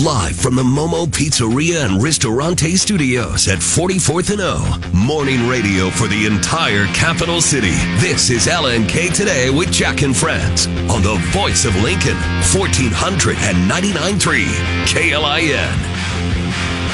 Live 0.00 0.36
from 0.36 0.54
the 0.54 0.62
Momo 0.62 1.06
Pizzeria 1.06 1.84
and 1.84 2.02
Ristorante 2.02 2.78
Studios 2.78 3.46
at 3.46 3.58
44th 3.58 4.30
and 4.30 4.40
O. 4.40 4.80
Morning 4.94 5.46
radio 5.46 5.90
for 5.90 6.08
the 6.08 6.24
entire 6.24 6.86
capital 6.94 7.42
city. 7.42 7.74
This 8.00 8.30
is 8.30 8.46
LNK 8.46 9.12
Today 9.14 9.50
with 9.50 9.70
Jack 9.70 10.00
and 10.00 10.16
Friends 10.16 10.66
on 10.66 11.02
the 11.02 11.16
voice 11.32 11.66
of 11.66 11.76
Lincoln, 11.82 12.16
1499.3 12.54 14.46
KLIN. 14.86 15.74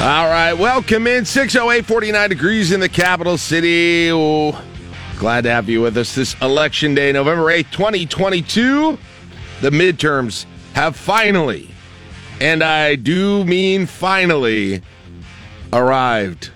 All 0.01 0.27
right, 0.29 0.55
welcome 0.55 1.07
in. 1.07 1.25
608, 1.25 1.87
49 1.87 2.29
degrees 2.29 2.73
in 2.73 2.80
the 2.80 2.89
capital 2.89 3.39
city. 3.39 4.11
Oh, 4.11 4.61
glad 5.21 5.45
to 5.45 5.53
have 5.53 5.69
you 5.69 5.83
with 5.83 5.96
us 5.96 6.17
this 6.17 6.35
election 6.43 6.96
day, 6.96 7.12
November 7.12 7.45
8th, 7.45 7.71
2022. 7.71 8.99
The 9.61 9.71
midterms 9.71 10.46
have 10.75 10.96
finally, 10.96 11.71
and 12.41 12.62
I 12.62 12.95
do 12.95 13.45
mean 13.45 13.86
finally, 13.86 14.83
arrived. 15.73 16.51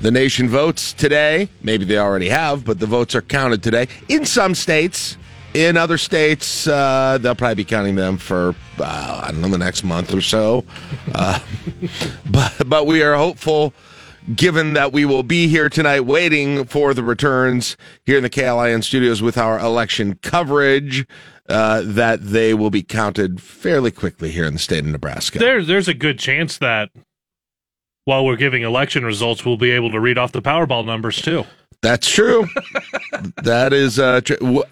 The 0.00 0.10
nation 0.10 0.48
votes 0.48 0.92
today. 0.92 1.48
Maybe 1.62 1.84
they 1.84 1.98
already 1.98 2.30
have, 2.30 2.64
but 2.64 2.78
the 2.78 2.86
votes 2.86 3.14
are 3.14 3.22
counted 3.22 3.62
today 3.62 3.88
in 4.08 4.24
some 4.24 4.54
states. 4.54 5.16
In 5.52 5.76
other 5.76 5.98
states, 5.98 6.66
uh, 6.66 7.18
they'll 7.20 7.34
probably 7.34 7.56
be 7.56 7.64
counting 7.64 7.96
them 7.96 8.16
for 8.16 8.54
uh, 8.78 9.22
I 9.24 9.30
don't 9.32 9.40
know 9.40 9.48
the 9.48 9.58
next 9.58 9.82
month 9.84 10.14
or 10.14 10.20
so. 10.20 10.64
Uh, 11.14 11.40
but 12.30 12.54
but 12.66 12.86
we 12.86 13.02
are 13.02 13.14
hopeful, 13.14 13.74
given 14.34 14.74
that 14.74 14.92
we 14.92 15.04
will 15.04 15.22
be 15.22 15.48
here 15.48 15.68
tonight, 15.68 16.00
waiting 16.00 16.64
for 16.64 16.94
the 16.94 17.02
returns 17.02 17.76
here 18.04 18.16
in 18.16 18.22
the 18.22 18.30
KLIN 18.30 18.82
studios 18.84 19.22
with 19.22 19.38
our 19.38 19.58
election 19.58 20.18
coverage, 20.22 21.06
uh, 21.48 21.82
that 21.84 22.24
they 22.24 22.54
will 22.54 22.70
be 22.70 22.82
counted 22.82 23.40
fairly 23.42 23.90
quickly 23.90 24.30
here 24.30 24.44
in 24.44 24.52
the 24.52 24.58
state 24.58 24.80
of 24.84 24.86
Nebraska. 24.86 25.38
There, 25.38 25.64
there's 25.64 25.88
a 25.88 25.94
good 25.94 26.18
chance 26.18 26.58
that 26.58 26.90
while 28.04 28.24
we're 28.24 28.36
giving 28.36 28.62
election 28.62 29.04
results, 29.04 29.44
we'll 29.44 29.56
be 29.56 29.70
able 29.70 29.90
to 29.90 30.00
read 30.00 30.18
off 30.18 30.32
the 30.32 30.42
Powerball 30.42 30.84
numbers 30.84 31.20
too. 31.20 31.44
That's 31.82 32.08
true. 32.08 32.46
that 33.42 33.72
is 33.72 33.98
uh, 33.98 34.20
tr- 34.20 34.34
w- 34.34 34.64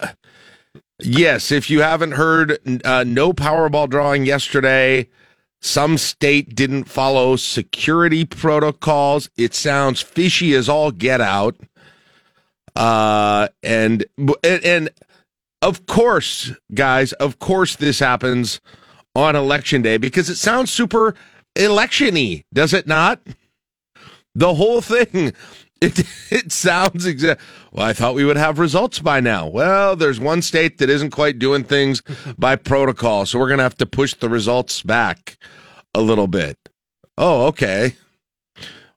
yes. 0.99 1.51
If 1.51 1.69
you 1.69 1.81
haven't 1.81 2.11
heard, 2.13 2.59
uh, 2.85 3.03
no 3.05 3.33
Powerball 3.33 3.89
drawing 3.89 4.25
yesterday. 4.25 5.07
Some 5.61 5.97
state 5.97 6.55
didn't 6.55 6.85
follow 6.85 7.35
security 7.35 8.25
protocols. 8.25 9.29
It 9.37 9.53
sounds 9.53 10.01
fishy 10.01 10.53
as 10.55 10.69
all 10.69 10.91
get 10.91 11.19
out. 11.19 11.57
Uh, 12.75 13.49
and 13.61 14.05
and, 14.17 14.63
and 14.63 14.89
of 15.61 15.85
course, 15.85 16.53
guys, 16.73 17.11
of 17.13 17.39
course, 17.39 17.75
this 17.75 17.99
happens 17.99 18.61
on 19.15 19.35
election 19.35 19.81
day 19.81 19.97
because 19.97 20.29
it 20.29 20.35
sounds 20.35 20.71
super 20.71 21.13
electiony, 21.55 22.43
does 22.53 22.73
it 22.73 22.87
not? 22.87 23.19
The 24.35 24.53
whole 24.53 24.81
thing. 24.81 25.33
It, 25.81 25.99
it 26.31 26.51
sounds 26.51 27.05
exact. 27.05 27.41
Well, 27.71 27.85
I 27.85 27.93
thought 27.93 28.15
we 28.15 28.25
would 28.25 28.37
have 28.37 28.59
results 28.59 28.99
by 28.99 29.19
now. 29.19 29.47
Well, 29.47 29.95
there's 29.95 30.19
one 30.19 30.41
state 30.41 30.77
that 30.79 30.89
isn't 30.89 31.11
quite 31.11 31.39
doing 31.39 31.63
things 31.63 32.01
by 32.37 32.55
protocol, 32.55 33.25
so 33.25 33.39
we're 33.39 33.47
going 33.47 33.59
to 33.59 33.63
have 33.63 33.77
to 33.77 33.85
push 33.85 34.13
the 34.13 34.29
results 34.29 34.81
back 34.81 35.37
a 35.93 36.01
little 36.01 36.27
bit. 36.27 36.57
Oh, 37.17 37.47
okay. 37.47 37.95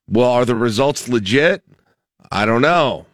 Well, 0.09 0.31
are 0.31 0.45
the 0.45 0.55
results 0.55 1.09
legit? 1.09 1.63
I 2.31 2.47
don't 2.47 2.63
know, 2.63 3.07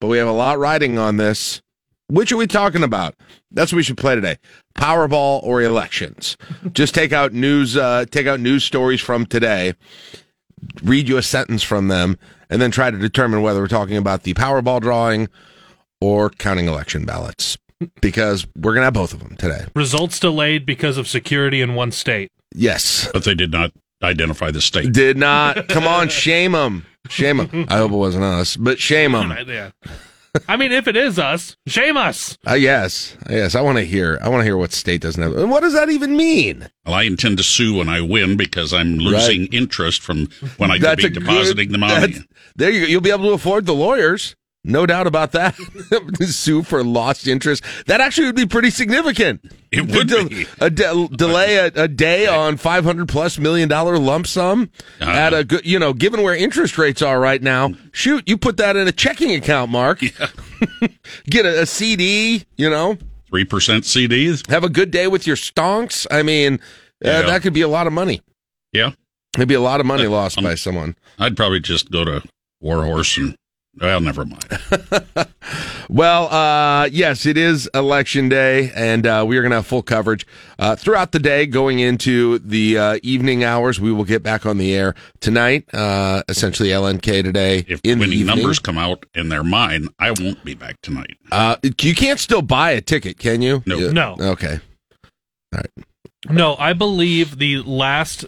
but 0.00 0.08
we 0.08 0.18
have 0.18 0.28
a 0.28 0.32
lot 0.32 0.58
riding 0.58 0.98
on 0.98 1.16
this. 1.16 1.62
Which 2.08 2.32
are 2.32 2.38
we 2.38 2.46
talking 2.46 2.82
about? 2.82 3.14
That's 3.50 3.70
what 3.70 3.76
we 3.76 3.82
should 3.82 3.98
play 3.98 4.14
today. 4.14 4.38
Powerball 4.74 5.42
or 5.42 5.60
elections. 5.60 6.38
Just 6.72 6.94
take 6.94 7.12
out 7.12 7.32
news, 7.32 7.76
uh, 7.76 8.06
take 8.10 8.26
out 8.26 8.40
news 8.40 8.64
stories 8.64 9.00
from 9.00 9.26
today, 9.26 9.74
read 10.82 11.08
you 11.08 11.16
a 11.16 11.22
sentence 11.22 11.62
from 11.62 11.88
them, 11.88 12.18
and 12.50 12.60
then 12.62 12.70
try 12.70 12.90
to 12.90 12.98
determine 12.98 13.42
whether 13.42 13.60
we're 13.60 13.68
talking 13.68 13.96
about 13.96 14.22
the 14.22 14.34
Powerball 14.34 14.80
drawing 14.80 15.28
or 16.00 16.30
counting 16.30 16.66
election 16.68 17.04
ballots. 17.04 17.56
Because 18.00 18.44
we're 18.56 18.74
gonna 18.74 18.86
have 18.86 18.94
both 18.94 19.12
of 19.12 19.20
them 19.20 19.36
today. 19.36 19.64
Results 19.76 20.18
delayed 20.18 20.66
because 20.66 20.96
of 20.96 21.06
security 21.06 21.60
in 21.60 21.74
one 21.76 21.92
state. 21.92 22.28
Yes, 22.52 23.08
but 23.12 23.22
they 23.22 23.34
did 23.36 23.52
not 23.52 23.70
identify 24.02 24.50
the 24.50 24.60
state. 24.60 24.92
did 24.92 25.16
not. 25.16 25.68
Come 25.68 25.86
on, 25.86 26.08
shame 26.08 26.52
them, 26.52 26.86
shame 27.08 27.36
them. 27.36 27.66
I 27.68 27.76
hope 27.76 27.92
it 27.92 27.96
wasn't 27.96 28.24
us, 28.24 28.56
but 28.56 28.80
shame 28.80 29.12
them. 29.12 29.32
Yeah. 29.46 29.70
I 30.46 30.56
mean, 30.56 30.72
if 30.72 30.86
it 30.86 30.96
is 30.96 31.18
us, 31.18 31.56
shame 31.66 31.96
us. 31.96 32.36
Uh, 32.48 32.54
yes, 32.54 33.16
yes. 33.30 33.54
I 33.54 33.60
want 33.60 33.78
to 33.78 33.84
hear. 33.84 34.18
I 34.22 34.28
want 34.28 34.40
to 34.40 34.44
hear 34.44 34.56
what 34.56 34.72
state 34.72 35.00
doesn't 35.00 35.22
have. 35.22 35.36
and 35.36 35.50
What 35.50 35.60
does 35.62 35.72
that 35.72 35.88
even 35.90 36.16
mean? 36.16 36.68
Well, 36.84 36.94
I 36.94 37.02
intend 37.04 37.38
to 37.38 37.42
sue 37.44 37.74
when 37.74 37.88
I 37.88 38.00
win 38.00 38.36
because 38.36 38.72
I'm 38.72 38.98
losing 38.98 39.42
Right. 39.42 39.54
interest 39.54 40.02
from 40.02 40.28
when 40.58 40.70
I 40.70 40.78
could 40.78 40.98
be 40.98 41.06
a 41.06 41.10
good- 41.10 41.20
depositing 41.20 41.72
the 41.72 41.78
money. 41.78 42.16
There 42.56 42.70
you 42.70 42.80
go. 42.82 42.86
You'll 42.86 43.00
be 43.00 43.10
able 43.10 43.24
to 43.28 43.32
afford 43.34 43.66
the 43.66 43.74
lawyers. 43.74 44.34
No 44.68 44.86
doubt 44.86 45.06
about 45.06 45.32
that. 45.32 45.54
Sue 46.20 46.62
for 46.62 46.84
lost 46.84 47.26
interest. 47.26 47.64
That 47.86 48.00
actually 48.00 48.26
would 48.26 48.36
be 48.36 48.46
pretty 48.46 48.70
significant. 48.70 49.40
It 49.72 49.90
would 49.90 50.08
De- 50.08 50.24
be. 50.26 50.46
a 50.60 50.70
de- 50.70 51.08
delay 51.08 51.56
a, 51.56 51.66
a 51.74 51.88
day 51.88 52.26
on 52.26 52.56
five 52.58 52.84
hundred 52.84 53.08
plus 53.08 53.38
million 53.38 53.68
dollar 53.68 53.98
lump 53.98 54.26
sum 54.26 54.70
Uh-huh. 55.00 55.10
at 55.10 55.34
a 55.34 55.42
good. 55.44 55.64
You 55.66 55.78
know, 55.78 55.92
given 55.92 56.22
where 56.22 56.34
interest 56.36 56.76
rates 56.78 57.00
are 57.02 57.18
right 57.18 57.42
now, 57.42 57.70
shoot, 57.92 58.28
you 58.28 58.36
put 58.38 58.58
that 58.58 58.76
in 58.76 58.86
a 58.86 58.92
checking 58.92 59.34
account, 59.34 59.70
Mark. 59.70 60.00
Get 61.30 61.46
a, 61.46 61.62
a 61.62 61.66
CD. 61.66 62.44
You 62.56 62.70
know, 62.70 62.98
Three 63.28 63.44
percent 63.44 63.84
CDs. 63.84 64.48
have 64.50 64.64
a 64.64 64.68
good 64.70 64.90
day 64.90 65.06
with 65.06 65.26
your 65.26 65.36
stonks. 65.36 66.06
I 66.10 66.22
mean, 66.22 66.54
uh, 67.04 67.08
Yeah. 67.08 67.22
that 67.22 67.42
could 67.42 67.52
be 67.54 67.62
a 67.62 67.68
lot 67.68 67.86
of 67.86 67.92
money. 67.92 68.20
Yeah, 68.72 68.90
It'd 69.36 69.48
be 69.48 69.54
a 69.54 69.60
lot 69.60 69.80
of 69.80 69.86
money 69.86 70.06
lost 70.06 70.36
um, 70.38 70.44
by 70.44 70.54
someone. 70.54 70.94
I'd 71.18 71.36
probably 71.36 71.60
just 71.60 71.90
go 71.90 72.04
to 72.04 72.22
Warhorse 72.60 73.16
and 73.16 73.34
well, 73.80 74.00
never 74.00 74.24
mind. 74.24 74.44
Well, 75.90 76.26
uh, 76.28 76.84
yes, 76.92 77.24
it 77.24 77.38
is 77.38 77.68
election 77.72 78.28
day, 78.28 78.70
and 78.74 79.06
uh, 79.06 79.24
we 79.26 79.38
are 79.38 79.40
going 79.40 79.52
to 79.52 79.56
have 79.56 79.66
full 79.66 79.82
coverage 79.82 80.26
uh, 80.58 80.76
throughout 80.76 81.12
the 81.12 81.18
day 81.18 81.46
going 81.46 81.78
into 81.78 82.38
the 82.40 82.76
uh, 82.76 82.98
evening 83.02 83.42
hours. 83.42 83.80
We 83.80 83.90
will 83.90 84.04
get 84.04 84.22
back 84.22 84.44
on 84.44 84.58
the 84.58 84.74
air 84.74 84.94
tonight, 85.20 85.64
uh, 85.72 86.24
essentially 86.28 86.68
LNK 86.68 87.22
today 87.22 87.64
If 87.66 87.80
in 87.84 87.98
the 88.00 88.02
winning 88.04 88.18
evening. 88.18 88.36
numbers 88.36 88.58
come 88.58 88.76
out 88.76 89.06
and 89.14 89.32
they're 89.32 89.42
mine, 89.42 89.88
I 89.98 90.10
won't 90.10 90.44
be 90.44 90.52
back 90.52 90.76
tonight. 90.82 91.16
Uh, 91.32 91.56
you 91.80 91.94
can't 91.94 92.20
still 92.20 92.42
buy 92.42 92.72
a 92.72 92.82
ticket, 92.82 93.18
can 93.18 93.40
you? 93.40 93.62
No. 93.64 93.78
Yeah. 93.78 93.90
No. 93.90 94.16
Okay. 94.20 94.60
All 95.54 95.60
right. 95.60 95.86
No, 96.28 96.54
I 96.56 96.74
believe 96.74 97.38
the 97.38 97.62
last 97.62 98.26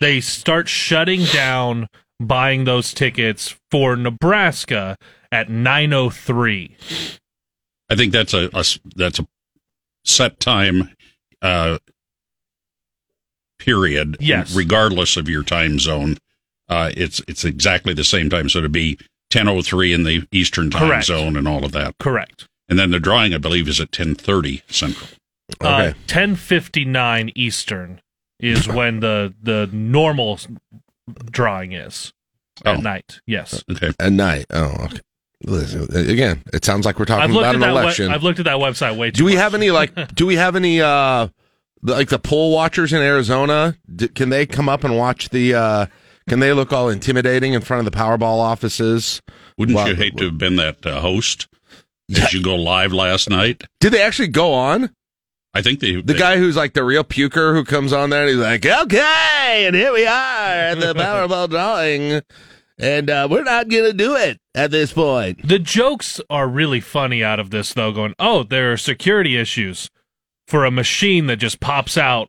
they 0.00 0.22
start 0.22 0.66
shutting 0.66 1.24
down 1.26 1.88
buying 2.26 2.64
those 2.64 2.92
tickets 2.94 3.54
for 3.70 3.96
Nebraska 3.96 4.96
at 5.30 5.48
903. 5.50 6.76
I 7.90 7.94
think 7.96 8.12
that's 8.12 8.32
a, 8.34 8.48
a 8.54 8.58
s- 8.60 8.78
that's 8.96 9.18
a 9.18 9.26
set 10.04 10.40
time 10.40 10.90
uh, 11.42 11.78
period. 13.58 14.16
Yes. 14.20 14.54
regardless 14.54 15.16
of 15.16 15.28
your 15.28 15.42
time 15.42 15.78
zone, 15.78 16.16
uh, 16.68 16.90
it's 16.96 17.20
it's 17.28 17.44
exactly 17.44 17.94
the 17.94 18.04
same 18.04 18.30
time. 18.30 18.48
So 18.48 18.60
to 18.60 18.68
be 18.68 18.98
ten 19.30 19.48
oh 19.48 19.62
three 19.62 19.92
in 19.92 20.04
the 20.04 20.26
Eastern 20.32 20.70
time 20.70 20.88
Correct. 20.88 21.06
zone 21.06 21.36
and 21.36 21.46
all 21.46 21.64
of 21.64 21.72
that, 21.72 21.96
Correct. 21.98 22.48
and 22.68 22.78
then 22.78 22.90
the 22.90 23.00
drawing, 23.00 23.34
I 23.34 23.38
believe, 23.38 23.68
is 23.68 23.80
at 23.80 23.92
ten 23.92 24.14
thirty 24.14 24.62
Central. 24.68 25.08
Okay. 25.60 25.88
Uh, 25.88 25.92
1059 26.08 27.30
Eastern 27.34 28.00
is 28.40 28.66
when 28.66 29.00
the 29.00 29.34
the 29.42 29.68
normal 29.70 30.38
drawing 31.30 31.72
is 31.72 32.12
at 32.64 32.76
Oh. 32.76 32.80
night. 32.80 33.20
Yes. 33.26 33.62
Okay, 33.70 33.92
At 33.98 34.12
night. 34.12 34.46
Oh, 34.50 34.74
okay. 34.84 34.98
Listen, 35.44 35.82
again, 36.08 36.42
it 36.52 36.64
sounds 36.64 36.86
like 36.86 36.98
we're 37.00 37.04
talking 37.04 37.30
about 37.36 37.54
an 37.54 37.60
that 37.60 37.72
we- 37.74 37.80
election. 37.80 38.10
I've 38.12 38.22
looked 38.22 38.38
at 38.38 38.44
that 38.44 38.58
website 38.58 38.96
way 38.96 39.10
too 39.10 39.18
do 39.18 39.24
we 39.24 39.32
much. 39.34 39.40
have 39.42 39.54
any 39.54 39.70
like? 39.72 39.92
do 40.14 40.26
we 40.26 40.36
have 40.36 40.54
any? 40.54 40.80
uh 40.80 41.28
the- 41.82 41.92
like 41.94 42.08
the 42.10 42.18
poll 42.20 42.52
watchers 42.52 42.92
in 42.92 43.02
Arizona? 43.02 43.76
D- 43.94 44.06
can 44.08 44.28
they 44.28 44.46
come 44.46 44.68
up 44.68 44.84
and 44.84 44.96
watch 44.96 45.30
the? 45.30 45.54
uh 45.54 45.86
Can 46.28 46.38
they 46.38 46.52
look 46.52 46.72
all 46.72 46.88
intimidating 46.88 47.54
in 47.54 47.60
front 47.60 47.84
of 47.84 47.92
the 47.92 47.98
Powerball 47.98 48.38
offices? 48.38 49.20
wouldn't 49.58 49.74
Well, 49.74 49.88
you 49.88 49.96
hate 49.96 50.16
to 50.18 50.26
have 50.26 50.38
been 50.38 50.54
that 50.56 50.86
uh, 50.86 51.00
host 51.00 51.48
as 52.16 52.32
you 52.32 52.40
go 52.42 52.54
live 52.54 52.92
last 52.92 53.28
night? 53.28 53.64
Did 53.80 53.92
they 53.92 54.02
actually 54.02 54.28
go 54.28 54.52
on? 54.52 54.94
I 55.54 55.60
think 55.62 55.80
they 55.80 55.92
The 55.96 56.00
they- 56.02 56.18
guy 56.18 56.36
who's 56.38 56.56
like 56.56 56.72
the 56.72 56.84
real 56.84 57.04
puker 57.04 57.54
who 57.54 57.64
comes 57.64 57.92
on 57.92 58.10
there 58.10 58.22
and 58.22 58.30
he's 58.30 58.38
like, 58.38 58.64
okay, 58.64 59.64
and 59.66 59.76
here 59.76 59.92
we 59.92 60.06
are 60.06 60.10
at 60.10 60.80
the 60.80 60.94
Powerball 60.96 61.48
drawing, 61.50 62.22
and 62.78 63.10
uh, 63.10 63.28
we're 63.30 63.42
not 63.44 63.68
going 63.68 63.84
to 63.84 63.92
do 63.92 64.16
it 64.16 64.38
at 64.54 64.70
this 64.70 64.92
point. 64.92 65.46
The 65.46 65.58
jokes 65.58 66.20
are 66.30 66.48
really 66.48 66.80
funny 66.80 67.22
out 67.22 67.38
of 67.38 67.50
this, 67.50 67.74
though. 67.74 67.92
Going, 67.92 68.14
oh, 68.18 68.44
there 68.44 68.72
are 68.72 68.76
security 68.78 69.36
issues 69.36 69.90
for 70.48 70.64
a 70.64 70.70
machine 70.70 71.26
that 71.26 71.36
just 71.36 71.60
pops 71.60 71.98
out 71.98 72.28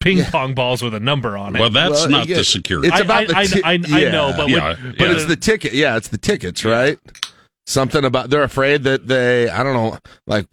ping 0.00 0.22
pong 0.24 0.54
balls 0.54 0.82
with 0.82 0.94
a 0.94 1.00
number 1.00 1.36
on 1.38 1.56
it. 1.56 1.60
Well, 1.60 1.70
that's 1.70 2.02
Well, 2.02 2.10
not 2.10 2.28
yeah, 2.28 2.36
the 2.36 2.44
security. 2.44 2.88
It's 2.88 3.00
about 3.00 3.22
I- 3.34 3.46
the 3.46 3.62
I- 3.64 3.76
ti- 3.78 3.92
I- 3.94 4.06
I 4.08 4.10
know, 4.12 4.32
but 4.36 4.48
yeah, 4.50 4.74
when- 4.74 4.94
But 4.98 5.08
yeah. 5.08 5.12
it's 5.14 5.24
the 5.24 5.36
ticket. 5.36 5.72
Yeah, 5.72 5.96
it's 5.96 6.08
the 6.08 6.18
tickets, 6.18 6.64
right? 6.66 6.98
Something 7.66 8.04
about 8.04 8.28
they're 8.30 8.42
afraid 8.42 8.82
that 8.84 9.06
they, 9.06 9.48
I 9.48 9.62
don't 9.62 9.74
know, 9.74 9.98
like, 10.26 10.46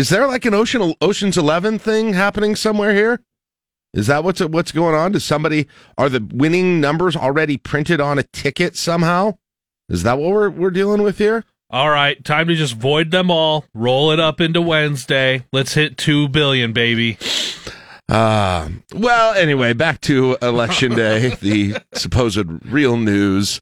is 0.00 0.08
there 0.08 0.26
like 0.26 0.46
an 0.46 0.54
Ocean 0.54 0.94
Ocean's 1.02 1.36
Eleven 1.36 1.78
thing 1.78 2.14
happening 2.14 2.56
somewhere 2.56 2.94
here? 2.94 3.20
Is 3.92 4.06
that 4.06 4.24
what's 4.24 4.40
what's 4.40 4.72
going 4.72 4.94
on? 4.94 5.12
Does 5.12 5.24
somebody 5.24 5.66
are 5.98 6.08
the 6.08 6.26
winning 6.32 6.80
numbers 6.80 7.16
already 7.16 7.58
printed 7.58 8.00
on 8.00 8.18
a 8.18 8.22
ticket 8.22 8.76
somehow? 8.76 9.36
Is 9.90 10.02
that 10.04 10.18
what 10.18 10.30
we're 10.30 10.48
we're 10.48 10.70
dealing 10.70 11.02
with 11.02 11.18
here? 11.18 11.44
All 11.68 11.90
right, 11.90 12.24
time 12.24 12.48
to 12.48 12.54
just 12.54 12.76
void 12.76 13.10
them 13.10 13.30
all. 13.30 13.66
Roll 13.74 14.10
it 14.10 14.18
up 14.18 14.40
into 14.40 14.62
Wednesday. 14.62 15.44
Let's 15.52 15.74
hit 15.74 15.98
two 15.98 16.28
billion, 16.28 16.72
baby. 16.72 17.18
Uh, 18.10 18.68
well, 18.94 19.34
anyway, 19.34 19.72
back 19.72 20.00
to 20.00 20.36
election 20.42 20.94
day, 20.96 21.28
the 21.40 21.76
supposed 21.94 22.44
real 22.66 22.96
news 22.96 23.60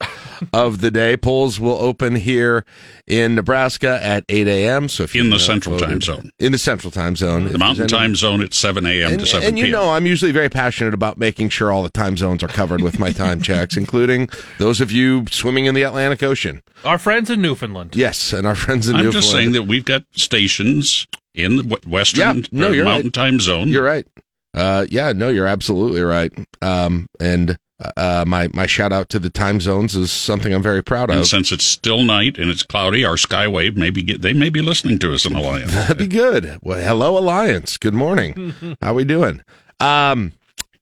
of 0.55 0.81
the 0.81 0.91
day. 0.91 1.17
Polls 1.19 1.61
will 1.61 1.77
open 1.77 2.17
here 2.17 2.65
in 3.06 3.35
Nebraska 3.35 4.00
at 4.03 4.25
8 4.29 4.49
a.m. 4.49 4.89
So 4.89 5.03
if 5.03 5.15
you're 5.15 5.25
in 5.25 5.31
the 5.31 5.37
uh, 5.37 5.41
central 5.41 5.75
voted- 5.77 5.89
time 5.91 6.00
zone. 6.00 6.31
in 6.39 6.53
the 6.53 6.59
central 6.59 6.91
time 6.91 7.15
zone, 7.15 7.45
The 7.53 7.59
mountain 7.59 7.83
any- 7.85 7.91
time 7.91 8.15
zone 8.17 8.41
at 8.41 8.55
7 8.55 8.87
a.m. 8.87 9.11
and, 9.12 9.21
to 9.21 9.27
7 9.27 9.47
and 9.47 9.59
you 9.59 9.65
p.m. 9.67 9.73
know, 9.73 9.91
I'm 9.91 10.06
usually 10.06 10.33
very 10.33 10.49
passionate 10.49 10.95
about 10.95 11.19
making 11.19 11.50
sure 11.50 11.71
all 11.71 11.83
the 11.83 11.91
time 11.91 12.17
zones 12.17 12.43
are 12.43 12.49
covered 12.49 12.81
with 12.81 12.99
my 12.99 13.12
time 13.12 13.43
checks, 13.43 13.77
including 13.77 14.29
those 14.59 14.81
of 14.81 14.91
you 14.91 15.27
swimming 15.31 15.67
in 15.67 15.75
the 15.75 15.83
Atlantic 15.83 16.23
Ocean. 16.23 16.62
Our 16.85 16.97
friends 16.99 17.29
in 17.29 17.43
Newfoundland. 17.43 17.95
Yes, 17.95 18.33
and 18.33 18.47
our 18.47 18.55
friends 18.55 18.89
in 18.89 18.97
I'm 18.97 19.03
Newfoundland. 19.03 19.23
just 19.25 19.31
saying 19.33 19.53
that 19.53 19.65
we've 19.65 19.85
got 19.85 20.05
stations 20.12 21.06
in 21.35 21.56
the 21.56 21.81
western 21.87 22.39
Yeah, 22.39 22.43
no, 22.50 22.71
you're 22.71 22.85
mountain 22.85 23.09
right. 23.09 23.12
time 23.12 23.41
zone. 23.41 23.69
You're 23.69 23.85
right. 23.85 24.06
Uh, 24.55 24.87
yeah, 24.91 25.12
no, 25.12 25.29
you're 25.29 25.47
absolutely 25.47 26.00
right. 26.00 26.33
Um, 26.62 27.06
and 27.21 27.59
uh, 27.97 28.25
my 28.27 28.49
my 28.55 28.67
shout 28.67 28.93
out 28.93 29.09
to 29.11 29.19
the 29.19 29.31
time 29.31 29.61
zones 29.61 29.95
is 29.95 30.11
something 30.11 30.53
I'm 30.53 30.62
very 30.62 30.83
proud 30.83 31.11
and 31.11 31.21
of. 31.21 31.27
since 31.27 31.53
it's 31.53 31.65
still 31.65 32.03
night 32.03 32.37
and 32.39 32.50
it's 32.50 32.62
cloudy, 32.65 33.05
our 33.05 33.15
Skywave 33.15 33.77
maybe 33.77 34.03
get 34.03 34.23
they 34.23 34.33
may 34.33 34.50
be 34.50 34.62
listening 34.62 34.99
to 35.00 35.12
us 35.15 35.25
in 35.27 35.35
Alliance. 35.37 35.73
That'd 35.75 35.99
be 35.99 36.06
good. 36.09 36.59
Well, 36.62 36.81
hello, 36.83 37.17
Alliance. 37.19 37.77
Good 37.77 37.95
morning. 37.95 38.55
How 38.83 38.95
we 38.95 39.05
doing? 39.05 39.43
Um, 39.79 40.33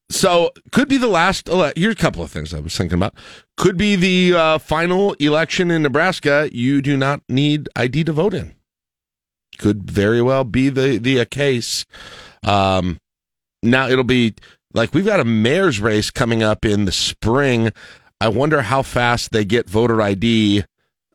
so 0.09 0.53
could 0.73 0.89
be 0.89 0.97
the 0.97 1.09
last. 1.09 1.49
Ele- 1.51 1.73
Here's 1.77 1.93
a 1.95 1.97
couple 1.99 2.23
of 2.23 2.31
things 2.31 2.55
I 2.55 2.61
was 2.61 2.75
thinking 2.77 2.97
about. 2.97 3.15
Could 3.59 3.77
be 3.77 3.97
the 3.97 4.35
uh, 4.39 4.59
final 4.59 5.13
election 5.15 5.71
in 5.71 5.83
Nebraska. 5.83 6.49
You 6.53 6.81
do 6.81 6.97
not 6.97 7.21
need 7.29 7.69
ID 7.77 8.05
to 8.05 8.13
vote 8.13 8.33
in. 8.33 8.55
Could 9.59 9.91
very 9.91 10.23
well 10.23 10.45
be 10.45 10.69
the 10.71 10.97
the 10.99 11.25
case. 11.27 11.85
Um, 12.43 13.01
now 13.63 13.89
it'll 13.89 14.05
be 14.05 14.35
like 14.73 14.95
we've 14.95 15.07
got 15.07 15.21
a 15.21 15.25
mayor's 15.25 15.81
race 15.81 16.11
coming 16.11 16.43
up 16.43 16.65
in 16.65 16.85
the 16.85 16.93
spring. 16.93 17.73
I 18.21 18.29
wonder 18.29 18.63
how 18.63 18.83
fast 18.83 19.33
they 19.33 19.45
get 19.45 19.69
voter 19.69 20.01
ID, 20.01 20.65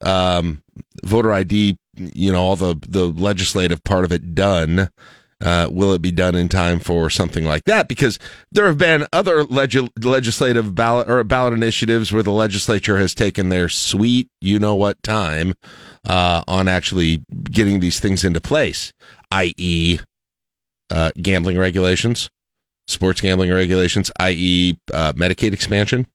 um, 0.02 0.64
voter 1.04 1.32
ID. 1.32 1.78
You 1.96 2.32
know, 2.32 2.42
all 2.42 2.56
the 2.56 2.76
the 2.88 3.06
legislative 3.06 3.84
part 3.84 4.06
of 4.06 4.12
it 4.12 4.36
done. 4.36 4.90
Uh, 5.44 5.68
will 5.72 5.92
it 5.92 6.04
be 6.04 6.12
done 6.12 6.36
in 6.36 6.48
time 6.48 6.80
for 6.80 7.10
something 7.10 7.46
like 7.46 7.64
that? 7.64 7.88
Because 7.88 8.20
there 8.52 8.68
have 8.68 8.78
been 8.78 9.08
other 9.12 9.44
leg- 9.44 9.90
legislative 10.00 10.76
ballot 10.76 11.10
or 11.10 11.24
ballot 11.24 11.54
initiatives 11.54 12.12
where 12.12 12.22
the 12.22 12.32
legislature 12.32 13.00
has 13.00 13.16
taken 13.16 13.50
their 13.50 13.68
sweet, 13.68 14.30
you 14.40 14.60
know 14.60 14.76
what 14.76 15.02
time, 15.02 15.56
uh, 16.08 16.44
on 16.48 16.68
actually 16.68 17.24
getting 17.44 17.80
these 17.80 18.00
things 18.00 18.24
into 18.24 18.40
place, 18.40 18.94
i.e., 19.32 20.00
uh, 20.92 21.12
gambling 21.22 21.58
regulations, 21.58 22.30
sports 22.88 23.22
gambling 23.22 23.52
regulations, 23.52 24.12
i.e., 24.20 24.78
uh, 24.94 25.14
Medicaid 25.14 25.54
expansion. 25.54 26.08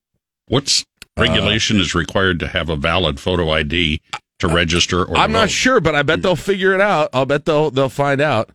What's 0.49 0.85
regulation 1.19 1.81
is 1.81 1.95
required 1.95 2.39
to 2.41 2.49
have 2.49 2.69
a 2.69 2.77
valid 2.77 3.19
photo 3.19 3.51
ID 3.51 4.01
to 4.39 4.49
register 4.49 5.03
or 5.03 5.17
I'm 5.17 5.33
not 5.33 5.51
sure, 5.51 5.81
but 5.81 5.95
I 5.95 6.03
bet 6.03 6.23
they'll 6.23 6.37
figure 6.37 6.75
it 6.75 6.81
out. 6.81 7.11
I'll 7.13 7.27
bet 7.27 7.47
they'll 7.47 7.71
they'll 7.71 7.89
find 7.89 8.21
out. 8.21 8.51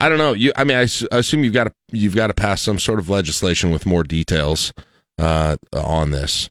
I 0.00 0.08
don't 0.08 0.18
know. 0.18 0.32
You, 0.32 0.52
I 0.56 0.64
mean, 0.64 0.76
I 0.76 0.82
assume 1.12 1.44
you've 1.44 1.52
got 1.52 1.64
to 1.64 1.72
you've 1.90 2.14
got 2.14 2.28
to 2.28 2.34
pass 2.34 2.62
some 2.62 2.78
sort 2.78 2.98
of 2.98 3.08
legislation 3.08 3.70
with 3.70 3.86
more 3.86 4.04
details 4.04 4.72
uh, 5.18 5.56
on 5.72 6.10
this. 6.10 6.50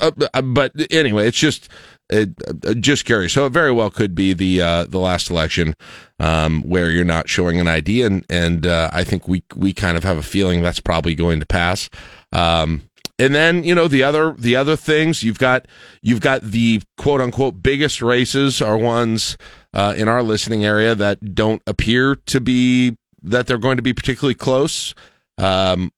Uh, 0.00 0.10
uh, 0.34 0.42
but 0.42 0.72
anyway, 0.90 1.26
it's 1.26 1.38
just 1.38 1.68
it, 2.10 2.30
uh, 2.66 2.74
just 2.74 3.04
curious. 3.04 3.32
So 3.32 3.46
it 3.46 3.50
very 3.50 3.72
well 3.72 3.90
could 3.90 4.14
be 4.14 4.32
the 4.32 4.62
uh, 4.62 4.84
the 4.84 4.98
last 4.98 5.30
election 5.30 5.74
um, 6.18 6.62
where 6.62 6.90
you're 6.90 7.04
not 7.04 7.28
showing 7.28 7.60
an 7.60 7.68
ID, 7.68 8.02
and 8.02 8.24
and 8.28 8.66
uh, 8.66 8.90
I 8.92 9.04
think 9.04 9.28
we 9.28 9.42
we 9.54 9.72
kind 9.72 9.96
of 9.96 10.04
have 10.04 10.16
a 10.16 10.22
feeling 10.22 10.62
that's 10.62 10.80
probably 10.80 11.14
going 11.14 11.40
to 11.40 11.46
pass. 11.46 11.88
Um, 12.32 12.82
and 13.18 13.34
then 13.34 13.64
you 13.64 13.74
know 13.74 13.88
the 13.88 14.02
other 14.02 14.34
the 14.38 14.56
other 14.56 14.76
things 14.76 15.22
you've 15.22 15.38
got 15.38 15.66
you've 16.02 16.20
got 16.20 16.42
the 16.42 16.80
quote 16.96 17.20
unquote 17.20 17.62
biggest 17.62 18.00
races 18.00 18.62
are 18.62 18.78
ones 18.78 19.36
uh, 19.74 19.94
in 19.96 20.08
our 20.08 20.22
listening 20.22 20.64
area 20.64 20.94
that 20.94 21.34
don't 21.34 21.62
appear 21.66 22.14
to 22.14 22.40
be 22.40 22.96
that 23.22 23.46
they're 23.46 23.58
going 23.58 23.76
to 23.76 23.82
be 23.82 23.92
particularly 23.92 24.34
close. 24.34 24.94
Um, 25.36 25.92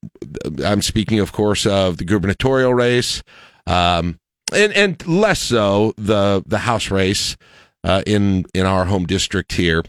I'm 0.64 0.82
speaking, 0.82 1.18
of 1.20 1.32
course, 1.32 1.66
of 1.66 1.96
the 1.96 2.04
gubernatorial 2.04 2.74
race, 2.74 3.22
um, 3.66 4.18
and 4.52 4.72
and 4.72 5.06
less 5.06 5.40
so 5.40 5.94
the 5.96 6.42
the 6.46 6.58
House 6.58 6.90
race 6.90 7.36
uh, 7.84 8.02
in 8.06 8.44
in 8.54 8.66
our 8.66 8.84
home 8.86 9.06
district 9.06 9.52
here 9.52 9.82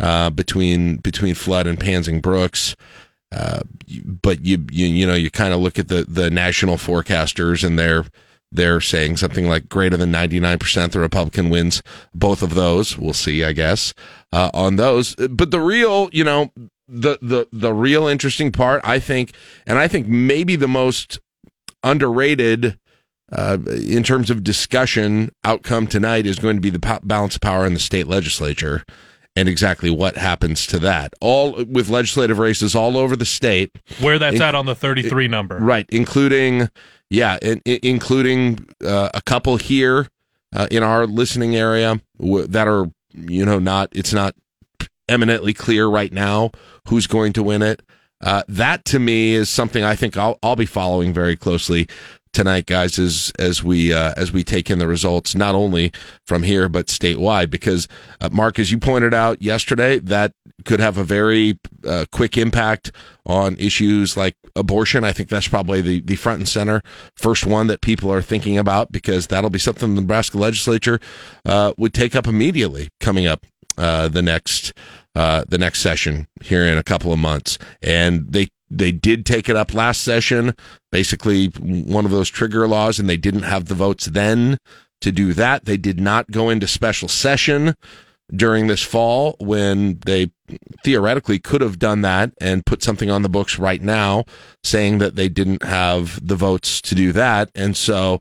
uh, 0.00 0.30
between 0.30 0.96
between 0.96 1.34
Flood 1.34 1.66
and 1.66 1.78
Pansing 1.78 2.20
Brooks. 2.20 2.76
Uh, 3.30 3.60
but 4.04 4.44
you 4.44 4.64
you 4.70 4.86
you 4.86 5.06
know 5.06 5.14
you 5.14 5.30
kind 5.30 5.52
of 5.52 5.60
look 5.60 5.78
at 5.78 5.88
the 5.88 6.04
the 6.08 6.30
national 6.30 6.76
forecasters 6.76 7.62
and 7.64 7.78
they're 7.78 8.04
they're 8.50 8.80
saying 8.80 9.16
something 9.16 9.46
like 9.46 9.68
greater 9.68 9.96
than 9.96 10.12
99% 10.12 10.92
the 10.92 11.00
Republican 11.00 11.50
wins 11.50 11.82
both 12.14 12.42
of 12.42 12.54
those. 12.54 12.96
We'll 12.96 13.12
see, 13.12 13.44
I 13.44 13.52
guess, 13.52 13.92
uh, 14.32 14.50
on 14.54 14.76
those. 14.76 15.14
But 15.16 15.50
the 15.50 15.60
real, 15.60 16.08
you 16.12 16.24
know, 16.24 16.50
the, 16.88 17.18
the, 17.20 17.46
the 17.52 17.74
real 17.74 18.06
interesting 18.06 18.50
part, 18.50 18.80
I 18.84 18.98
think, 18.98 19.32
and 19.66 19.78
I 19.78 19.86
think 19.88 20.06
maybe 20.06 20.56
the 20.56 20.68
most 20.68 21.20
underrated, 21.82 22.78
uh, 23.32 23.58
in 23.66 24.02
terms 24.02 24.30
of 24.30 24.42
discussion 24.44 25.30
outcome 25.44 25.86
tonight 25.86 26.26
is 26.26 26.38
going 26.38 26.56
to 26.56 26.60
be 26.62 26.70
the 26.70 26.78
po- 26.78 27.00
balance 27.02 27.34
of 27.34 27.40
power 27.42 27.66
in 27.66 27.74
the 27.74 27.80
state 27.80 28.06
legislature 28.06 28.84
and 29.36 29.48
exactly 29.48 29.90
what 29.90 30.16
happens 30.16 30.66
to 30.66 30.78
that. 30.80 31.12
All 31.20 31.52
with 31.64 31.88
legislative 31.88 32.38
races 32.38 32.74
all 32.74 32.96
over 32.96 33.14
the 33.16 33.24
state. 33.26 33.70
Where 34.00 34.18
that's 34.18 34.36
In- 34.36 34.42
at 34.42 34.54
on 34.54 34.66
the 34.66 34.74
33 34.74 35.28
number. 35.28 35.58
Right, 35.58 35.86
including 35.90 36.68
yeah, 37.10 37.38
in, 37.42 37.60
in- 37.64 37.80
including 37.82 38.66
uh, 38.84 39.10
a 39.14 39.22
couple 39.22 39.56
here 39.56 40.08
uh, 40.54 40.66
in 40.70 40.82
our 40.82 41.06
listening 41.06 41.54
area 41.56 42.00
w- 42.18 42.46
that 42.46 42.66
are 42.66 42.86
you 43.14 43.44
know 43.44 43.58
not 43.58 43.88
it's 43.92 44.12
not 44.12 44.34
eminently 45.08 45.54
clear 45.54 45.86
right 45.86 46.12
now 46.12 46.50
who's 46.88 47.06
going 47.06 47.32
to 47.34 47.42
win 47.42 47.62
it. 47.62 47.82
Uh, 48.20 48.42
that 48.48 48.84
to 48.84 48.98
me 48.98 49.32
is 49.34 49.48
something 49.48 49.84
I 49.84 49.94
think 49.94 50.16
I'll 50.16 50.38
I'll 50.42 50.56
be 50.56 50.66
following 50.66 51.12
very 51.12 51.36
closely 51.36 51.86
tonight, 52.32 52.66
guys, 52.66 52.98
as 52.98 53.32
as 53.38 53.62
we 53.62 53.92
uh, 53.92 54.14
as 54.16 54.32
we 54.32 54.44
take 54.44 54.70
in 54.70 54.78
the 54.78 54.86
results 54.86 55.34
not 55.34 55.54
only 55.54 55.92
from 56.26 56.42
here 56.42 56.68
but 56.68 56.86
statewide. 56.86 57.50
Because 57.50 57.88
uh, 58.20 58.28
Mark, 58.30 58.58
as 58.58 58.70
you 58.70 58.78
pointed 58.78 59.14
out 59.14 59.42
yesterday, 59.42 59.98
that 59.98 60.32
could 60.64 60.80
have 60.80 60.98
a 60.98 61.04
very 61.04 61.58
uh, 61.86 62.04
quick 62.12 62.36
impact 62.36 62.92
on 63.26 63.56
issues 63.56 64.16
like 64.16 64.36
abortion. 64.56 65.04
I 65.04 65.12
think 65.12 65.28
that's 65.28 65.48
probably 65.48 65.80
the, 65.80 66.00
the 66.00 66.16
front 66.16 66.40
and 66.40 66.48
center 66.48 66.82
first 67.14 67.46
one 67.46 67.68
that 67.68 67.80
people 67.80 68.12
are 68.12 68.22
thinking 68.22 68.58
about 68.58 68.90
because 68.90 69.28
that'll 69.28 69.50
be 69.50 69.58
something 69.58 69.94
the 69.94 70.00
Nebraska 70.00 70.38
legislature 70.38 70.98
uh, 71.44 71.72
would 71.76 71.94
take 71.94 72.16
up 72.16 72.26
immediately 72.26 72.88
coming 73.00 73.26
up 73.26 73.46
uh, 73.76 74.08
the 74.08 74.22
next 74.22 74.72
uh, 75.14 75.44
the 75.48 75.58
next 75.58 75.80
session 75.80 76.26
here 76.42 76.64
in 76.64 76.78
a 76.78 76.82
couple 76.82 77.12
of 77.12 77.18
months. 77.18 77.58
And 77.82 78.32
they 78.32 78.48
they 78.70 78.92
did 78.92 79.24
take 79.24 79.48
it 79.48 79.56
up 79.56 79.74
last 79.74 80.02
session, 80.02 80.54
basically 80.92 81.46
one 81.46 82.04
of 82.04 82.10
those 82.10 82.28
trigger 82.28 82.66
laws, 82.68 82.98
and 82.98 83.08
they 83.08 83.16
didn't 83.16 83.42
have 83.42 83.66
the 83.66 83.74
votes 83.74 84.06
then 84.06 84.58
to 85.00 85.12
do 85.12 85.32
that. 85.34 85.64
They 85.64 85.76
did 85.76 86.00
not 86.00 86.30
go 86.30 86.50
into 86.50 86.66
special 86.66 87.08
session 87.08 87.74
during 88.34 88.66
this 88.66 88.82
fall 88.82 89.36
when 89.40 89.98
they 90.04 90.30
theoretically 90.84 91.38
could 91.38 91.60
have 91.60 91.78
done 91.78 92.02
that 92.02 92.32
and 92.40 92.66
put 92.66 92.82
something 92.82 93.10
on 93.10 93.22
the 93.22 93.28
books 93.28 93.58
right 93.58 93.80
now 93.80 94.24
saying 94.62 94.98
that 94.98 95.16
they 95.16 95.28
didn't 95.28 95.62
have 95.62 96.26
the 96.26 96.36
votes 96.36 96.80
to 96.82 96.94
do 96.94 97.12
that. 97.12 97.50
And 97.54 97.76
so 97.76 98.20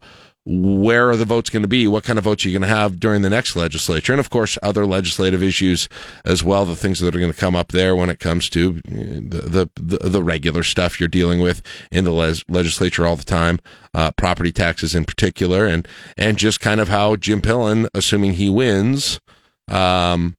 where 0.50 1.10
are 1.10 1.18
the 1.18 1.26
votes 1.26 1.50
going 1.50 1.64
to 1.64 1.68
be? 1.68 1.90
What 1.90 2.06
kind 2.06 2.18
of 2.18 2.24
votes 2.24 2.46
are 2.46 2.50
you 2.50 2.58
going 2.58 2.70
to 2.70 2.74
have 2.74 3.02
during 3.02 3.22
the 3.22 3.30
next 3.30 3.58
legislature? 3.58 4.14
And 4.14 4.20
of 4.20 4.30
course, 4.30 4.58
other 4.64 4.86
legislative 4.86 5.44
issues 5.44 5.90
as 6.24 6.42
well, 6.42 6.64
the 6.64 6.76
things 6.76 7.02
that 7.02 7.14
are 7.14 7.20
going 7.20 7.34
to 7.34 7.38
come 7.38 7.56
up 7.56 7.74
there 7.74 7.98
when 7.98 8.10
it 8.10 8.20
comes 8.20 8.50
to 8.52 8.82
the, 8.86 9.42
the, 9.42 9.70
the, 9.76 10.10
the 10.10 10.24
regular 10.24 10.64
stuff 10.64 11.02
you're 11.02 11.10
dealing 11.10 11.42
with 11.42 11.62
in 11.92 12.06
the 12.06 12.12
les- 12.12 12.46
legislature 12.48 13.06
all 13.06 13.18
the 13.18 13.26
time, 13.26 13.60
uh, 13.94 14.12
property 14.12 14.54
taxes 14.54 14.96
in 14.96 15.04
particular, 15.04 15.66
and, 15.66 15.86
and 16.16 16.38
just 16.38 16.62
kind 16.62 16.80
of 16.80 16.88
how 16.88 17.18
Jim 17.18 17.42
Pillen, 17.42 17.90
assuming 17.94 18.34
he 18.34 18.50
wins, 18.50 19.20
um, 19.68 20.38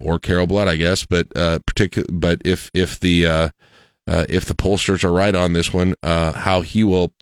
or 0.00 0.18
Carol 0.18 0.46
Blood, 0.46 0.68
I 0.68 0.76
guess, 0.76 1.06
but, 1.06 1.28
uh, 1.34 1.60
but 2.10 2.42
if, 2.44 2.70
if 2.74 3.00
the, 3.00 3.26
uh, 3.26 3.48
uh, 4.06 4.26
if 4.28 4.44
the 4.44 4.54
pollsters 4.54 5.02
are 5.02 5.12
right 5.12 5.34
on 5.34 5.54
this 5.54 5.72
one, 5.72 5.94
uh, 6.02 6.32
how 6.32 6.60
he 6.60 6.84
will 6.84 7.14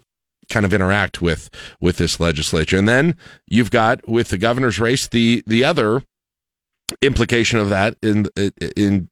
kind 0.49 0.67
of 0.67 0.73
interact 0.73 1.21
with 1.23 1.51
with 1.81 1.97
this 1.99 2.19
legislature. 2.21 2.79
And 2.79 2.89
then 2.89 3.17
you've 3.47 3.71
got 3.71 4.07
with 4.09 4.29
the 4.29 4.39
governor's 4.39 4.79
race 4.79 5.07
the 5.09 5.43
the 5.47 5.65
other 5.65 6.03
implication 7.03 7.59
of 7.59 7.69
that 7.71 7.97
in 8.03 8.27
in 8.77 9.11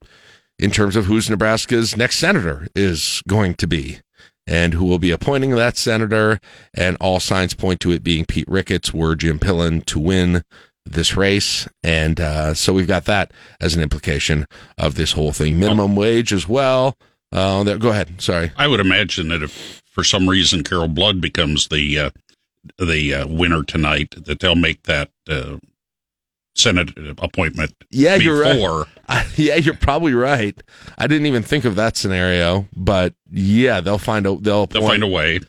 in 0.59 0.71
terms 0.71 0.97
of 0.97 1.05
who's 1.07 1.29
Nebraska's 1.29 1.97
next 1.97 2.17
senator 2.19 2.67
is 2.75 3.23
going 3.29 3.55
to 3.57 3.67
be. 3.67 4.01
and 4.47 4.75
who 4.75 4.85
will 4.85 4.99
be 5.01 5.11
appointing 5.11 5.51
that 5.51 5.77
senator. 5.77 6.39
And 6.75 6.97
all 7.01 7.21
signs 7.21 7.55
point 7.55 7.81
to 7.81 7.91
it 7.91 8.03
being 8.05 8.25
Pete 8.25 8.49
Ricketts 8.49 8.95
were 8.95 9.17
Jim 9.17 9.39
Pillen 9.39 9.85
to 9.87 9.99
win 9.99 10.43
this 10.85 11.17
race. 11.17 11.69
And 11.83 12.21
uh, 12.21 12.55
so 12.55 12.73
we've 12.73 12.87
got 12.87 13.07
that 13.07 13.33
as 13.61 13.75
an 13.75 13.83
implication 13.83 14.47
of 14.79 14.95
this 14.95 15.13
whole 15.13 15.33
thing. 15.33 15.59
Minimum 15.59 15.97
wage 15.97 16.33
as 16.33 16.49
well. 16.49 16.97
Uh, 17.33 17.65
there, 17.65 17.79
go 17.79 17.91
ahead. 17.91 18.21
Sorry. 18.21 18.53
I 18.57 18.67
would 18.67 18.81
imagine 18.81 19.29
that 19.29 19.43
if 19.43 19.83
for 19.85 20.05
some 20.05 20.29
reason 20.29 20.63
Carol 20.63 20.89
Blood 20.89 21.21
becomes 21.21 21.69
the 21.69 21.99
uh, 21.99 22.11
the 22.79 23.15
uh, 23.15 23.27
winner 23.27 23.63
tonight, 23.63 24.15
that 24.17 24.41
they'll 24.41 24.55
make 24.55 24.85
that 24.85 25.11
uh, 25.29 25.57
Senate 26.57 26.91
appointment. 27.19 27.75
Yeah, 27.91 28.17
you're 28.17 28.41
right. 28.41 28.87
yeah, 29.37 29.55
you're 29.57 29.75
probably 29.75 30.15
right. 30.15 30.61
I 30.99 31.07
didn't 31.07 31.27
even 31.27 31.43
think 31.43 31.65
of 31.65 31.77
that 31.77 31.97
scenario, 31.97 32.67
but 32.75 33.15
yeah, 33.31 33.81
they'll 33.81 33.99
find 33.99 34.27
a 34.27 34.37
they'll, 34.37 34.67
They'll 34.67 34.83
find 34.89 35.03
a 35.03 35.07
way, 35.07 35.41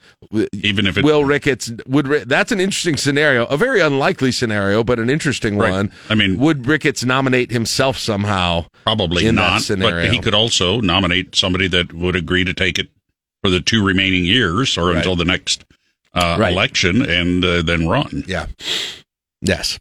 even 0.53 0.85
if 0.85 0.97
it 0.97 1.03
Will 1.03 1.23
Ricketts 1.25 1.71
would 1.87 2.05
that's 2.27 2.51
an 2.51 2.59
interesting 2.59 2.97
scenario, 2.97 3.45
a 3.45 3.57
very 3.57 3.79
unlikely 3.81 4.31
scenario, 4.31 4.83
but 4.83 4.99
an 4.99 5.09
interesting 5.09 5.57
Right. 5.57 5.71
one. 5.71 5.91
I 6.09 6.15
mean- 6.15 6.37
would 6.39 6.67
Ricketts 6.67 7.03
nominate 7.03 7.51
himself 7.51 7.97
somehow? 7.97 8.65
probably 8.83 9.29
not. 9.31 9.63
But 9.67 10.11
he 10.11 10.19
could 10.19 10.33
also 10.35 10.79
nominate 10.81 11.35
somebody 11.35 11.67
that 11.69 11.93
would 11.93 12.15
agree 12.15 12.43
to 12.43 12.53
take 12.53 12.77
it 12.79 12.89
for 13.43 13.49
the 13.49 13.59
two 13.59 13.83
remaining 13.83 14.23
years 14.25 14.77
or 14.77 14.87
Right. 14.87 14.97
until 14.97 15.15
the 15.15 15.25
next 15.25 15.63
uh, 16.13 16.37
Right. 16.39 16.51
election, 16.53 17.01
and 17.07 17.43
uh, 17.45 17.61
then 17.61 17.87
run. 17.87 18.23
Yeah. 18.27 18.47
Yes. 19.41 19.77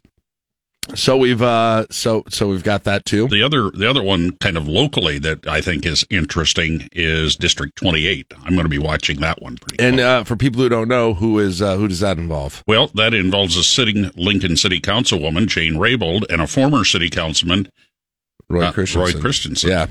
So 0.95 1.17
we've 1.17 1.41
uh 1.41 1.85
so 1.89 2.23
so 2.29 2.47
we've 2.47 2.63
got 2.63 2.83
that 2.85 3.05
too. 3.05 3.27
The 3.27 3.43
other, 3.43 3.69
the 3.71 3.89
other 3.89 4.01
one, 4.01 4.31
kind 4.37 4.57
of 4.57 4.67
locally, 4.67 5.19
that 5.19 5.47
I 5.47 5.61
think 5.61 5.85
is 5.85 6.05
interesting 6.09 6.87
is 6.91 7.35
District 7.35 7.75
28. 7.75 8.33
I'm 8.43 8.53
going 8.53 8.65
to 8.65 8.69
be 8.69 8.77
watching 8.77 9.19
that 9.19 9.41
one 9.41 9.57
pretty. 9.57 9.83
And 9.83 9.99
uh, 9.99 10.23
for 10.23 10.35
people 10.35 10.61
who 10.61 10.69
don't 10.69 10.87
know, 10.87 11.13
who 11.13 11.39
is 11.39 11.61
uh, 11.61 11.77
who 11.77 11.87
does 11.87 11.99
that 11.99 12.17
involve? 12.17 12.63
well, 12.67 12.87
that 12.95 13.13
involves 13.13 13.57
a 13.57 13.63
sitting 13.63 14.11
Lincoln 14.15 14.55
City 14.57 14.79
Councilwoman, 14.79 15.47
Jane 15.47 15.75
Raybold, 15.75 16.25
and 16.29 16.41
a 16.41 16.47
former 16.47 16.83
City 16.83 17.09
Councilman, 17.09 17.69
Roy 18.49 18.63
uh, 18.65 18.71
Christensen. 18.71 19.15
Roy 19.15 19.21
Christensen. 19.21 19.69
Yeah. 19.69 19.87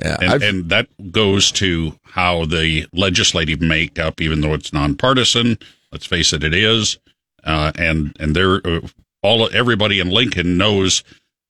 Yeah. 0.00 0.16
And, 0.20 0.42
and 0.42 0.68
that 0.70 0.88
goes 1.12 1.52
to 1.52 1.98
how 2.02 2.46
the 2.46 2.86
legislative 2.92 3.60
makeup, 3.60 4.20
even 4.20 4.40
though 4.40 4.54
it's 4.54 4.72
nonpartisan, 4.72 5.58
let's 5.92 6.06
face 6.06 6.32
it, 6.32 6.42
it 6.42 6.54
is. 6.54 6.98
Uh, 7.44 7.72
and 7.76 8.16
and 8.18 8.34
there, 8.34 8.66
uh, 8.66 8.80
all 9.22 9.48
everybody 9.52 10.00
in 10.00 10.10
Lincoln 10.10 10.56
knows 10.56 11.02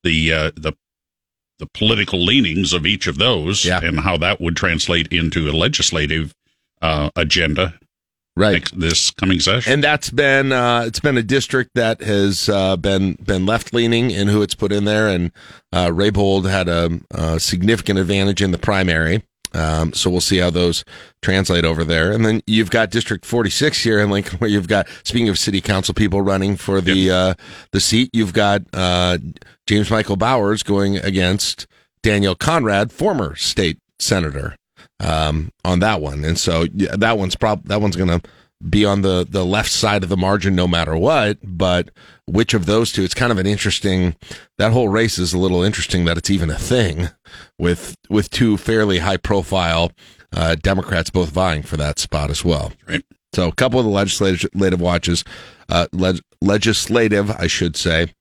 the 0.05 0.33
uh, 0.33 0.51
the 0.57 0.73
the 1.59 1.67
political 1.75 2.25
leanings 2.25 2.73
of 2.73 2.87
each 2.87 3.07
of 3.09 3.19
those, 3.19 3.65
Yeah. 3.65 3.81
and 3.83 3.99
how 4.01 4.17
that 4.19 4.41
would 4.41 4.57
translate 4.57 5.13
into 5.13 5.49
a 5.49 5.53
legislative 5.53 6.33
uh, 6.81 7.11
agenda 7.17 7.79
right. 8.39 8.55
next, 8.55 8.79
this 8.79 9.11
coming 9.13 9.41
session. 9.41 9.73
and 9.73 9.85
that's 9.85 10.11
been 10.11 10.53
uh, 10.53 10.85
it's 10.87 11.01
been 11.01 11.17
a 11.17 11.23
district 11.23 11.73
that 11.75 12.01
has 12.01 12.49
uh, 12.49 12.77
been 12.77 13.15
been 13.15 13.47
left 13.47 13.75
leaning 13.75 14.11
in 14.11 14.29
who 14.29 14.43
it's 14.43 14.55
put 14.55 14.73
in 14.73 14.85
there, 14.85 15.09
and 15.09 15.33
uh, 15.73 15.89
Raybold 15.89 16.49
had 16.49 16.69
a, 16.69 17.01
a 17.11 17.41
significant 17.41 17.99
advantage 17.99 18.43
in 18.43 18.51
the 18.51 18.59
primary. 18.59 19.23
Um, 19.55 19.93
so 19.95 20.11
we'll 20.11 20.21
see 20.21 20.39
how 20.39 20.51
those 20.51 20.85
translate 21.23 21.65
over 21.65 21.85
there. 21.85 22.13
And 22.13 22.25
then 22.25 22.43
you've 22.47 22.71
got 22.71 22.91
District 22.91 23.25
46 23.25 23.83
here 23.83 23.99
in 23.99 24.11
Lincoln, 24.11 24.39
where 24.39 24.51
you've 24.51 24.69
got 24.69 24.87
speaking 25.05 25.29
of 25.29 25.39
city 25.39 25.61
council 25.61 25.95
people 25.95 26.21
running 26.21 26.57
for 26.57 26.81
the 26.81 27.11
uh, 27.11 27.35
the 27.73 27.81
seat, 27.81 28.11
you've 28.13 28.33
got 28.33 28.63
uh, 28.73 29.19
James 29.67 29.91
Michael 29.91 30.17
Bowers 30.17 30.63
going 30.63 30.99
against 30.99 31.67
Danielle 32.03 32.35
Conrad, 32.35 32.93
former 32.93 33.35
state 33.37 33.79
senator, 33.99 34.57
um, 35.01 35.53
on 35.65 35.81
that 35.81 36.01
one. 36.01 36.25
And 36.25 36.39
so 36.39 36.67
yeah, 36.75 36.97
that 36.97 37.19
one's 37.19 37.37
prob 37.37 37.65
that 37.69 37.81
one's 37.81 37.97
going 37.97 38.21
to 38.21 38.29
be 38.69 38.85
on 38.85 39.03
the 39.03 39.27
the 39.29 39.45
left 39.45 39.71
side 39.71 40.03
of 40.03 40.09
the 40.09 40.17
margin 40.17 40.55
no 40.55 40.67
matter 40.67 40.97
what. 40.97 41.39
But 41.43 41.91
which 42.27 42.55
of 42.55 42.67
those 42.67 42.93
two? 42.93 43.03
It's 43.03 43.15
kind 43.15 43.33
of 43.33 43.39
an 43.39 43.47
interesting. 43.47 44.17
That 44.59 44.73
whole 44.73 44.89
race 44.89 45.19
is 45.19 45.33
a 45.33 45.39
little 45.39 45.63
interesting 45.63 46.05
that 46.07 46.19
it's 46.19 46.31
even 46.31 46.51
a 46.51 46.59
thing 46.59 47.09
with 47.59 47.95
with 48.09 48.31
two 48.31 48.57
fairly 48.57 48.99
high 48.99 49.17
profile 49.17 49.93
uh, 50.35 50.57
Democrats 50.57 51.11
both 51.11 51.31
vying 51.31 51.63
for 51.63 51.77
that 51.77 51.99
spot 51.99 52.31
as 52.31 52.45
well. 52.45 52.73
Right. 52.87 53.05
So 53.35 53.49
a 53.49 53.55
couple 53.55 53.79
of 53.79 53.85
the 53.85 53.93
legislative 53.93 54.81
watches, 54.81 55.23
uh, 55.69 55.87
leg- 55.93 56.23
legislative, 56.41 57.31
I 57.31 57.47
should 57.47 57.77
say, 57.77 58.15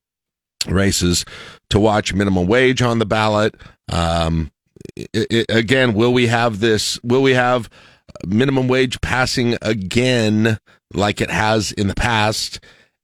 races 0.68 1.26
to 1.70 1.80
watch. 1.80 2.14
Minimum 2.14 2.48
wage 2.48 2.82
on 2.82 3.00
the 3.00 3.06
ballot. 3.06 3.56
Um, 3.92 4.52
i 4.98 5.08
i 5.16 5.46
again, 5.50 5.94
will 5.94 6.14
we 6.14 6.28
have 6.28 6.60
this? 6.60 7.02
Will 7.04 7.22
we 7.22 7.34
have 7.34 7.70
minimum 8.26 8.68
wage 8.68 9.00
passing 9.02 9.58
again 9.62 10.60
like 10.94 11.22
it 11.22 11.30
has 11.30 11.72
in 11.72 11.88
the 11.88 11.96
past? 11.96 12.60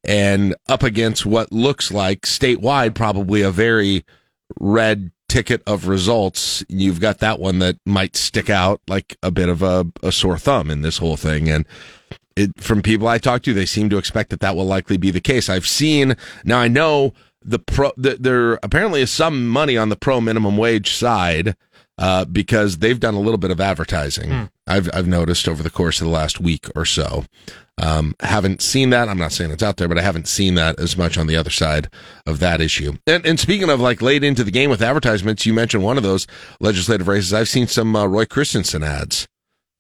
And 0.05 0.55
up 0.67 0.83
against 0.83 1.25
what 1.25 1.53
looks 1.53 1.91
like 1.91 2.21
statewide, 2.21 2.93
probably 2.93 3.41
a 3.41 3.51
very 3.51 4.03
red 4.59 5.11
ticket 5.29 5.63
of 5.65 5.87
results. 5.87 6.63
You've 6.69 6.99
got 6.99 7.19
that 7.19 7.39
one 7.39 7.59
that 7.59 7.77
might 7.85 8.15
stick 8.15 8.49
out 8.49 8.81
like 8.87 9.17
a 9.23 9.31
bit 9.31 9.49
of 9.49 9.61
a, 9.63 9.85
a 10.03 10.11
sore 10.11 10.37
thumb 10.37 10.69
in 10.69 10.81
this 10.81 10.97
whole 10.97 11.17
thing. 11.17 11.49
And 11.49 11.65
it, 12.35 12.61
from 12.61 12.81
people 12.81 13.07
I 13.07 13.17
talk 13.17 13.43
to, 13.43 13.53
they 13.53 13.65
seem 13.65 13.89
to 13.89 13.97
expect 13.97 14.29
that 14.31 14.41
that 14.41 14.55
will 14.55 14.65
likely 14.65 14.97
be 14.97 15.09
the 15.11 15.21
case. 15.21 15.49
I've 15.49 15.67
seen 15.67 16.15
now. 16.43 16.59
I 16.59 16.67
know 16.67 17.13
the 17.45 17.59
pro. 17.59 17.91
The, 17.97 18.17
there 18.19 18.53
apparently 18.63 19.01
is 19.01 19.11
some 19.11 19.47
money 19.47 19.77
on 19.77 19.89
the 19.89 19.95
pro 19.95 20.19
minimum 20.21 20.57
wage 20.57 20.91
side 20.93 21.55
uh, 21.97 22.25
because 22.25 22.77
they've 22.79 22.99
done 22.99 23.13
a 23.13 23.19
little 23.19 23.37
bit 23.37 23.51
of 23.51 23.59
advertising. 23.61 24.49
I've 24.67 24.89
I've 24.93 25.07
noticed 25.07 25.47
over 25.47 25.61
the 25.63 25.69
course 25.69 26.01
of 26.01 26.05
the 26.07 26.13
last 26.13 26.39
week 26.39 26.67
or 26.75 26.85
so. 26.85 27.25
Um, 27.81 28.13
haven't 28.19 28.61
seen 28.61 28.91
that. 28.91 29.09
I'm 29.09 29.17
not 29.17 29.31
saying 29.31 29.49
it's 29.49 29.63
out 29.63 29.77
there, 29.77 29.87
but 29.87 29.97
I 29.97 30.03
haven't 30.03 30.27
seen 30.27 30.53
that 30.55 30.79
as 30.79 30.95
much 30.95 31.17
on 31.17 31.25
the 31.25 31.35
other 31.35 31.49
side 31.49 31.89
of 32.27 32.37
that 32.39 32.61
issue. 32.61 32.93
And, 33.07 33.25
and 33.25 33.39
speaking 33.39 33.69
of 33.69 33.79
like 33.79 33.99
late 33.99 34.23
into 34.23 34.43
the 34.43 34.51
game 34.51 34.69
with 34.69 34.81
advertisements, 34.81 35.45
you 35.47 35.53
mentioned 35.55 35.83
one 35.83 35.97
of 35.97 36.03
those 36.03 36.27
legislative 36.59 37.07
races. 37.07 37.33
I've 37.33 37.49
seen 37.49 37.65
some 37.65 37.95
uh, 37.95 38.05
Roy 38.05 38.25
Christensen 38.25 38.83
ads 38.83 39.27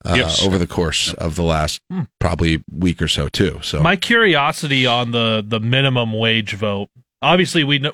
uh, 0.05 0.15
Yes. 0.17 0.43
over 0.43 0.57
the 0.57 0.65
course 0.65 1.13
of 1.13 1.35
the 1.35 1.43
last 1.43 1.81
probably 2.19 2.63
week 2.71 2.99
or 2.99 3.07
so 3.07 3.29
too. 3.29 3.59
So 3.61 3.79
My 3.83 3.95
curiosity 3.95 4.87
on 4.87 5.11
the 5.11 5.43
the 5.47 5.59
minimum 5.59 6.13
wage 6.13 6.55
vote. 6.55 6.89
Obviously, 7.23 7.63
we 7.63 7.79
know 7.79 7.91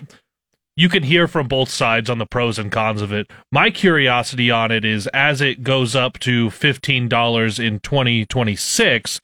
you 0.76 0.90
can 0.90 1.04
hear 1.04 1.28
from 1.28 1.48
both 1.48 1.70
sides 1.70 2.10
on 2.10 2.18
the 2.18 2.26
pros 2.26 2.58
and 2.58 2.72
cons 2.72 3.02
of 3.02 3.12
it. 3.14 3.30
My 3.52 3.70
curiosity 3.70 4.50
on 4.50 4.72
it 4.72 4.84
is 4.84 5.08
as 5.08 5.42
it 5.42 5.64
goes 5.64 5.96
up 5.96 6.20
to 6.20 6.50
fifteen 6.50 7.08
dollars 7.08 7.60
in 7.60 7.80
twenty 7.80 8.26
twenty 8.26 8.56
six. 8.56 9.22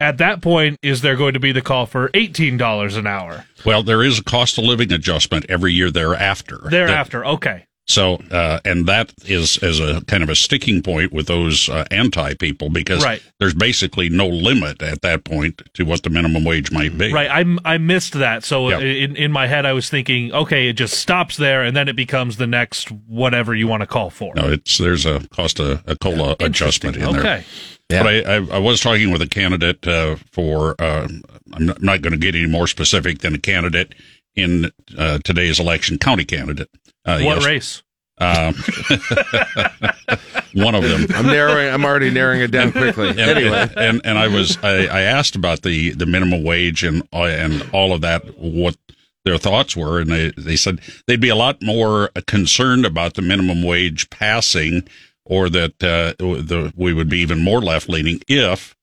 At 0.00 0.18
that 0.18 0.42
point, 0.42 0.78
is 0.82 1.02
there 1.02 1.14
going 1.14 1.34
to 1.34 1.40
be 1.40 1.52
the 1.52 1.62
call 1.62 1.86
for 1.86 2.10
eighteen 2.14 2.56
dollars 2.56 2.96
an 2.96 3.06
hour 3.06 3.46
well, 3.64 3.82
there 3.82 4.02
is 4.02 4.18
a 4.18 4.24
cost 4.24 4.58
of 4.58 4.64
living 4.64 4.92
adjustment 4.92 5.46
every 5.48 5.72
year 5.72 5.90
thereafter. 5.90 6.58
That- 6.64 6.70
thereafter? 6.70 7.24
Okay, 7.24 7.66
So, 7.88 8.14
uh, 8.30 8.60
and 8.64 8.86
that 8.86 9.12
is 9.24 9.58
as 9.58 9.80
a 9.80 10.02
kind 10.06 10.22
of 10.22 10.28
a 10.28 10.36
sticking 10.36 10.82
point 10.82 11.12
with 11.12 11.26
those 11.26 11.68
uh, 11.68 11.84
anti 11.90 12.34
people 12.34 12.70
because 12.70 13.04
Right. 13.04 13.20
there's 13.40 13.54
basically 13.54 14.08
no 14.08 14.28
limit 14.28 14.80
at 14.82 15.02
that 15.02 15.24
point 15.24 15.60
to 15.74 15.84
what 15.84 16.04
the 16.04 16.10
minimum 16.10 16.44
wage 16.44 16.70
might 16.70 16.96
be. 16.96 17.12
right. 17.12 17.28
I 17.28 17.44
I 17.74 17.78
missed 17.78 18.12
that. 18.14 18.44
So 18.44 18.68
Yep. 18.70 18.82
in 18.82 19.16
in 19.16 19.32
my 19.32 19.48
head, 19.48 19.66
I 19.66 19.72
was 19.72 19.90
thinking, 19.90 20.32
okay, 20.32 20.68
it 20.68 20.74
just 20.74 20.94
stops 20.94 21.36
there, 21.36 21.62
and 21.64 21.76
then 21.76 21.88
it 21.88 21.96
becomes 21.96 22.36
the 22.36 22.46
next 22.46 22.88
whatever 23.08 23.52
you 23.54 23.66
want 23.66 23.80
to 23.80 23.86
call 23.88 24.10
for. 24.10 24.32
No, 24.36 24.48
it's 24.52 24.78
there's 24.78 25.04
a 25.04 25.20
cost 25.30 25.58
of 25.58 25.82
a 25.86 25.96
cola 25.96 26.36
adjustment 26.38 26.96
in 26.96 27.02
there. 27.02 27.20
Okay. 27.20 27.44
Yeah. 27.90 28.02
But 28.04 28.26
I, 28.26 28.36
I, 28.36 28.56
I 28.56 28.58
was 28.58 28.80
talking 28.80 29.10
with 29.10 29.22
a 29.22 29.28
candidate 29.28 29.86
uh, 29.88 30.16
for. 30.30 30.76
Uh, 30.80 31.08
I'm 31.54 31.66
not, 31.66 31.82
not 31.82 32.00
going 32.00 32.12
to 32.12 32.18
get 32.18 32.34
any 32.34 32.46
more 32.46 32.66
specific 32.66 33.18
than 33.18 33.34
a 33.34 33.38
candidate 33.38 33.92
in 34.34 34.70
uh, 34.96 35.18
today's 35.24 35.60
election, 35.60 35.98
county 35.98 36.24
candidate. 36.24 36.70
Uh, 37.04 37.20
What 37.22 37.38
yes. 37.38 37.46
race? 37.46 37.82
Um, 38.18 38.54
one 40.54 40.74
of 40.74 40.82
them. 40.84 41.06
I'm 41.14 41.26
narrowing. 41.26 41.72
I'm 41.72 41.84
already 41.84 42.10
narrowing 42.10 42.42
it 42.42 42.50
down 42.50 42.72
quickly. 42.72 43.08
and, 43.08 43.18
anyway, 43.18 43.62
and, 43.62 43.76
and 43.76 44.00
and 44.04 44.18
I 44.18 44.28
was 44.28 44.58
I, 44.62 44.86
I 44.86 45.00
asked 45.00 45.34
about 45.34 45.62
the 45.62 45.90
the 45.90 46.06
minimum 46.06 46.44
wage 46.44 46.84
and 46.84 47.02
uh, 47.12 47.24
and 47.24 47.68
all 47.72 47.92
of 47.92 48.00
that 48.02 48.38
what 48.38 48.76
their 49.24 49.38
thoughts 49.38 49.76
were 49.76 50.00
and 50.00 50.10
they 50.10 50.30
they 50.36 50.56
said 50.56 50.80
they'd 51.06 51.20
be 51.20 51.30
a 51.30 51.36
lot 51.36 51.62
more 51.62 52.10
concerned 52.26 52.84
about 52.84 53.14
the 53.14 53.22
minimum 53.22 53.62
wage 53.62 54.10
passing 54.10 54.86
or 55.24 55.48
that 55.48 55.82
uh, 55.82 56.12
the 56.18 56.72
we 56.76 56.92
would 56.92 57.08
be 57.08 57.18
even 57.20 57.42
more 57.42 57.60
left 57.60 57.88
leaning 57.88 58.20
if 58.28 58.76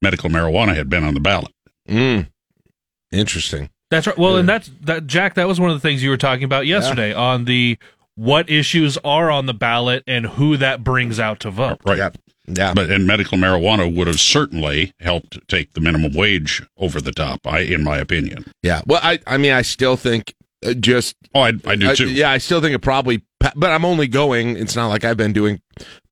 medical 0.00 0.30
marijuana 0.30 0.74
had 0.74 0.88
been 0.88 1.04
on 1.04 1.14
the 1.14 1.20
ballot. 1.20 1.52
mm, 1.88 2.28
interesting. 3.10 3.70
That's 3.94 4.06
right. 4.06 4.18
Well, 4.18 4.36
and 4.36 4.48
that's 4.48 4.70
that, 4.82 5.06
Jack. 5.06 5.34
That 5.34 5.46
was 5.48 5.58
one 5.60 5.70
of 5.70 5.76
the 5.76 5.80
things 5.80 6.02
you 6.02 6.10
were 6.10 6.16
talking 6.16 6.44
about 6.44 6.66
yesterday 6.66 7.12
on 7.14 7.44
the 7.44 7.78
what 8.16 8.48
issues 8.50 8.96
are 8.98 9.30
on 9.30 9.46
the 9.46 9.54
ballot 9.54 10.04
and 10.06 10.26
who 10.26 10.56
that 10.58 10.84
brings 10.84 11.18
out 11.18 11.40
to 11.40 11.50
vote. 11.50 11.80
Right. 11.84 11.98
Yeah, 11.98 12.10
yeah. 12.46 12.74
But 12.74 12.90
and 12.90 13.06
medical 13.06 13.36
marijuana 13.38 13.92
would 13.94 14.06
have 14.06 14.20
certainly 14.20 14.92
helped 15.00 15.38
take 15.48 15.72
the 15.72 15.80
minimum 15.80 16.12
wage 16.14 16.62
over 16.76 17.00
the 17.00 17.10
top. 17.12 17.46
I, 17.46 17.60
in 17.60 17.82
my 17.82 17.98
opinion. 17.98 18.44
Yeah. 18.62 18.82
Well, 18.86 19.00
I, 19.02 19.18
I 19.26 19.36
mean, 19.38 19.52
I 19.52 19.62
still 19.62 19.96
think 19.96 20.34
uh, 20.64 20.74
just, 20.74 21.16
Oh, 21.34 21.40
I, 21.40 21.48
I 21.66 21.74
do 21.76 21.90
I- 21.90 21.94
too. 21.94 22.08
yeah, 22.08 22.30
I 22.30 22.38
still 22.38 22.60
think 22.60 22.74
it 22.74 22.78
probably, 22.80 23.22
but 23.56 23.70
I'm 23.70 23.84
only 23.84 24.06
going, 24.06 24.56
it's 24.56 24.76
not 24.76 24.88
like 24.88 25.04
I've 25.04 25.16
been 25.16 25.32
doing 25.32 25.60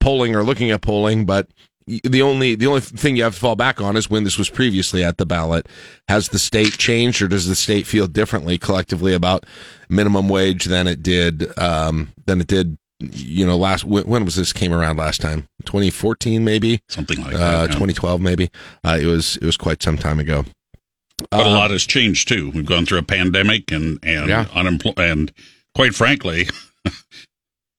polling 0.00 0.34
or 0.34 0.42
looking 0.42 0.70
at 0.72 0.82
polling, 0.82 1.24
but 1.24 1.46
the 1.86 2.22
only 2.22 2.54
the 2.54 2.66
only 2.66 2.80
thing 2.80 3.16
you 3.16 3.24
have 3.24 3.34
to 3.34 3.40
fall 3.40 3.56
back 3.56 3.80
on 3.80 3.96
is 3.96 4.08
when 4.10 4.24
this 4.24 4.38
was 4.38 4.48
previously 4.50 5.02
at 5.04 5.18
the 5.18 5.26
ballot. 5.26 5.68
Has 6.08 6.28
the 6.28 6.38
state 6.38 6.78
changed, 6.78 7.22
or 7.22 7.28
does 7.28 7.46
the 7.48 7.54
state 7.54 7.86
feel 7.86 8.06
differently 8.06 8.58
collectively 8.58 9.14
about 9.14 9.44
minimum 9.88 10.28
wage 10.28 10.64
than 10.66 10.86
it 10.86 11.02
did 11.02 11.56
um, 11.58 12.12
than 12.26 12.40
it 12.40 12.46
did? 12.46 12.78
You 13.00 13.44
know, 13.44 13.56
last 13.56 13.84
when, 13.84 14.04
when 14.04 14.24
was 14.24 14.36
this 14.36 14.52
came 14.52 14.72
around 14.72 14.96
last 14.96 15.20
time? 15.20 15.48
2014, 15.64 16.44
maybe 16.44 16.80
something 16.88 17.20
like 17.20 17.34
uh, 17.34 17.38
that. 17.38 17.60
yeah. 17.62 17.66
2012, 17.66 18.20
maybe. 18.20 18.48
Uh, 18.84 18.98
it 19.00 19.06
was 19.06 19.36
it 19.38 19.44
was 19.44 19.56
quite 19.56 19.82
some 19.82 19.98
time 19.98 20.20
ago. 20.20 20.44
But 21.30 21.40
a 21.40 21.44
Uh, 21.46 21.50
lot 21.50 21.70
has 21.72 21.84
changed 21.84 22.28
too. 22.28 22.50
We've 22.50 22.64
gone 22.66 22.86
through 22.86 22.98
a 22.98 23.02
pandemic 23.02 23.72
and 23.72 23.98
and 24.04 24.28
Yeah. 24.28 24.46
unemployment, 24.54 24.98
and 25.10 25.32
quite 25.74 25.94
frankly, 25.96 26.48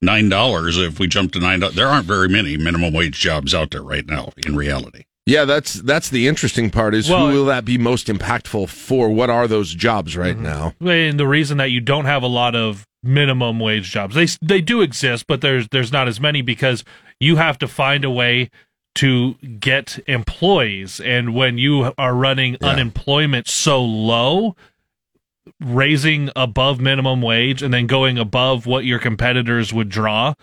nine 0.04 0.30
dollars. 0.30 0.78
If 0.78 1.00
we 1.00 1.08
jump 1.08 1.32
to 1.34 1.40
nine 1.40 1.60
dollars, 1.60 1.76
there 1.76 1.88
aren't 1.88 2.06
very 2.06 2.30
many 2.30 2.58
minimum 2.58 2.94
wage 2.94 3.20
jobs 3.20 3.54
out 3.54 3.72
there 3.72 3.82
right 3.84 4.06
now. 4.06 4.32
In 4.46 4.56
reality, 4.56 5.06
Yeah, 5.26 5.46
that's 5.46 5.74
that's 5.74 6.10
the 6.10 6.28
interesting 6.28 6.70
part. 6.70 6.94
Is 6.94 7.10
Well, 7.10 7.28
who 7.28 7.34
will 7.34 7.46
that 7.46 7.66
be 7.66 7.78
most 7.78 8.08
impactful 8.08 8.70
for? 8.70 9.10
What 9.10 9.30
are 9.30 9.48
those 9.48 9.74
jobs 9.74 10.16
right 10.18 10.36
mm-hmm. 10.36 10.44
now? 10.44 10.92
And 10.92 11.20
the 11.20 11.28
reason 11.28 11.58
that 11.58 11.72
you 11.72 11.80
don't 11.82 12.06
have 12.06 12.24
a 12.24 12.28
lot 12.28 12.56
of 12.56 12.86
minimum 13.04 13.60
wage 13.60 13.90
jobs, 13.92 14.16
they 14.16 14.28
they 14.42 14.62
do 14.62 14.82
exist, 14.82 15.26
but 15.28 15.42
there's 15.42 15.68
there's 15.70 15.92
not 15.92 16.08
as 16.08 16.20
many 16.20 16.42
because 16.42 16.84
you 17.20 17.38
have 17.38 17.58
to 17.60 17.68
find 17.68 18.04
a 18.06 18.12
way 18.12 18.50
to 18.96 19.34
get 19.60 20.00
employees, 20.08 21.00
and 21.00 21.34
when 21.34 21.58
you 21.58 21.94
are 21.98 22.14
running 22.14 22.58
Yeah. 22.62 22.70
unemployment 22.70 23.48
so 23.48 23.84
low, 23.84 24.56
raising 25.60 26.30
above 26.36 26.80
minimum 26.80 27.22
wage 27.22 27.62
and 27.62 27.74
then 27.74 27.88
going 27.88 28.18
above 28.18 28.66
what 28.66 28.86
your 28.86 29.00
competitors 29.00 29.74
would 29.74 29.90
draw. 29.90 30.34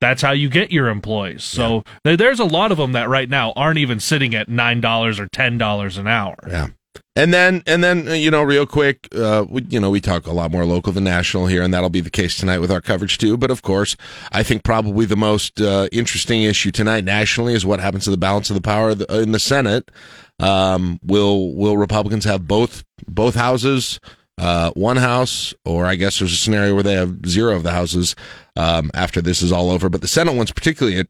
That's 0.00 0.22
how 0.22 0.32
you 0.32 0.48
get 0.48 0.72
your 0.72 0.88
employees. 0.88 1.44
So 1.44 1.84
there, 2.04 2.16
there's 2.16 2.40
a 2.40 2.44
lot 2.44 2.72
of 2.72 2.78
them 2.78 2.92
that 2.92 3.08
right 3.08 3.28
now 3.28 3.52
aren't 3.54 3.78
even 3.78 4.00
sitting 4.00 4.34
at 4.34 4.48
nine 4.48 4.80
dollars 4.80 5.20
or 5.20 5.28
ten 5.28 5.58
dollars 5.58 5.98
an 5.98 6.06
hour. 6.06 6.36
Yeah. 6.48 6.68
And 7.16 7.34
then, 7.34 7.62
and 7.66 7.82
then, 7.82 8.08
uh, 8.08 8.12
you 8.12 8.30
know, 8.30 8.42
real 8.42 8.66
quick, 8.66 9.08
uh, 9.14 9.44
we, 9.48 9.62
you 9.68 9.80
know, 9.80 9.90
we 9.90 10.00
talk 10.00 10.26
a 10.26 10.32
lot 10.32 10.50
more 10.50 10.64
local 10.64 10.92
than 10.92 11.04
national 11.04 11.48
here, 11.48 11.62
and 11.62 11.74
that'll 11.74 11.90
be 11.90 12.00
the 12.00 12.08
case 12.10 12.36
tonight 12.36 12.60
with 12.60 12.70
our 12.70 12.80
coverage 12.80 13.18
too. 13.18 13.36
But 13.36 13.50
of 13.50 13.62
course, 13.62 13.96
I 14.32 14.42
think 14.42 14.62
probably 14.62 15.06
the 15.06 15.16
most 15.16 15.60
uh, 15.60 15.88
interesting 15.92 16.44
issue 16.44 16.70
tonight 16.70 17.04
nationally 17.04 17.52
is 17.52 17.66
what 17.66 17.80
happens 17.80 18.04
to 18.04 18.10
the 18.10 18.16
balance 18.16 18.48
of 18.48 18.54
the 18.54 18.62
power 18.62 18.92
in 19.10 19.32
the 19.32 19.38
Senate. 19.38 19.90
Um, 20.38 20.98
will 21.02 21.54
will 21.54 21.76
Republicans 21.76 22.24
have 22.24 22.48
both 22.48 22.84
both 23.06 23.34
houses, 23.34 24.00
uh, 24.38 24.70
one 24.72 24.96
house, 24.96 25.52
or 25.64 25.86
I 25.86 25.94
guess 25.96 26.18
there's 26.18 26.32
a 26.32 26.36
scenario 26.36 26.74
where 26.74 26.82
they 26.82 26.94
have 26.94 27.26
zero 27.26 27.54
of 27.56 27.62
the 27.62 27.72
houses 27.72 28.14
um, 28.56 28.90
after 28.94 29.20
this 29.20 29.42
is 29.42 29.52
all 29.52 29.70
over. 29.70 29.88
But 29.88 30.00
the 30.00 30.08
Senate 30.08 30.34
one's 30.34 30.52
particularly, 30.52 31.04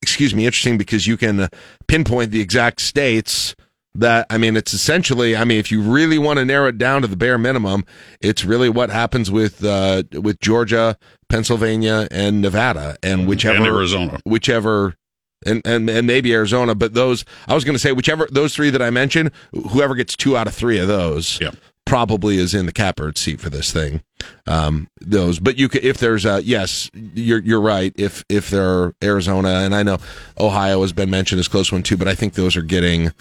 excuse 0.00 0.34
me, 0.34 0.46
interesting 0.46 0.78
because 0.78 1.06
you 1.06 1.16
can 1.16 1.40
uh, 1.40 1.48
pinpoint 1.88 2.30
the 2.30 2.40
exact 2.40 2.80
states 2.80 3.54
that 3.94 4.26
I 4.30 4.38
mean, 4.38 4.56
it's 4.56 4.72
essentially. 4.72 5.36
I 5.36 5.44
mean, 5.44 5.58
if 5.58 5.70
you 5.70 5.82
really 5.82 6.18
want 6.18 6.38
to 6.38 6.44
narrow 6.44 6.68
it 6.68 6.78
down 6.78 7.02
to 7.02 7.08
the 7.08 7.16
bare 7.16 7.36
minimum, 7.36 7.84
it's 8.20 8.44
really 8.44 8.70
what 8.70 8.88
happens 8.90 9.30
with 9.30 9.62
uh, 9.64 10.04
with 10.12 10.40
Georgia, 10.40 10.96
Pennsylvania, 11.28 12.08
and 12.10 12.40
Nevada, 12.40 12.96
and 13.02 13.28
whichever 13.28 13.56
and 13.56 13.66
Arizona. 13.66 14.20
whichever. 14.24 14.94
And, 15.44 15.60
and 15.66 15.90
and 15.90 16.06
maybe 16.06 16.32
Arizona, 16.32 16.76
but 16.76 16.94
those 16.94 17.24
I 17.48 17.54
was 17.54 17.64
going 17.64 17.74
to 17.74 17.80
say 17.80 17.90
whichever 17.90 18.28
those 18.30 18.54
three 18.54 18.70
that 18.70 18.80
I 18.80 18.90
mentioned, 18.90 19.32
whoever 19.52 19.96
gets 19.96 20.16
two 20.16 20.36
out 20.36 20.46
of 20.46 20.54
three 20.54 20.78
of 20.78 20.86
those, 20.86 21.40
Yeah. 21.40 21.50
Probably 21.84 22.38
is 22.38 22.54
in 22.54 22.66
the 22.66 22.72
catbird 22.72 23.18
seat 23.18 23.40
for 23.40 23.50
this 23.50 23.72
thing. 23.72 24.02
Um, 24.46 24.88
those, 25.00 25.38
but 25.38 25.58
you 25.58 25.68
could 25.68 25.84
if 25.84 25.98
there's 25.98 26.24
a 26.24 26.42
yes, 26.42 26.90
you're 26.94 27.40
you're 27.40 27.60
right. 27.60 27.92
If 27.96 28.24
if 28.28 28.50
there 28.50 28.68
are 28.68 28.94
Arizona 29.02 29.48
and 29.48 29.74
I 29.74 29.82
know 29.82 29.98
Ohio 30.38 30.82
has 30.82 30.92
been 30.92 31.10
mentioned 31.10 31.40
as 31.40 31.48
close 31.48 31.72
one 31.72 31.82
too, 31.82 31.96
but 31.96 32.08
I 32.08 32.14
think 32.14 32.34
those 32.34 32.56
are 32.56 32.62
getting 32.62 33.12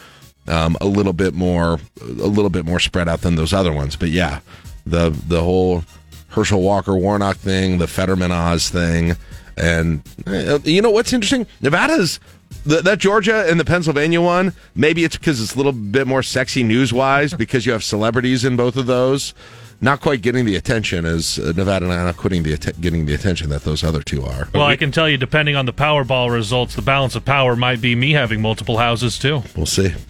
um, 0.47 0.77
a 0.81 0.85
little 0.85 1.13
bit 1.13 1.33
more 1.33 1.79
a 2.01 2.05
little 2.05 2.49
bit 2.49 2.65
more 2.65 2.79
spread 2.79 3.07
out 3.07 3.21
than 3.21 3.35
those 3.35 3.53
other 3.53 3.73
ones. 3.73 3.95
But 3.95 4.09
yeah, 4.09 4.39
the 4.85 5.09
the 5.27 5.43
whole 5.43 5.83
Herschel 6.29 6.61
Walker 6.61 6.95
Warnock 6.95 7.37
thing, 7.37 7.77
the 7.77 7.87
Fetterman 7.87 8.31
Oz 8.31 8.69
thing, 8.69 9.15
and 9.57 10.01
uh, 10.25 10.59
you 10.63 10.81
know 10.81 10.91
what's 10.91 11.13
interesting? 11.13 11.47
Nevada's 11.61 12.19
the, 12.65 12.81
that 12.81 12.99
Georgia 12.99 13.45
and 13.49 13.59
the 13.59 13.65
Pennsylvania 13.65 14.21
one. 14.21 14.53
Maybe 14.75 15.03
it's 15.03 15.17
because 15.17 15.41
it's 15.41 15.53
a 15.53 15.57
little 15.57 15.71
bit 15.71 16.07
more 16.07 16.23
sexy 16.23 16.63
news 16.63 16.93
wise 16.93 17.33
because 17.37 17.65
you 17.65 17.71
have 17.71 17.83
celebrities 17.83 18.45
in 18.45 18.55
both 18.55 18.75
of 18.77 18.85
those. 18.85 19.33
Not 19.83 19.99
quite 19.99 20.21
getting 20.21 20.45
the 20.45 20.55
attention 20.55 21.07
as 21.07 21.39
uh, 21.39 21.53
Nevada 21.55 21.85
and 21.85 21.93
I'm 21.93 22.05
not 22.05 22.17
quitting 22.17 22.43
the 22.43 22.53
atten- 22.53 22.79
getting 22.81 23.07
the 23.07 23.15
attention 23.15 23.49
that 23.49 23.63
those 23.63 23.83
other 23.83 24.03
two 24.03 24.23
are. 24.23 24.47
Well, 24.53 24.63
I 24.63 24.75
can 24.75 24.91
tell 24.91 25.09
you, 25.09 25.17
depending 25.17 25.55
on 25.55 25.65
the 25.65 25.73
Powerball 25.73 26.31
results, 26.31 26.75
the 26.75 26.83
balance 26.83 27.15
of 27.15 27.25
power 27.25 27.55
might 27.55 27.81
be 27.81 27.95
me 27.95 28.11
having 28.11 28.41
multiple 28.41 28.77
houses 28.77 29.17
too. 29.17 29.41
We'll 29.55 29.65
see. 29.65 29.93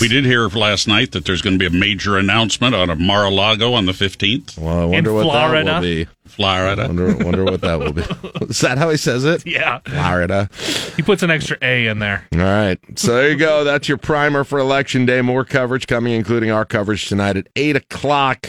We 0.00 0.06
did 0.06 0.24
hear 0.24 0.46
last 0.46 0.86
night 0.86 1.10
that 1.10 1.24
there's 1.24 1.42
going 1.42 1.58
to 1.58 1.58
be 1.58 1.66
a 1.66 1.78
major 1.78 2.16
announcement 2.16 2.72
out 2.72 2.88
of 2.88 3.00
Mar-a-Lago 3.00 3.74
on 3.74 3.86
the 3.86 3.92
15th. 3.92 4.56
Well, 4.56 4.78
I 4.82 4.84
wonder 4.84 5.12
what 5.12 5.24
that 5.24 5.48
Florida? 5.48 5.72
will 5.74 5.80
be. 5.80 6.06
Florida. 6.32 6.86
Wonder 6.86 7.16
wonder 7.24 7.44
what 7.44 7.60
that 7.60 7.78
will 7.78 7.92
be. 7.92 8.02
Is 8.48 8.60
that 8.60 8.78
how 8.78 8.88
he 8.90 8.96
says 8.96 9.24
it? 9.24 9.46
Yeah, 9.46 9.80
Florida. 9.80 10.48
he 10.96 11.02
puts 11.02 11.22
an 11.22 11.30
extra 11.30 11.56
A 11.62 11.86
in 11.86 11.98
there. 11.98 12.26
All 12.32 12.38
right. 12.40 12.78
So 12.96 13.14
there 13.16 13.30
you 13.30 13.36
go. 13.36 13.64
That's 13.64 13.88
your 13.88 13.98
primer 13.98 14.42
for 14.44 14.58
Election 14.58 15.04
Day. 15.06 15.20
More 15.20 15.44
coverage 15.44 15.86
coming, 15.86 16.14
including 16.14 16.50
our 16.50 16.64
coverage 16.64 17.08
tonight 17.08 17.36
at 17.36 17.48
8 17.54 17.76
o'clock, 17.76 18.48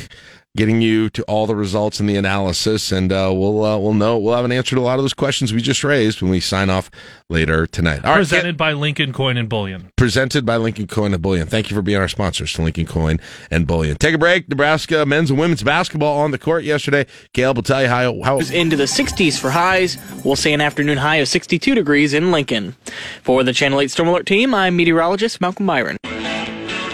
getting 0.56 0.82
you 0.82 1.10
to 1.10 1.24
all 1.24 1.48
the 1.48 1.56
results 1.56 2.00
and 2.00 2.08
the 2.08 2.16
analysis. 2.16 2.92
And 2.92 3.12
uh, 3.12 3.32
we'll 3.34 3.64
uh, 3.64 3.78
we'll 3.78 3.94
know, 3.94 4.18
we'll 4.18 4.36
have 4.36 4.46
an 4.46 4.52
answer 4.52 4.76
to 4.76 4.82
a 4.82 4.84
lot 4.84 5.00
of 5.00 5.04
those 5.04 5.14
questions 5.14 5.52
we 5.52 5.62
just 5.62 5.84
raised 5.84 6.22
when 6.22 6.30
we 6.30 6.40
sign 6.40 6.70
off 6.70 6.92
later 7.30 7.66
tonight. 7.66 8.06
All 8.06 8.12
right. 8.12 8.18
Presented 8.18 8.56
by 8.58 8.74
Lincoln 8.74 9.14
Coin 9.14 9.38
and 9.38 9.50
Bullion. 9.50 9.92
presented 9.96 10.46
by 10.46 10.58
Lincoln 10.58 10.88
Coin 10.88 11.14
and 11.14 11.22
Bullion. 11.22 11.48
Thank 11.48 11.70
you 11.70 11.76
for 11.76 11.82
being 11.82 11.98
our 11.98 12.08
sponsors 12.08 12.54
to 12.54 12.62
Lincoln 12.62 12.86
Coin 12.86 13.20
and 13.50 13.66
Bullion. 13.66 13.98
Take 13.98 14.14
a 14.14 14.18
break. 14.18 14.48
Nebraska 14.48 15.06
men's 15.06 15.30
and 15.32 15.40
women's 15.40 15.64
basketball 15.64 16.20
on 16.20 16.32
the 16.32 16.38
court 16.38 16.64
yesterday. 16.64 17.06
Caleb 17.34 17.58
will 17.58 17.64
tell 17.64 17.82
you 17.82 17.88
how, 17.88 18.22
how 18.24 18.40
into 18.40 18.76
the 18.76 18.84
60s 18.84 19.40
for 19.40 19.50
highs. 19.50 19.98
We'll 20.24 20.36
see 20.36 20.54
an 20.54 20.62
afternoon 20.62 20.98
high 20.98 21.18
of 21.18 21.28
62 21.28 21.74
degrees 21.74 22.14
in 22.14 22.32
Lincoln. 22.32 22.76
For 23.24 23.44
the 23.44 23.54
Channel 23.54 23.82
8 23.82 23.90
Storm 23.90 24.10
Alert 24.10 24.26
team, 24.28 24.54
I'm 24.54 24.76
meteorologist 24.76 25.42
Malcolm 25.42 25.66
Byron. 25.66 25.98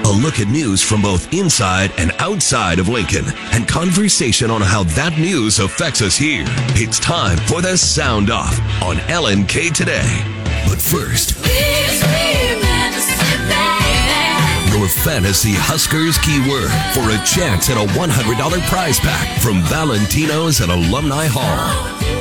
A 0.10 0.12
look 0.12 0.40
at 0.40 0.48
news 0.48 0.82
from 0.82 1.04
both 1.04 1.32
inside 1.32 1.92
and 2.00 2.12
outside 2.18 2.80
of 2.80 2.90
Lincoln 2.90 3.26
and 3.54 3.68
conversation 3.68 4.50
on 4.50 4.60
how 4.60 4.82
that 4.98 5.20
news 5.20 5.60
affects 5.60 6.02
us 6.02 6.18
here. 6.18 6.46
It's 6.74 6.98
time 6.98 7.38
for 7.38 7.62
the 7.62 7.78
Sound 7.78 8.32
Off 8.32 8.60
on 8.82 8.96
LNK 9.06 9.72
Today. 9.72 10.10
But 10.68 10.82
first, 10.82 11.38
your 14.74 14.88
fantasy 15.06 15.54
Huskers 15.54 16.18
keyword 16.18 16.72
for 16.98 17.06
a 17.14 17.24
chance 17.24 17.70
at 17.70 17.78
a 17.78 17.86
$100 17.94 18.68
prize 18.68 19.00
pack 19.00 19.40
from 19.44 19.62
Valentino's 19.62 20.60
at 20.60 20.70
Alumni 20.70 21.28
Hall. 21.30 22.19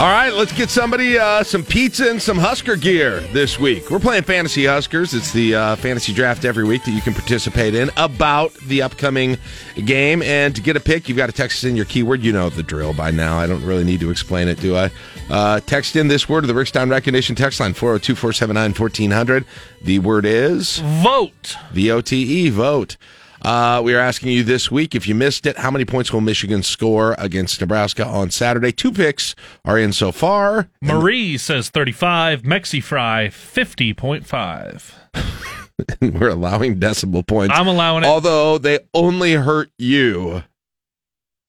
All 0.00 0.10
right, 0.10 0.34
let's 0.34 0.52
get 0.52 0.70
somebody 0.70 1.16
uh, 1.16 1.44
some 1.44 1.64
pizza 1.64 2.10
and 2.10 2.20
some 2.20 2.36
Husker 2.36 2.74
gear 2.74 3.20
this 3.32 3.60
week. 3.60 3.92
We're 3.92 4.00
playing 4.00 4.24
Fantasy 4.24 4.66
Huskers. 4.66 5.14
It's 5.14 5.32
the 5.32 5.54
uh, 5.54 5.76
fantasy 5.76 6.12
draft 6.12 6.44
every 6.44 6.64
week 6.64 6.84
that 6.84 6.90
you 6.90 7.00
can 7.00 7.14
participate 7.14 7.76
in 7.76 7.90
about 7.96 8.52
the 8.66 8.82
upcoming 8.82 9.38
game. 9.76 10.20
And 10.22 10.54
to 10.56 10.60
get 10.60 10.76
a 10.76 10.80
pick, 10.80 11.08
you've 11.08 11.16
got 11.16 11.26
to 11.26 11.32
text 11.32 11.62
in 11.62 11.76
your 11.76 11.84
keyword. 11.84 12.22
You 12.22 12.32
know 12.32 12.50
the 12.50 12.64
drill 12.64 12.92
by 12.92 13.12
now. 13.12 13.38
I 13.38 13.46
don't 13.46 13.64
really 13.64 13.84
need 13.84 14.00
to 14.00 14.10
explain 14.10 14.48
it, 14.48 14.58
do 14.58 14.76
I? 14.76 14.90
Uh, 15.30 15.60
text 15.60 15.94
in 15.94 16.08
this 16.08 16.28
word 16.28 16.40
to 16.40 16.48
the 16.48 16.54
Rickstown 16.54 16.90
Recognition 16.90 17.36
text 17.36 17.60
line 17.60 17.72
402 17.72 18.16
479 18.16 18.70
1400. 18.72 19.44
The 19.80 20.00
word 20.00 20.26
is 20.26 20.80
Vote. 21.04 21.56
V 21.70 21.92
O 21.92 22.00
T 22.00 22.46
E, 22.46 22.50
vote. 22.50 22.96
Uh, 23.44 23.82
we 23.84 23.94
are 23.94 23.98
asking 23.98 24.30
you 24.30 24.42
this 24.42 24.70
week 24.70 24.94
if 24.94 25.06
you 25.06 25.14
missed 25.14 25.44
it, 25.44 25.58
how 25.58 25.70
many 25.70 25.84
points 25.84 26.10
will 26.10 26.22
Michigan 26.22 26.62
score 26.62 27.14
against 27.18 27.60
Nebraska 27.60 28.06
on 28.06 28.30
Saturday? 28.30 28.72
Two 28.72 28.90
picks 28.90 29.34
are 29.66 29.78
in 29.78 29.92
so 29.92 30.12
far. 30.12 30.70
Marie 30.80 31.36
says 31.36 31.68
35. 31.68 32.40
Mexi 32.42 32.82
Fry 32.82 33.28
50.5. 33.28 34.92
We're 36.18 36.28
allowing 36.30 36.78
decimal 36.78 37.22
points. 37.22 37.54
I'm 37.54 37.68
allowing 37.68 38.04
it. 38.04 38.06
Although 38.06 38.56
they 38.56 38.78
only 38.94 39.34
hurt 39.34 39.70
you, 39.78 40.44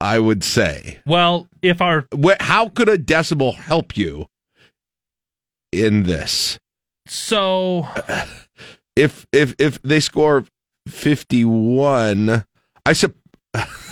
I 0.01 0.19
would 0.19 0.43
say. 0.43 0.99
Well, 1.05 1.47
if 1.62 1.81
our 1.81 2.08
How 2.41 2.67
could 2.67 2.89
a 2.89 2.97
decibel 2.97 3.55
help 3.55 3.95
you 3.95 4.27
in 5.71 6.03
this? 6.03 6.60
so 7.08 7.88
If 8.95 9.27
if 9.34 9.53
if 9.60 9.81
they 9.81 9.99
score 9.99 10.45
fifty 10.88 11.43
one, 11.45 12.45
I 12.86 12.93
sup- 12.93 13.13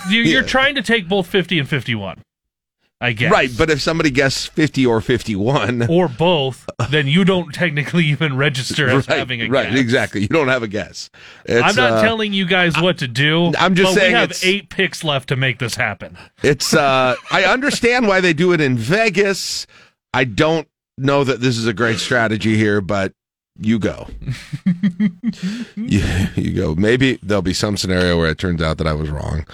you, 0.10 0.22
Yeah. 0.22 0.32
you're 0.34 0.44
trying 0.44 0.76
to 0.76 0.82
take 0.82 1.08
both 1.08 1.28
50 1.28 1.58
and 1.60 1.68
51, 1.70 2.22
I 3.00 3.14
guess. 3.14 3.32
right. 3.32 3.50
But 3.58 3.70
if 3.70 3.82
somebody 3.82 4.12
guesses 4.12 4.46
fifty 4.48 4.86
or 4.86 5.00
fifty 5.02 5.36
one, 5.36 5.88
or 5.90 6.08
both, 6.10 6.66
then 6.90 7.08
you 7.08 7.24
don't 7.26 7.54
technically 7.54 8.06
even 8.06 8.36
register 8.36 8.90
as 8.90 9.08
right, 9.10 9.18
having 9.20 9.42
a 9.42 9.48
right, 9.50 9.70
guess. 9.70 9.80
exactly. 9.80 10.22
You 10.22 10.28
don't 10.28 10.50
have 10.50 10.64
a 10.64 10.68
guess. 10.68 11.10
It's, 11.46 11.64
I'm 11.66 11.76
not 11.76 12.00
uh, 12.00 12.02
telling 12.02 12.34
you 12.34 12.46
guys 12.46 12.78
what 12.80 12.98
to 13.00 13.08
do. 13.08 13.54
I'm 13.58 13.76
just 13.76 13.94
but 13.96 14.00
saying 14.02 14.14
we 14.14 14.20
have 14.20 14.32
it's- 14.32 14.44
eight 14.46 14.70
picks 14.70 15.04
left 15.04 15.30
to 15.30 15.36
make 15.38 15.60
this 15.60 15.76
happen. 15.76 16.18
It's 16.44 16.74
uh 16.74 17.16
I 17.32 17.46
understand 17.46 18.08
why 18.08 18.20
they 18.22 18.34
do 18.34 18.52
it 18.54 18.60
in 18.62 18.78
Vegas. 18.78 19.66
I 20.14 20.26
don't 20.26 20.68
know 20.98 21.24
that 21.24 21.40
this 21.42 21.58
is 21.58 21.66
a 21.68 21.74
great 21.74 22.00
strategy 22.00 22.56
here, 22.58 22.80
but 22.82 23.14
you 23.60 23.78
go. 23.78 24.08
you, 25.76 26.04
you 26.36 26.54
go. 26.54 26.76
Maybe 26.76 27.20
there'll 27.22 27.42
be 27.42 27.54
some 27.54 27.78
scenario 27.78 28.18
where 28.18 28.30
it 28.30 28.38
turns 28.38 28.62
out 28.62 28.78
that 28.80 28.88
I 28.88 28.94
was 28.94 29.10
wrong. 29.10 29.46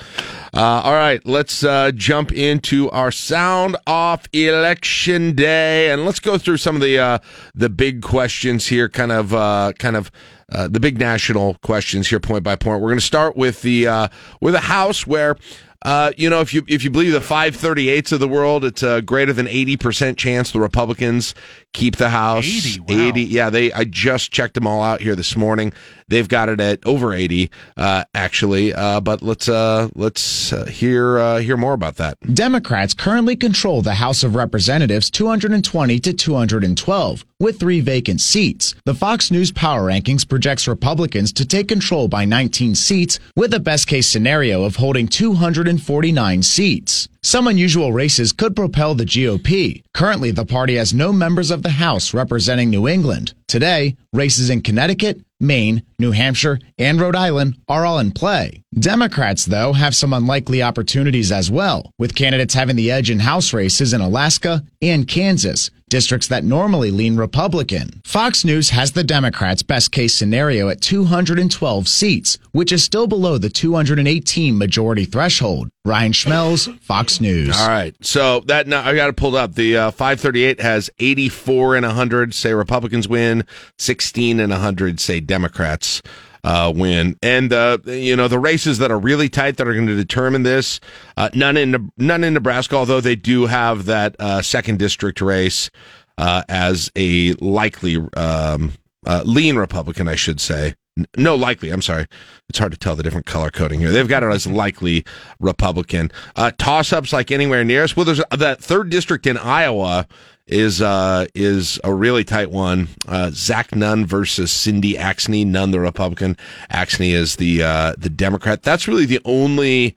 Uh, 0.54 0.82
all 0.84 0.94
right, 0.94 1.24
let's 1.26 1.64
uh, 1.64 1.92
jump 1.94 2.32
into 2.32 2.90
our 2.92 3.12
sound 3.12 3.76
off 3.86 4.26
election 4.32 5.36
day, 5.36 5.92
and 5.92 6.06
let's 6.06 6.20
go 6.20 6.38
through 6.38 6.58
some 6.58 6.76
of 6.76 6.82
the 6.82 6.98
uh, 6.98 7.20
the 7.54 7.70
big 7.70 8.02
questions 8.02 8.68
here. 8.68 8.90
Kind 8.90 9.12
of, 9.12 9.34
uh, 9.34 9.74
kind 9.78 9.96
of. 9.96 10.12
Uh, 10.52 10.68
the 10.68 10.80
big 10.80 10.98
national 10.98 11.54
questions 11.62 12.08
here, 12.08 12.20
point 12.20 12.44
by 12.44 12.56
point. 12.56 12.82
We're 12.82 12.90
going 12.90 12.98
to 12.98 13.06
start 13.06 13.38
with 13.38 13.62
the 13.62 13.86
uh, 13.86 14.08
with 14.42 14.56
a 14.56 14.62
house 14.62 15.06
where 15.06 15.38
uh, 15.86 16.12
you 16.18 16.30
know, 16.30 16.42
if 16.42 16.54
you 16.54 16.64
if 16.68 16.84
you 16.84 16.90
believe 16.90 17.14
the 17.14 17.20
538s 17.20 18.12
of 18.12 18.20
the 18.20 18.28
world, 18.28 18.66
it's 18.66 18.84
a 18.84 19.02
greater 19.02 19.32
than 19.32 19.46
80% 19.46 20.18
chance 20.18 20.52
the 20.52 20.60
Republicans 20.60 21.34
keep 21.74 21.98
the 21.98 22.10
House. 22.10 22.46
80, 22.46 22.80
wow. 22.82 23.08
80 23.08 23.24
yeah, 23.24 23.50
they 23.50 23.72
I 23.72 23.84
just 23.84 24.32
checked 24.32 24.54
them 24.54 24.68
all 24.68 24.82
out 24.82 25.02
here 25.02 25.16
this 25.16 25.36
morning. 25.36 25.74
They've 26.08 26.28
got 26.28 26.50
it 26.50 26.60
at 26.60 26.80
over 26.88 27.14
80, 27.14 27.52
uh, 27.78 28.04
actually. 28.16 28.74
Uh, 28.74 29.00
but 29.00 29.22
let's 29.22 29.48
uh, 29.48 29.90
let's 29.96 30.52
uh, 30.52 30.66
hear 30.66 31.20
uh, 31.20 31.38
hear 31.40 31.58
more 31.58 31.74
about 31.74 31.98
that. 31.98 32.18
Democrats 32.34 32.94
currently 32.94 33.36
control 33.36 33.82
the 33.82 33.96
House 33.96 34.24
of 34.24 34.36
Representatives 34.36 35.10
220 35.10 36.00
to 36.00 36.14
212 36.14 37.26
with 37.40 37.60
three 37.60 37.80
vacant 37.80 38.22
seats. 38.22 38.76
The 38.86 38.94
Fox 38.96 39.32
News 39.32 39.52
Power 39.52 39.88
Rankings 39.88 40.28
projects 40.28 40.68
Republicans 40.68 41.32
to 41.34 41.46
take 41.46 41.68
control 41.68 42.08
by 42.08 42.26
19 42.26 42.76
seats 42.76 43.20
with 43.36 43.54
a 43.54 43.60
best 43.60 43.88
case 43.88 44.08
scenario 44.08 44.64
of 44.64 44.78
holding 44.78 45.08
249 45.08 46.44
seats. 46.44 47.08
Some 47.22 47.48
unusual 47.48 47.92
races 47.92 48.32
could 48.32 48.56
propel 48.56 48.96
the 48.96 49.04
GOP. 49.04 49.84
Currently, 49.94 50.32
the 50.32 50.46
party 50.46 50.76
has 50.76 50.94
no 50.94 51.12
members 51.12 51.52
of 51.52 51.64
the 51.64 51.72
House 51.72 52.14
representing 52.14 52.70
New 52.70 52.88
England. 52.88 53.34
Today, 53.46 53.98
races 54.14 54.50
in 54.50 54.62
Connecticut, 54.62 55.20
Maine, 55.42 55.84
New 56.00 56.12
Hampshire, 56.12 56.60
and 56.78 57.00
Rhode 57.00 57.18
Island 57.18 57.58
are 57.68 57.86
all 57.86 58.00
in 58.00 58.14
play. 58.14 58.64
Democrats, 58.74 59.46
though, 59.46 59.74
have 59.74 59.96
some 59.96 60.14
unlikely 60.14 60.64
opportunities 60.64 61.30
as 61.30 61.52
well, 61.52 61.92
with 62.00 62.16
candidates 62.16 62.54
having 62.54 62.78
the 62.78 62.90
edge 62.90 63.10
in 63.10 63.20
House 63.20 63.54
races 63.54 63.92
in 63.92 64.00
Alaska 64.00 64.64
and 64.82 65.06
Kansas, 65.06 65.72
districts 65.90 66.28
that 66.28 66.44
normally 66.44 66.92
lean 66.92 67.18
Republican. 67.18 68.02
Fox 68.06 68.46
News 68.46 68.70
has 68.70 68.92
the 68.92 69.04
Democrats' 69.04 69.64
best 69.64 69.92
case 69.92 70.14
scenario 70.14 70.70
at 70.70 70.82
212 70.82 71.88
seats, 71.88 72.38
which 72.52 72.72
is 72.72 72.84
still 72.84 73.08
below 73.08 73.38
the 73.38 73.50
218 73.50 74.58
majority 74.58 75.06
threshold. 75.06 75.70
Ryan 75.86 76.12
Schmelz, 76.12 76.80
Fox 76.82 77.20
News. 77.20 77.60
All 77.60 77.68
right, 77.68 77.96
so 78.02 78.42
that 78.42 78.68
now 78.68 78.84
I 78.84 78.96
got 78.96 79.10
it 79.10 79.18
pulled 79.18 79.36
up. 79.36 79.56
The 79.56 79.78
uh, 79.78 79.92
538 79.92 80.62
has 80.62 80.90
84 81.00 81.76
and 81.78 81.86
100 81.86 82.34
say 82.34 82.54
Republicans 82.54 83.08
win, 83.08 83.44
16 83.78 84.40
and 84.40 84.52
100 84.52 85.00
say 85.00 85.20
Democrats 85.20 86.02
uh, 86.44 86.72
win. 86.76 87.18
And 87.22 87.52
uh, 87.52 87.80
you 87.86 88.16
know 88.16 88.28
the 88.28 88.40
races 88.40 88.78
that 88.80 88.92
are 88.92 89.00
really 89.00 89.30
tight 89.30 89.58
that 89.58 89.68
are 89.68 89.74
going 89.74 89.88
to 89.88 89.96
determine 89.96 90.44
this. 90.44 90.80
Uh, 91.18 91.30
none 91.34 91.58
in 91.58 91.92
none 91.98 92.24
in 92.24 92.34
Nebraska, 92.34 92.76
although 92.76 93.02
they 93.02 93.16
do 93.16 93.46
have 93.48 93.86
that 93.86 94.16
uh, 94.20 94.42
second 94.42 94.80
district 94.80 95.22
race 95.22 95.70
uh, 96.18 96.44
as 96.50 96.92
a 96.96 97.34
likely 97.36 97.98
um, 98.16 98.74
uh, 99.06 99.24
lean 99.26 99.56
Republican, 99.56 100.08
I 100.08 100.16
should 100.16 100.40
say. 100.40 100.76
No, 101.16 101.36
likely. 101.36 101.70
I'm 101.70 101.82
sorry. 101.82 102.08
It's 102.50 102.60
hard 102.60 102.74
to 102.74 102.78
tell 102.78 102.96
the 102.96 103.04
different 103.04 103.26
color 103.26 103.50
coding 103.50 103.80
here. 103.80 103.92
They've 103.92 104.08
got 104.08 104.24
it 104.24 104.28
as 104.28 104.46
likely 104.46 105.06
Republican. 105.40 106.12
Uh, 106.36 106.52
toss 106.58 106.92
ups 106.92 107.14
like 107.14 107.32
anywhere 107.32 107.64
near 107.64 107.84
us. 107.84 107.96
Well, 107.96 108.06
there's 108.06 108.22
that 108.32 108.62
third 108.62 108.90
district 108.90 109.26
in 109.26 109.38
Iowa 109.38 110.08
is 110.50 110.82
uh, 110.82 111.28
is 111.34 111.80
a 111.84 111.94
really 111.94 112.24
tight 112.24 112.52
one. 112.52 112.90
Uh, 113.08 113.32
Zach 113.32 113.76
Nunn 113.76 114.06
versus 114.06 114.52
Cindy 114.52 114.96
Axne. 114.96 115.46
Nunn 115.46 115.72
the 115.72 115.80
Republican. 115.80 116.36
Axne 116.72 117.14
is 117.14 117.38
the 117.38 117.64
uh, 117.64 117.94
the 117.98 118.10
Democrat. 118.10 118.64
That's 118.64 118.88
really 118.88 119.06
the 119.06 119.22
only. 119.26 119.96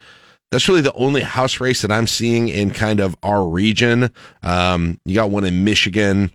That's 0.51 0.69
really 0.69 0.83
the 0.83 0.93
only 0.93 1.23
House 1.23 1.61
race 1.61 1.81
that 1.81 1.91
I'm 1.91 2.07
seeing 2.07 2.49
in 2.49 2.73
kind 2.73 3.01
of 3.01 3.17
our 3.23 3.49
region. 3.49 4.11
Um, 4.43 5.01
you 5.07 5.15
got 5.15 5.31
one 5.31 5.45
in 5.45 5.65
Michigan. 5.65 6.31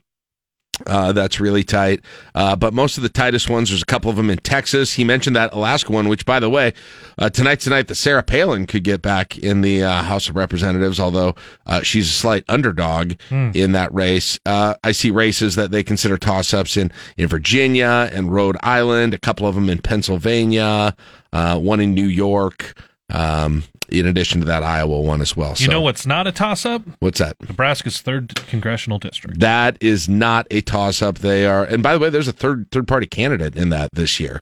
Uh, 0.86 1.12
that's 1.12 1.40
really 1.40 1.64
tight. 1.64 2.02
Uh, 2.36 2.56
but 2.56 2.74
most 2.74 2.98
of 2.98 3.04
the 3.04 3.10
tightest 3.10 3.50
ones, 3.50 3.70
there's 3.70 3.82
a 3.82 3.86
couple 3.86 4.12
of 4.12 4.18
them 4.18 4.30
in 4.30 4.38
Texas. 4.38 4.94
He 4.94 5.04
mentioned 5.04 5.36
that 5.36 5.52
Alaska 5.54 5.92
one, 5.92 6.08
which, 6.08 6.26
by 6.26 6.40
the 6.40 6.50
way, 6.50 6.74
uh, 7.18 7.30
tonight, 7.30 7.60
tonight, 7.60 7.88
the 7.88 7.96
Sarah 7.96 8.22
Palin 8.22 8.68
could 8.68 8.84
get 8.84 9.02
back 9.02 9.38
in 9.38 9.62
the 9.62 9.84
uh, 9.84 10.04
House 10.04 10.30
of 10.30 10.36
Representatives, 10.36 11.00
although 11.00 11.36
uh, 11.66 11.82
she's 11.82 12.08
a 12.08 12.14
slight 12.14 12.44
underdog 12.48 13.14
in 13.56 13.72
that 13.72 13.94
race. 13.94 14.40
Uh, 14.46 14.76
I 14.84 14.92
see 14.92 15.10
races 15.10 15.56
that 15.56 15.72
they 15.72 15.84
consider 15.84 16.18
toss 16.18 16.54
ups 16.54 16.78
in, 16.78 16.92
in 17.18 17.28
Virginia 17.28 18.10
and 18.14 18.32
Rhode 18.32 18.58
Island, 18.62 19.14
a 19.14 19.18
couple 19.20 19.48
of 19.48 19.56
them 19.56 19.70
in 19.70 19.80
Pennsylvania, 19.80 20.96
uh, 21.34 21.58
one 21.58 21.80
in 21.80 21.94
New 21.96 22.08
York. 22.08 22.80
Um, 23.10 23.64
in 23.90 24.06
addition 24.06 24.40
to 24.42 24.46
that 24.48 24.64
Iowa 24.64 25.02
one 25.02 25.22
as 25.22 25.36
well. 25.36 25.52
You 25.52 25.66
So, 25.66 25.72
know 25.72 25.82
what's 25.82 26.06
not 26.06 26.28
a 26.28 26.32
toss 26.32 26.66
up? 26.66 26.82
what's 27.00 27.20
that? 27.20 27.36
Nebraska's 27.42 28.02
third 28.02 28.36
congressional 28.48 29.00
district. 29.00 29.40
That 29.40 29.78
is 29.82 30.08
not 30.10 30.48
a 30.52 30.62
toss 30.62 31.02
up. 31.02 31.20
They 31.20 31.46
are, 31.46 31.64
and 31.64 31.82
by 31.84 31.94
the 31.94 32.00
way, 32.00 32.10
there's 32.10 32.28
a 32.28 32.34
third 32.34 32.70
third 32.72 32.88
party 32.88 33.08
candidate 33.08 33.56
in 33.56 33.70
that 33.70 33.90
this 33.94 34.20
year. 34.20 34.42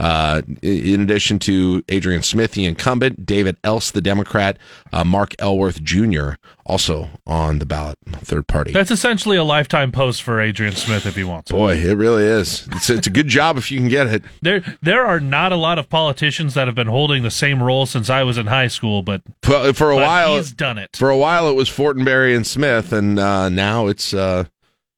Uh, 0.00 0.40
in 0.62 1.02
addition 1.02 1.38
to 1.38 1.82
Adrian 1.90 2.22
Smith, 2.22 2.52
the 2.52 2.64
incumbent, 2.64 3.26
David 3.26 3.58
Else, 3.62 3.90
the 3.90 4.00
Democrat, 4.00 4.56
uh, 4.94 5.04
Mark 5.04 5.34
Elworth 5.38 5.82
Jr. 5.82 6.30
also 6.64 7.10
on 7.26 7.58
the 7.58 7.66
ballot, 7.66 7.98
third 8.22 8.46
party. 8.46 8.72
That's 8.72 8.90
essentially 8.90 9.36
a 9.36 9.44
lifetime 9.44 9.92
post 9.92 10.22
for 10.22 10.40
Adrian 10.40 10.74
Smith 10.74 11.04
if 11.04 11.16
he 11.16 11.22
wants 11.24 11.50
it. 11.50 11.54
Boy, 11.54 11.74
it 11.76 11.94
really 11.98 12.24
is. 12.24 12.66
It's 12.72 12.88
it's 12.88 13.06
a 13.06 13.10
good 13.10 13.28
job 13.28 13.58
if 13.58 13.70
you 13.70 13.78
can 13.78 13.88
get 13.88 14.06
it. 14.06 14.22
There, 14.40 14.62
there 14.80 15.04
are 15.04 15.20
not 15.20 15.52
a 15.52 15.56
lot 15.56 15.78
of 15.78 15.90
politicians 15.90 16.54
that 16.54 16.66
have 16.66 16.74
been 16.74 16.86
holding 16.86 17.22
the 17.22 17.30
same 17.30 17.62
role 17.62 17.84
since 17.84 18.08
I 18.08 18.22
was 18.22 18.38
in 18.38 18.46
high 18.46 18.68
school, 18.68 19.02
but, 19.02 19.20
For, 19.42 19.72
for 19.74 19.90
a 19.92 19.96
but 19.96 20.06
while, 20.06 20.36
he's 20.36 20.50
done 20.52 20.78
it. 20.78 20.96
for 20.96 21.10
a 21.10 21.16
while 21.18 21.46
it 21.50 21.54
was 21.56 21.68
Fortenberry 21.68 22.34
and 22.34 22.46
Smith, 22.46 22.90
and 22.94 23.18
uh, 23.18 23.50
now 23.50 23.86
it's 23.86 24.14
uh, 24.14 24.44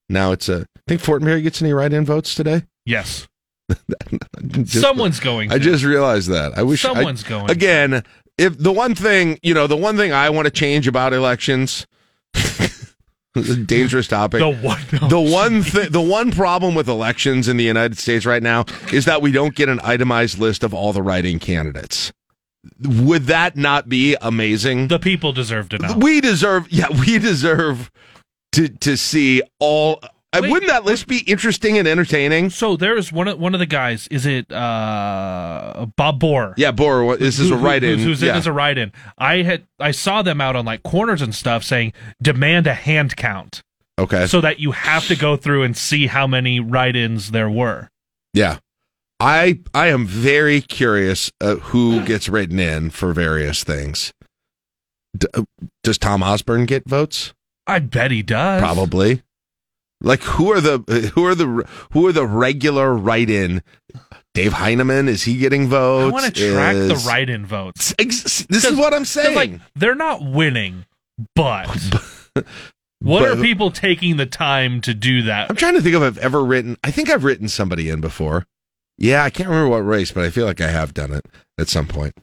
now 0.08 0.30
it's 0.30 0.48
a. 0.48 0.60
I 0.76 0.82
think 0.86 1.00
Fortenberry 1.00 1.42
gets 1.42 1.60
any 1.60 1.72
write-in 1.72 2.04
votes 2.04 2.36
today. 2.36 2.62
yes, 2.86 3.26
Just- 4.62 4.80
someone's 4.80 5.20
going. 5.20 5.48
To. 5.50 5.54
I 5.54 5.58
just 5.58 5.84
realized 5.84 6.28
that. 6.30 6.56
I 6.56 6.62
wish 6.62 6.84
I- 6.84 6.92
Someone's 6.94 7.22
going 7.22 7.46
to. 7.46 7.52
again. 7.52 8.02
If 8.38 8.58
the 8.58 8.72
one 8.72 8.94
thing 8.94 9.38
you 9.42 9.52
know, 9.54 9.66
the 9.66 9.76
one 9.76 9.96
thing 9.96 10.12
I 10.12 10.30
want 10.30 10.46
to 10.46 10.50
change 10.50 10.88
about 10.88 11.12
elections, 11.12 11.86
a 12.34 12.70
dangerous 13.66 14.08
topic. 14.08 14.40
the 14.40 14.48
one. 14.50 14.80
the 15.10 15.20
one 15.20 15.62
thing, 15.62 15.90
the 15.90 16.00
one 16.00 16.32
problem 16.32 16.74
with 16.74 16.88
elections 16.88 17.46
in 17.48 17.56
the 17.58 17.64
United 17.64 17.98
States 17.98 18.24
right 18.24 18.42
now 18.42 18.64
is 18.92 19.04
that 19.04 19.20
we 19.22 19.32
don't 19.32 19.54
get 19.54 19.68
an 19.68 19.80
itemized 19.84 20.38
list 20.38 20.64
of 20.64 20.72
all 20.72 20.92
the 20.94 21.02
writing 21.02 21.38
candidates. 21.38 22.10
Would 22.80 23.24
that 23.24 23.56
not 23.56 23.88
be 23.88 24.16
amazing? 24.22 24.88
the 24.88 24.98
people 24.98 25.32
deserve 25.32 25.68
to 25.70 25.78
know. 25.78 25.94
We 25.98 26.20
deserve, 26.20 26.70
yeah, 26.70 26.86
we 26.90 27.18
deserve 27.18 27.90
to 28.52 28.68
to 28.68 28.96
see 28.96 29.42
all. 29.58 30.00
Wait. 30.40 30.50
wouldn't 30.50 30.70
that 30.70 30.84
list 30.84 31.06
be 31.08 31.18
interesting 31.18 31.76
and 31.76 31.86
entertaining? 31.86 32.48
So 32.48 32.76
there's 32.76 33.12
one 33.12 33.28
of 33.28 33.38
one 33.38 33.52
of 33.52 33.60
the 33.60 33.66
guys. 33.66 34.08
Is 34.08 34.24
it 34.24 34.50
uh, 34.50 35.86
Bob 35.96 36.20
Bohr? 36.20 36.54
Yeah, 36.56 36.70
what- 36.70 37.18
this 37.20 37.38
is 37.38 37.50
a 37.50 37.56
Who- 37.56 37.64
write-in. 37.64 37.98
Who's, 37.98 38.04
who's 38.04 38.22
in 38.22 38.30
as 38.30 38.46
a 38.46 38.52
write-in? 38.52 38.92
I 39.18 39.42
had 39.42 39.66
I 39.78 39.90
saw 39.90 40.22
them 40.22 40.40
out 40.40 40.56
on 40.56 40.64
like 40.64 40.82
corners 40.82 41.20
and 41.20 41.34
stuff 41.34 41.64
saying 41.64 41.92
demand 42.22 42.66
a 42.66 42.72
hand 42.74 43.16
count 43.16 43.62
okay, 43.98 44.26
so 44.26 44.40
that 44.40 44.58
you 44.58 44.70
have 44.72 45.06
to 45.08 45.16
go 45.16 45.36
through 45.36 45.64
and 45.64 45.76
see 45.76 46.06
how 46.06 46.26
many 46.26 46.60
write-ins 46.60 47.32
there 47.32 47.50
were. 47.50 47.90
Yeah. 48.32 48.58
I 49.20 49.60
I 49.74 49.88
am 49.88 50.06
very 50.06 50.60
curious 50.60 51.30
uh, 51.40 51.56
who 51.56 52.04
gets 52.04 52.28
written 52.28 52.58
in 52.58 52.90
for 52.90 53.12
various 53.12 53.62
things. 53.62 54.12
D- 55.16 55.28
uh, 55.34 55.42
does 55.84 55.98
Tom 55.98 56.22
Osborne 56.22 56.64
get 56.66 56.88
votes? 56.88 57.32
I 57.66 57.78
bet 57.80 58.10
he 58.10 58.22
does. 58.22 58.60
Probably. 58.60 59.22
Like 60.02 60.20
who 60.22 60.50
are 60.52 60.60
the 60.60 60.78
who 61.14 61.24
are 61.26 61.34
the 61.34 61.46
who 61.92 62.06
are 62.06 62.12
the 62.12 62.26
regular 62.26 62.92
write-in? 62.94 63.62
Dave 64.34 64.52
Heineman 64.54 65.08
is 65.08 65.22
he 65.24 65.36
getting 65.38 65.68
votes? 65.68 66.10
I 66.10 66.12
want 66.12 66.34
to 66.34 66.52
track 66.52 66.74
the 66.74 67.02
write-in 67.06 67.46
votes. 67.46 67.94
Ex- 67.98 68.46
This 68.48 68.64
is 68.64 68.76
what 68.76 68.92
I'm 68.94 69.04
saying. 69.04 69.36
Like 69.36 69.60
they're 69.74 69.94
not 69.94 70.22
winning, 70.24 70.86
but 71.36 71.66
what 72.34 72.44
but- 73.00 73.28
are 73.28 73.36
people 73.36 73.70
taking 73.70 74.16
the 74.16 74.26
time 74.26 74.80
to 74.82 74.94
do 74.94 75.22
that? 75.22 75.50
I'm 75.50 75.56
trying 75.56 75.74
to 75.74 75.82
think 75.82 75.94
if 75.94 76.02
I've 76.02 76.18
ever 76.18 76.44
written. 76.44 76.76
I 76.82 76.90
think 76.90 77.10
I've 77.10 77.24
written 77.24 77.48
somebody 77.48 77.88
in 77.88 78.00
before. 78.00 78.46
Yeah, 78.98 79.24
I 79.24 79.30
can't 79.30 79.48
remember 79.48 79.70
what 79.70 79.78
race, 79.86 80.12
but 80.12 80.24
I 80.24 80.30
feel 80.30 80.46
like 80.46 80.60
I 80.60 80.68
have 80.68 80.94
done 80.94 81.12
it 81.12 81.26
at 81.58 81.68
some 81.68 81.86
point. 81.86 82.14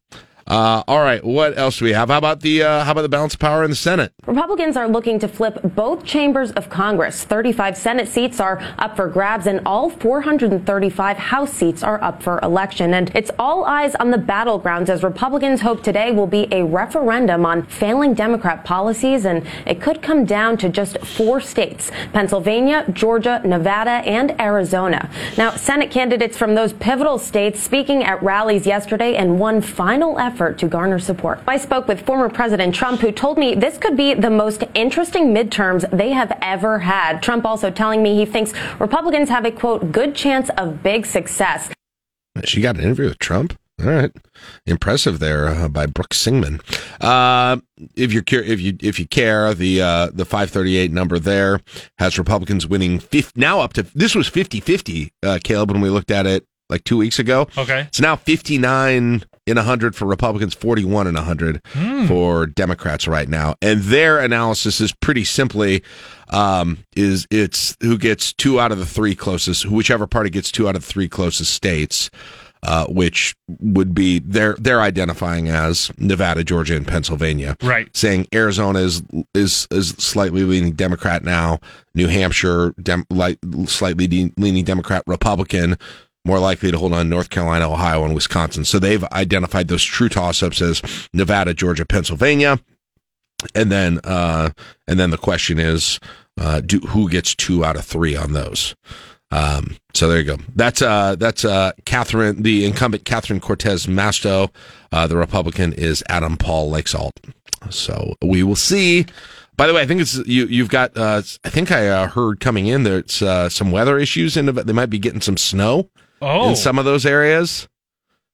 Uh, 0.49 0.83
all 0.87 1.01
right, 1.01 1.23
what 1.23 1.55
else 1.59 1.77
do 1.77 1.85
we 1.85 1.93
have? 1.93 2.09
How 2.09 2.17
about 2.17 2.41
the 2.41 2.63
uh, 2.63 2.83
how 2.83 2.93
about 2.93 3.03
the 3.03 3.09
balance 3.09 3.35
of 3.35 3.39
power 3.39 3.63
in 3.63 3.69
the 3.69 3.75
Senate? 3.75 4.11
Republicans 4.25 4.75
are 4.75 4.87
looking 4.87 5.19
to 5.19 5.27
flip 5.27 5.59
both 5.63 6.03
chambers 6.03 6.49
of 6.53 6.71
Congress. 6.71 7.23
35 7.23 7.77
Senate 7.77 8.07
seats 8.07 8.39
are 8.39 8.59
up 8.79 8.95
for 8.95 9.07
grabs, 9.07 9.45
and 9.45 9.61
all 9.63 9.91
435 9.91 11.17
House 11.17 11.53
seats 11.53 11.83
are 11.83 12.01
up 12.01 12.23
for 12.23 12.39
election. 12.41 12.95
And 12.95 13.11
it's 13.13 13.29
all 13.37 13.63
eyes 13.65 13.93
on 13.95 14.09
the 14.09 14.17
battlegrounds 14.17 14.89
as 14.89 15.03
Republicans 15.03 15.61
hope 15.61 15.83
today 15.83 16.11
will 16.11 16.25
be 16.25 16.47
a 16.51 16.65
referendum 16.65 17.45
on 17.45 17.67
failing 17.67 18.15
Democrat 18.15 18.65
policies, 18.65 19.25
and 19.25 19.45
it 19.67 19.79
could 19.79 20.01
come 20.01 20.25
down 20.25 20.57
to 20.57 20.69
just 20.69 20.97
four 21.05 21.39
states 21.39 21.91
Pennsylvania, 22.11 22.85
Georgia, 22.91 23.39
Nevada, 23.45 24.01
and 24.09 24.39
Arizona. 24.41 25.11
Now, 25.37 25.51
Senate 25.51 25.91
candidates 25.91 26.39
from 26.39 26.55
those 26.55 26.73
pivotal 26.73 27.19
states 27.19 27.59
speaking 27.59 28.03
at 28.03 28.23
rallies 28.23 28.65
yesterday 28.65 29.15
in 29.15 29.37
one 29.37 29.61
final 29.61 30.17
effort 30.17 30.38
effort 30.39 30.57
to 30.57 30.69
garner 30.69 30.99
support. 30.99 31.41
I 31.47 31.57
spoke 31.57 31.85
with 31.89 32.05
former 32.05 32.29
President 32.29 32.73
Trump, 32.73 33.01
who 33.01 33.11
told 33.11 33.37
me 33.37 33.55
this 33.55 33.77
could 33.77 33.97
be 33.97 34.13
the 34.13 34.29
most 34.29 34.63
interesting 34.73 35.33
midterms 35.33 35.89
they 35.91 36.11
have 36.11 36.37
ever 36.41 36.79
had. 36.79 37.21
Trump 37.21 37.45
also 37.45 37.69
telling 37.69 38.01
me 38.01 38.15
he 38.15 38.25
thinks 38.25 38.53
Republicans 38.79 39.27
have 39.27 39.43
a 39.43 39.51
quote, 39.51 39.91
good 39.91 40.15
chance 40.15 40.49
of 40.51 40.81
big 40.81 41.05
success. 41.05 41.69
She 42.45 42.61
got 42.61 42.77
an 42.77 42.83
interview 42.83 43.09
with 43.09 43.19
Trump. 43.19 43.59
All 43.81 43.87
right, 43.87 44.11
impressive 44.65 45.19
there 45.19 45.47
uh, 45.47 45.69
by 45.69 45.85
Brooke 45.85 46.13
Singman. 46.13 46.59
Uh, 46.99 47.57
if 47.95 48.11
you're 48.11 48.23
cur- 48.23 48.43
if 48.43 48.59
you 48.59 48.75
if 48.81 48.99
you 48.99 49.07
care, 49.07 49.53
the 49.53 49.81
uh, 49.81 50.07
the 50.13 50.25
538 50.25 50.91
number 50.91 51.17
there 51.17 51.61
has 51.97 52.17
Republicans 52.17 52.67
winning 52.67 52.99
50, 52.99 53.39
now 53.39 53.61
up 53.61 53.71
to 53.73 53.83
this 53.83 54.15
was 54.15 54.29
50-50, 54.29 55.11
uh, 55.23 55.39
Caleb 55.45 55.71
when 55.71 55.79
we 55.79 55.89
looked 55.89 56.11
at 56.11 56.25
it 56.25 56.45
like 56.69 56.83
two 56.83 56.97
weeks 56.97 57.19
ago. 57.19 57.47
Okay, 57.57 57.81
it's 57.87 58.01
now 58.01 58.17
59 58.17 59.23
in 59.49 59.57
100 59.57 59.95
for 59.95 60.05
Republicans, 60.05 60.53
41 60.53 61.07
in 61.07 61.15
100 61.15 61.63
mm. 61.63 62.07
for 62.07 62.45
Democrats 62.45 63.07
right 63.07 63.27
now. 63.27 63.55
And 63.61 63.81
their 63.81 64.19
analysis 64.19 64.79
is 64.79 64.93
pretty 64.93 65.23
simply 65.23 65.83
um, 66.29 66.79
is 66.95 67.27
it's 67.31 67.75
who 67.81 67.97
gets 67.97 68.33
two 68.33 68.59
out 68.59 68.71
of 68.71 68.77
the 68.77 68.85
three 68.85 69.15
closest, 69.15 69.65
whichever 69.65 70.07
party 70.07 70.29
gets 70.29 70.51
two 70.51 70.67
out 70.69 70.75
of 70.75 70.85
the 70.85 70.91
three 70.91 71.09
closest 71.09 71.53
states. 71.53 72.09
Uh, 72.61 72.85
which 72.87 73.37
would 73.47 73.95
be 73.95 74.19
they're 74.19 74.55
they're 74.59 74.81
identifying 74.81 75.47
as 75.47 75.89
Nevada, 75.97 76.43
Georgia, 76.43 76.75
and 76.75 76.85
Pennsylvania. 76.85 77.55
Right. 77.63 77.87
Saying 77.95 78.27
Arizona 78.35 78.79
is 78.79 79.01
is 79.33 79.65
is 79.71 79.91
slightly 79.91 80.43
leaning 80.43 80.73
Democrat 80.73 81.23
now. 81.23 81.59
New 81.95 82.07
Hampshire, 82.07 82.73
dem, 82.83 83.05
light, 83.09 83.39
slightly 83.65 84.07
de- 84.07 84.33
leaning 84.35 84.65
Democrat, 84.65 85.03
Republican 85.07 85.77
more 86.25 86.39
likely 86.39 86.71
to 86.71 86.77
hold 86.77 86.93
on 86.93 87.09
North 87.09 87.29
Carolina, 87.29 87.71
Ohio, 87.71 88.03
and 88.03 88.13
Wisconsin. 88.13 88.65
So 88.65 88.79
they've 88.79 89.03
identified 89.05 89.67
those 89.67 89.83
true 89.83 90.09
toss-ups 90.09 90.61
as 90.61 90.81
Nevada, 91.13 91.53
Georgia, 91.53 91.85
Pennsylvania, 91.85 92.59
and 93.55 93.71
then 93.71 93.99
uh, 94.03 94.51
and 94.87 94.99
then 94.99 95.11
the 95.11 95.17
question 95.17 95.59
is, 95.59 95.99
uh, 96.39 96.61
do 96.61 96.79
who 96.79 97.09
gets 97.09 97.35
two 97.35 97.63
out 97.63 97.75
of 97.75 97.85
three 97.85 98.15
on 98.15 98.33
those? 98.33 98.75
Um, 99.31 99.77
so 99.93 100.09
there 100.09 100.17
you 100.17 100.23
go. 100.23 100.37
That's 100.55 100.81
uh, 100.81 101.15
that's 101.15 101.45
uh, 101.45 101.71
Catherine, 101.85 102.41
the 102.41 102.65
incumbent 102.65 103.05
Catherine 103.05 103.39
Cortez 103.39 103.85
Masto. 103.85 104.49
Uh, 104.91 105.07
the 105.07 105.17
Republican 105.17 105.73
is 105.73 106.03
Adam 106.09 106.35
Paul 106.35 106.71
Laxalt. 106.71 107.11
So 107.69 108.15
we 108.21 108.43
will 108.43 108.55
see. 108.55 109.05
By 109.55 109.67
the 109.67 109.73
way, 109.73 109.81
I 109.81 109.85
think 109.85 110.01
it's 110.01 110.15
you. 110.25 110.45
You've 110.45 110.69
got. 110.69 110.97
Uh, 110.97 111.21
I 111.43 111.49
think 111.49 111.71
I 111.71 111.87
uh, 111.87 112.07
heard 112.07 112.39
coming 112.39 112.67
in 112.67 112.83
there's 112.83 113.21
uh, 113.21 113.49
some 113.49 113.71
weather 113.71 113.99
issues, 113.99 114.35
and 114.37 114.49
they 114.49 114.73
might 114.73 114.89
be 114.89 114.99
getting 114.99 115.21
some 115.21 115.37
snow 115.37 115.89
oh. 116.21 116.49
in 116.49 116.55
some 116.55 116.79
of 116.79 116.85
those 116.85 117.05
areas. 117.05 117.67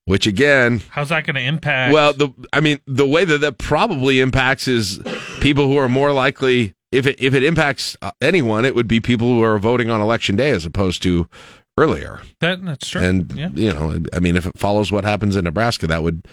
Which 0.05 0.27
again, 0.27 0.83
how's 0.89 1.09
that 1.09 1.25
going 1.25 1.35
to 1.35 1.41
impact? 1.41 1.91
Well, 1.91 2.13
the 2.13 2.29
I 2.53 2.59
mean, 2.59 2.79
the 2.85 3.07
way 3.07 3.25
that 3.25 3.41
that 3.41 3.57
probably 3.57 4.19
impacts 4.19 4.67
is 4.67 4.99
people 5.39 5.67
who 5.67 5.77
are 5.77 5.89
more 5.89 6.11
likely. 6.11 6.75
If 6.91 7.07
it 7.07 7.19
if 7.19 7.33
it 7.33 7.43
impacts 7.43 7.97
uh, 8.03 8.11
anyone, 8.21 8.65
it 8.65 8.75
would 8.75 8.87
be 8.87 8.99
people 8.99 9.27
who 9.27 9.43
are 9.43 9.57
voting 9.57 9.89
on 9.89 10.01
election 10.01 10.35
day 10.35 10.51
as 10.51 10.63
opposed 10.63 11.01
to 11.03 11.27
earlier. 11.75 12.21
That 12.39 12.63
that's 12.63 12.87
true. 12.87 13.01
And 13.01 13.31
yeah. 13.33 13.49
you 13.53 13.73
know, 13.73 14.03
I 14.13 14.19
mean, 14.19 14.35
if 14.35 14.45
it 14.45 14.57
follows 14.57 14.91
what 14.91 15.05
happens 15.05 15.35
in 15.35 15.43
Nebraska, 15.43 15.87
that 15.87 16.03
would 16.03 16.27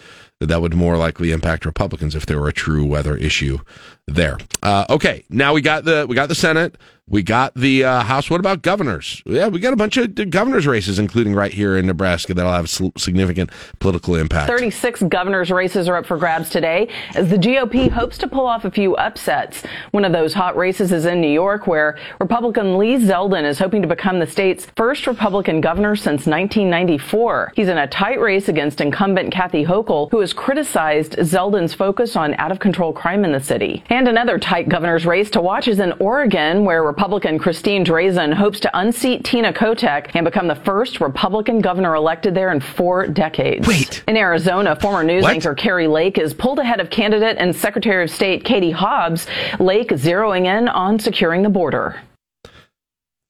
that 0.47 0.61
would 0.61 0.75
more 0.75 0.97
likely 0.97 1.33
impact 1.33 1.65
Republicans 1.65 2.15
if 2.15 2.27
there 2.27 2.41
were 2.41 2.49
a 2.49 2.53
true 2.53 2.85
weather 2.85 3.17
issue 3.17 3.59
there. 4.07 4.39
Uh, 4.63 4.85
okay, 4.91 5.25
now 5.31 5.55
we 5.55 5.61
got 5.61 5.85
the 5.85 6.07
we 6.09 6.15
got 6.15 6.29
the 6.29 6.35
Senate. 6.35 6.77
We 7.09 7.23
got 7.23 7.55
the 7.55 7.85
uh, 7.85 8.03
House. 8.05 8.31
What 8.31 8.39
about 8.39 8.63
governors? 8.63 9.23
Yeah, 9.27 9.49
we 9.49 9.59
got 9.59 9.73
a 9.73 9.77
bunch 9.77 9.97
of 9.97 10.31
governors 10.31 10.69
races, 10.69 11.01
including 11.01 11.35
right 11.35 11.53
here 11.53 11.77
in 11.77 11.87
Nebraska, 11.87 12.33
that'll 12.33 12.53
have 12.53 12.71
significant 12.71 13.51
political 13.81 14.15
impact. 14.15 14.49
36 14.49 15.03
governors 15.03 15.51
races 15.51 15.89
are 15.89 15.97
up 15.97 16.07
for 16.07 16.17
grabs 16.17 16.49
today 16.49 16.89
as 17.15 17.29
the 17.29 17.37
GOP 17.37 17.91
hopes 17.91 18.17
to 18.19 18.29
pull 18.29 18.47
off 18.47 18.65
a 18.65 18.71
few 18.71 18.95
upsets. 18.97 19.65
One 19.91 20.05
of 20.05 20.13
those 20.13 20.33
hot 20.33 20.57
races 20.57 20.93
is 20.93 21.05
in 21.05 21.21
New 21.21 21.31
York, 21.31 21.67
where 21.67 21.99
Republican 22.21 22.79
Lee 22.79 22.97
Zeldin 22.97 23.45
is 23.45 23.59
hoping 23.59 23.83
to 23.83 23.89
become 23.89 24.21
the 24.21 24.27
state's 24.27 24.67
first 24.77 25.07
Republican 25.07 25.61
governor 25.61 25.97
since 25.97 26.25
1994. 26.25 27.53
He's 27.57 27.69
in 27.69 27.79
a 27.79 27.89
tight 27.89 28.21
race 28.21 28.49
against 28.49 28.81
incumbent 28.81 29.33
Kathy 29.33 29.65
Hochul, 29.65 30.09
who 30.13 30.21
criticized 30.33 31.13
Zeldin's 31.13 31.75
focus 31.75 32.17
on 32.17 32.35
out 32.35 32.53
of 32.53 32.59
control 32.59 32.93
crime 32.93 33.25
in 33.25 33.33
the 33.33 33.41
city. 33.41 33.83
And 33.89 34.09
another 34.09 34.39
tight 34.39 34.69
governor's 34.69 35.07
race 35.07 35.31
to 35.31 35.41
watch 35.41 35.69
is 35.69 35.79
in 35.79 35.93
Oregon, 36.01 36.65
where 36.65 36.83
Republican 36.83 37.39
Christine 37.39 37.85
Drazan 37.85 38.35
hopes 38.35 38.61
to 38.61 38.79
unseat 38.79 39.25
Tina 39.25 39.53
Kotek 39.53 40.11
and 40.15 40.25
become 40.25 40.49
the 40.49 40.55
first 40.55 41.01
Republican 41.01 41.61
governor 41.61 41.95
elected 41.95 42.35
there 42.35 42.53
in 42.53 42.61
four 42.61 43.07
decades. 43.07 43.67
Wait. 43.67 44.03
In 44.07 44.17
Arizona, 44.17 44.77
former 44.77 45.03
news 45.03 45.23
what? 45.23 45.35
anchor 45.35 45.55
Kari 45.55 45.87
Lake 45.87 46.19
is 46.19 46.35
pulled 46.35 46.59
ahead 46.59 46.81
of 46.81 46.91
candidate 46.91 47.37
and 47.39 47.55
Secretary 47.55 48.05
of 48.05 48.11
State 48.11 48.45
Katie 48.45 48.71
Hobbs. 48.71 49.27
Lake 49.59 49.89
zeroing 49.91 50.47
in 50.47 50.69
on 50.69 50.99
securing 50.99 51.43
the 51.43 51.51
border. 51.51 52.01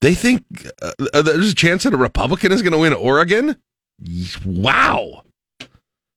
They 0.00 0.14
think 0.14 0.44
uh, 0.82 1.22
there's 1.22 1.52
a 1.52 1.54
chance 1.54 1.84
that 1.84 1.94
a 1.94 1.96
Republican 1.96 2.50
is 2.50 2.60
going 2.60 2.72
to 2.72 2.78
win 2.78 2.92
Oregon? 2.92 3.56
Wow. 4.44 5.22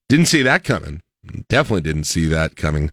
Didn't 0.09 0.27
see 0.27 0.41
that 0.43 0.63
coming. 0.63 1.01
Definitely 1.49 1.81
didn't 1.81 2.03
see 2.03 2.25
that 2.25 2.55
coming. 2.55 2.91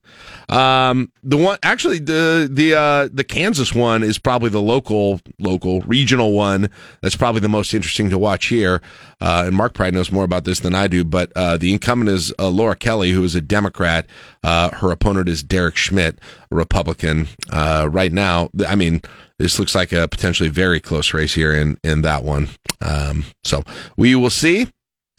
Um, 0.49 1.13
the 1.23 1.37
one, 1.37 1.59
actually, 1.63 1.99
the 1.99 2.49
the 2.51 2.75
uh, 2.75 3.09
the 3.13 3.25
Kansas 3.25 3.75
one 3.75 4.03
is 4.03 4.19
probably 4.19 4.49
the 4.49 4.63
local, 4.63 5.21
local, 5.39 5.83
regional 5.83 6.33
one. 6.33 6.71
That's 7.03 7.17
probably 7.17 7.41
the 7.41 7.49
most 7.49 7.75
interesting 7.75 8.09
to 8.11 8.19
watch 8.19 8.47
here. 8.47 8.81
Uh, 9.21 9.45
and 9.47 9.57
Mark 9.57 9.75
Pride 9.75 9.95
knows 9.95 10.11
more 10.11 10.25
about 10.25 10.45
this 10.45 10.61
than 10.61 10.75
I 10.75 10.87
do. 10.87 11.05
But 11.05 11.31
uh, 11.37 11.59
the 11.59 11.73
incumbent 11.73 12.11
is 12.11 12.33
uh, 12.39 12.49
Laura 12.49 12.75
Kelly, 12.77 13.11
who 13.11 13.23
is 13.23 13.35
a 13.35 13.41
Democrat. 13.41 14.07
Uh, 14.43 14.71
her 14.77 14.91
opponent 14.91 15.29
is 15.29 15.43
Derek 15.43 15.77
Schmidt, 15.77 16.19
a 16.51 16.55
Republican. 16.55 17.29
Uh, 17.51 17.89
right 17.91 18.13
now, 18.13 18.49
I 18.67 18.77
mean, 18.77 19.03
this 19.39 19.59
looks 19.59 19.75
like 19.75 19.93
a 19.93 20.09
potentially 20.09 20.49
very 20.49 20.81
close 20.81 21.13
race 21.13 21.35
here 21.35 21.53
in 21.53 21.79
in 21.85 22.03
that 22.03 22.25
one. 22.25 22.49
Um, 22.81 23.25
so 23.45 23.63
we 23.97 24.15
will 24.15 24.31
see. 24.31 24.69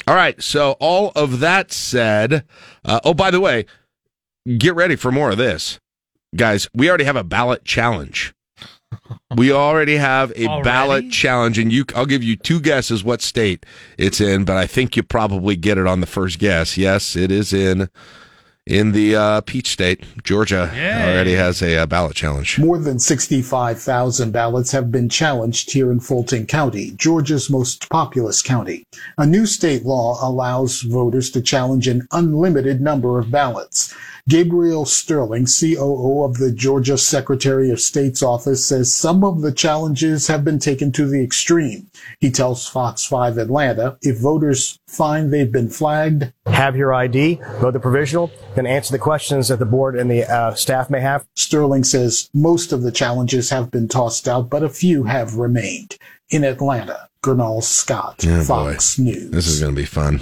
All 0.07 0.15
right. 0.15 0.41
So 0.41 0.71
all 0.79 1.11
of 1.15 1.39
that 1.39 1.71
said, 1.71 2.45
uh, 2.83 2.99
oh, 3.03 3.13
by 3.13 3.31
the 3.31 3.39
way, 3.39 3.65
get 4.57 4.75
ready 4.75 4.95
for 4.95 5.11
more 5.11 5.31
of 5.31 5.37
this, 5.37 5.79
guys. 6.35 6.67
We 6.73 6.89
already 6.89 7.05
have 7.05 7.15
a 7.15 7.23
ballot 7.23 7.63
challenge. 7.65 8.33
We 9.35 9.51
already 9.51 9.97
have 9.97 10.31
a 10.35 10.45
Already? 10.45 10.63
ballot 10.63 11.11
challenge, 11.11 11.57
and 11.57 11.73
you. 11.73 11.83
I'll 11.95 12.05
give 12.05 12.23
you 12.23 12.35
two 12.35 12.59
guesses 12.59 13.03
what 13.03 13.21
state 13.21 13.65
it's 13.97 14.21
in, 14.21 14.45
but 14.45 14.55
I 14.57 14.67
think 14.67 14.95
you 14.95 15.01
probably 15.03 15.55
get 15.55 15.77
it 15.79 15.87
on 15.87 15.99
the 15.99 16.05
first 16.05 16.37
guess. 16.37 16.77
Yes, 16.77 17.15
it 17.15 17.31
is 17.31 17.53
in 17.53 17.89
in 18.65 18.91
the 18.93 19.15
uh, 19.15 19.41
Peach 19.41 19.71
State, 19.71 20.03
Georgia. 20.23 20.71
Yay. 20.73 21.11
Already 21.11 21.33
has 21.33 21.61
a, 21.61 21.77
uh 21.77 21.85
ballot 21.85 22.15
challenge. 22.15 22.59
More 22.59 22.77
than 22.77 22.97
65,000 22.97 24.31
ballots 24.31 24.71
have 24.71 24.91
been 24.91 25.09
challenged 25.09 25.71
here 25.71 25.91
in 25.91 25.99
Fulton 25.99 26.45
County, 26.45 26.91
Georgia's 26.91 27.49
most 27.49 27.89
populous 27.89 28.41
county. 28.41 28.85
A 29.17 29.25
new 29.25 29.45
state 29.45 29.85
law 29.85 30.17
allows 30.21 30.81
voters 30.81 31.29
to 31.31 31.41
challenge 31.41 31.87
an 31.87 32.07
unlimited 32.11 32.79
number 32.81 33.19
of 33.19 33.31
ballots. 33.31 33.93
Gabriel 34.29 34.85
Sterling, 34.85 35.45
COO 35.45 36.23
of 36.23 36.37
the 36.37 36.53
Georgia 36.53 36.97
Secretary 36.97 37.69
of 37.69 37.81
State's 37.81 38.23
office, 38.23 38.65
says 38.65 38.95
some 38.95 39.21
of 39.21 39.41
the 39.41 39.51
challenges 39.51 40.27
have 40.27 40.45
been 40.45 40.59
taken 40.59 40.93
to 40.93 41.05
the 41.05 41.21
extreme. 41.21 41.87
He 42.21 42.31
tells 42.31 42.65
Fox 42.65 43.03
5 43.03 43.37
Atlanta 43.37 43.97
if 44.01 44.19
voters 44.19 44.79
find 44.93 45.33
they've 45.33 45.51
been 45.51 45.69
flagged, 45.69 46.31
have 46.45 46.75
your 46.75 46.93
ID, 46.93 47.39
vote 47.59 47.71
the 47.71 47.79
provisional, 47.79 48.31
then 48.55 48.65
answer 48.67 48.91
the 48.91 48.99
questions 48.99 49.47
that 49.47 49.59
the 49.59 49.65
board 49.65 49.95
and 49.97 50.09
the 50.09 50.23
uh, 50.31 50.53
staff 50.53 50.89
may 50.89 51.01
have. 51.01 51.25
Sterling 51.35 51.83
says 51.83 52.29
most 52.33 52.71
of 52.71 52.83
the 52.83 52.91
challenges 52.91 53.49
have 53.49 53.71
been 53.71 53.87
tossed 53.87 54.27
out, 54.27 54.49
but 54.49 54.63
a 54.63 54.69
few 54.69 55.03
have 55.05 55.35
remained. 55.35 55.97
In 56.29 56.43
Atlanta, 56.43 57.09
Gernal 57.23 57.61
Scott, 57.61 58.23
Oh, 58.27 58.43
Fox 58.43 58.97
boy. 58.97 59.03
News. 59.03 59.31
This 59.31 59.47
is 59.47 59.59
going 59.59 59.75
to 59.75 59.81
be 59.81 59.85
fun. 59.85 60.19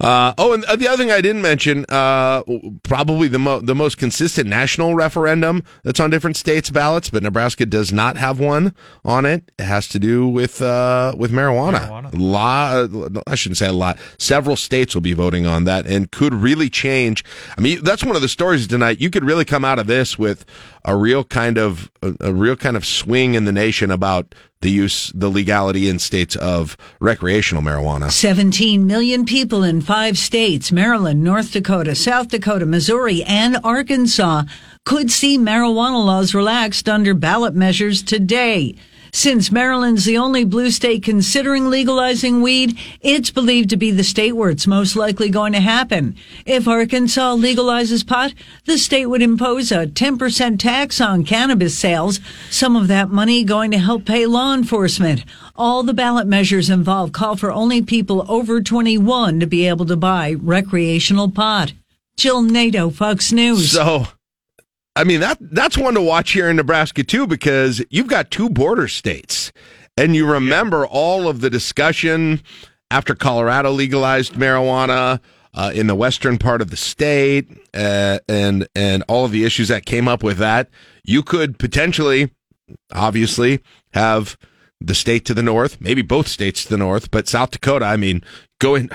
Uh, 0.00 0.32
oh, 0.38 0.52
and 0.52 0.62
the 0.62 0.86
other 0.86 0.96
thing 0.96 1.10
I 1.10 1.20
didn't 1.20 1.42
mention, 1.42 1.84
uh, 1.88 2.42
probably 2.84 3.26
the 3.26 3.38
mo- 3.40 3.60
the 3.60 3.74
most 3.74 3.98
consistent 3.98 4.48
national 4.48 4.94
referendum 4.94 5.64
that's 5.82 5.98
on 5.98 6.10
different 6.10 6.36
states' 6.36 6.70
ballots, 6.70 7.10
but 7.10 7.24
Nebraska 7.24 7.66
does 7.66 7.92
not 7.92 8.16
have 8.16 8.38
one 8.38 8.74
on 9.04 9.26
it. 9.26 9.50
It 9.58 9.64
has 9.64 9.88
to 9.88 9.98
do 9.98 10.28
with 10.28 10.62
uh, 10.62 11.14
with 11.16 11.32
marijuana. 11.32 11.88
marijuana. 11.88 12.14
A 12.14 12.16
lot, 12.16 13.22
I 13.26 13.34
shouldn't 13.34 13.58
say 13.58 13.66
a 13.66 13.72
lot. 13.72 13.98
Several 14.18 14.54
states 14.54 14.94
will 14.94 15.02
be 15.02 15.14
voting 15.14 15.46
on 15.46 15.64
that, 15.64 15.84
and 15.86 16.10
could 16.12 16.32
really 16.32 16.70
change. 16.70 17.24
I 17.56 17.60
mean, 17.60 17.82
that's 17.82 18.04
one 18.04 18.14
of 18.14 18.22
the 18.22 18.28
stories 18.28 18.68
tonight. 18.68 19.00
You 19.00 19.10
could 19.10 19.24
really 19.24 19.44
come 19.44 19.64
out 19.64 19.80
of 19.80 19.88
this 19.88 20.16
with 20.16 20.44
a 20.84 20.96
real 20.96 21.24
kind 21.24 21.58
of 21.58 21.90
a, 22.02 22.14
a 22.20 22.32
real 22.32 22.54
kind 22.54 22.76
of 22.76 22.86
swing 22.86 23.34
in 23.34 23.46
the 23.46 23.52
nation 23.52 23.90
about 23.90 24.32
the 24.60 24.70
use, 24.70 25.12
the 25.14 25.28
legality 25.28 25.88
in 25.88 25.98
states 25.98 26.34
of 26.36 26.76
recreational 27.00 27.62
marijuana. 27.62 28.10
17 28.10 28.86
million 28.86 29.24
people 29.24 29.62
in 29.62 29.80
five 29.88 30.18
states, 30.18 30.70
Maryland, 30.70 31.24
North 31.24 31.50
Dakota, 31.50 31.94
South 31.94 32.28
Dakota, 32.28 32.66
Missouri, 32.66 33.24
and 33.24 33.56
Arkansas 33.64 34.42
could 34.84 35.10
see 35.10 35.38
marijuana 35.38 36.04
laws 36.04 36.34
relaxed 36.34 36.90
under 36.90 37.14
ballot 37.14 37.54
measures 37.54 38.02
today. 38.02 38.74
Since 39.12 39.50
Maryland's 39.50 40.04
the 40.04 40.18
only 40.18 40.44
blue 40.44 40.70
state 40.70 41.02
considering 41.02 41.70
legalizing 41.70 42.42
weed, 42.42 42.78
it's 43.00 43.30
believed 43.30 43.70
to 43.70 43.76
be 43.76 43.90
the 43.90 44.04
state 44.04 44.32
where 44.32 44.50
it's 44.50 44.66
most 44.66 44.96
likely 44.96 45.30
going 45.30 45.52
to 45.52 45.60
happen. 45.60 46.16
If 46.44 46.68
Arkansas 46.68 47.36
legalizes 47.36 48.06
pot, 48.06 48.34
the 48.64 48.78
state 48.78 49.06
would 49.06 49.22
impose 49.22 49.72
a 49.72 49.86
10% 49.86 50.58
tax 50.58 51.00
on 51.00 51.24
cannabis 51.24 51.76
sales, 51.78 52.20
some 52.50 52.76
of 52.76 52.88
that 52.88 53.10
money 53.10 53.44
going 53.44 53.70
to 53.70 53.78
help 53.78 54.04
pay 54.04 54.26
law 54.26 54.54
enforcement. 54.54 55.24
All 55.56 55.82
the 55.82 55.94
ballot 55.94 56.26
measures 56.26 56.70
involved 56.70 57.12
call 57.12 57.36
for 57.36 57.50
only 57.50 57.82
people 57.82 58.24
over 58.28 58.60
21 58.60 59.40
to 59.40 59.46
be 59.46 59.66
able 59.66 59.86
to 59.86 59.96
buy 59.96 60.34
recreational 60.34 61.30
pot. 61.30 61.72
Jill 62.16 62.42
Nato, 62.42 62.90
Fox 62.90 63.32
News. 63.32 63.70
So, 63.70 64.08
I 64.98 65.04
mean 65.04 65.20
that 65.20 65.38
that's 65.40 65.78
one 65.78 65.94
to 65.94 66.02
watch 66.02 66.32
here 66.32 66.50
in 66.50 66.56
Nebraska 66.56 67.04
too 67.04 67.28
because 67.28 67.80
you've 67.88 68.08
got 68.08 68.32
two 68.32 68.50
border 68.50 68.88
states, 68.88 69.52
and 69.96 70.16
you 70.16 70.28
remember 70.28 70.84
all 70.88 71.28
of 71.28 71.40
the 71.40 71.48
discussion 71.48 72.42
after 72.90 73.14
Colorado 73.14 73.70
legalized 73.70 74.32
marijuana 74.32 75.20
uh, 75.54 75.70
in 75.72 75.86
the 75.86 75.94
western 75.94 76.36
part 76.36 76.60
of 76.60 76.70
the 76.70 76.76
state, 76.76 77.48
uh, 77.74 78.18
and 78.28 78.66
and 78.74 79.04
all 79.06 79.24
of 79.24 79.30
the 79.30 79.44
issues 79.44 79.68
that 79.68 79.86
came 79.86 80.08
up 80.08 80.24
with 80.24 80.38
that. 80.38 80.68
You 81.04 81.22
could 81.22 81.60
potentially, 81.60 82.32
obviously, 82.92 83.60
have 83.94 84.36
the 84.80 84.96
state 84.96 85.24
to 85.26 85.34
the 85.34 85.44
north, 85.44 85.80
maybe 85.80 86.02
both 86.02 86.26
states 86.26 86.64
to 86.64 86.70
the 86.70 86.76
north, 86.76 87.12
but 87.12 87.28
South 87.28 87.52
Dakota. 87.52 87.84
I 87.84 87.96
mean, 87.96 88.24
go 88.58 88.74
in, 88.74 88.90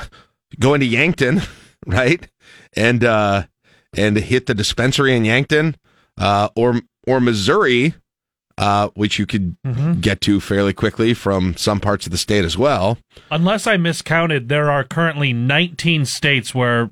go 0.59 0.73
into 0.73 0.85
Yankton, 0.85 1.43
right, 1.87 2.27
and 2.75 3.05
uh, 3.05 3.45
and 3.95 4.17
hit 4.17 4.47
the 4.47 4.53
dispensary 4.53 5.15
in 5.15 5.23
Yankton 5.23 5.77
uh, 6.17 6.49
or 6.55 6.81
or 7.07 7.19
Missouri, 7.19 7.95
uh, 8.57 8.89
which 8.95 9.19
you 9.19 9.25
could 9.25 9.57
mm-hmm. 9.65 9.99
get 9.99 10.21
to 10.21 10.39
fairly 10.39 10.73
quickly 10.73 11.13
from 11.13 11.55
some 11.57 11.79
parts 11.79 12.05
of 12.05 12.11
the 12.11 12.17
state 12.17 12.45
as 12.45 12.57
well. 12.57 12.97
Unless 13.31 13.67
I 13.67 13.77
miscounted, 13.77 14.49
there 14.49 14.69
are 14.69 14.83
currently 14.83 15.33
19 15.33 16.05
states 16.05 16.53
where 16.53 16.91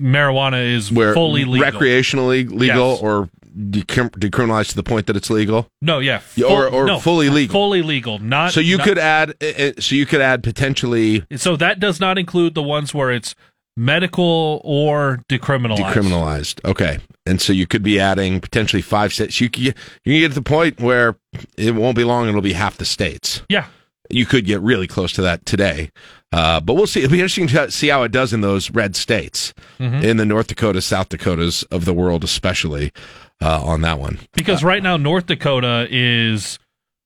marijuana 0.00 0.74
is 0.74 0.90
where 0.90 1.14
fully 1.14 1.44
legal, 1.44 1.70
recreationally 1.70 2.50
legal, 2.50 2.92
yes. 2.92 3.02
or 3.02 3.28
decriminalized 3.56 4.70
to 4.70 4.76
the 4.76 4.82
point 4.82 5.06
that 5.06 5.16
it's 5.16 5.30
legal. 5.30 5.68
No, 5.82 5.98
yeah, 5.98 6.18
full, 6.18 6.44
or 6.44 6.68
or 6.68 6.86
no, 6.86 6.98
fully 6.98 7.28
legal. 7.28 7.52
Fully 7.52 7.82
legal, 7.82 8.18
not. 8.18 8.52
So 8.52 8.60
you 8.60 8.78
not, 8.78 8.86
could 8.86 8.98
add. 8.98 9.30
Uh, 9.42 9.46
uh, 9.46 9.72
so 9.78 9.94
you 9.94 10.06
could 10.06 10.20
add 10.20 10.42
potentially. 10.42 11.24
So 11.36 11.56
that 11.56 11.80
does 11.80 12.00
not 12.00 12.18
include 12.18 12.54
the 12.54 12.62
ones 12.62 12.94
where 12.94 13.10
it's 13.10 13.34
medical 13.80 14.60
or 14.62 15.20
decriminalized. 15.28 15.78
Decriminalized. 15.78 16.64
Okay. 16.68 16.98
And 17.24 17.40
so 17.40 17.52
you 17.52 17.66
could 17.66 17.82
be 17.82 17.98
adding 17.98 18.40
potentially 18.40 18.82
five 18.82 19.12
states. 19.12 19.40
You 19.40 19.48
can, 19.48 19.62
you 19.62 19.72
can 19.72 20.20
get 20.20 20.28
to 20.28 20.34
the 20.34 20.42
point 20.42 20.80
where 20.80 21.16
it 21.56 21.74
won't 21.74 21.96
be 21.96 22.04
long. 22.04 22.28
It'll 22.28 22.42
be 22.42 22.52
half 22.52 22.76
the 22.76 22.84
states. 22.84 23.42
Yeah. 23.48 23.66
You 24.10 24.26
could 24.26 24.44
get 24.44 24.60
really 24.60 24.86
close 24.86 25.12
to 25.12 25.22
that 25.22 25.46
today. 25.46 25.90
Uh, 26.32 26.60
but 26.60 26.74
we'll 26.74 26.86
see. 26.86 27.00
It'll 27.00 27.12
be 27.12 27.20
interesting 27.20 27.46
to 27.48 27.70
see 27.70 27.88
how 27.88 28.02
it 28.02 28.12
does 28.12 28.32
in 28.32 28.40
those 28.40 28.70
red 28.70 28.96
states, 28.96 29.54
mm-hmm. 29.78 30.04
in 30.04 30.16
the 30.16 30.26
North 30.26 30.48
Dakota, 30.48 30.80
South 30.80 31.08
Dakotas 31.08 31.62
of 31.64 31.84
the 31.84 31.94
world, 31.94 32.22
especially 32.22 32.92
uh, 33.40 33.62
on 33.64 33.80
that 33.80 33.98
one. 33.98 34.18
Because 34.34 34.62
uh, 34.62 34.66
right 34.66 34.82
now, 34.82 34.96
North 34.96 35.26
Dakota 35.26 35.88
is 35.90 36.58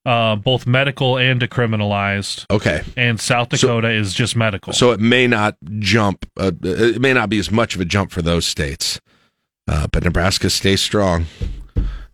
uh, 0.07 0.37
both 0.37 0.67
medical 0.67 1.17
and 1.17 1.41
decriminalized. 1.41 2.47
Okay. 2.51 2.83
And 2.97 3.21
South 3.21 3.49
Dakota 3.49 3.89
so, 3.89 3.91
is 3.91 4.15
just 4.15 4.37
medical. 4.37 4.73
So 4.73 4.93
it 4.93 5.01
may 5.01 5.27
not 5.27 5.57
jump. 5.79 6.27
Uh, 6.39 6.53
it 6.63 7.01
may 7.01 7.13
not 7.13 7.29
be 7.29 7.39
as 7.39 7.51
much 7.51 7.75
of 7.75 7.81
a 7.81 7.85
jump 7.85 8.11
for 8.11 8.23
those 8.23 8.45
states. 8.45 9.01
Uh, 9.67 9.87
but 9.91 10.05
Nebraska 10.05 10.51
stays 10.51 10.83
strong 10.83 11.25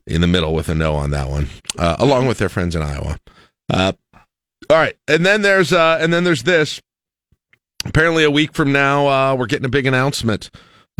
in 0.07 0.20
the 0.20 0.26
middle 0.29 0.55
with 0.55 0.68
a 0.68 0.74
no 0.74 0.94
on 0.94 1.11
that 1.11 1.29
one, 1.29 1.48
uh, 1.79 1.96
along 1.98 2.29
with 2.29 2.38
their 2.38 2.48
friends 2.48 2.76
in 2.76 2.83
Iowa. 2.83 3.18
Uh, 3.68 3.92
all 4.68 4.76
right, 4.76 4.96
and 5.09 5.26
then 5.26 5.42
there's 5.42 5.72
uh, 5.72 5.98
and 6.00 6.12
then 6.12 6.22
there's 6.22 6.44
this. 6.44 6.81
Apparently, 7.85 8.22
a 8.22 8.31
week 8.31 8.53
from 8.53 8.70
now, 8.70 9.35
we're 9.35 9.46
getting 9.46 9.64
a 9.64 9.70
big 9.70 9.87
announcement 9.87 10.50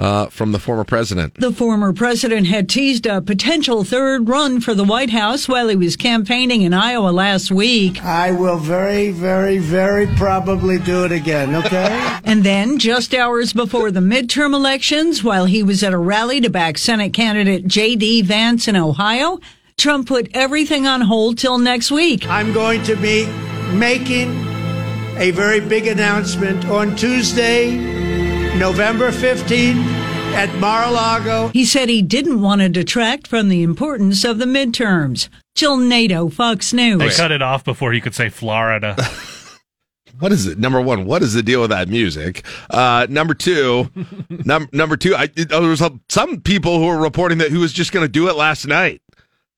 uh, 0.01 0.27
from 0.27 0.53
the 0.53 0.59
former 0.59 0.83
president. 0.83 1.35
The 1.35 1.53
former 1.53 1.93
president 1.93 2.47
had 2.47 2.71
teased 2.71 3.05
a 3.05 3.21
potential 3.21 3.85
third 3.85 4.29
run 4.29 4.61
for 4.61 4.75
the 4.75 4.83
White 4.83 5.11
House 5.11 5.47
while 5.47 5.69
he 5.69 5.77
was 5.77 5.95
campaigning 5.95 6.63
in 6.63 6.73
Iowa 6.73 7.11
last 7.11 7.51
week. 7.51 8.03
I 8.03 8.33
will 8.33 8.57
very, 8.57 9.11
very, 9.11 9.59
very 9.59 10.07
probably 10.17 10.79
do 10.79 11.05
it 11.05 11.13
again, 11.13 11.55
okay? 11.55 12.19
and 12.25 12.43
then, 12.43 12.79
just 12.79 13.15
hours 13.15 13.53
before 13.53 13.91
the 13.91 14.01
midterm 14.01 14.55
elections, 14.55 15.23
while 15.23 15.45
he 15.45 15.63
was 15.63 15.83
at 15.83 15.93
a 15.93 15.99
rally 15.99 16.41
to 16.41 16.49
back 16.49 16.79
Senate 16.79 17.13
candidate 17.13 17.67
J.D. 17.67 18.23
Vance 18.23 18.69
in 18.69 18.77
Ohio, 18.77 19.39
Trump 19.77 20.09
put 20.09 20.31
everything 20.33 20.87
on 20.87 21.03
hold 21.03 21.37
till 21.37 21.59
next 21.59 21.91
week. 21.91 22.27
I'm 22.27 22.55
going 22.55 22.83
to 22.85 22.97
be 22.97 23.27
making 23.75 24.31
a 25.19 25.31
very 25.33 25.61
big 25.61 25.87
announcement 25.87 26.65
on 26.65 26.97
Tuesday 26.97 28.20
November 28.61 29.11
15th 29.11 29.87
at 30.35 30.55
Mar-a-Lago. 30.61 31.49
He 31.49 31.65
said 31.65 31.89
he 31.89 32.03
didn't 32.03 32.43
want 32.43 32.61
to 32.61 32.69
detract 32.69 33.27
from 33.27 33.49
the 33.49 33.63
importance 33.63 34.23
of 34.23 34.37
the 34.37 34.45
midterms. 34.45 35.31
Jill 35.55 35.79
Nato, 35.79 36.29
Fox 36.29 36.75
News. 36.75 36.99
They 36.99 37.09
cut 37.09 37.33
it 37.33 37.41
off 37.41 37.65
before 37.65 37.95
he 37.95 38.03
could 38.03 38.15
say 38.15 38.29
Florida. 38.29 39.03
what 40.19 40.31
is 40.31 40.47
it? 40.47 40.59
Number 40.59 40.79
one, 40.79 41.07
what 41.07 41.23
is 41.23 41.33
the 41.33 41.43
deal 41.43 41.63
with 41.63 41.71
that 41.71 41.89
music? 41.89 42.45
Uh, 42.69 43.07
number 43.09 43.33
two, 43.33 43.91
num- 44.29 44.69
number 44.75 44.99
two, 44.99 45.17
I, 45.17 45.29
there 45.29 45.63
was 45.63 45.83
some 46.11 46.43
people 46.43 46.81
who 46.81 46.85
were 46.85 47.01
reporting 47.01 47.39
that 47.39 47.51
he 47.51 47.57
was 47.57 47.73
just 47.73 47.93
going 47.93 48.05
to 48.05 48.13
do 48.13 48.29
it 48.29 48.37
last 48.37 48.67
night 48.67 49.01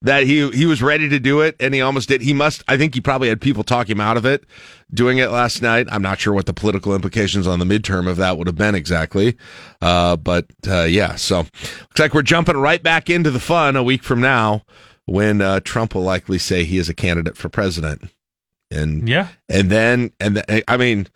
that 0.03 0.23
he 0.23 0.49
he 0.51 0.65
was 0.65 0.83
ready 0.83 1.09
to 1.09 1.19
do 1.19 1.41
it 1.41 1.55
and 1.59 1.73
he 1.73 1.81
almost 1.81 2.09
did. 2.09 2.21
He 2.21 2.33
must. 2.33 2.63
I 2.67 2.77
think 2.77 2.93
he 2.93 3.01
probably 3.01 3.29
had 3.29 3.41
people 3.41 3.63
talk 3.63 3.89
him 3.89 3.99
out 3.99 4.17
of 4.17 4.25
it 4.25 4.45
doing 4.93 5.17
it 5.17 5.31
last 5.31 5.61
night. 5.61 5.87
I'm 5.89 6.01
not 6.01 6.19
sure 6.19 6.33
what 6.33 6.45
the 6.45 6.53
political 6.53 6.93
implications 6.93 7.47
on 7.47 7.59
the 7.59 7.65
midterm 7.65 8.07
of 8.07 8.17
that 8.17 8.37
would 8.37 8.47
have 8.47 8.57
been 8.57 8.75
exactly, 8.75 9.37
uh, 9.81 10.17
but 10.17 10.45
uh, 10.67 10.83
yeah. 10.83 11.15
So 11.15 11.39
looks 11.39 11.99
like 11.99 12.13
we're 12.13 12.21
jumping 12.21 12.57
right 12.57 12.83
back 12.83 13.09
into 13.09 13.31
the 13.31 13.39
fun 13.39 13.75
a 13.75 13.83
week 13.83 14.03
from 14.03 14.21
now 14.21 14.63
when 15.05 15.41
uh, 15.41 15.61
Trump 15.61 15.95
will 15.95 16.03
likely 16.03 16.37
say 16.37 16.63
he 16.63 16.77
is 16.77 16.89
a 16.89 16.93
candidate 16.93 17.37
for 17.37 17.49
president. 17.49 18.09
And 18.69 19.07
yeah, 19.07 19.29
and 19.49 19.69
then 19.69 20.11
and 20.19 20.37
the, 20.37 20.71
I 20.71 20.77
mean 20.77 21.07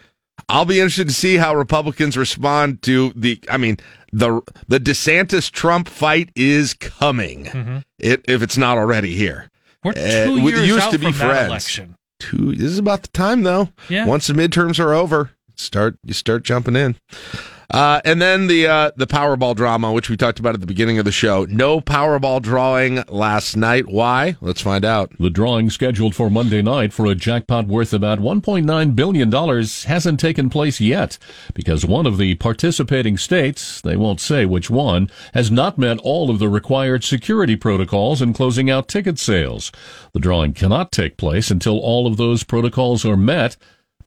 I'll 0.50 0.66
be 0.66 0.80
interested 0.80 1.08
to 1.08 1.14
see 1.14 1.36
how 1.36 1.56
Republicans 1.56 2.16
respond 2.16 2.82
to 2.84 3.12
the. 3.16 3.40
I 3.50 3.58
mean, 3.58 3.78
the 4.12 4.42
the 4.68 4.80
DeSantis 4.80 5.52
Trump 5.52 5.88
fight 5.88 6.30
is 6.36 6.74
coming. 6.74 7.46
Mm-hmm. 7.46 7.78
It, 8.00 8.26
if 8.28 8.42
it's 8.42 8.58
not 8.58 8.78
already 8.78 9.16
here. 9.16 9.50
We're 9.84 9.92
uh, 9.92 9.94
two 10.26 10.34
uh, 10.34 10.36
years 10.36 10.68
used 10.68 10.80
out 10.80 10.92
to 10.92 11.00
be 11.00 11.12
from 11.12 11.30
friends. 11.30 11.48
election. 11.48 11.96
Two. 12.20 12.56
This 12.56 12.72
is 12.72 12.80
about 12.80 13.04
the 13.04 13.10
time 13.10 13.44
though. 13.44 13.70
Yeah. 13.90 14.06
Once 14.06 14.28
the 14.28 14.34
midterms 14.34 14.80
are 14.80 14.94
over, 14.94 15.32
start 15.56 15.98
you 16.04 16.14
start 16.14 16.44
jumping 16.44 16.76
in. 16.76 16.96
Uh, 17.70 18.00
and 18.06 18.22
then 18.22 18.48
the 18.48 18.66
uh, 18.66 18.92
the 18.96 19.08
Powerball 19.08 19.54
drama, 19.54 19.92
which 19.92 20.10
we 20.10 20.16
talked 20.16 20.40
about 20.40 20.54
at 20.54 20.62
the 20.62 20.68
beginning 20.68 21.00
of 21.00 21.06
the 21.06 21.12
show. 21.12 21.46
No 21.46 21.82
Powerball 21.82 22.42
drawing 22.42 23.04
last 23.10 23.58
night. 23.58 23.88
Why? 23.88 24.38
Let's 24.40 24.62
find 24.62 24.86
out. 24.86 25.12
The 25.20 25.30
drawing 25.30 25.70
scheduled 25.70 26.16
for 26.16 26.30
Monday 26.30 26.62
night 26.62 26.94
for 26.94 27.06
a 27.06 27.16
jackpot 27.16 27.68
worth 27.68 27.94
about 27.94 28.20
1.9 28.20 28.96
billion 28.96 29.30
dollars 29.30 29.84
hasn't 29.84 30.20
taken 30.20 30.50
place 30.50 30.80
yet 30.80 31.18
because 31.54 31.86
one 31.86 32.06
of 32.06 32.18
the 32.18 32.36
participating 32.36 33.18
states, 33.18 33.82
they 33.82 33.98
won't 33.98 34.22
say 34.22 34.46
which 34.46 34.70
one, 34.70 35.10
has 35.34 35.52
not 35.52 35.78
met 35.78 36.00
all 36.00 36.30
of 36.30 36.40
the 36.40 36.50
required 36.50 37.04
security 37.04 37.58
protocols 37.58 38.22
in 38.22 38.32
closing 38.32 38.70
out 38.70 38.88
ticket 38.88 39.20
sales. 39.20 39.74
The 40.14 40.20
drawing 40.20 40.54
cannot 40.54 40.94
take 40.94 41.18
place 41.18 41.52
until 41.52 41.80
all 41.80 42.08
of 42.08 42.16
those 42.16 42.46
protocols 42.46 43.04
are 43.04 43.18
met. 43.18 43.58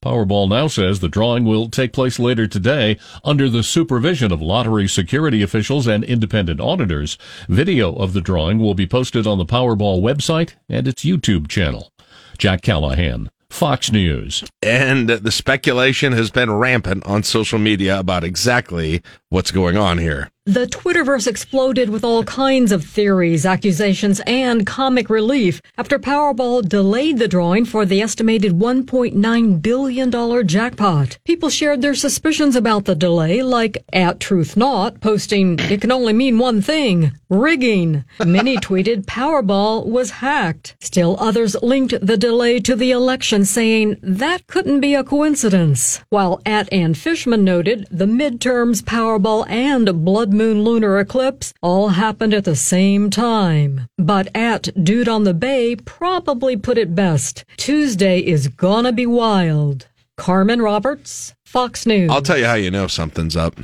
Powerball 0.02 0.48
now 0.48 0.66
says 0.66 1.00
the 1.00 1.10
drawing 1.10 1.44
will 1.44 1.68
take 1.68 1.92
place 1.92 2.18
later 2.18 2.46
today 2.46 2.96
under 3.22 3.50
the 3.50 3.62
supervision 3.62 4.32
of 4.32 4.40
lottery 4.40 4.88
security 4.88 5.42
officials 5.42 5.86
and 5.86 6.02
independent 6.02 6.58
auditors. 6.58 7.18
Video 7.50 7.94
of 7.94 8.14
the 8.14 8.22
drawing 8.22 8.58
will 8.58 8.72
be 8.72 8.86
posted 8.86 9.26
on 9.26 9.36
the 9.36 9.44
Powerball 9.44 10.00
website 10.00 10.54
and 10.70 10.88
its 10.88 11.04
YouTube 11.04 11.48
channel. 11.48 11.92
Jack 12.38 12.62
Callahan, 12.62 13.28
Fox 13.50 13.92
News. 13.92 14.42
And 14.62 15.10
the 15.10 15.30
speculation 15.30 16.14
has 16.14 16.30
been 16.30 16.50
rampant 16.50 17.04
on 17.04 17.22
social 17.22 17.58
media 17.58 17.98
about 17.98 18.24
exactly 18.24 19.02
what's 19.28 19.50
going 19.50 19.76
on 19.76 19.98
here. 19.98 20.30
The 20.50 20.66
Twitterverse 20.66 21.28
exploded 21.28 21.90
with 21.90 22.02
all 22.02 22.24
kinds 22.24 22.72
of 22.72 22.82
theories, 22.82 23.46
accusations, 23.46 24.20
and 24.26 24.66
comic 24.66 25.08
relief 25.08 25.62
after 25.78 25.96
Powerball 25.96 26.68
delayed 26.68 27.20
the 27.20 27.28
drawing 27.28 27.64
for 27.64 27.86
the 27.86 28.02
estimated 28.02 28.54
$1.9 28.54 29.62
billion 29.62 30.46
jackpot. 30.48 31.18
People 31.24 31.50
shared 31.50 31.82
their 31.82 31.94
suspicions 31.94 32.56
about 32.56 32.84
the 32.84 32.96
delay, 32.96 33.44
like 33.44 33.84
at 33.92 34.18
Truth 34.18 34.56
Not, 34.56 35.00
posting, 35.00 35.56
it 35.60 35.80
can 35.80 35.92
only 35.92 36.12
mean 36.12 36.36
one 36.36 36.60
thing, 36.60 37.12
rigging. 37.30 38.04
Many 38.24 38.56
tweeted 38.56 39.06
Powerball 39.06 39.86
was 39.86 40.10
hacked. 40.10 40.76
Still 40.80 41.16
others 41.18 41.56
linked 41.62 41.94
the 42.04 42.16
delay 42.16 42.60
to 42.60 42.76
the 42.76 42.90
election, 42.90 43.44
saying 43.44 43.96
that 44.02 44.46
couldn't 44.48 44.80
be 44.80 44.94
a 44.94 45.04
coincidence. 45.04 46.02
While 46.10 46.42
at 46.44 46.70
Ann 46.72 46.94
Fishman 46.94 47.44
noted, 47.44 47.86
the 47.90 48.06
midterms, 48.06 48.82
Powerball, 48.82 49.48
and 49.48 50.04
Blood 50.04 50.32
Moon 50.32 50.64
lunar 50.64 50.98
eclipse 50.98 51.54
all 51.62 51.90
happened 51.90 52.34
at 52.34 52.44
the 52.44 52.56
same 52.56 53.08
time. 53.08 53.86
But 53.96 54.28
at 54.34 54.68
Dude 54.84 55.08
on 55.08 55.24
the 55.24 55.32
Bay 55.32 55.76
probably 55.76 56.56
put 56.56 56.76
it 56.76 56.94
best. 56.94 57.44
Tuesday 57.56 58.18
is 58.18 58.48
gonna 58.48 58.92
be 58.92 59.06
wild. 59.06 59.86
Carmen 60.16 60.60
Roberts, 60.60 61.34
Fox 61.46 61.86
News. 61.86 62.10
I'll 62.10 62.20
tell 62.20 62.36
you 62.36 62.44
how 62.44 62.54
you 62.54 62.70
know 62.70 62.88
something's 62.88 63.36
up. 63.36 63.58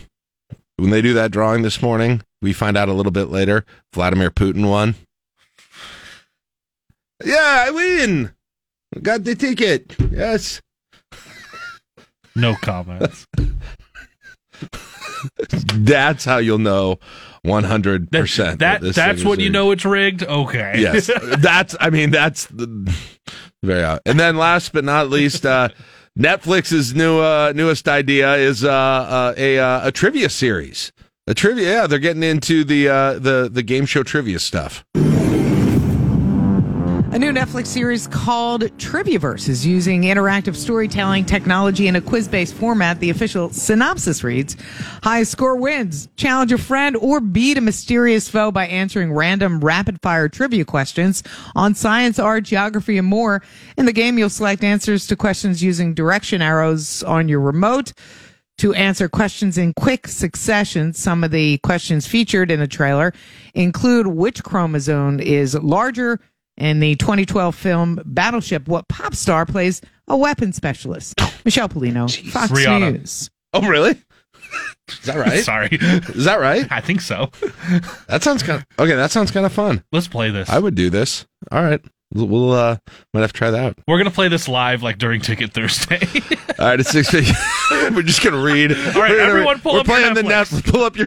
When 0.77 0.91
they 0.91 1.01
do 1.01 1.15
that 1.15 1.31
drawing 1.31 1.63
this 1.63 1.81
morning, 1.81 2.23
we 2.43 2.53
find 2.53 2.77
out 2.77 2.89
a 2.89 2.93
little 2.93 3.13
bit 3.13 3.31
later 3.31 3.65
Vladimir 3.93 4.31
Putin 4.31 4.69
won. 4.69 4.95
Yeah, 7.25 7.65
I 7.67 7.71
win. 7.71 8.33
Got 9.03 9.25
the 9.25 9.35
ticket. 9.35 9.97
Yes. 10.11 10.61
No 12.39 12.55
comments. 12.55 13.27
that's 15.75 16.27
how 16.27 16.37
you'll 16.37 16.59
know 16.59 16.99
100% 17.47 18.11
that, 18.11 18.59
that 18.59 18.81
this 18.83 18.97
that's 18.97 19.25
when 19.25 19.41
you 19.41 19.49
know 19.49 19.71
it's 19.71 19.85
rigged 19.85 20.23
okay 20.25 20.75
yes 20.77 21.11
that's 21.39 21.77
i 21.81 21.89
mean 21.91 22.11
that's 22.11 22.47
the 22.47 22.93
very 23.63 23.83
odd. 23.83 24.01
and 24.05 24.19
then 24.19 24.37
last 24.37 24.73
but 24.73 24.85
not 24.85 25.09
least 25.09 25.47
uh 25.47 25.69
netflix's 26.19 26.95
new 26.95 27.19
uh 27.19 27.53
newest 27.55 27.89
idea 27.89 28.35
is 28.37 28.65
uh, 28.65 28.71
uh 28.71 29.35
a 29.37 29.59
uh, 29.59 29.89
a 29.89 29.93
trivia 29.93 30.29
series. 30.29 30.93
A 31.27 31.35
trivia 31.35 31.71
yeah 31.71 31.87
they're 31.87 31.99
getting 31.99 32.23
into 32.23 32.65
the 32.65 32.89
uh 32.89 33.19
the 33.19 33.49
the 33.53 33.63
game 33.63 33.87
show 33.87 34.03
trivia 34.03 34.39
stuff 34.39 34.85
A 37.17 37.19
new 37.19 37.33
Netflix 37.33 37.69
series 37.69 38.07
called 38.07 38.65
Triviaverse 38.77 39.49
is 39.49 39.65
using 39.65 40.03
interactive 40.03 40.55
storytelling 40.55 41.25
technology 41.25 41.89
in 41.89 41.97
a 41.97 42.01
quiz 42.03 42.29
based 42.29 42.53
format. 42.53 43.01
The 43.01 43.09
official 43.09 43.51
synopsis 43.51 44.23
reads 44.23 44.55
Highest 45.03 45.33
score 45.33 45.57
wins. 45.57 46.11
Challenge 46.17 46.53
a 46.53 46.59
friend 46.59 46.95
or 46.95 47.21
beat 47.21 47.57
a 47.57 47.63
mysterious 47.63 48.29
foe 48.29 48.53
by 48.53 48.67
answering 48.67 49.15
random 49.15 49.65
rapid 49.65 50.03
fire 50.03 50.29
trivia 50.29 50.67
questions 50.67 51.23
on 51.55 51.75
science, 51.75 52.19
art, 52.19 52.45
geography, 52.45 52.99
and 52.99 53.09
more. 53.09 53.43
In 53.79 53.87
the 53.87 53.95
game, 53.95 54.19
you'll 54.19 54.29
select 54.29 54.63
answers 54.63 55.07
to 55.07 55.17
questions 55.17 55.63
using 55.63 55.95
direction 55.95 56.43
arrows 56.43 57.03
on 57.03 57.31
your 57.31 57.41
remote 57.41 57.95
to 58.59 58.75
answer 58.75 59.09
questions 59.09 59.57
in 59.57 59.73
quick 59.73 60.07
succession. 60.07 60.93
Some 60.93 61.25
of 61.25 61.31
the 61.31 61.57
questions 61.63 62.07
featured 62.07 62.51
in 62.51 62.61
the 62.61 62.69
trailer 62.69 63.15
include 63.55 64.07
which 64.07 64.43
chromosome 64.43 65.19
is 65.19 65.55
larger 65.55 66.21
in 66.57 66.81
the 66.81 66.95
2012 66.97 67.55
film 67.55 68.01
Battleship, 68.05 68.67
what 68.69 68.89
pop 68.89 69.15
star 69.15 69.47
plays 69.47 69.81
a 70.09 70.17
weapons 70.17 70.57
specialist? 70.57 71.21
Michelle 71.45 71.69
Polino, 71.69 72.11
Fox 72.31 72.51
Rihanna. 72.53 72.93
News. 72.99 73.31
oh 73.53 73.67
really? 73.69 74.01
Is 74.89 75.01
that 75.05 75.17
right? 75.17 75.41
Sorry. 75.45 75.69
Is 75.73 76.25
that 76.25 76.41
right? 76.41 76.67
I 76.71 76.81
think 76.81 77.01
so. 77.01 77.31
That 78.09 78.23
sounds 78.23 78.43
kind 78.43 78.61
of 78.63 78.85
okay 78.85 78.95
that 78.95 79.11
sounds 79.11 79.31
kind 79.31 79.45
of 79.47 79.53
fun. 79.53 79.83
Let's 79.93 80.09
play 80.09 80.31
this. 80.31 80.49
I 80.49 80.59
would 80.59 80.75
do 80.75 80.91
this. 80.91 81.27
All 81.51 81.63
right. 81.63 81.81
We'll, 82.15 82.29
we'll 82.29 82.53
uh 82.53 82.77
might 83.13 83.21
have 83.23 83.33
to 83.33 83.39
try 83.39 83.51
that 83.51 83.65
out. 83.65 83.79
We're 83.89 83.99
gonna 83.99 84.11
play 84.13 84.29
this 84.29 84.47
live 84.49 84.83
like 84.83 84.99
during 84.99 85.21
ticket 85.21 85.53
thursday. 85.53 85.99
All 86.59 86.67
right 86.67 86.79
it's 86.81 86.91
six 86.91 87.13
we're 87.71 88.03
just 88.03 88.23
gonna 88.23 88.41
read. 88.43 88.71
All 88.73 88.79
right 88.79 88.95
We're 88.95 89.09
gonna 89.09 89.23
everyone 89.23 89.59
pull 89.61 89.75
we're 89.75 89.81
up 89.81 89.87
your 89.89 89.97
playing 89.97 90.15
the 90.15 90.23
Netflix. 90.23 90.53
net 90.65 90.65
pull 90.67 90.85
up 90.85 90.97
your 90.97 91.07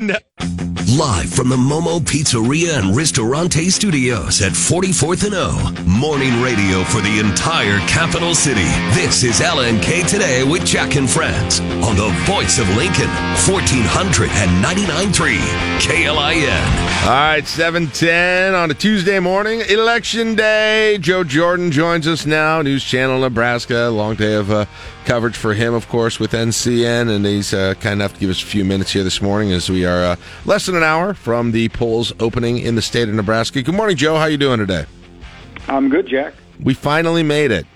slash 0.00 0.10
audio. 0.10 0.30
Live 0.96 1.30
from 1.32 1.48
the 1.48 1.56
Momo 1.56 2.00
Pizzeria 2.00 2.78
and 2.80 2.96
Ristorante 2.96 3.70
Studios 3.70 4.42
at 4.42 4.52
44th 4.52 5.24
and 5.24 5.34
O. 5.36 5.52
Morning 5.86 6.42
radio 6.42 6.82
for 6.84 7.00
the 7.00 7.20
entire 7.20 7.78
capital 7.86 8.34
city. 8.34 8.64
This 8.92 9.22
is 9.22 9.38
LNK 9.40 10.08
Today 10.08 10.42
with 10.42 10.66
Jack 10.66 10.96
and 10.96 11.08
Friends 11.08 11.60
on 11.60 11.94
the 11.94 12.08
voice 12.26 12.58
of 12.58 12.68
Lincoln, 12.76 13.06
1499.3 13.46 15.38
KLIN. 15.78 17.04
All 17.04 17.10
right, 17.10 17.46
710 17.46 18.54
on 18.54 18.70
a 18.72 18.74
Tuesday 18.74 19.20
morning, 19.20 19.60
election 19.70 20.34
day. 20.34 20.98
Joe 20.98 21.22
Jordan 21.22 21.70
joins 21.70 22.08
us 22.08 22.26
now, 22.26 22.62
News 22.62 22.82
Channel 22.84 23.20
Nebraska. 23.20 23.88
Long 23.90 24.16
day 24.16 24.34
of 24.34 24.50
uh, 24.50 24.66
coverage 25.04 25.36
for 25.36 25.54
him, 25.54 25.72
of 25.72 25.88
course, 25.88 26.18
with 26.18 26.32
NCN, 26.32 27.14
and 27.14 27.24
he's 27.24 27.54
uh, 27.54 27.74
kind 27.74 28.00
enough 28.00 28.14
to 28.14 28.20
give 28.20 28.30
us 28.30 28.42
a 28.42 28.46
few 28.46 28.64
minutes 28.64 28.92
here 28.92 29.04
this 29.04 29.22
morning 29.22 29.52
as 29.52 29.70
we 29.70 29.86
are 29.86 29.89
uh, 29.90 30.16
less 30.44 30.66
than 30.66 30.76
an 30.76 30.82
hour 30.82 31.14
from 31.14 31.52
the 31.52 31.68
polls 31.70 32.12
opening 32.20 32.58
in 32.58 32.74
the 32.74 32.82
state 32.82 33.08
of 33.08 33.14
Nebraska. 33.14 33.62
Good 33.62 33.74
morning, 33.74 33.96
Joe. 33.96 34.16
How 34.16 34.26
you 34.26 34.36
doing 34.36 34.58
today? 34.58 34.86
I'm 35.68 35.88
good, 35.88 36.06
Jack. 36.08 36.34
We 36.62 36.74
finally 36.74 37.22
made 37.22 37.50
it. 37.50 37.66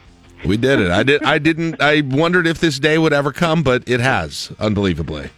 We 0.45 0.57
did 0.57 0.79
it. 0.81 0.91
I 0.91 1.03
did. 1.03 1.23
I 1.23 1.39
didn't. 1.39 1.81
I 1.81 2.03
wondered 2.03 2.47
if 2.47 2.61
this 2.61 2.79
day 2.79 2.99
would 2.99 3.13
ever 3.15 3.33
come, 3.33 3.63
but 3.63 3.89
it 3.89 4.01
has, 4.01 4.53
unbelievably. 4.59 5.31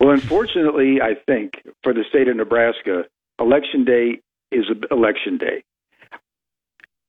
Well, 0.00 0.10
unfortunately, 0.10 1.00
I 1.00 1.14
think 1.26 1.62
for 1.82 1.94
the 1.94 2.04
state 2.10 2.28
of 2.28 2.36
Nebraska, 2.36 3.04
election 3.40 3.84
day 3.84 4.20
is 4.52 4.64
election 4.90 5.38
day. 5.38 5.64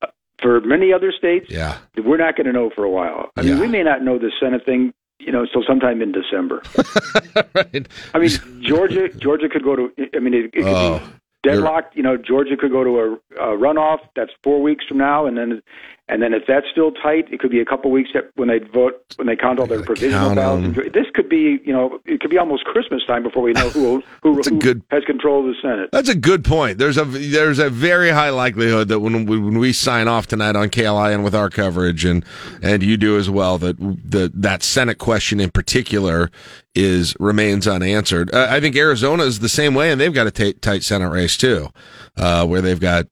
Uh, 0.01 0.07
For 0.41 0.61
many 0.61 0.93
other 0.93 1.11
states, 1.11 1.47
yeah, 1.49 1.77
we're 1.97 2.17
not 2.17 2.37
going 2.37 2.47
to 2.47 2.53
know 2.53 2.69
for 2.73 2.83
a 2.85 2.89
while. 2.89 3.31
I 3.35 3.41
mean, 3.41 3.55
Yeah. 3.55 3.61
we 3.61 3.67
may 3.67 3.83
not 3.83 4.01
know 4.01 4.17
the 4.17 4.31
Senate 4.39 4.65
thing, 4.65 4.93
you 5.19 5.31
know, 5.31 5.41
until 5.43 5.63
sometime 5.67 6.01
in 6.01 6.11
December. 6.11 6.61
right. 7.55 7.87
I 8.13 8.19
mean, 8.19 8.29
Georgia, 8.61 9.09
Georgia 9.09 9.49
could 9.49 9.63
go 9.63 9.75
to. 9.75 9.91
I 10.15 10.19
mean, 10.19 10.33
it, 10.33 10.45
it 10.45 10.51
could 10.53 10.65
Oh, 10.67 10.99
be 10.99 11.05
deadlocked. 11.49 11.95
You 11.95 12.03
know, 12.03 12.17
Georgia 12.17 12.57
could 12.57 12.71
go 12.71 12.83
to 12.83 12.99
a, 12.99 13.13
a 13.53 13.57
runoff. 13.57 13.99
That's 14.15 14.31
four 14.43 14.61
weeks 14.61 14.85
from 14.87 14.97
now, 14.97 15.25
and 15.25 15.37
then, 15.37 15.61
and 16.07 16.21
then 16.21 16.33
if 16.33 16.43
that's 16.47 16.67
still 16.71 16.91
tight, 16.91 17.25
it 17.31 17.39
could 17.39 17.49
be 17.51 17.59
a 17.59 17.65
couple 17.65 17.89
weeks 17.91 18.09
that- 18.13 18.29
when 18.35 18.47
they 18.47 18.59
vote, 18.59 18.93
when 19.15 19.27
they 19.27 19.35
count 19.35 19.59
all 19.59 19.65
their 19.65 19.81
provisional 19.81 20.35
ballots. 20.35 20.75
This 20.93 21.07
could 21.13 21.29
be, 21.29 21.59
you 21.63 21.73
know, 21.73 21.99
it 22.05 22.19
could 22.19 22.29
be 22.29 22.37
almost 22.37 22.65
Christmas 22.65 23.01
time 23.07 23.23
before 23.23 23.41
we 23.43 23.53
know 23.53 23.69
who 23.69 24.03
who, 24.23 24.41
who 24.41 24.81
has 24.91 25.03
control 25.05 25.39
of 25.39 25.45
the 25.47 25.55
Senate. 25.61 25.89
That's 25.91 26.09
a 26.09 26.15
good 26.15 26.43
point. 26.43 26.77
There's 26.77 26.97
a 26.97 27.05
there's 27.05 27.59
a 27.59 27.69
very 27.69 28.09
high 28.11 28.29
likelihood 28.29 28.87
that 28.89 28.99
when 28.99 29.25
we, 29.25 29.39
when 29.39 29.57
we 29.57 29.73
sign 29.73 30.07
off 30.07 30.27
tonight 30.27 30.55
on 30.55 30.69
KLIN 30.69 31.23
with 31.23 31.33
our 31.33 31.49
coverage 31.49 32.05
and 32.05 32.23
and 32.61 32.83
you 32.83 32.97
do 32.97 33.17
as 33.17 33.29
well 33.29 33.57
that 33.59 33.77
the 33.79 34.31
that 34.33 34.63
Senate 34.63 34.97
question 34.97 35.39
in 35.39 35.49
particular 35.51 36.29
is 36.75 37.15
remains 37.21 37.67
unanswered. 37.67 38.33
Uh, 38.33 38.47
I 38.49 38.59
think 38.59 38.75
Arizona 38.75 39.23
is 39.23 39.39
the 39.39 39.47
same 39.47 39.73
way, 39.75 39.91
and 39.91 40.01
they've 40.01 40.13
got 40.13 40.27
a 40.27 40.53
tight 40.53 40.83
Senate 40.83 41.09
race 41.09 41.37
too, 41.37 41.69
uh, 42.17 42.45
where 42.45 42.59
they've 42.61 42.79
got 42.79 43.07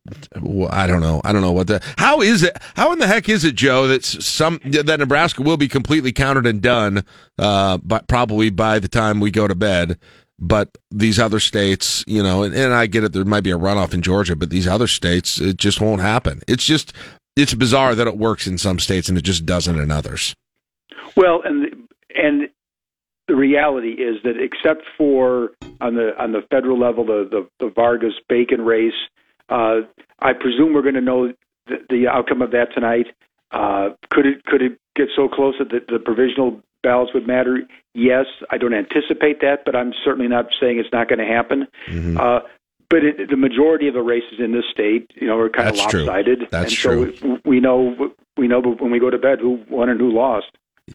I 0.70 0.86
don't 0.86 1.00
know 1.02 1.22
I 1.24 1.32
don't 1.32 1.42
know 1.42 1.54
what 1.54 1.68
the 1.68 1.82
how 1.98 2.22
is 2.22 2.44
it 2.44 2.58
how 2.76 2.83
in 2.92 3.00
the 3.00 3.08
heck 3.08 3.30
is 3.30 3.44
it 3.44 3.56
Joe 3.56 3.88
that 3.88 4.04
some 4.04 4.60
that 4.64 5.00
Nebraska 5.00 5.42
will 5.42 5.58
be 5.58 5.68
completely 5.68 6.12
counted 6.12 6.46
and 6.46 6.62
done, 6.62 7.06
uh, 7.38 7.78
but 7.84 8.08
probably 8.08 8.50
by 8.50 8.80
the 8.80 8.88
time 8.88 9.20
we 9.20 9.32
go 9.32 9.48
to 9.48 9.56
bed 9.56 9.98
but 10.40 10.78
these 10.92 11.20
other 11.20 11.40
states, 11.40 12.04
you 12.08 12.22
know, 12.22 12.44
and, 12.44 12.54
and 12.54 12.74
I 12.74 12.86
get 12.88 13.04
it, 13.04 13.14
there 13.14 13.24
might 13.24 13.44
be 13.44 13.52
a 13.52 13.58
runoff 13.58 13.94
in 13.94 14.02
Georgia, 14.02 14.36
but 14.36 14.50
these 14.50 14.68
other 14.68 14.88
states, 14.88 15.40
it 15.40 15.58
just 15.58 15.80
won't 15.80 16.02
happen. 16.02 16.42
It's 16.48 16.66
just, 16.66 16.94
it's 17.36 17.54
bizarre 17.54 17.96
that 17.96 18.08
it 18.08 18.18
works 18.18 18.46
in 18.46 18.58
some 18.58 18.80
states 18.80 19.10
and 19.10 19.18
it 19.18 19.24
just 19.24 19.46
doesn't 19.46 19.80
in 19.80 19.92
others. 19.92 20.36
Well, 21.16 21.42
and 21.46 21.88
and 22.16 22.50
the 23.28 23.36
reality 23.36 23.92
is 23.92 24.18
that 24.24 24.36
except 24.38 24.84
for 24.98 25.52
on 25.80 25.96
the 25.96 26.12
on 26.20 26.32
the 26.32 26.42
federal 26.50 26.80
level, 26.80 27.06
the 27.06 27.28
the, 27.30 27.66
the 27.66 27.72
Vargas 27.72 28.14
Bacon 28.28 28.62
race, 28.62 28.94
uh, 29.50 29.82
I 30.20 30.34
presume 30.34 30.74
we're 30.74 30.82
going 30.82 30.96
to 30.96 31.02
know 31.02 31.34
the, 31.68 31.78
the 31.90 32.08
outcome 32.08 32.42
of 32.42 32.52
that 32.52 32.74
tonight. 32.74 33.08
Uh, 33.52 33.90
could 34.10 34.26
it 34.26 34.44
could 34.46 34.62
it 34.62 34.80
get 34.96 35.08
so 35.16 35.28
close 35.28 35.56
that 35.60 35.70
the, 35.70 35.80
the 35.92 36.00
provisional 36.00 36.62
ballots 36.82 37.14
would 37.14 37.28
matter? 37.28 37.62
Yes, 37.94 38.26
I 38.50 38.58
don't 38.58 38.74
anticipate 38.74 39.42
that, 39.42 39.64
but 39.66 39.76
I'm 39.76 39.94
certainly 40.04 40.28
not 40.28 40.48
saying 40.60 40.80
it's 40.80 40.92
not 40.92 41.08
going 41.08 41.20
to 41.20 41.26
happen. 41.26 41.68
Mm-hmm. 41.88 42.18
Uh, 42.18 42.40
but 42.90 43.04
it, 43.04 43.30
the 43.30 43.38
majority 43.38 43.88
of 43.88 43.94
the 43.94 44.02
races 44.02 44.40
in 44.40 44.52
this 44.52 44.66
state, 44.72 45.10
you 45.16 45.28
know, 45.28 45.38
are 45.38 45.50
kind 45.50 45.70
That's 45.70 45.86
of 45.86 45.90
true. 45.90 46.04
lopsided. 46.04 46.48
That's 46.52 46.72
and 46.72 46.78
true. 46.78 47.16
So 47.16 47.28
we, 47.28 47.58
we 47.58 47.60
know 47.60 48.12
we 48.38 48.48
know 48.48 48.62
when 48.62 48.92
we 48.92 49.00
go 49.00 49.10
to 49.10 49.18
bed 49.18 49.40
who 49.40 49.64
won 49.70 49.90
and 49.90 50.00
who 50.00 50.12
lost. 50.12 50.48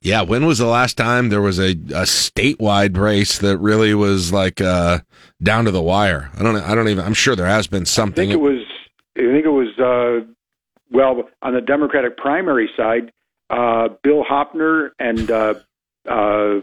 Yeah, 0.02 0.22
when 0.22 0.44
was 0.44 0.58
the 0.58 0.66
last 0.66 0.98
time 0.98 1.30
there 1.30 1.40
was 1.40 1.58
a, 1.58 1.70
a 1.70 2.04
statewide 2.04 2.96
race 2.96 3.38
that 3.38 3.56
really 3.58 3.94
was 3.94 4.32
like 4.32 4.60
uh, 4.60 5.00
down 5.42 5.64
to 5.64 5.70
the 5.70 5.82
wire? 5.82 6.30
I 6.38 6.42
don't. 6.42 6.56
I 6.56 6.74
don't 6.74 6.88
even. 6.88 7.04
I'm 7.04 7.14
sure 7.14 7.34
there 7.34 7.46
has 7.46 7.66
been 7.66 7.86
something. 7.86 8.30
I 8.30 8.32
think 8.32 8.40
it 8.40 8.42
was. 8.42 8.60
I 9.16 9.32
think 9.32 9.46
it 9.46 9.48
was. 9.48 9.78
Uh, 9.78 10.30
well, 10.90 11.28
on 11.42 11.54
the 11.54 11.60
Democratic 11.60 12.16
primary 12.16 12.70
side, 12.76 13.12
uh, 13.50 13.88
Bill 14.02 14.24
Hoppner 14.24 14.90
and 14.98 15.30
uh, 15.30 15.54
uh, 16.08 16.60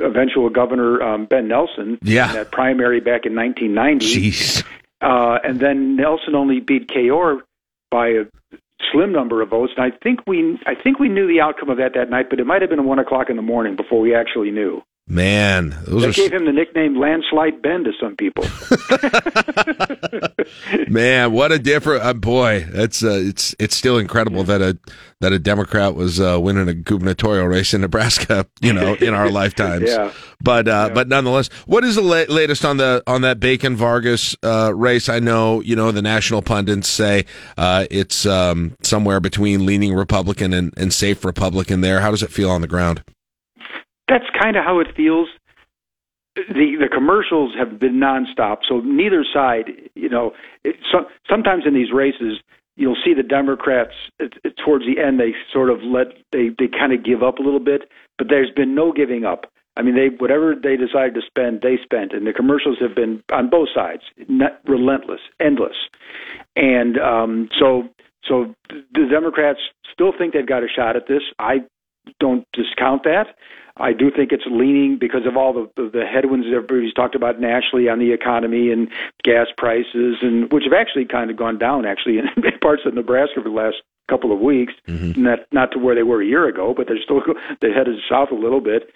eventual 0.00 0.50
Governor 0.50 1.02
um, 1.02 1.26
Ben 1.26 1.48
Nelson. 1.48 1.98
Yeah. 2.02 2.28
In 2.28 2.34
that 2.34 2.52
primary 2.52 3.00
back 3.00 3.26
in 3.26 3.34
1990. 3.34 4.06
Jeez. 4.06 4.64
Uh, 5.00 5.38
and 5.44 5.60
then 5.60 5.96
Nelson 5.96 6.34
only 6.34 6.60
beat 6.60 6.88
Kay 6.88 7.10
Orr 7.10 7.42
by 7.90 8.08
a 8.08 8.24
slim 8.92 9.12
number 9.12 9.42
of 9.42 9.50
votes. 9.50 9.72
And 9.76 9.92
I 9.92 9.96
think 10.02 10.20
we, 10.26 10.58
I 10.66 10.74
think 10.74 10.98
we 10.98 11.08
knew 11.08 11.26
the 11.26 11.40
outcome 11.40 11.70
of 11.70 11.76
that 11.78 11.92
that 11.94 12.10
night, 12.10 12.30
but 12.30 12.40
it 12.40 12.46
might 12.46 12.62
have 12.62 12.70
been 12.70 12.84
one 12.84 12.98
o'clock 12.98 13.28
in 13.28 13.36
the 13.36 13.42
morning 13.42 13.76
before 13.76 14.00
we 14.00 14.14
actually 14.14 14.50
knew. 14.50 14.82
Man, 15.06 15.76
those 15.86 16.04
are 16.04 16.12
gave 16.12 16.32
him 16.32 16.46
the 16.46 16.52
nickname 16.52 16.98
Landslide 16.98 17.60
Ben 17.60 17.84
to 17.84 17.92
some 18.00 18.16
people. 18.16 18.44
man. 20.88 21.30
What 21.32 21.52
a 21.52 21.58
different 21.58 22.02
uh, 22.02 22.14
boy. 22.14 22.66
That's 22.70 23.04
uh, 23.04 23.20
it's 23.22 23.54
it's 23.58 23.76
still 23.76 23.98
incredible 23.98 24.44
that 24.44 24.62
a 24.62 24.78
that 25.20 25.34
a 25.34 25.38
Democrat 25.38 25.94
was 25.94 26.20
uh, 26.20 26.40
winning 26.40 26.68
a 26.68 26.74
gubernatorial 26.74 27.46
race 27.46 27.74
in 27.74 27.82
Nebraska. 27.82 28.46
You 28.62 28.72
know, 28.72 28.94
in 28.94 29.12
our 29.12 29.28
lifetimes. 29.30 29.90
Yeah. 29.90 30.10
But 30.40 30.68
uh, 30.68 30.88
but 30.94 31.08
nonetheless, 31.08 31.48
what 31.66 31.84
is 31.84 31.96
the 31.96 32.02
la- 32.02 32.34
latest 32.34 32.64
on 32.64 32.78
the 32.78 33.02
on 33.06 33.20
that 33.22 33.38
Bacon 33.40 33.76
Vargas 33.76 34.34
uh, 34.42 34.72
race? 34.74 35.10
I 35.10 35.18
know 35.18 35.60
you 35.60 35.76
know 35.76 35.92
the 35.92 36.02
national 36.02 36.40
pundits 36.40 36.88
say 36.88 37.26
uh, 37.58 37.84
it's 37.90 38.24
um, 38.24 38.74
somewhere 38.82 39.20
between 39.20 39.66
leaning 39.66 39.94
Republican 39.94 40.54
and, 40.54 40.72
and 40.78 40.94
safe 40.94 41.26
Republican. 41.26 41.82
There, 41.82 42.00
how 42.00 42.10
does 42.10 42.22
it 42.22 42.30
feel 42.30 42.48
on 42.48 42.62
the 42.62 42.66
ground? 42.66 43.04
That's 44.08 44.24
kind 44.40 44.56
of 44.56 44.64
how 44.64 44.80
it 44.80 44.88
feels. 44.96 45.28
The 46.36 46.76
the 46.80 46.88
commercials 46.92 47.54
have 47.56 47.78
been 47.78 48.00
nonstop, 48.00 48.58
so 48.68 48.80
neither 48.80 49.24
side, 49.32 49.70
you 49.94 50.08
know, 50.08 50.32
it, 50.64 50.76
so, 50.90 51.06
sometimes 51.28 51.62
in 51.66 51.74
these 51.74 51.92
races 51.92 52.40
you'll 52.76 52.96
see 53.04 53.14
the 53.14 53.22
Democrats 53.22 53.92
it, 54.18 54.34
it, 54.42 54.54
towards 54.64 54.84
the 54.84 55.00
end 55.00 55.20
they 55.20 55.32
sort 55.52 55.70
of 55.70 55.82
let 55.82 56.08
they 56.32 56.48
they 56.58 56.66
kind 56.66 56.92
of 56.92 57.04
give 57.04 57.22
up 57.22 57.38
a 57.38 57.42
little 57.42 57.60
bit, 57.60 57.82
but 58.18 58.28
there's 58.28 58.50
been 58.50 58.74
no 58.74 58.92
giving 58.92 59.24
up. 59.24 59.46
I 59.76 59.82
mean, 59.82 59.94
they 59.96 60.08
whatever 60.08 60.54
they 60.60 60.76
decided 60.76 61.14
to 61.14 61.22
spend, 61.26 61.62
they 61.62 61.78
spent, 61.82 62.12
and 62.12 62.26
the 62.26 62.32
commercials 62.32 62.78
have 62.80 62.94
been 62.94 63.22
on 63.32 63.50
both 63.50 63.68
sides, 63.74 64.02
not 64.28 64.60
relentless, 64.66 65.20
endless, 65.40 65.76
and 66.56 66.98
um, 66.98 67.48
so 67.58 67.88
so 68.24 68.54
the 68.68 69.06
Democrats 69.10 69.60
still 69.92 70.12
think 70.16 70.32
they've 70.32 70.46
got 70.46 70.62
a 70.62 70.68
shot 70.68 70.96
at 70.96 71.06
this. 71.06 71.22
I 71.38 71.64
don't 72.20 72.46
discount 72.52 73.04
that. 73.04 73.36
I 73.76 73.92
do 73.92 74.10
think 74.10 74.30
it's 74.30 74.44
leaning 74.48 74.98
because 75.00 75.26
of 75.26 75.36
all 75.36 75.52
the, 75.52 75.90
the, 75.90 76.04
headwinds 76.06 76.46
that 76.46 76.54
everybody's 76.54 76.94
talked 76.94 77.16
about 77.16 77.40
nationally 77.40 77.88
on 77.88 77.98
the 77.98 78.12
economy 78.12 78.70
and 78.70 78.88
gas 79.24 79.48
prices, 79.58 80.16
and 80.22 80.52
which 80.52 80.62
have 80.64 80.72
actually 80.72 81.06
kind 81.06 81.28
of 81.28 81.36
gone 81.36 81.58
down 81.58 81.84
actually 81.84 82.18
in 82.36 82.58
parts 82.60 82.82
of 82.86 82.94
Nebraska 82.94 83.42
for 83.42 83.48
the 83.48 83.54
last 83.54 83.76
couple 84.08 84.32
of 84.32 84.38
weeks. 84.38 84.74
Not 85.16 85.40
not 85.50 85.72
to 85.72 85.78
where 85.78 85.94
they 85.94 86.04
were 86.04 86.22
a 86.22 86.26
year 86.26 86.46
ago, 86.46 86.72
but 86.76 86.86
they're 86.86 87.02
still 87.02 87.20
they 87.60 87.72
headed 87.72 87.96
south 88.08 88.30
a 88.30 88.36
little 88.36 88.60
bit. 88.60 88.90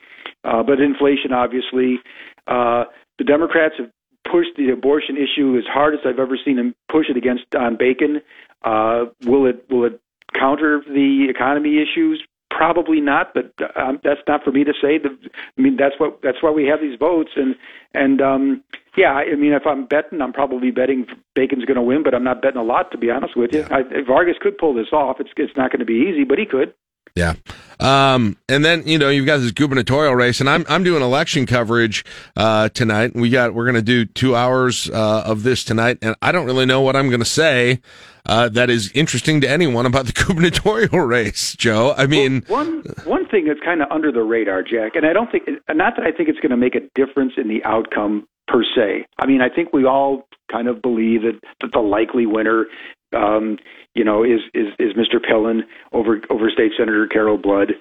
Uh, 0.45 0.63
but 0.63 0.81
inflation, 0.81 1.33
obviously, 1.33 1.99
uh, 2.47 2.85
the 3.19 3.25
Democrats 3.25 3.75
have 3.79 3.91
pushed 4.31 4.57
the 4.57 4.71
abortion 4.71 5.17
issue 5.17 5.57
as 5.57 5.65
hard 5.67 5.95
as 5.95 6.01
I've 6.05 6.19
ever 6.19 6.39
seen 6.45 6.57
them 6.57 6.75
push 6.89 7.07
it 7.09 7.17
against 7.17 7.51
Don 7.51 7.77
Bacon. 7.77 8.21
Uh, 8.63 9.07
will 9.25 9.47
it 9.47 9.65
will 9.71 9.87
it 9.87 10.01
counter 10.39 10.83
the 10.87 11.27
economy 11.29 11.83
issues? 11.83 12.23
Probably 12.51 13.01
not, 13.01 13.35
but 13.35 13.53
um, 13.77 14.01
that's 14.03 14.21
not 14.27 14.43
for 14.43 14.51
me 14.51 14.65
to 14.65 14.73
say. 14.73 14.99
The, 14.99 15.11
I 15.57 15.61
mean, 15.61 15.77
that's 15.77 15.95
what 15.99 16.21
that's 16.23 16.43
why 16.43 16.51
we 16.51 16.65
have 16.67 16.81
these 16.81 16.99
votes, 16.99 17.31
and 17.37 17.55
and 17.95 18.21
um, 18.23 18.65
yeah, 18.97 19.13
I 19.13 19.35
mean, 19.35 19.53
if 19.53 19.67
I'm 19.67 19.87
betting, 19.87 20.21
I'm 20.21 20.33
probably 20.33 20.71
betting 20.71 21.07
Bacon's 21.35 21.67
going 21.67 21.77
to 21.77 21.83
win, 21.83 22.03
but 22.03 22.15
I'm 22.15 22.25
not 22.25 22.41
betting 22.43 22.59
a 22.59 22.65
lot, 22.65 22.91
to 22.93 22.99
be 22.99 23.11
honest 23.11 23.37
with 23.37 23.53
you. 23.53 23.67
I, 23.71 23.83
Vargas 24.07 24.37
could 24.41 24.59
pull 24.59 24.75
this 24.75 24.93
off. 24.93 25.21
It's 25.21 25.31
it's 25.37 25.57
not 25.57 25.71
going 25.71 25.81
to 25.81 25.87
be 25.87 26.09
easy, 26.11 26.25
but 26.25 26.39
he 26.39 26.47
could. 26.47 26.75
Yeah. 27.15 27.35
Um, 27.81 28.37
and 28.49 28.65
then, 28.65 28.87
you 28.87 28.99
know, 28.99 29.09
you've 29.09 29.27
got 29.27 29.39
this 29.39 29.51
gubernatorial 29.53 30.15
race 30.15 30.41
and 30.41 30.49
I'm, 30.49 30.65
I'm 30.69 30.85
doing 30.85 31.03
election 31.03 31.47
coverage, 31.47 32.05
uh, 32.37 32.69
tonight. 32.71 33.15
We 33.15 33.31
got, 33.31 33.55
we're 33.55 33.65
going 33.65 33.75
to 33.75 33.83
do 33.83 34.05
two 34.05 34.37
hours, 34.37 34.91
uh, 34.91 35.23
of 35.25 35.43
this 35.43 35.65
tonight. 35.65 35.99
And 36.03 36.17
I 36.23 36.33
don't 36.33 36.47
really 36.47 36.67
know 36.67 36.81
what 36.81 36.97
I'm 36.97 37.09
going 37.09 37.21
to 37.21 37.27
say, 37.27 37.81
uh, 38.29 38.49
that 38.51 38.71
is 38.71 38.93
interesting 38.93 39.41
to 39.41 39.49
anyone 39.51 39.87
about 39.87 40.07
the 40.07 40.13
gubernatorial 40.27 41.01
race, 41.01 41.55
Joe. 41.57 41.95
I 41.97 42.07
mean, 42.07 42.43
one 42.49 42.83
one 43.05 43.27
thing 43.29 43.47
that's 43.47 43.61
kind 43.65 43.83
of 43.83 43.89
under 43.91 44.13
the 44.13 44.23
radar, 44.23 44.63
Jack, 44.63 44.95
and 44.95 45.07
I 45.07 45.13
don't 45.13 45.31
think, 45.33 45.45
not 45.71 45.95
that 45.97 46.05
I 46.07 46.13
think 46.13 46.29
it's 46.29 46.39
going 46.41 46.51
to 46.51 46.57
make 46.57 46.75
a 46.75 46.81
difference 46.95 47.33
in 47.37 47.49
the 47.49 47.63
outcome 47.65 48.27
per 48.47 48.63
se. 48.63 49.07
I 49.19 49.27
mean, 49.27 49.41
I 49.41 49.49
think 49.49 49.73
we 49.73 49.85
all 49.85 50.27
kind 50.51 50.69
of 50.69 50.81
believe 50.81 51.23
that, 51.23 51.39
that 51.61 51.73
the 51.73 51.81
likely 51.81 52.25
winner, 52.27 52.67
um, 53.15 53.59
you 53.95 54.05
know, 54.05 54.23
is 54.25 54.41
is 54.55 54.69
is 54.79 54.93
Mr. 54.95 55.17
Pillen 55.19 55.61
over 55.93 56.21
over 56.31 56.51
State 56.51 56.73
Senator 56.79 57.07
Carol 57.07 57.39
Blood. 57.39 57.73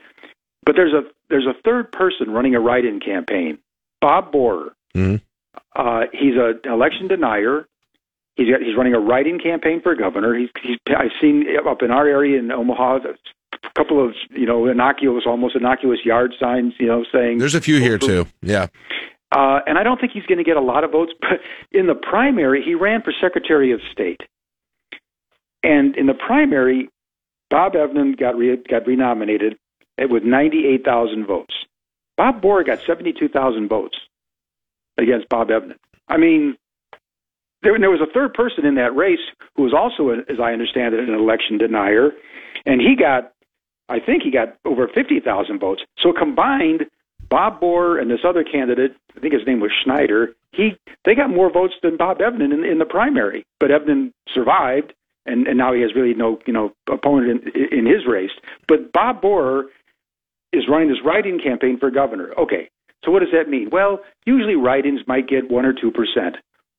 But 0.65 0.75
there's 0.75 0.93
a 0.93 1.01
there's 1.29 1.45
a 1.45 1.53
third 1.63 1.91
person 1.91 2.31
running 2.31 2.55
a 2.55 2.59
write-in 2.59 2.99
campaign, 2.99 3.57
Bob 4.01 4.31
Borer. 4.31 4.73
Mhm. 4.95 5.21
Uh, 5.75 6.05
he's 6.11 6.35
a- 6.35 6.59
an 6.63 6.71
election 6.73 7.07
denier. 7.07 7.67
He's 8.37 8.49
got, 8.51 8.61
he's 8.61 8.77
running 8.77 8.93
a 8.93 8.99
write-in 8.99 9.39
campaign 9.39 9.81
for 9.81 9.95
governor. 9.95 10.35
He's, 10.35 10.49
he's 10.61 10.77
I've 10.95 11.11
seen 11.19 11.45
up 11.67 11.81
in 11.81 11.91
our 11.91 12.07
area 12.07 12.39
in 12.39 12.51
Omaha 12.51 12.99
a 13.03 13.69
couple 13.75 14.03
of 14.03 14.13
you 14.29 14.45
know 14.45 14.67
innocuous, 14.67 15.23
almost 15.25 15.55
innocuous 15.55 15.99
yard 16.05 16.33
signs, 16.39 16.73
you 16.79 16.87
know, 16.87 17.03
saying 17.11 17.39
there's 17.39 17.55
a 17.55 17.61
few 17.61 17.79
here 17.79 17.97
too. 17.97 18.27
Yeah. 18.41 18.67
uh, 19.31 19.59
and 19.65 19.77
I 19.77 19.83
don't 19.83 19.99
think 19.99 20.13
he's 20.13 20.25
going 20.25 20.37
to 20.37 20.43
get 20.43 20.55
a 20.55 20.61
lot 20.61 20.83
of 20.83 20.91
votes. 20.91 21.11
But 21.19 21.41
in 21.71 21.87
the 21.87 21.95
primary, 21.95 22.63
he 22.63 22.75
ran 22.75 23.01
for 23.01 23.11
Secretary 23.19 23.71
of 23.71 23.81
State, 23.91 24.21
and 25.63 25.95
in 25.97 26.05
the 26.05 26.13
primary, 26.13 26.89
Bob 27.49 27.73
Evnen 27.73 28.17
got 28.19 28.37
re- 28.37 28.61
got 28.69 28.85
renominated 28.85 29.57
with 29.99 30.23
98,000 30.23 31.25
votes. 31.25 31.55
Bob 32.17 32.41
Borer 32.41 32.63
got 32.63 32.79
72,000 32.85 33.67
votes 33.67 33.97
against 34.97 35.27
Bob 35.29 35.49
Evnen. 35.49 35.77
I 36.07 36.17
mean, 36.17 36.55
there, 37.63 37.77
there 37.79 37.89
was 37.89 38.01
a 38.01 38.11
third 38.13 38.33
person 38.33 38.65
in 38.65 38.75
that 38.75 38.95
race 38.95 39.19
who 39.55 39.63
was 39.63 39.73
also, 39.73 40.09
as 40.09 40.39
I 40.41 40.53
understand 40.53 40.93
it, 40.93 41.07
an 41.07 41.15
election 41.15 41.57
denier, 41.57 42.11
and 42.65 42.81
he 42.81 42.95
got, 42.95 43.33
I 43.89 43.99
think 43.99 44.23
he 44.23 44.31
got 44.31 44.57
over 44.65 44.87
50,000 44.87 45.59
votes. 45.59 45.81
So 45.99 46.13
combined, 46.13 46.85
Bob 47.29 47.59
Borer 47.59 47.97
and 47.97 48.09
this 48.09 48.21
other 48.27 48.43
candidate, 48.43 48.95
I 49.15 49.19
think 49.19 49.33
his 49.33 49.45
name 49.45 49.59
was 49.59 49.71
Schneider, 49.83 50.33
he 50.51 50.77
they 51.05 51.15
got 51.15 51.29
more 51.29 51.51
votes 51.51 51.75
than 51.81 51.97
Bob 51.97 52.19
Evnen 52.19 52.53
in, 52.53 52.63
in 52.63 52.79
the 52.79 52.85
primary, 52.85 53.45
but 53.59 53.69
Evnen 53.69 54.11
survived, 54.33 54.93
and, 55.25 55.47
and 55.47 55.57
now 55.57 55.73
he 55.73 55.81
has 55.81 55.93
really 55.95 56.13
no 56.13 56.39
you 56.45 56.53
know 56.53 56.71
opponent 56.91 57.43
in, 57.55 57.79
in 57.79 57.85
his 57.85 58.05
race. 58.07 58.31
But 58.67 58.91
Bob 58.93 59.21
Borer 59.21 59.65
is 60.53 60.63
running 60.69 60.89
this 60.89 61.03
write-in 61.03 61.39
campaign 61.39 61.77
for 61.79 61.91
governor. 61.91 62.33
Okay, 62.37 62.69
so 63.03 63.11
what 63.11 63.19
does 63.19 63.31
that 63.33 63.49
mean? 63.49 63.69
Well, 63.71 63.99
usually 64.25 64.55
write-ins 64.55 65.01
might 65.05 65.27
get 65.27 65.51
one 65.51 65.65
or 65.65 65.73
two 65.73 65.91
percent, 65.91 66.37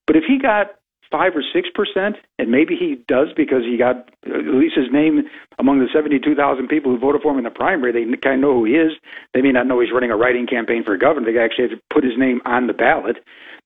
but 0.09 0.17
if 0.17 0.25
he 0.27 0.39
got 0.41 0.73
five 1.11 1.37
or 1.37 1.43
six 1.55 1.69
percent, 1.75 2.17
and 2.39 2.51
maybe 2.51 2.75
he 2.75 2.97
does 3.09 3.29
because 3.37 3.63
he 3.63 3.77
got 3.77 4.09
at 4.27 4.55
least 4.55 4.77
his 4.77 4.91
name 4.93 5.23
among 5.59 5.79
the 5.79 5.89
seventy-two 5.93 6.35
thousand 6.35 6.69
people 6.69 6.91
who 6.93 6.99
voted 6.99 7.23
for 7.23 7.33
him 7.33 7.39
in 7.39 7.45
the 7.45 7.51
primary. 7.51 7.93
They 7.93 8.05
kind 8.17 8.37
of 8.37 8.41
know 8.41 8.55
who 8.55 8.65
he 8.65 8.73
is. 8.73 8.93
They 9.35 9.43
may 9.43 9.53
not 9.53 9.67
know 9.67 9.81
he's 9.81 9.93
running 9.93 10.11
a 10.11 10.17
writing 10.17 10.47
campaign 10.47 10.85
for 10.85 10.97
governor. 10.97 11.31
They 11.31 11.39
actually 11.39 11.69
have 11.69 11.79
to 11.79 11.85
put 11.93 12.05
his 12.05 12.19
name 12.19 12.41
on 12.45 12.67
the 12.67 12.73
ballot. 12.73 13.17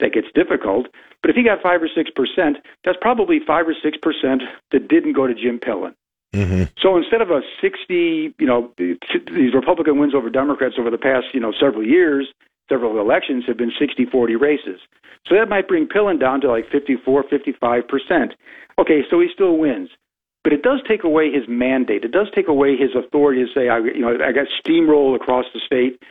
That 0.01 0.13
gets 0.13 0.29
difficult. 0.35 0.89
But 1.23 1.31
if 1.31 1.37
he 1.37 1.45
got 1.45 1.63
five 1.63 1.83
or 1.83 1.89
six 1.89 2.11
percent, 2.11 2.59
that's 2.85 2.99
probably 3.01 3.39
five 3.47 3.67
or 3.67 3.75
six 3.81 3.97
percent 3.97 4.43
that 4.73 4.89
didn't 4.89 5.15
go 5.15 5.27
to 5.27 5.35
Jim 5.35 5.59
Pillen. 5.59 5.95
Mm-hmm. 6.35 6.65
So 6.81 6.97
instead 6.97 7.21
of 7.21 7.31
a 7.31 7.43
60, 7.61 8.35
you 8.39 8.47
know, 8.47 8.73
these 8.79 9.53
Republican 9.55 9.99
wins 9.99 10.15
over 10.15 10.31
Democrats 10.31 10.77
over 10.79 10.91
the 10.91 10.97
past, 10.97 11.27
you 11.35 11.41
know, 11.41 11.53
several 11.61 11.87
years, 11.87 12.27
several 12.73 12.99
elections 13.01 13.45
have 13.47 13.59
been 13.59 13.73
60-40 13.81 14.41
races. 14.41 14.81
So 15.29 15.35
that 15.37 15.49
might 15.49 15.69
bring 15.69 15.87
Pillen 15.87 16.19
down 16.19 16.41
to 16.41 16.49
like 16.49 16.65
54, 16.71 17.25
55%. 17.25 18.33
Okay, 18.79 19.03
so 19.11 19.21
he 19.21 19.29
still 19.33 19.59
wins. 19.59 19.91
But 20.43 20.53
it 20.53 20.63
does 20.63 20.81
take 20.89 21.05
away 21.05 21.31
his 21.31 21.45
mandate. 21.49 22.05
It 22.05 22.11
does 22.11 22.29
take 22.35 22.49
away 22.49 22.77
his 22.77 22.91
authority 22.97 23.45
to 23.45 23.53
say, 23.55 23.69
I, 23.69 23.79
you 23.79 24.01
know, 24.01 24.19
I 24.25 24.33
got 24.33 24.47
steamroll 24.65 25.15
across 25.15 25.45
the 25.55 25.61
state. 25.65 26.03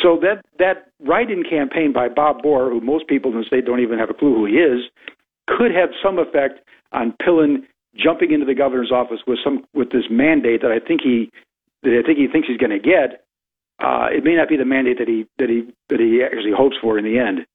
So 0.00 0.18
that 0.22 0.44
that 0.58 0.88
write-in 1.00 1.42
campaign 1.44 1.92
by 1.92 2.08
Bob 2.08 2.42
Borer, 2.42 2.70
who 2.70 2.80
most 2.80 3.06
people 3.08 3.32
in 3.32 3.38
the 3.38 3.44
state 3.44 3.66
don't 3.66 3.80
even 3.80 3.98
have 3.98 4.08
a 4.08 4.14
clue 4.14 4.34
who 4.34 4.46
he 4.46 4.54
is, 4.54 4.88
could 5.46 5.72
have 5.74 5.90
some 6.02 6.18
effect 6.18 6.60
on 6.92 7.14
Pillen 7.20 7.66
jumping 7.96 8.30
into 8.30 8.46
the 8.46 8.54
governor's 8.54 8.92
office 8.92 9.20
with 9.26 9.38
some 9.42 9.64
with 9.74 9.90
this 9.90 10.04
mandate 10.10 10.62
that 10.62 10.70
I 10.70 10.78
think 10.78 11.00
he 11.02 11.30
that 11.82 11.98
I 11.98 12.06
think 12.06 12.18
he 12.18 12.28
thinks 12.28 12.48
he's 12.48 12.56
going 12.56 12.70
to 12.70 12.78
get, 12.78 13.24
uh, 13.80 14.08
it 14.10 14.24
may 14.24 14.34
not 14.34 14.48
be 14.48 14.56
the 14.56 14.64
mandate 14.64 14.98
that 14.98 15.08
he 15.08 15.26
that 15.38 15.48
he 15.48 15.66
that 15.88 16.00
he 16.00 16.22
actually 16.22 16.52
hopes 16.52 16.76
for 16.80 16.98
in 16.98 17.04
the 17.04 17.18
end. 17.18 17.46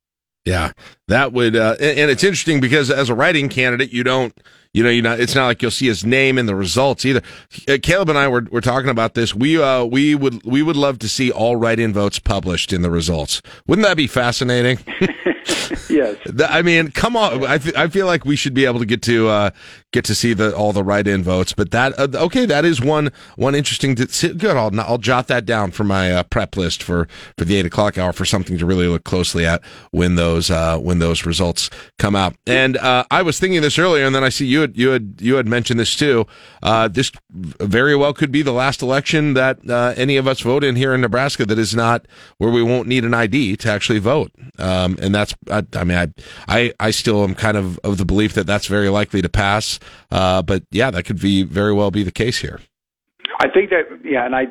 Yeah, 0.45 0.73
that 1.07 1.34
would, 1.34 1.55
uh, 1.55 1.76
and, 1.80 2.11
it's 2.11 2.23
interesting 2.23 2.59
because 2.59 2.91
as 2.91 3.09
a 3.09 3.15
writing 3.15 3.49
candidate, 3.49 3.91
you 3.91 4.03
don't, 4.03 4.32
you 4.76 4.84
know, 4.84 4.89
you 4.89 5.01
know, 5.01 5.13
it's 5.13 5.34
not 5.34 5.45
like 5.45 5.61
you'll 5.61 5.71
see 5.71 5.88
his 5.88 6.03
name 6.03 6.38
in 6.38 6.47
the 6.47 6.55
results 6.55 7.05
either. 7.05 7.21
Uh, 7.65 7.78
Caleb 7.82 8.09
and 8.09 8.17
I 8.17 8.28
were, 8.28 8.45
were 8.51 8.59
talking 8.59 8.89
about 8.89 9.13
this. 9.13 9.34
We, 9.34 9.61
uh, 9.61 9.86
we 9.86 10.15
would, 10.15 10.43
we 10.43 10.61
would 10.61 10.76
love 10.76 10.99
to 10.99 11.07
see 11.07 11.32
all 11.32 11.55
write-in 11.55 11.93
votes 11.93 12.19
published 12.19 12.73
in 12.73 12.82
the 12.82 12.91
results. 12.91 13.41
Wouldn't 13.67 13.88
that 13.88 13.95
be 13.95 14.07
fascinating? 14.07 14.80
yes. 15.89 16.17
I 16.47 16.61
mean, 16.61 16.91
come 16.91 17.15
on. 17.15 17.45
I, 17.45 17.57
th- 17.57 17.76
I 17.76 17.88
feel 17.88 18.05
like 18.05 18.26
we 18.26 18.36
should 18.36 18.53
be 18.53 18.65
able 18.65 18.80
to 18.80 18.86
get 18.86 19.01
to 19.03 19.28
uh, 19.28 19.49
get 19.91 20.05
to 20.05 20.15
see 20.15 20.34
the 20.34 20.55
all 20.55 20.73
the 20.73 20.84
write-in 20.84 21.23
votes. 21.23 21.53
But 21.53 21.71
that 21.71 21.97
uh, 21.99 22.07
okay, 22.26 22.45
that 22.45 22.65
is 22.65 22.82
one 22.82 23.11
one 23.36 23.55
interesting. 23.55 23.95
To, 23.95 24.34
good, 24.34 24.57
I'll 24.57 24.78
I'll 24.80 24.97
jot 24.97 25.28
that 25.28 25.45
down 25.45 25.71
for 25.71 25.84
my 25.84 26.11
uh, 26.11 26.23
prep 26.23 26.57
list 26.57 26.84
for 26.84 27.07
for 27.38 27.45
the 27.45 27.55
eight 27.55 27.65
o'clock 27.65 27.97
hour 27.97 28.13
for 28.13 28.26
something 28.26 28.57
to 28.57 28.65
really 28.65 28.88
look 28.88 29.03
closely 29.03 29.45
at 29.45 29.63
when 29.91 30.15
those 30.15 30.49
uh, 30.49 30.78
when 30.78 30.99
those 30.99 31.26
results 31.26 31.69
come 31.99 32.15
out. 32.15 32.36
And 32.47 32.78
uh, 32.78 33.05
I 33.11 33.21
was 33.21 33.39
thinking 33.39 33.61
this 33.61 33.78
earlier, 33.78 34.05
and 34.05 34.15
then 34.15 34.23
I 34.23 34.30
see 34.30 34.45
you 34.45 34.63
had 34.66 34.78
you 34.78 34.89
had 34.89 35.16
you 35.20 35.36
had 35.36 35.47
mentioned 35.47 35.80
this 35.80 35.95
too. 35.95 36.26
Uh, 36.61 36.88
this 36.88 37.11
very 37.32 37.95
well 37.95 38.13
could 38.13 38.32
be 38.32 38.41
the 38.41 38.51
last 38.51 38.82
election 38.82 39.34
that 39.34 39.59
uh, 39.70 39.93
any 39.95 40.18
of 40.18 40.28
us 40.28 40.41
vote 40.41 40.63
in 40.63 40.76
here 40.76 40.93
in 40.93 41.01
Nebraska 41.01 41.45
that 41.45 41.59
is 41.59 41.76
not 41.76 42.07
where 42.38 42.51
we 42.51 42.63
won't 42.63 42.88
need 42.88 43.03
an 43.03 43.13
ID 43.13 43.55
to 43.57 43.72
actually 43.72 43.99
vote. 43.99 44.32
Um, 44.57 44.97
and 45.01 45.13
that's 45.13 45.36
I, 45.49 45.63
I 45.76 45.84
mean 45.84 45.97
I, 45.97 46.07
I 46.47 46.74
I 46.80 46.91
still 46.91 47.24
am 47.24 47.36
kind 47.36 47.57
of 47.57 47.80
of 47.80 47.97
the 47.97 48.05
belief 48.05 48.34
that 48.34 48.47
that's 48.47 48.68
very 48.68 48.89
likely 48.89 49.22
to 49.22 49.30
pass. 49.30 49.80
Uh, 50.11 50.41
but 50.41 50.63
yeah, 50.72 50.91
that 50.91 51.03
could 51.03 51.22
be 51.22 51.43
very 51.43 51.74
well 51.74 51.91
be 51.91 52.03
the 52.03 52.11
case 52.11 52.39
here. 52.39 52.61
I 53.39 53.49
think 53.49 53.70
that 53.70 53.84
yeah, 54.03 54.26
and 54.26 54.36
I 54.36 54.47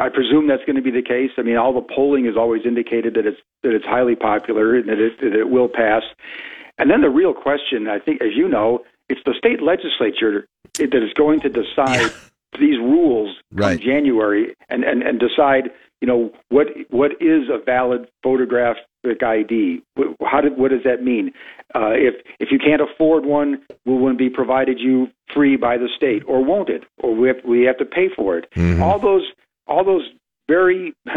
I 0.00 0.08
presume 0.08 0.46
that's 0.46 0.64
going 0.64 0.76
to 0.76 0.82
be 0.82 0.90
the 0.90 1.02
case. 1.02 1.30
I 1.36 1.42
mean, 1.42 1.56
all 1.56 1.74
the 1.74 1.86
polling 1.94 2.24
has 2.26 2.36
always 2.36 2.62
indicated 2.64 3.14
that 3.14 3.26
it's 3.26 3.40
that 3.62 3.74
it's 3.74 3.84
highly 3.84 4.16
popular 4.16 4.76
and 4.76 4.88
that 4.88 4.98
it 4.98 5.20
that 5.20 5.34
it 5.34 5.50
will 5.50 5.68
pass. 5.68 6.02
And 6.78 6.90
then 6.90 7.02
the 7.02 7.10
real 7.10 7.34
question, 7.34 7.88
I 7.88 7.98
think, 7.98 8.22
as 8.22 8.34
you 8.34 8.48
know, 8.48 8.80
it's 9.10 9.20
the 9.26 9.34
state 9.36 9.62
legislature 9.62 10.46
that 10.78 10.94
is 10.94 11.12
going 11.14 11.40
to 11.40 11.48
decide 11.48 12.00
yeah. 12.00 12.58
these 12.58 12.78
rules 12.78 13.36
right. 13.52 13.72
in 13.72 13.80
January 13.80 14.54
and, 14.68 14.84
and, 14.84 15.02
and 15.02 15.18
decide, 15.18 15.70
you 16.00 16.08
know, 16.08 16.32
what 16.48 16.68
what 16.88 17.12
is 17.20 17.48
a 17.50 17.58
valid 17.62 18.08
photographic 18.22 19.22
ID? 19.22 19.82
How 20.24 20.40
did, 20.40 20.56
what 20.56 20.70
does 20.70 20.84
that 20.84 21.02
mean? 21.02 21.32
Uh, 21.74 21.90
if 21.90 22.14
if 22.38 22.50
you 22.50 22.58
can't 22.58 22.80
afford 22.80 23.26
one, 23.26 23.60
will 23.84 23.98
one 23.98 24.16
be 24.16 24.30
provided 24.30 24.78
you 24.78 25.08
free 25.34 25.56
by 25.56 25.76
the 25.76 25.88
state, 25.94 26.22
or 26.26 26.42
won't 26.42 26.68
it? 26.68 26.84
Or 26.98 27.14
we 27.14 27.28
have, 27.28 27.36
we 27.44 27.62
have 27.64 27.78
to 27.78 27.84
pay 27.84 28.08
for 28.14 28.38
it? 28.38 28.48
Mm-hmm. 28.56 28.82
All 28.82 28.98
those 28.98 29.26
all 29.66 29.84
those 29.84 30.08
very 30.48 30.94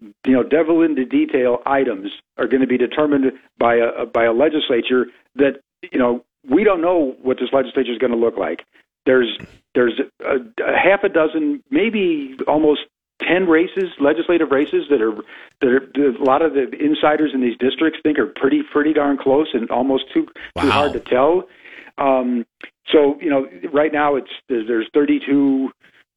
you 0.00 0.32
know 0.32 0.42
devil 0.42 0.82
in 0.82 0.94
the 0.94 1.04
detail 1.04 1.58
items 1.66 2.10
are 2.38 2.46
going 2.46 2.60
to 2.60 2.66
be 2.66 2.78
determined 2.78 3.32
by 3.58 3.76
a 3.76 4.06
by 4.06 4.24
a 4.24 4.32
legislature 4.32 5.06
that 5.34 5.60
you 5.90 5.98
know 5.98 6.24
we 6.48 6.64
don't 6.64 6.80
know 6.80 7.16
what 7.22 7.38
this 7.38 7.50
legislature 7.52 7.92
is 7.92 7.98
going 7.98 8.12
to 8.12 8.18
look 8.18 8.36
like. 8.36 8.64
There's 9.06 9.38
there's 9.74 10.00
a, 10.24 10.36
a 10.62 10.76
half 10.76 11.04
a 11.04 11.08
dozen, 11.08 11.62
maybe 11.70 12.36
almost 12.46 12.80
ten 13.20 13.46
races, 13.46 13.90
legislative 13.98 14.50
races 14.50 14.86
that 14.90 15.00
are 15.00 15.16
that 15.60 15.68
are 15.68 16.06
a 16.06 16.24
lot 16.24 16.42
of 16.42 16.54
the 16.54 16.70
insiders 16.82 17.32
in 17.34 17.40
these 17.40 17.56
districts 17.58 18.00
think 18.02 18.18
are 18.18 18.26
pretty 18.26 18.62
pretty 18.62 18.92
darn 18.92 19.16
close 19.16 19.48
and 19.54 19.70
almost 19.70 20.04
too 20.12 20.26
wow. 20.56 20.62
too 20.62 20.70
hard 20.70 20.92
to 20.92 21.00
tell. 21.00 21.48
Um, 21.98 22.46
so 22.86 23.18
you 23.20 23.30
know, 23.30 23.46
right 23.72 23.92
now 23.92 24.16
it's 24.16 24.30
there's, 24.48 24.66
there's 24.66 24.88
32. 24.92 25.70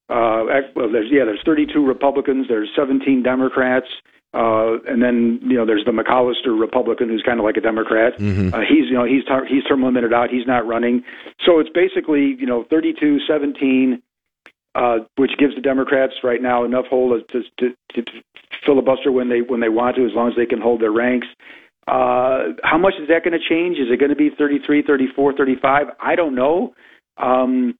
Uh, 0.09 0.43
well, 0.75 0.91
there's 0.91 1.09
yeah, 1.11 1.25
there's 1.25 1.41
32 1.45 1.85
Republicans. 1.85 2.47
There's 2.47 2.69
17 2.75 3.23
Democrats. 3.23 3.87
Uh, 4.33 4.81
and 4.87 5.01
then 5.01 5.39
you 5.43 5.55
know 5.55 5.65
there's 5.65 5.85
the 5.85 5.91
McCollister 5.91 6.59
Republican 6.59 7.09
who's 7.09 7.21
kind 7.23 7.39
of 7.39 7.45
like 7.45 7.57
a 7.57 7.61
Democrat. 7.61 8.17
Mm-hmm. 8.17 8.53
Uh, 8.53 8.61
he's 8.61 8.89
you 8.89 8.93
know 8.93 9.05
he's 9.05 9.23
tar- 9.25 9.45
he's 9.45 9.63
term 9.65 9.83
limited 9.83 10.11
out. 10.11 10.29
He's 10.29 10.47
not 10.47 10.65
running. 10.65 11.03
So 11.45 11.59
it's 11.59 11.69
basically 11.69 12.35
you 12.39 12.47
know 12.47 12.65
32 12.69 13.19
17, 13.27 14.01
uh, 14.75 14.97
which 15.17 15.31
gives 15.37 15.53
the 15.55 15.61
Democrats 15.61 16.13
right 16.23 16.41
now 16.41 16.63
enough 16.63 16.85
hold 16.89 17.21
to, 17.29 17.41
to, 17.59 17.75
to, 17.93 18.01
to 18.01 18.11
filibuster 18.65 19.11
when 19.11 19.29
they 19.29 19.41
when 19.41 19.59
they 19.59 19.69
want 19.69 19.97
to, 19.97 20.05
as 20.05 20.13
long 20.15 20.29
as 20.29 20.35
they 20.35 20.47
can 20.47 20.61
hold 20.61 20.81
their 20.81 20.91
ranks. 20.91 21.27
Uh, 21.85 22.53
how 22.63 22.77
much 22.77 22.93
is 22.99 23.07
that 23.09 23.23
going 23.23 23.37
to 23.37 23.49
change? 23.49 23.77
Is 23.77 23.87
it 23.91 23.99
going 23.99 24.09
to 24.09 24.15
be 24.15 24.29
33, 24.37 24.83
34, 24.87 25.33
35? 25.35 25.87
I 25.99 26.15
don't 26.15 26.33
know. 26.33 26.73
Um, 27.17 27.77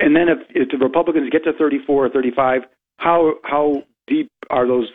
and 0.00 0.14
then 0.14 0.28
if, 0.28 0.38
if 0.50 0.68
the 0.68 0.76
Republicans 0.76 1.30
get 1.30 1.44
to 1.44 1.54
34 1.54 2.06
or 2.06 2.10
35, 2.10 2.62
how 2.98 3.34
how 3.42 3.82
deep 4.06 4.30
are 4.50 4.66
those 4.66 4.88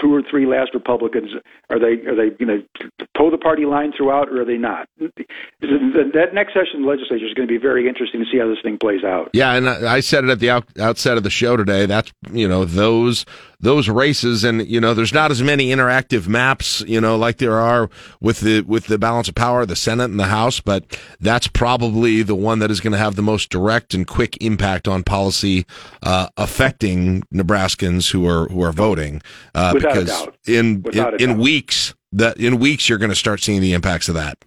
two 0.00 0.14
or 0.14 0.22
three 0.22 0.46
last 0.46 0.74
Republicans 0.74 1.30
are 1.70 1.78
they 1.78 2.04
are 2.06 2.14
they 2.14 2.30
going 2.30 2.66
to 2.78 2.90
toe 3.16 3.30
the 3.30 3.38
party 3.38 3.64
line 3.64 3.92
throughout, 3.96 4.28
or 4.28 4.42
are 4.42 4.44
they 4.44 4.56
not? 4.56 4.88
That 4.98 6.30
next 6.32 6.54
session 6.54 6.76
of 6.76 6.82
the 6.82 6.88
legislature 6.88 7.26
is 7.26 7.34
going 7.34 7.46
to 7.46 7.52
be 7.52 7.58
very 7.58 7.88
interesting 7.88 8.20
to 8.24 8.26
see 8.30 8.38
how 8.38 8.48
this 8.48 8.58
thing 8.62 8.78
plays 8.78 9.04
out. 9.04 9.30
Yeah, 9.32 9.52
and 9.52 9.68
I 9.68 10.00
said 10.00 10.24
it 10.24 10.30
at 10.30 10.40
the 10.40 10.50
out, 10.50 10.64
outset 10.78 11.16
of 11.16 11.22
the 11.22 11.30
show 11.30 11.56
today. 11.56 11.86
That's 11.86 12.12
you 12.30 12.48
know 12.48 12.64
those 12.64 13.24
those 13.62 13.88
races, 13.88 14.44
and 14.44 14.66
you 14.68 14.80
know 14.80 14.92
there's 14.92 15.14
not 15.14 15.30
as 15.30 15.42
many 15.42 15.68
interactive 15.68 16.28
maps, 16.28 16.82
you 16.82 17.00
know, 17.00 17.16
like 17.16 17.38
there 17.38 17.58
are 17.58 17.88
with 18.20 18.40
the 18.40 18.60
with 18.62 18.86
the 18.86 18.98
balance 18.98 19.28
of 19.28 19.34
power, 19.34 19.64
the 19.64 19.76
Senate 19.76 20.10
and 20.10 20.20
the 20.20 20.26
House. 20.26 20.60
But 20.60 20.84
that's 21.20 21.46
probably 21.46 22.22
the 22.22 22.34
one 22.34 22.58
that 22.58 22.70
is 22.70 22.80
going 22.80 22.92
to 22.92 22.98
have 22.98 23.16
the 23.16 23.22
most 23.22 23.50
direct 23.50 23.94
and 23.94 24.06
quick 24.06 24.36
impact 24.42 24.86
on 24.86 25.04
policy 25.04 25.64
uh, 26.02 26.28
affecting 26.36 27.22
Nebraskans 27.32 28.10
who 28.10 28.26
are 28.26 28.48
who 28.48 28.62
are 28.62 28.72
voting. 28.72 29.22
Uh, 29.54 29.72
Without 29.74 29.94
because 29.94 30.22
a 30.22 30.24
doubt. 30.26 30.36
in 30.46 30.82
Without 30.82 31.20
in, 31.20 31.30
in 31.30 31.38
weeks 31.38 31.94
that 32.12 32.36
in 32.38 32.58
weeks 32.58 32.88
you're 32.88 32.98
going 32.98 33.10
to 33.10 33.16
start 33.16 33.40
seeing 33.40 33.60
the 33.60 33.72
impacts 33.72 34.08
of 34.08 34.16
that. 34.16 34.38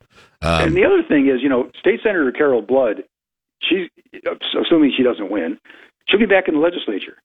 Um, 0.41 0.67
and 0.67 0.75
the 0.75 0.85
other 0.85 1.01
thing 1.07 1.27
is, 1.27 1.41
you 1.41 1.49
know, 1.49 1.71
State 1.79 2.01
Senator 2.03 2.31
Carol 2.31 2.61
Blood, 2.61 3.03
she's 3.61 3.89
assuming 4.61 4.93
she 4.95 5.03
doesn't 5.03 5.31
win, 5.31 5.57
she'll 6.07 6.19
be 6.19 6.25
back 6.25 6.47
in 6.47 6.55
the 6.55 6.59
legislature. 6.59 7.17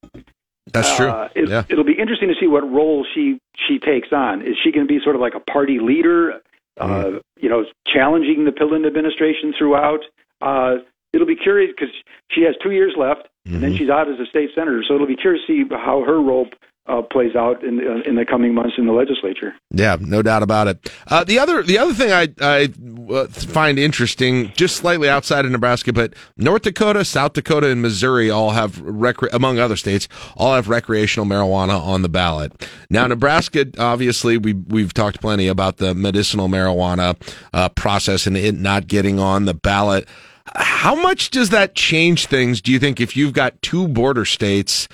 That's 0.73 0.95
true. 0.97 1.09
Uh, 1.09 1.29
it, 1.35 1.49
yeah. 1.49 1.65
It'll 1.69 1.85
be 1.85 1.99
interesting 1.99 2.29
to 2.29 2.35
see 2.39 2.47
what 2.47 2.63
role 2.71 3.05
she 3.15 3.39
she 3.57 3.79
takes 3.79 4.09
on. 4.13 4.43
Is 4.43 4.57
she 4.63 4.71
going 4.73 4.87
to 4.87 4.93
be 4.93 5.01
sort 5.03 5.17
of 5.17 5.21
like 5.21 5.35
a 5.35 5.41
party 5.41 5.79
leader, 5.81 6.35
uh, 6.79 6.87
Mm-hmm. 6.87 7.17
you 7.39 7.49
know, 7.49 7.65
challenging 7.87 8.45
the 8.45 8.53
Pillen 8.53 8.87
administration 8.87 9.53
throughout? 9.57 10.01
Uh, 10.41 10.77
it'll 11.13 11.27
be 11.27 11.37
curious 11.37 11.73
because 11.77 11.93
she 12.31 12.43
has 12.43 12.55
two 12.63 12.71
years 12.73 12.95
left, 12.97 13.29
and 13.45 13.55
Mm-hmm. 13.55 13.63
then 13.63 13.77
she's 13.77 13.91
out 13.91 14.09
as 14.09 14.21
a 14.21 14.27
state 14.27 14.51
senator. 14.55 14.83
So 14.87 14.95
it'll 14.95 15.07
be 15.07 15.17
curious 15.17 15.45
to 15.47 15.65
see 15.65 15.69
how 15.75 16.05
her 16.05 16.21
role 16.21 16.47
uh, 16.87 17.03
plays 17.03 17.37
out 17.37 17.63
in 17.63 17.79
uh, 17.79 18.09
in 18.09 18.17
the 18.17 18.25
coming 18.25 18.55
months 18.55 18.75
in 18.77 18.87
the 18.87 18.93
legislature. 18.93 19.55
Yeah, 19.71 19.97
no 20.01 20.23
doubt 20.23 20.43
about 20.43 20.67
it. 20.67 20.91
Uh, 21.07 21.25
the 21.25 21.39
other 21.39 21.63
the 21.63 21.79
other 21.79 21.95
thing 21.95 22.11
I 22.11 22.29
I 22.41 22.73
uh, 23.13 23.27
find 23.29 23.79
interesting, 23.79 24.53
just 24.57 24.77
slightly 24.77 25.09
outside 25.09 25.45
of 25.45 25.51
Nebraska, 25.51 25.93
but 25.93 26.15
North 26.37 26.63
Dakota, 26.63 27.05
South 27.05 27.35
Dakota, 27.35 27.69
and 27.71 27.83
Missouri 27.83 28.31
all 28.31 28.51
have 28.51 28.77
recre- 28.77 29.33
among 29.33 29.59
other 29.59 29.77
states 29.77 30.09
all 30.37 30.55
have 30.55 30.69
recreational 30.69 31.27
marijuana 31.27 31.81
on 31.81 32.03
the 32.03 32.09
ballot. 32.09 32.53
Now, 32.89 33.07
Nebraska, 33.07 33.67
obviously, 33.79 34.37
we 34.39 34.55
we've 34.55 34.95
talked 34.95 35.21
plenty 35.21 35.49
about 35.49 35.77
the 35.77 35.95
medicinal 35.95 36.49
marijuana 36.49 37.17
uh, 37.53 37.69
process 37.69 38.27
and 38.27 38.37
it 38.37 38.55
not 38.55 38.87
getting 38.87 39.21
on 39.21 39.45
the 39.45 39.55
ballot. 39.55 40.09
How 40.57 40.97
much 40.97 41.31
does 41.31 41.51
that 41.51 41.77
change 41.77 42.27
things? 42.27 42.61
Do 42.61 42.73
you 42.73 42.81
think 42.81 43.01
if 43.01 43.17
you've 43.17 43.33
got 43.33 43.61
two 43.63 43.87
border 43.87 44.25
states? 44.25 44.89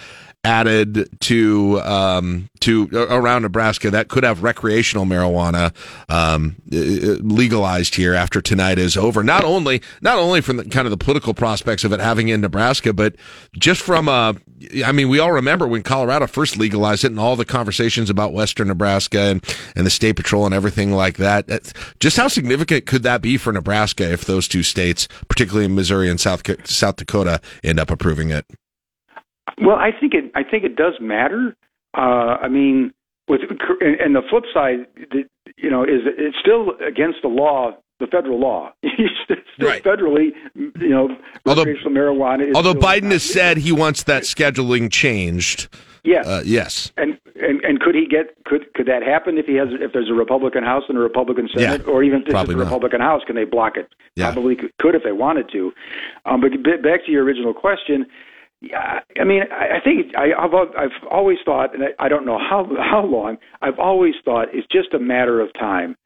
Added 0.44 1.08
to 1.20 1.80
um, 1.80 2.48
to 2.60 2.88
around 2.92 3.42
Nebraska 3.42 3.90
that 3.90 4.08
could 4.08 4.22
have 4.22 4.42
recreational 4.42 5.04
marijuana 5.04 5.74
um, 6.08 6.56
legalized 6.70 7.96
here 7.96 8.14
after 8.14 8.40
tonight 8.40 8.78
is 8.78 8.96
over. 8.96 9.24
Not 9.24 9.44
only 9.44 9.82
not 10.00 10.18
only 10.18 10.40
from 10.40 10.58
the 10.58 10.64
kind 10.64 10.86
of 10.86 10.90
the 10.90 10.96
political 10.96 11.34
prospects 11.34 11.82
of 11.82 11.92
it 11.92 12.00
having 12.00 12.28
in 12.28 12.40
Nebraska, 12.40 12.92
but 12.92 13.16
just 13.58 13.82
from 13.82 14.08
uh, 14.08 14.34
I 14.84 14.92
mean, 14.92 15.08
we 15.08 15.18
all 15.18 15.32
remember 15.32 15.66
when 15.66 15.82
Colorado 15.82 16.26
first 16.26 16.56
legalized 16.56 17.04
it 17.04 17.08
and 17.08 17.20
all 17.20 17.36
the 17.36 17.44
conversations 17.44 18.08
about 18.08 18.32
Western 18.32 18.68
Nebraska 18.68 19.20
and, 19.20 19.56
and 19.74 19.84
the 19.84 19.90
state 19.90 20.16
patrol 20.16 20.46
and 20.46 20.54
everything 20.54 20.92
like 20.92 21.16
that. 21.18 21.46
Just 22.00 22.16
how 22.16 22.28
significant 22.28 22.86
could 22.86 23.02
that 23.02 23.20
be 23.20 23.36
for 23.36 23.52
Nebraska 23.52 24.10
if 24.10 24.24
those 24.24 24.48
two 24.48 24.62
states, 24.62 25.08
particularly 25.28 25.68
Missouri 25.68 26.08
and 26.08 26.20
South 26.20 26.42
South 26.68 26.96
Dakota, 26.96 27.40
end 27.62 27.78
up 27.78 27.90
approving 27.90 28.30
it? 28.30 28.46
Well, 29.60 29.76
I 29.76 29.90
think 29.98 30.14
it. 30.14 30.30
I 30.34 30.42
think 30.42 30.64
it 30.64 30.76
does 30.76 30.94
matter. 31.00 31.56
Uh, 31.96 32.36
I 32.42 32.48
mean, 32.48 32.92
with 33.28 33.40
and 33.80 34.14
the 34.14 34.22
flip 34.28 34.44
side, 34.52 34.86
you 35.56 35.70
know, 35.70 35.82
is 35.82 36.02
it's 36.04 36.36
still 36.38 36.72
against 36.86 37.18
the 37.22 37.28
law 37.28 37.76
the 37.98 38.06
federal 38.06 38.38
law. 38.38 38.72
still 39.24 39.36
Right. 39.58 39.82
federally, 39.82 40.32
you 40.54 40.88
know, 40.90 41.08
Although- 41.46 41.64
recreational 41.64 41.92
marijuana. 41.92 42.48
Is 42.50 42.54
Although 42.54 42.74
Biden 42.74 43.10
has 43.10 43.22
said 43.22 43.56
he 43.56 43.72
wants 43.72 44.02
that 44.02 44.24
scheduling 44.24 44.90
changed. 44.92 45.68
Yes. 46.04 46.26
Uh, 46.26 46.42
yes. 46.44 46.92
And, 46.98 47.18
and 47.40 47.64
and 47.64 47.80
could 47.80 47.94
he 47.96 48.06
get 48.06 48.34
could 48.44 48.72
could 48.74 48.86
that 48.86 49.02
happen 49.02 49.38
if 49.38 49.46
he 49.46 49.54
has 49.54 49.68
if 49.80 49.92
there's 49.92 50.08
a 50.10 50.14
Republican 50.14 50.62
House 50.62 50.84
and 50.88 50.96
a 50.96 51.00
Republican 51.00 51.48
Senate, 51.52 51.82
Yeah, 51.86 51.92
or 51.92 52.04
even 52.04 52.20
if 52.20 52.26
it's 52.28 52.34
a 52.34 52.46
not. 52.46 52.48
Republican 52.48 53.00
House, 53.00 53.22
can 53.26 53.34
they 53.34 53.44
block 53.44 53.76
it? 53.76 53.88
Yeah. 54.14 54.30
Probably 54.32 54.54
could, 54.56 54.70
could 54.78 54.94
if 54.94 55.02
they 55.02 55.12
wanted 55.12 55.50
to. 55.52 55.72
Um, 56.26 56.40
but 56.42 56.52
back 56.82 57.06
to 57.06 57.10
your 57.10 57.24
original 57.24 57.52
question, 57.54 58.06
yeah, 58.70 59.00
I 59.20 59.24
mean, 59.24 59.42
I, 59.50 59.80
think 59.82 60.16
I, 60.16 60.32
I've 60.38 60.54
I've 60.54 61.08
always 61.10 61.38
thought, 61.44 61.74
and 61.74 61.84
I, 61.84 62.06
I 62.06 62.08
don't 62.08 62.26
know 62.26 62.38
how 62.38 62.68
how 62.78 63.04
long. 63.04 63.38
I've 63.62 63.78
always 63.78 64.14
thought 64.24 64.48
it's 64.52 64.66
just 64.70 64.94
a 64.94 64.98
matter 64.98 65.40
of 65.40 65.52
time. 65.54 65.96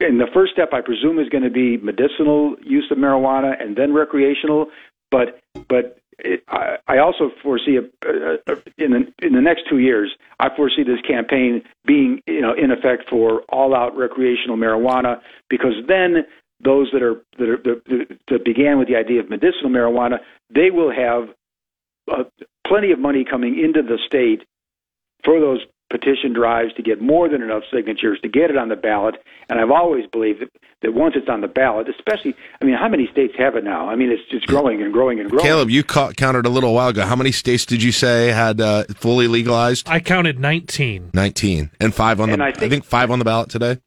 And 0.00 0.20
the 0.20 0.26
first 0.34 0.52
step, 0.52 0.70
I 0.72 0.80
presume, 0.80 1.18
is 1.18 1.28
going 1.28 1.44
to 1.44 1.50
be 1.50 1.76
medicinal 1.78 2.56
use 2.62 2.86
of 2.90 2.98
marijuana, 2.98 3.60
and 3.60 3.76
then 3.76 3.92
recreational. 3.92 4.66
But 5.10 5.40
but 5.68 5.98
it, 6.18 6.42
I, 6.48 6.76
I 6.88 6.98
also 6.98 7.30
foresee 7.42 7.76
a, 7.76 8.08
a, 8.08 8.34
a, 8.46 8.56
in 8.78 8.92
the 8.92 9.26
in 9.26 9.34
the 9.34 9.40
next 9.40 9.62
two 9.68 9.78
years, 9.78 10.12
I 10.40 10.54
foresee 10.54 10.82
this 10.82 11.00
campaign 11.06 11.62
being 11.86 12.20
you 12.26 12.40
know 12.40 12.52
in 12.52 12.70
effect 12.70 13.08
for 13.08 13.42
all 13.48 13.74
out 13.74 13.96
recreational 13.96 14.56
marijuana 14.56 15.20
because 15.48 15.74
then 15.86 16.24
those 16.60 16.88
that 16.92 17.02
are 17.02 17.22
that 17.38 17.48
are 17.48 17.58
that, 17.58 18.18
that 18.28 18.44
began 18.44 18.78
with 18.78 18.88
the 18.88 18.96
idea 18.96 19.20
of 19.20 19.28
medicinal 19.28 19.70
marijuana, 19.70 20.18
they 20.54 20.70
will 20.70 20.90
have 20.90 21.28
uh, 22.10 22.24
plenty 22.66 22.92
of 22.92 22.98
money 22.98 23.24
coming 23.24 23.58
into 23.62 23.82
the 23.82 23.98
state 24.06 24.42
for 25.24 25.40
those 25.40 25.60
petition 25.88 26.32
drives 26.32 26.72
to 26.74 26.82
get 26.82 27.00
more 27.00 27.28
than 27.28 27.42
enough 27.42 27.62
signatures 27.72 28.18
to 28.20 28.28
get 28.28 28.50
it 28.50 28.56
on 28.56 28.68
the 28.68 28.74
ballot. 28.76 29.14
And 29.48 29.60
I've 29.60 29.70
always 29.70 30.04
believed 30.08 30.40
that, 30.40 30.48
that 30.82 30.94
once 30.94 31.14
it's 31.16 31.28
on 31.28 31.42
the 31.42 31.46
ballot, 31.48 31.88
especially, 31.88 32.34
I 32.60 32.64
mean, 32.64 32.74
how 32.76 32.88
many 32.88 33.06
states 33.12 33.34
have 33.38 33.54
it 33.54 33.62
now? 33.62 33.88
I 33.88 33.94
mean, 33.94 34.10
it's 34.10 34.28
just 34.28 34.48
growing 34.48 34.82
and 34.82 34.92
growing 34.92 35.20
and 35.20 35.30
growing. 35.30 35.44
Caleb, 35.44 35.70
you 35.70 35.84
ca- 35.84 36.10
counted 36.12 36.44
a 36.44 36.48
little 36.48 36.74
while 36.74 36.88
ago. 36.88 37.02
How 37.06 37.14
many 37.14 37.30
states 37.30 37.64
did 37.64 37.84
you 37.84 37.92
say 37.92 38.32
had 38.32 38.60
uh, 38.60 38.82
fully 38.96 39.28
legalized? 39.28 39.88
I 39.88 40.00
counted 40.00 40.40
19. 40.40 41.10
19. 41.14 41.70
And 41.80 41.94
five 41.94 42.20
on 42.20 42.30
the, 42.30 42.32
And 42.32 42.42
I 42.42 42.48
I 42.48 42.52
think- 42.52 42.72
think, 42.72 42.84
five 42.84 43.12
on 43.12 43.20
the 43.20 43.24
ballot 43.24 43.48
today. 43.50 43.78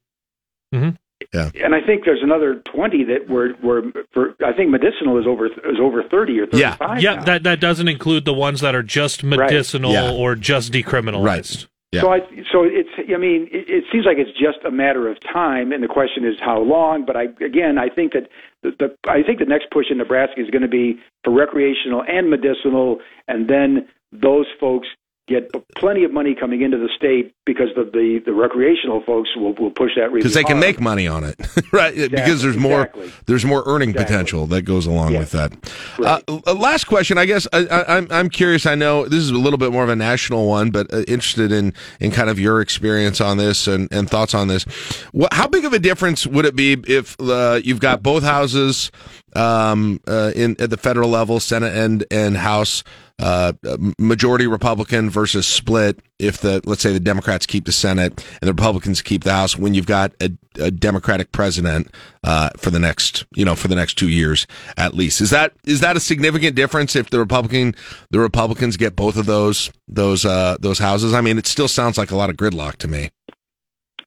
Mm-hmm. 0.74 0.92
Yeah. 1.34 1.52
and 1.64 1.76
I 1.76 1.82
think 1.86 2.06
there's 2.06 2.24
another 2.24 2.56
20 2.74 3.04
that 3.06 3.30
were 3.30 3.54
were 3.62 3.84
for 4.14 4.36
I 4.44 4.52
think 4.54 4.72
medicinal 4.72 5.20
is 5.20 5.28
over 5.28 5.46
is 5.46 5.80
over 5.80 6.02
30 6.04 6.40
or 6.40 6.48
35 6.48 7.02
yeah, 7.02 7.16
now. 7.16 7.24
that 7.26 7.44
that 7.44 7.60
doesn't 7.60 7.88
include 7.88 8.26
the 8.26 8.34
ones 8.34 8.62
that 8.62 8.74
are 8.74 8.82
just 8.84 9.24
medicinal 9.24 9.92
Yeah. 9.94 10.12
or 10.12 10.36
just 10.36 10.72
decriminalized. 10.74 11.68
Yeah. 11.92 12.02
So 12.02 12.12
I 12.14 12.20
so 12.52 12.64
it's 12.64 12.90
I 12.98 13.18
mean 13.18 13.48
it, 13.52 13.70
it 13.70 13.84
seems 13.92 14.06
like 14.06 14.18
it's 14.18 14.32
just 14.38 14.60
a 14.66 14.72
matter 14.72 15.08
of 15.10 15.18
time, 15.22 15.72
and 15.72 15.84
the 15.84 15.88
question 15.88 16.24
is 16.24 16.36
how 16.40 16.60
long. 16.62 17.06
But 17.06 17.16
I 17.16 17.24
again 17.44 17.78
I 17.80 17.90
think 17.90 18.14
that 18.14 18.30
the, 18.62 18.72
the 18.78 19.10
I 19.10 19.24
think 19.24 19.40
the 19.40 19.46
next 19.46 19.72
push 19.72 19.88
in 19.90 19.98
Nebraska 19.98 20.40
is 20.42 20.50
going 20.52 20.62
to 20.62 20.68
be 20.68 21.00
for 21.24 21.32
recreational 21.34 22.04
and 22.08 22.30
medicinal, 22.30 23.00
and 23.28 23.48
then 23.50 23.88
those 24.12 24.46
folks 24.60 24.88
get 25.30 25.52
plenty 25.76 26.04
of 26.04 26.12
money 26.12 26.36
coming 26.36 26.62
into 26.62 26.78
the 26.78 26.90
state 26.98 27.34
because 27.46 27.68
the 27.76 27.84
the, 27.84 28.22
the 28.26 28.34
recreational 28.34 29.02
folks 29.06 29.30
will 29.36 29.54
will 29.54 29.72
push 29.72 29.92
that 29.96 30.12
Because 30.14 30.34
they 30.34 30.44
can 30.44 30.58
hard. 30.58 30.68
make 30.68 30.82
money 30.82 31.08
on 31.08 31.24
it, 31.24 31.36
right? 31.72 31.94
because 31.96 32.42
there's 32.42 32.58
more 32.58 32.82
exactly. 32.86 33.12
there's 33.28 33.46
more 33.46 33.64
earning 33.66 33.94
potential 33.94 34.46
that 34.48 34.64
goes 34.64 34.86
along 34.88 35.14
with 35.14 35.32
that. 35.32 35.54
Uh, 36.00 36.20
uh, 36.28 36.54
last 36.54 36.86
question, 36.86 37.18
I 37.18 37.26
guess 37.26 37.48
I, 37.54 37.66
I, 37.68 37.98
I'm 37.98 38.08
I'm 38.12 38.30
curious. 38.30 38.66
I 38.66 38.76
know 38.76 39.06
this 39.06 39.20
is 39.20 39.30
a 39.30 39.38
little 39.38 39.58
bit 39.60 39.72
more 39.72 39.84
of 39.84 39.90
a 39.90 39.96
national 39.96 40.48
one, 40.48 40.72
but 40.72 40.92
uh, 40.94 41.04
interested 41.08 41.52
in 41.52 41.74
in 42.00 42.12
kind 42.12 42.30
of 42.30 42.40
your 42.40 42.60
experience 42.62 43.22
on 43.22 43.38
this 43.38 43.68
and, 43.68 43.88
and 43.92 44.10
thoughts 44.10 44.34
on 44.34 44.48
this. 44.48 44.64
What, 45.12 45.32
how 45.34 45.48
big 45.48 45.64
of 45.66 45.74
a 45.74 45.80
difference 45.80 46.26
would 46.26 46.46
it 46.46 46.56
be 46.56 46.74
if 46.88 47.16
uh, 47.20 47.60
you've 47.64 47.80
got 47.80 48.02
both 48.02 48.24
houses 48.24 48.92
um, 49.36 50.00
uh, 50.08 50.32
in 50.36 50.56
at 50.60 50.70
the 50.70 50.78
federal 50.78 51.10
level, 51.10 51.40
Senate 51.40 51.76
and 51.76 52.04
and 52.12 52.36
House? 52.38 52.84
Uh, 53.20 53.52
majority 53.98 54.48
Republican 54.48 55.10
versus 55.10 55.46
split. 55.46 56.00
If 56.20 56.38
the 56.38 56.62
let's 56.66 56.82
say 56.82 56.94
the 56.94 57.00
Democrats 57.02 57.46
keep 57.46 57.66
the 57.66 57.72
Senate 57.74 58.26
and 58.42 58.48
the 58.48 58.54
Republicans 58.54 59.02
keep 59.02 59.24
the 59.24 59.34
House, 59.34 59.58
when 59.58 59.74
you've 59.74 59.86
got 59.86 60.14
a, 60.22 60.32
a 60.60 60.72
Democratic 60.72 61.34
president 61.34 61.94
uh, 62.24 62.50
for 62.58 62.70
the 62.70 62.80
next 62.80 63.26
you 63.36 63.44
know 63.44 63.56
for 63.56 63.68
the 63.68 63.76
next 63.76 63.96
two 63.96 64.08
years 64.08 64.48
at 64.78 64.94
least, 64.94 65.20
is 65.20 65.32
that 65.32 65.54
is 65.66 65.82
that 65.82 65.98
a 65.98 66.00
significant 66.00 66.56
difference 66.56 66.96
if 66.96 67.10
the 67.10 67.20
Republican 67.20 67.76
the 68.10 68.20
Republicans 68.20 68.78
get 68.78 68.96
both 68.96 69.18
of 69.18 69.26
those 69.26 69.70
those 69.88 70.24
uh, 70.24 70.56
those 70.62 70.80
houses? 70.80 71.14
I 71.14 71.20
mean, 71.20 71.38
it 71.38 71.46
still 71.48 71.68
sounds 71.68 71.98
like 71.98 72.12
a 72.12 72.16
lot 72.16 72.30
of 72.30 72.38
gridlock 72.38 72.78
to 72.78 72.88
me. 72.88 73.10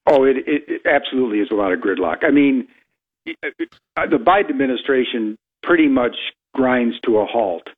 Oh, 0.06 0.24
it, 0.24 0.38
it, 0.46 0.64
it 0.66 0.82
absolutely 0.86 1.38
is 1.38 1.48
a 1.50 1.54
lot 1.54 1.72
of 1.72 1.80
gridlock. 1.80 2.24
I 2.24 2.30
mean, 2.30 2.66
uh, 3.28 4.06
the 4.10 4.16
Biden 4.16 4.50
administration 4.50 5.36
pretty 5.62 5.86
much 5.86 6.16
grinds 6.54 6.96
to 7.04 7.18
a 7.18 7.26
halt 7.26 7.68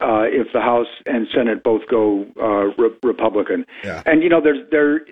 uh, 0.00 0.24
if 0.24 0.48
the 0.52 0.60
House 0.60 0.86
and 1.06 1.26
Senate 1.34 1.62
both 1.62 1.82
go 1.88 2.26
uh, 2.40 2.74
re- 2.82 2.96
Republican. 3.02 3.64
Yeah. 3.84 4.02
And 4.06 4.22
you 4.22 4.28
know, 4.28 4.40
there's 4.40 4.68
there, 4.70 5.06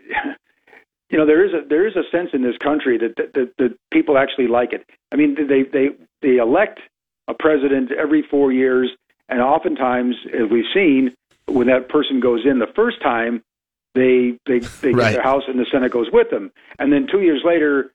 you 1.10 1.18
know, 1.18 1.26
there 1.26 1.44
is 1.44 1.52
a 1.52 1.66
there 1.68 1.86
is 1.86 1.96
a 1.96 2.02
sense 2.10 2.30
in 2.32 2.42
this 2.42 2.56
country 2.58 2.98
that 2.98 3.16
that, 3.16 3.32
that, 3.34 3.52
that 3.58 3.76
people 3.92 4.18
actually 4.18 4.46
like 4.48 4.72
it. 4.72 4.84
I 5.12 5.16
mean, 5.16 5.34
they 5.36 5.62
they 5.62 5.88
they 6.22 6.36
elect 6.36 6.80
a 7.28 7.34
president 7.34 7.92
every 7.92 8.22
four 8.30 8.52
years, 8.52 8.90
and 9.28 9.40
oftentimes, 9.40 10.16
as 10.32 10.50
we've 10.50 10.64
seen, 10.72 11.14
when 11.46 11.66
that 11.66 11.88
person 11.88 12.20
goes 12.20 12.40
in 12.44 12.58
the 12.58 12.66
first 12.74 13.00
time, 13.02 13.42
they 13.94 14.38
they 14.46 14.58
they 14.58 14.92
Right. 14.92 15.04
get 15.04 15.12
their 15.14 15.22
House 15.22 15.44
and 15.48 15.58
the 15.58 15.66
Senate 15.70 15.92
goes 15.92 16.08
with 16.12 16.30
them, 16.30 16.50
and 16.78 16.92
then 16.92 17.06
two 17.10 17.20
years 17.20 17.42
later, 17.44 17.92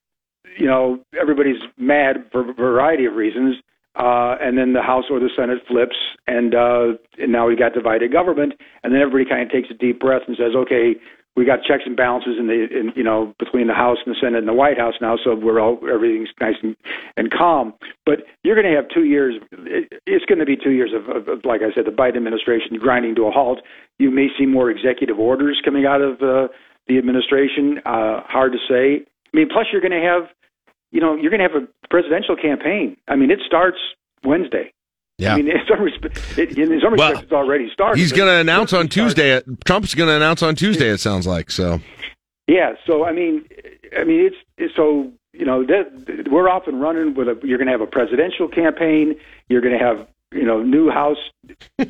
you 0.57 0.67
know, 0.67 0.99
everybody's 1.19 1.61
mad 1.77 2.25
for 2.31 2.49
a 2.49 2.53
variety 2.53 3.05
of 3.05 3.15
reasons. 3.15 3.55
Uh, 3.95 4.35
and 4.41 4.57
then 4.57 4.73
the 4.73 4.81
House 4.81 5.05
or 5.09 5.19
the 5.19 5.29
Senate 5.35 5.59
flips, 5.67 5.95
and 6.25 6.55
uh, 6.55 6.93
and 7.19 7.31
now 7.31 7.47
we've 7.47 7.59
got 7.59 7.73
divided 7.73 8.11
government, 8.11 8.53
and 8.83 8.91
then 8.91 9.01
everybody 9.01 9.29
kind 9.29 9.43
of 9.43 9.51
takes 9.51 9.69
a 9.69 9.75
deep 9.75 9.99
breath 9.99 10.23
and 10.27 10.35
says, 10.35 10.55
"Okay, 10.55 10.95
we 11.35 11.45
got 11.45 11.61
checks 11.61 11.83
and 11.85 11.95
balances 11.95 12.37
in 12.39 12.47
the 12.47 12.67
in, 12.71 12.91
you 12.95 13.03
know 13.03 13.35
between 13.37 13.67
the 13.67 13.73
House 13.73 13.97
and 14.03 14.15
the 14.15 14.19
Senate 14.19 14.39
and 14.39 14.47
the 14.47 14.53
White 14.53 14.79
House 14.79 14.95
now, 14.99 15.15
so 15.23 15.35
we're 15.35 15.59
all 15.59 15.77
everything's 15.87 16.29
nice 16.41 16.55
and, 16.63 16.75
and 17.17 17.31
calm." 17.31 17.73
But 18.03 18.25
you're 18.43 18.55
going 18.55 18.65
to 18.65 18.75
have 18.75 18.89
two 18.89 19.03
years. 19.03 19.35
It, 19.51 20.01
it's 20.07 20.25
going 20.25 20.39
to 20.39 20.45
be 20.45 20.57
two 20.57 20.71
years 20.71 20.91
of, 20.91 21.15
of, 21.15 21.27
of, 21.27 21.45
like 21.45 21.61
I 21.61 21.71
said, 21.75 21.85
the 21.85 21.91
Biden 21.91 22.17
administration 22.17 22.77
grinding 22.79 23.13
to 23.15 23.27
a 23.27 23.31
halt. 23.31 23.61
You 23.99 24.09
may 24.09 24.27
see 24.39 24.47
more 24.47 24.71
executive 24.71 25.19
orders 25.19 25.61
coming 25.63 25.85
out 25.85 26.01
of 26.01 26.21
uh, 26.21 26.47
the 26.87 26.97
administration. 26.97 27.77
Uh, 27.85 28.21
hard 28.25 28.53
to 28.53 28.59
say. 28.67 29.05
I 29.33 29.37
mean, 29.37 29.49
plus 29.49 29.67
you're 29.71 29.81
going 29.81 29.91
to 29.91 30.07
have 30.07 30.29
you 30.93 31.01
know, 31.01 31.15
you're 31.15 31.31
going 31.31 31.41
to 31.41 31.49
have 31.49 31.61
a 31.61 31.67
presidential 31.89 32.37
campaign. 32.37 32.95
I 33.07 33.15
mean, 33.15 33.31
it 33.31 33.39
starts 33.45 33.77
Wednesday. 34.23 34.71
Yeah. 35.17 35.33
I 35.33 35.37
mean, 35.37 35.47
in 35.51 35.57
some 35.67 35.81
respects, 35.81 36.37
it, 36.37 36.57
in 36.57 36.79
some 36.79 36.95
Well, 36.95 37.09
respects 37.09 37.23
it's 37.23 37.31
already 37.33 37.69
started. 37.73 37.99
He's 37.99 38.13
going 38.13 38.29
to 38.29 38.35
announce 38.35 38.71
on 38.71 38.87
Tuesday. 38.87 39.41
Trump's 39.65 39.95
going 39.95 40.07
to 40.07 40.15
announce 40.15 40.43
on 40.43 40.55
Tuesday. 40.55 40.89
It 40.89 40.99
sounds 40.99 41.27
like 41.27 41.51
so. 41.51 41.81
Yeah. 42.47 42.75
So 42.85 43.03
I 43.03 43.11
mean, 43.11 43.45
I 43.97 44.03
mean, 44.03 44.27
it's, 44.27 44.35
it's 44.57 44.75
so 44.75 45.11
you 45.33 45.45
know 45.45 45.65
that 45.65 46.27
we're 46.29 46.47
off 46.47 46.67
and 46.67 46.79
running 46.79 47.15
with 47.15 47.27
a. 47.27 47.39
You're 47.43 47.57
going 47.57 47.67
to 47.67 47.71
have 47.71 47.81
a 47.81 47.87
presidential 47.87 48.47
campaign. 48.47 49.15
You're 49.49 49.61
going 49.61 49.77
to 49.77 49.83
have 49.83 50.07
you 50.31 50.43
know 50.43 50.61
new 50.61 50.89
House, 50.89 51.17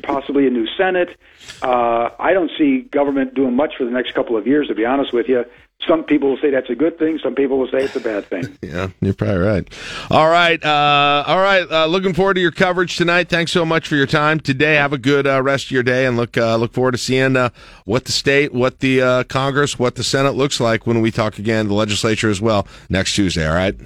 possibly 0.02 0.46
a 0.46 0.50
new 0.50 0.66
Senate. 0.78 1.16
Uh, 1.62 2.08
I 2.18 2.32
don't 2.32 2.50
see 2.56 2.82
government 2.90 3.34
doing 3.34 3.54
much 3.54 3.74
for 3.76 3.84
the 3.84 3.90
next 3.90 4.14
couple 4.14 4.36
of 4.36 4.46
years. 4.46 4.68
To 4.68 4.74
be 4.74 4.86
honest 4.86 5.12
with 5.12 5.28
you, 5.28 5.44
some 5.86 6.04
people 6.04 6.30
will 6.30 6.38
say 6.38 6.50
that's 6.50 6.70
a 6.70 6.74
good 6.74 6.98
thing. 6.98 7.18
Some 7.22 7.34
people 7.34 7.58
will 7.58 7.68
say 7.68 7.78
it's 7.78 7.96
a 7.96 8.00
bad 8.00 8.26
thing. 8.26 8.58
Yeah, 8.64 8.88
you're 9.00 9.14
probably 9.14 9.38
right. 9.38 9.68
All 10.10 10.28
right, 10.28 10.62
uh, 10.64 11.24
all 11.26 11.38
right. 11.38 11.70
Uh, 11.70 11.86
looking 11.86 12.14
forward 12.14 12.34
to 12.34 12.40
your 12.40 12.50
coverage 12.50 12.96
tonight. 12.96 13.28
Thanks 13.28 13.52
so 13.52 13.64
much 13.64 13.86
for 13.86 13.94
your 13.94 14.06
time 14.06 14.40
today. 14.40 14.74
Have 14.76 14.92
a 14.92 14.98
good 14.98 15.26
uh, 15.26 15.42
rest 15.42 15.66
of 15.66 15.70
your 15.70 15.82
day, 15.82 16.06
and 16.06 16.16
look 16.16 16.36
uh, 16.36 16.56
look 16.56 16.72
forward 16.72 16.92
to 16.92 16.98
seeing 16.98 17.36
uh, 17.36 17.50
what 17.84 18.06
the 18.06 18.12
state, 18.12 18.52
what 18.54 18.80
the 18.80 19.02
uh, 19.02 19.24
Congress, 19.24 19.78
what 19.78 19.96
the 19.96 20.02
Senate 20.04 20.34
looks 20.34 20.60
like 20.60 20.86
when 20.86 21.00
we 21.02 21.10
talk 21.10 21.38
again. 21.38 21.68
The 21.68 21.74
legislature 21.74 22.30
as 22.30 22.40
well 22.40 22.66
next 22.88 23.14
Tuesday. 23.14 23.46
All 23.46 23.54
right. 23.54 23.76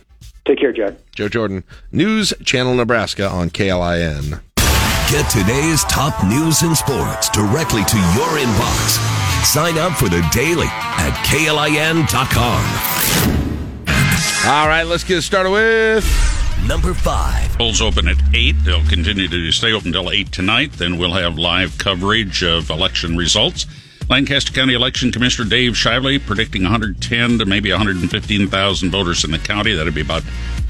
Take 0.46 0.60
care, 0.60 0.72
Jack. 0.72 0.94
Joe 1.12 1.28
Jordan, 1.28 1.64
News 1.92 2.32
Channel 2.44 2.74
Nebraska 2.74 3.28
on 3.28 3.50
KLIN. 3.50 4.40
Get 5.10 5.28
today's 5.30 5.84
top 5.84 6.24
news 6.24 6.62
and 6.62 6.76
sports 6.76 7.28
directly 7.30 7.84
to 7.84 7.96
your 7.96 8.38
inbox. 8.38 9.17
Sign 9.44 9.78
up 9.78 9.92
for 9.92 10.08
the 10.08 10.26
daily 10.32 10.66
at 10.66 11.14
KLIN.com. 11.24 12.64
All 14.50 14.68
right, 14.68 14.84
let's 14.84 15.04
get 15.04 15.22
started 15.22 15.50
with 15.50 16.04
number 16.66 16.94
five. 16.94 17.48
Polls 17.56 17.80
open 17.80 18.08
at 18.08 18.16
8. 18.34 18.52
They'll 18.64 18.84
continue 18.86 19.28
to 19.28 19.52
stay 19.52 19.72
open 19.72 19.88
until 19.88 20.10
8 20.10 20.30
tonight. 20.30 20.72
Then 20.72 20.98
we'll 20.98 21.12
have 21.12 21.38
live 21.38 21.78
coverage 21.78 22.42
of 22.42 22.70
election 22.70 23.16
results. 23.16 23.66
Lancaster 24.08 24.52
County 24.52 24.74
Election 24.74 25.12
Commissioner 25.12 25.48
Dave 25.48 25.72
Shively 25.72 26.18
predicting 26.18 26.62
110 26.62 27.38
to 27.38 27.44
maybe 27.44 27.70
115,000 27.70 28.90
voters 28.90 29.24
in 29.24 29.30
the 29.30 29.38
county. 29.38 29.74
That'd 29.74 29.94
be 29.94 30.00
about 30.00 30.22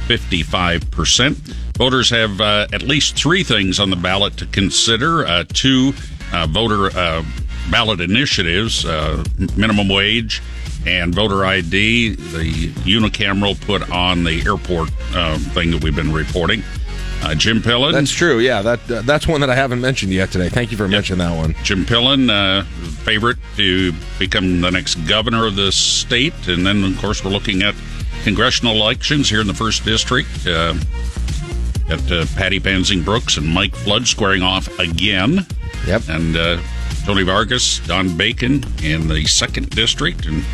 55%. 0.08 1.34
Voters 1.76 2.10
have 2.10 2.40
uh, 2.40 2.66
at 2.72 2.82
least 2.82 3.16
three 3.16 3.44
things 3.44 3.78
on 3.78 3.90
the 3.90 3.96
ballot 3.96 4.36
to 4.38 4.46
consider 4.46 5.24
uh, 5.24 5.44
two 5.52 5.92
uh, 6.32 6.46
voter 6.48 6.86
uh, 6.96 7.22
ballot 7.70 8.00
initiatives 8.00 8.84
uh, 8.84 9.24
minimum 9.56 9.88
wage 9.88 10.42
and 10.86 11.14
voter 11.14 11.44
ID. 11.44 12.14
The 12.14 12.68
unicameral 12.84 13.60
put 13.60 13.90
on 13.90 14.24
the 14.24 14.42
airport 14.46 14.90
uh, 15.14 15.38
thing 15.38 15.70
that 15.72 15.82
we've 15.82 15.96
been 15.96 16.12
reporting. 16.12 16.62
Uh, 17.20 17.34
Jim 17.34 17.60
Pillen. 17.60 17.92
That's 17.92 18.12
true. 18.12 18.38
Yeah, 18.38 18.62
that 18.62 18.90
uh, 18.90 19.02
that's 19.02 19.26
one 19.26 19.40
that 19.40 19.50
I 19.50 19.56
haven't 19.56 19.80
mentioned 19.80 20.12
yet 20.12 20.30
today. 20.30 20.48
Thank 20.48 20.70
you 20.70 20.76
for 20.76 20.86
mentioning 20.86 21.18
that 21.18 21.36
one. 21.36 21.54
Jim 21.64 21.84
Pillen, 21.84 22.30
uh, 22.30 22.62
favorite 23.02 23.38
to 23.56 23.92
become 24.20 24.60
the 24.60 24.70
next 24.70 24.94
governor 25.06 25.46
of 25.46 25.56
the 25.56 25.72
state, 25.72 26.46
and 26.46 26.64
then 26.64 26.84
of 26.84 26.96
course 26.98 27.24
we're 27.24 27.32
looking 27.32 27.62
at 27.62 27.74
congressional 28.22 28.76
elections 28.76 29.28
here 29.28 29.40
in 29.40 29.48
the 29.48 29.54
first 29.54 29.84
district. 29.84 30.46
Uh, 30.46 30.74
got 31.88 32.12
uh, 32.12 32.24
Patty 32.36 32.60
Pansing 32.60 33.02
Brooks 33.02 33.36
and 33.36 33.46
Mike 33.46 33.74
Flood 33.74 34.06
squaring 34.06 34.42
off 34.42 34.68
again. 34.78 35.44
Yep. 35.86 36.02
And 36.08 36.36
uh, 36.36 36.58
Tony 37.08 37.22
Vargas, 37.22 37.78
Don 37.86 38.14
Bacon 38.18 38.62
in 38.82 39.08
the 39.08 39.24
second 39.24 39.70
district, 39.70 40.26
and 40.26 40.44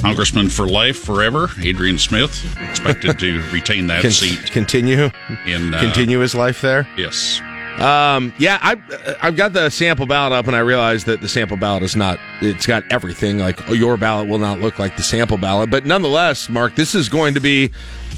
Congressman 0.00 0.48
for 0.48 0.66
life 0.66 0.98
forever, 0.98 1.48
Adrian 1.62 1.96
Smith, 1.96 2.44
expected 2.60 3.20
to 3.20 3.40
retain 3.52 3.86
that 3.86 4.02
Con- 4.02 4.10
seat. 4.10 4.50
Continue. 4.50 5.10
In 5.46 5.72
uh, 5.72 5.78
Continue 5.78 6.18
his 6.18 6.34
life 6.34 6.60
there. 6.60 6.88
Yes. 6.96 7.40
Um, 7.78 8.34
yeah, 8.36 8.58
I, 8.60 9.16
I've 9.22 9.36
got 9.36 9.52
the 9.52 9.70
sample 9.70 10.06
ballot 10.06 10.32
up, 10.32 10.48
and 10.48 10.56
I 10.56 10.58
realized 10.58 11.06
that 11.06 11.20
the 11.20 11.28
sample 11.28 11.56
ballot 11.56 11.84
is 11.84 11.94
not. 11.94 12.18
It's 12.40 12.66
got 12.66 12.82
everything. 12.90 13.38
Like 13.38 13.70
oh, 13.70 13.72
your 13.72 13.96
ballot 13.96 14.28
will 14.28 14.40
not 14.40 14.58
look 14.58 14.80
like 14.80 14.96
the 14.96 15.04
sample 15.04 15.38
ballot, 15.38 15.70
but 15.70 15.86
nonetheless, 15.86 16.48
Mark, 16.48 16.74
this 16.74 16.96
is 16.96 17.08
going 17.08 17.34
to 17.34 17.40
be 17.40 17.70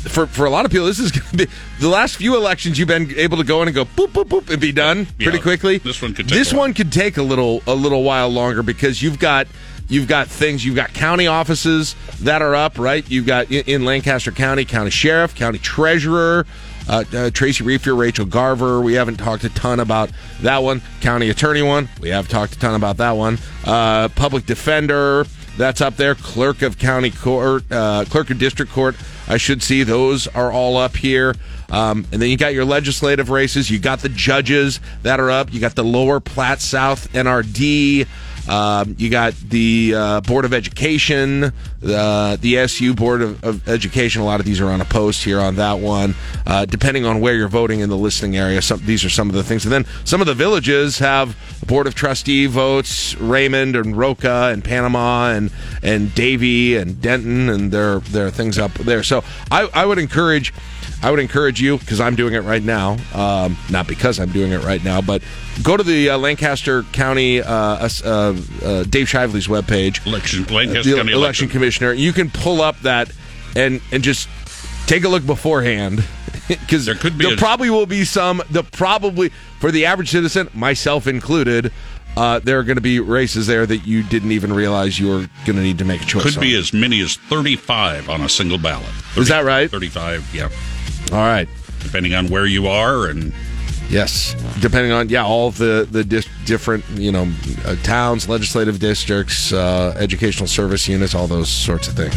for 0.08 0.26
for 0.26 0.46
a 0.46 0.50
lot 0.50 0.64
of 0.64 0.70
people. 0.70 0.86
This 0.86 0.98
is 0.98 1.10
going 1.12 1.28
to 1.30 1.36
be 1.36 1.46
the 1.80 1.88
last 1.88 2.16
few 2.16 2.36
elections 2.36 2.78
you've 2.78 2.88
been 2.88 3.10
able 3.16 3.36
to 3.38 3.44
go 3.44 3.62
in 3.62 3.68
and 3.68 3.74
go 3.74 3.84
boop 3.84 4.08
boop 4.08 4.24
boop 4.28 4.50
and 4.50 4.60
be 4.60 4.72
done 4.72 5.06
pretty 5.18 5.38
Yeah, 5.38 5.42
quickly. 5.42 5.78
this 5.78 6.00
one 6.02 6.14
could 6.14 6.28
take 6.28 6.38
this 6.38 6.52
a 6.52 6.56
one 6.56 6.74
could 6.74 6.92
take 6.92 7.16
a 7.16 7.22
little 7.22 7.62
a 7.66 7.74
little 7.74 8.02
while 8.02 8.28
longer 8.28 8.62
because 8.62 9.02
you've 9.02 9.18
got. 9.18 9.46
You've 9.88 10.08
got 10.08 10.28
things. 10.28 10.64
You've 10.64 10.76
got 10.76 10.94
county 10.94 11.26
offices 11.26 11.96
that 12.20 12.40
are 12.40 12.54
up, 12.54 12.78
right? 12.78 13.04
You've 13.10 13.26
got 13.26 13.50
in, 13.50 13.64
in 13.66 13.84
Lancaster 13.84 14.30
County, 14.32 14.64
county 14.64 14.88
sheriff, 14.88 15.34
county 15.34 15.58
treasurer, 15.58 16.46
uh, 16.88 17.04
uh, 17.12 17.30
Tracy 17.30 17.62
Refior, 17.62 17.98
Rachel 17.98 18.24
Garver. 18.24 18.80
We 18.80 18.94
haven't 18.94 19.18
talked 19.18 19.44
a 19.44 19.50
ton 19.50 19.80
about 19.80 20.10
that 20.40 20.62
one. 20.62 20.80
County 21.02 21.28
attorney 21.28 21.60
one. 21.62 21.90
We 22.00 22.08
have 22.08 22.26
talked 22.28 22.54
a 22.54 22.58
ton 22.58 22.74
about 22.74 22.96
that 22.98 23.10
one. 23.12 23.38
Uh, 23.66 24.08
public 24.10 24.46
defender. 24.46 25.26
That's 25.58 25.82
up 25.82 25.96
there. 25.96 26.14
Clerk 26.14 26.62
of 26.62 26.78
county 26.78 27.10
court, 27.10 27.64
uh, 27.70 28.06
clerk 28.08 28.30
of 28.30 28.38
district 28.38 28.72
court. 28.72 28.96
I 29.28 29.36
should 29.36 29.62
see 29.62 29.82
those 29.82 30.26
are 30.28 30.52
all 30.52 30.76
up 30.76 30.96
here. 30.96 31.34
Um, 31.70 32.06
and 32.12 32.20
then 32.20 32.28
you 32.28 32.36
got 32.36 32.52
your 32.52 32.64
legislative 32.64 33.30
races. 33.30 33.70
You 33.70 33.78
got 33.78 34.00
the 34.00 34.08
judges 34.08 34.80
that 35.02 35.20
are 35.20 35.30
up. 35.30 35.52
You 35.52 35.60
got 35.60 35.74
the 35.74 35.84
Lower 35.84 36.20
Platte 36.20 36.60
South 36.60 37.10
NRD. 37.12 38.06
Um, 38.48 38.96
you 38.98 39.08
got 39.08 39.34
the 39.34 39.94
uh, 39.96 40.20
Board 40.22 40.44
of 40.44 40.52
Education, 40.52 41.52
the 41.80 42.38
the 42.40 42.54
ESU 42.54 42.94
Board 42.94 43.22
of, 43.22 43.42
of 43.44 43.68
Education. 43.68 44.22
A 44.22 44.24
lot 44.24 44.40
of 44.40 44.46
these 44.46 44.60
are 44.60 44.68
on 44.68 44.80
a 44.80 44.84
post 44.84 45.24
here 45.24 45.40
on 45.40 45.56
that 45.56 45.78
one. 45.78 46.14
Uh, 46.46 46.64
depending 46.64 47.04
on 47.04 47.20
where 47.20 47.34
you're 47.34 47.48
voting 47.48 47.80
in 47.80 47.88
the 47.88 47.96
listing 47.96 48.36
area, 48.36 48.60
some, 48.60 48.80
these 48.84 49.04
are 49.04 49.10
some 49.10 49.28
of 49.28 49.34
the 49.34 49.42
things. 49.42 49.64
And 49.64 49.72
then 49.72 49.86
some 50.04 50.20
of 50.20 50.26
the 50.26 50.34
villages 50.34 50.98
have 50.98 51.36
Board 51.66 51.86
of 51.86 51.94
Trustee 51.94 52.46
votes, 52.46 53.14
Raymond 53.16 53.76
and 53.76 53.96
Roca 53.96 54.50
and 54.52 54.64
Panama 54.64 55.30
and 55.30 55.50
and 55.82 56.14
Davey 56.14 56.76
and 56.76 57.00
Denton, 57.00 57.48
and 57.48 57.70
there 57.70 58.00
there 58.00 58.26
are 58.26 58.30
things 58.30 58.58
up 58.58 58.72
there. 58.74 59.02
So 59.02 59.22
I, 59.50 59.68
I 59.72 59.86
would 59.86 59.98
encourage. 59.98 60.52
I 61.02 61.10
would 61.10 61.18
encourage 61.18 61.60
you 61.60 61.78
because 61.78 62.00
I'm 62.00 62.14
doing 62.14 62.34
it 62.34 62.44
right 62.44 62.62
now. 62.62 62.96
Um, 63.12 63.56
not 63.70 63.88
because 63.88 64.20
I'm 64.20 64.30
doing 64.30 64.52
it 64.52 64.62
right 64.62 64.82
now, 64.84 65.00
but 65.00 65.22
go 65.62 65.76
to 65.76 65.82
the 65.82 66.10
uh, 66.10 66.18
Lancaster 66.18 66.84
County 66.84 67.42
uh, 67.42 67.52
uh, 67.52 67.88
uh, 68.04 68.32
Dave 68.84 69.08
Shively's 69.08 69.48
webpage, 69.48 70.06
election 70.06 70.44
Lancaster 70.46 70.90
the 70.90 70.96
County 70.96 71.12
election 71.12 71.14
election. 71.14 71.48
commissioner. 71.48 71.92
You 71.92 72.12
can 72.12 72.30
pull 72.30 72.60
up 72.62 72.78
that 72.80 73.10
and 73.56 73.80
and 73.90 74.04
just 74.04 74.28
take 74.86 75.02
a 75.02 75.08
look 75.08 75.26
beforehand 75.26 76.04
because 76.48 76.84
there 76.86 76.94
could 76.94 77.18
be 77.18 77.24
there 77.24 77.34
a- 77.34 77.38
probably 77.38 77.68
will 77.68 77.86
be 77.86 78.04
some. 78.04 78.40
The 78.50 78.62
probably 78.62 79.30
for 79.58 79.72
the 79.72 79.86
average 79.86 80.10
citizen, 80.10 80.50
myself 80.54 81.06
included. 81.08 81.72
Uh, 82.14 82.38
there 82.40 82.58
are 82.58 82.62
going 82.62 82.76
to 82.76 82.82
be 82.82 83.00
races 83.00 83.46
there 83.46 83.64
that 83.64 83.86
you 83.86 84.02
didn't 84.02 84.32
even 84.32 84.52
realize 84.52 85.00
you 85.00 85.08
were 85.08 85.26
going 85.46 85.56
to 85.56 85.62
need 85.62 85.78
to 85.78 85.84
make 85.86 86.02
a 86.02 86.04
choice. 86.04 86.34
Could 86.34 86.42
be 86.42 86.54
as 86.54 86.70
many 86.74 87.00
as 87.00 87.16
35 87.16 88.10
on 88.10 88.20
a 88.20 88.28
single 88.28 88.58
ballot. 88.58 88.86
Is 89.16 89.28
that 89.28 89.46
right? 89.46 89.70
35, 89.70 90.34
yeah. 90.34 90.50
All 91.12 91.18
right. 91.18 91.48
Depending 91.80 92.14
on 92.14 92.28
where 92.28 92.46
you 92.46 92.68
are 92.68 93.06
and 93.06 93.32
Yes, 93.92 94.34
depending 94.62 94.90
on 94.90 95.10
yeah, 95.10 95.22
all 95.22 95.48
of 95.48 95.58
the 95.58 95.86
the 95.90 96.02
dis- 96.02 96.26
different 96.46 96.82
you 96.94 97.12
know 97.12 97.30
uh, 97.66 97.76
towns, 97.82 98.26
legislative 98.26 98.78
districts, 98.78 99.52
uh, 99.52 99.94
educational 99.98 100.46
service 100.46 100.88
units, 100.88 101.14
all 101.14 101.26
those 101.26 101.50
sorts 101.50 101.88
of 101.88 101.94
things. 101.94 102.14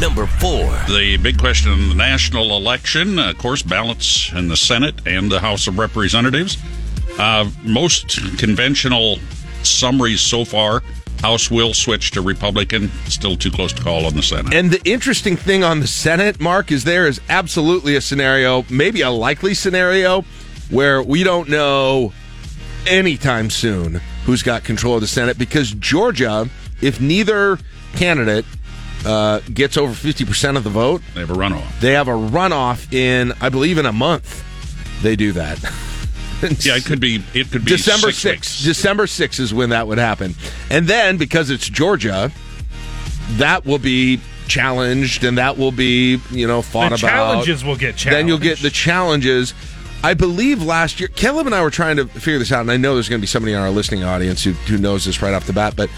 Number 0.00 0.26
four. 0.26 0.70
The 0.88 1.18
big 1.18 1.38
question 1.38 1.72
in 1.72 1.90
the 1.90 1.94
national 1.94 2.56
election, 2.56 3.18
of 3.18 3.36
course, 3.36 3.60
ballots 3.62 4.32
in 4.32 4.48
the 4.48 4.56
Senate 4.56 4.94
and 5.06 5.30
the 5.30 5.40
House 5.40 5.66
of 5.66 5.78
Representatives. 5.78 6.56
Uh, 7.18 7.50
most 7.62 8.38
conventional 8.38 9.18
summaries 9.62 10.22
so 10.22 10.46
far 10.46 10.82
House 11.20 11.50
will 11.50 11.74
switch 11.74 12.10
to 12.12 12.22
Republican. 12.22 12.90
Still 13.06 13.36
too 13.36 13.50
close 13.50 13.72
to 13.72 13.82
call 13.82 14.06
on 14.06 14.14
the 14.14 14.22
Senate. 14.22 14.54
And 14.54 14.70
the 14.70 14.80
interesting 14.90 15.36
thing 15.36 15.62
on 15.62 15.80
the 15.80 15.86
Senate, 15.86 16.40
Mark, 16.40 16.72
is 16.72 16.84
there 16.84 17.06
is 17.06 17.20
absolutely 17.28 17.96
a 17.96 18.00
scenario, 18.00 18.64
maybe 18.70 19.02
a 19.02 19.10
likely 19.10 19.54
scenario, 19.54 20.24
where 20.70 21.02
we 21.02 21.22
don't 21.22 21.48
know 21.48 22.12
anytime 22.86 23.50
soon 23.50 24.00
who's 24.24 24.42
got 24.42 24.64
control 24.64 24.94
of 24.94 25.00
the 25.00 25.06
Senate 25.06 25.38
because 25.38 25.72
Georgia, 25.72 26.48
if 26.80 27.00
neither 27.00 27.58
candidate 27.94 28.44
uh, 29.04 29.40
gets 29.52 29.76
over 29.76 29.92
50% 29.92 30.56
of 30.56 30.64
the 30.64 30.70
vote, 30.70 31.02
they 31.14 31.20
have 31.20 31.30
a 31.30 31.34
runoff. 31.34 31.80
They 31.80 31.92
have 31.92 32.08
a 32.08 32.12
runoff 32.12 32.92
in, 32.92 33.32
I 33.40 33.48
believe, 33.48 33.78
in 33.78 33.86
a 33.86 33.92
month. 33.92 34.44
They 35.02 35.16
do 35.16 35.32
that. 35.32 35.58
yeah, 36.60 36.76
it 36.76 36.84
could 36.84 37.00
be. 37.00 37.22
It 37.34 37.50
could 37.50 37.64
be 37.64 37.70
December 37.72 38.12
six 38.12 38.48
6th. 38.60 38.64
December 38.64 39.06
6th 39.06 39.40
is 39.40 39.52
when 39.54 39.70
that 39.70 39.86
would 39.86 39.98
happen. 39.98 40.34
And 40.70 40.86
then 40.86 41.16
because 41.16 41.50
it's 41.50 41.68
Georgia, 41.68 42.30
that 43.32 43.64
will 43.66 43.78
be 43.78 44.20
challenged 44.48 45.22
and 45.24 45.38
that 45.38 45.56
will 45.56 45.72
be, 45.72 46.18
you 46.30 46.46
know, 46.46 46.62
fought 46.62 46.88
The 46.90 46.94
about. 46.96 47.08
challenges 47.08 47.64
will 47.64 47.76
get 47.76 47.96
challenged. 47.96 48.18
Then 48.18 48.28
you'll 48.28 48.38
get 48.38 48.58
the 48.58 48.70
challenges. 48.70 49.54
I 50.02 50.14
believe 50.14 50.62
last 50.62 50.98
year, 50.98 51.08
Caleb 51.08 51.46
and 51.46 51.54
I 51.54 51.62
were 51.62 51.70
trying 51.70 51.96
to 51.96 52.06
figure 52.06 52.38
this 52.38 52.50
out, 52.52 52.62
and 52.62 52.70
I 52.70 52.78
know 52.78 52.94
there's 52.94 53.08
going 53.10 53.20
to 53.20 53.22
be 53.22 53.26
somebody 53.26 53.52
in 53.52 53.58
our 53.60 53.70
listening 53.70 54.02
audience 54.02 54.42
who, 54.42 54.52
who 54.52 54.78
knows 54.78 55.04
this 55.04 55.20
right 55.20 55.34
off 55.34 55.46
the 55.46 55.52
bat, 55.52 55.74
but 55.76 55.90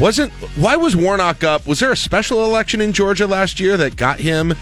wasn't 0.00 0.32
why 0.56 0.74
was 0.76 0.96
Warnock 0.96 1.44
up? 1.44 1.66
Was 1.66 1.78
there 1.80 1.92
a 1.92 1.96
special 1.96 2.46
election 2.46 2.80
in 2.80 2.94
Georgia 2.94 3.26
last 3.26 3.60
year 3.60 3.76
that 3.76 3.94
got 3.94 4.18
him 4.20 4.54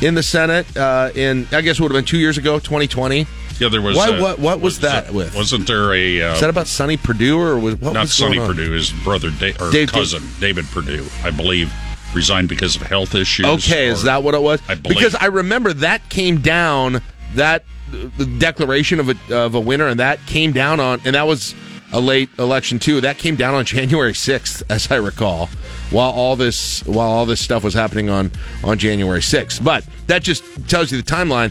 in 0.00 0.14
the 0.14 0.22
Senate? 0.22 0.74
Uh, 0.74 1.10
in 1.14 1.46
I 1.52 1.60
guess 1.60 1.78
it 1.78 1.82
would 1.82 1.92
have 1.92 1.98
been 1.98 2.06
two 2.06 2.16
years 2.18 2.38
ago, 2.38 2.58
2020. 2.58 3.26
Yeah, 3.60 3.68
there 3.68 3.82
was. 3.82 3.96
Why, 3.96 4.08
uh, 4.08 4.20
what 4.20 4.38
what 4.38 4.60
was, 4.60 4.80
that 4.80 5.12
with? 5.12 5.34
Wasn't 5.36 5.66
there 5.66 5.92
a? 5.92 6.22
Uh, 6.22 6.34
Is 6.34 6.40
that 6.40 6.48
about 6.50 6.66
Sonny 6.66 6.96
Perdue 6.96 7.38
or 7.38 7.58
was 7.58 7.76
what 7.76 7.92
not 7.92 8.02
was 8.02 8.14
Sonny? 8.14 8.38
Perdue, 8.38 8.72
his 8.72 8.90
brother 8.90 9.30
da- 9.30 9.54
or 9.60 9.70
Dave- 9.70 9.92
cousin 9.92 10.22
David 10.40 10.64
Perdue, 10.66 11.06
I 11.22 11.30
believe, 11.30 11.70
resigned 12.14 12.48
because 12.48 12.74
of 12.76 12.82
health 12.82 13.14
issues. 13.14 13.46
Okay, 13.46 13.88
is 13.88 14.04
that 14.04 14.22
what 14.22 14.34
it 14.34 14.40
was? 14.42 14.62
I 14.68 14.74
believe. 14.76 14.96
Because 14.96 15.14
I 15.14 15.26
remember 15.26 15.74
that 15.74 16.08
came 16.08 16.40
down 16.40 17.02
that 17.34 17.64
the 17.90 18.24
declaration 18.38 18.98
of 18.98 19.10
a 19.10 19.36
of 19.36 19.54
a 19.54 19.60
winner, 19.60 19.86
and 19.88 20.00
that 20.00 20.24
came 20.26 20.52
down 20.52 20.80
on, 20.80 21.00
and 21.04 21.14
that 21.14 21.26
was 21.26 21.54
a 21.92 22.00
late 22.00 22.30
election 22.38 22.78
too. 22.78 23.00
That 23.02 23.18
came 23.18 23.36
down 23.36 23.54
on 23.54 23.64
January 23.66 24.14
sixth, 24.14 24.62
as 24.70 24.90
I 24.90 24.96
recall. 24.96 25.48
While 25.90 26.12
all 26.12 26.36
this 26.36 26.82
while 26.86 27.10
all 27.10 27.26
this 27.26 27.40
stuff 27.40 27.64
was 27.64 27.74
happening 27.74 28.08
on 28.08 28.30
on 28.64 28.78
January 28.78 29.20
sixth, 29.22 29.62
but 29.62 29.84
that 30.06 30.22
just 30.22 30.44
tells 30.68 30.90
you 30.92 31.02
the 31.02 31.08
timeline. 31.10 31.50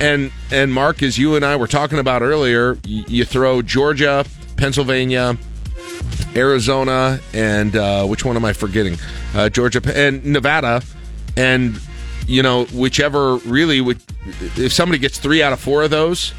And 0.00 0.32
and 0.50 0.72
Mark, 0.72 1.02
as 1.02 1.18
you 1.18 1.36
and 1.36 1.44
I 1.44 1.56
were 1.56 1.66
talking 1.66 1.98
about 1.98 2.22
earlier, 2.22 2.78
you 2.84 3.24
throw 3.24 3.62
Georgia, 3.62 4.24
Pennsylvania, 4.56 5.36
Arizona, 6.34 7.20
and 7.32 7.76
uh, 7.76 8.04
which 8.06 8.24
one 8.24 8.36
am 8.36 8.44
I 8.44 8.52
forgetting? 8.52 8.96
Uh, 9.34 9.48
Georgia 9.48 9.80
and 9.94 10.24
Nevada, 10.24 10.82
and 11.36 11.78
you 12.26 12.42
know 12.42 12.64
whichever 12.66 13.36
really. 13.36 13.96
If 14.56 14.72
somebody 14.72 14.98
gets 14.98 15.18
three 15.18 15.42
out 15.42 15.52
of 15.52 15.60
four 15.60 15.82
of 15.82 15.90
those, 15.90 16.32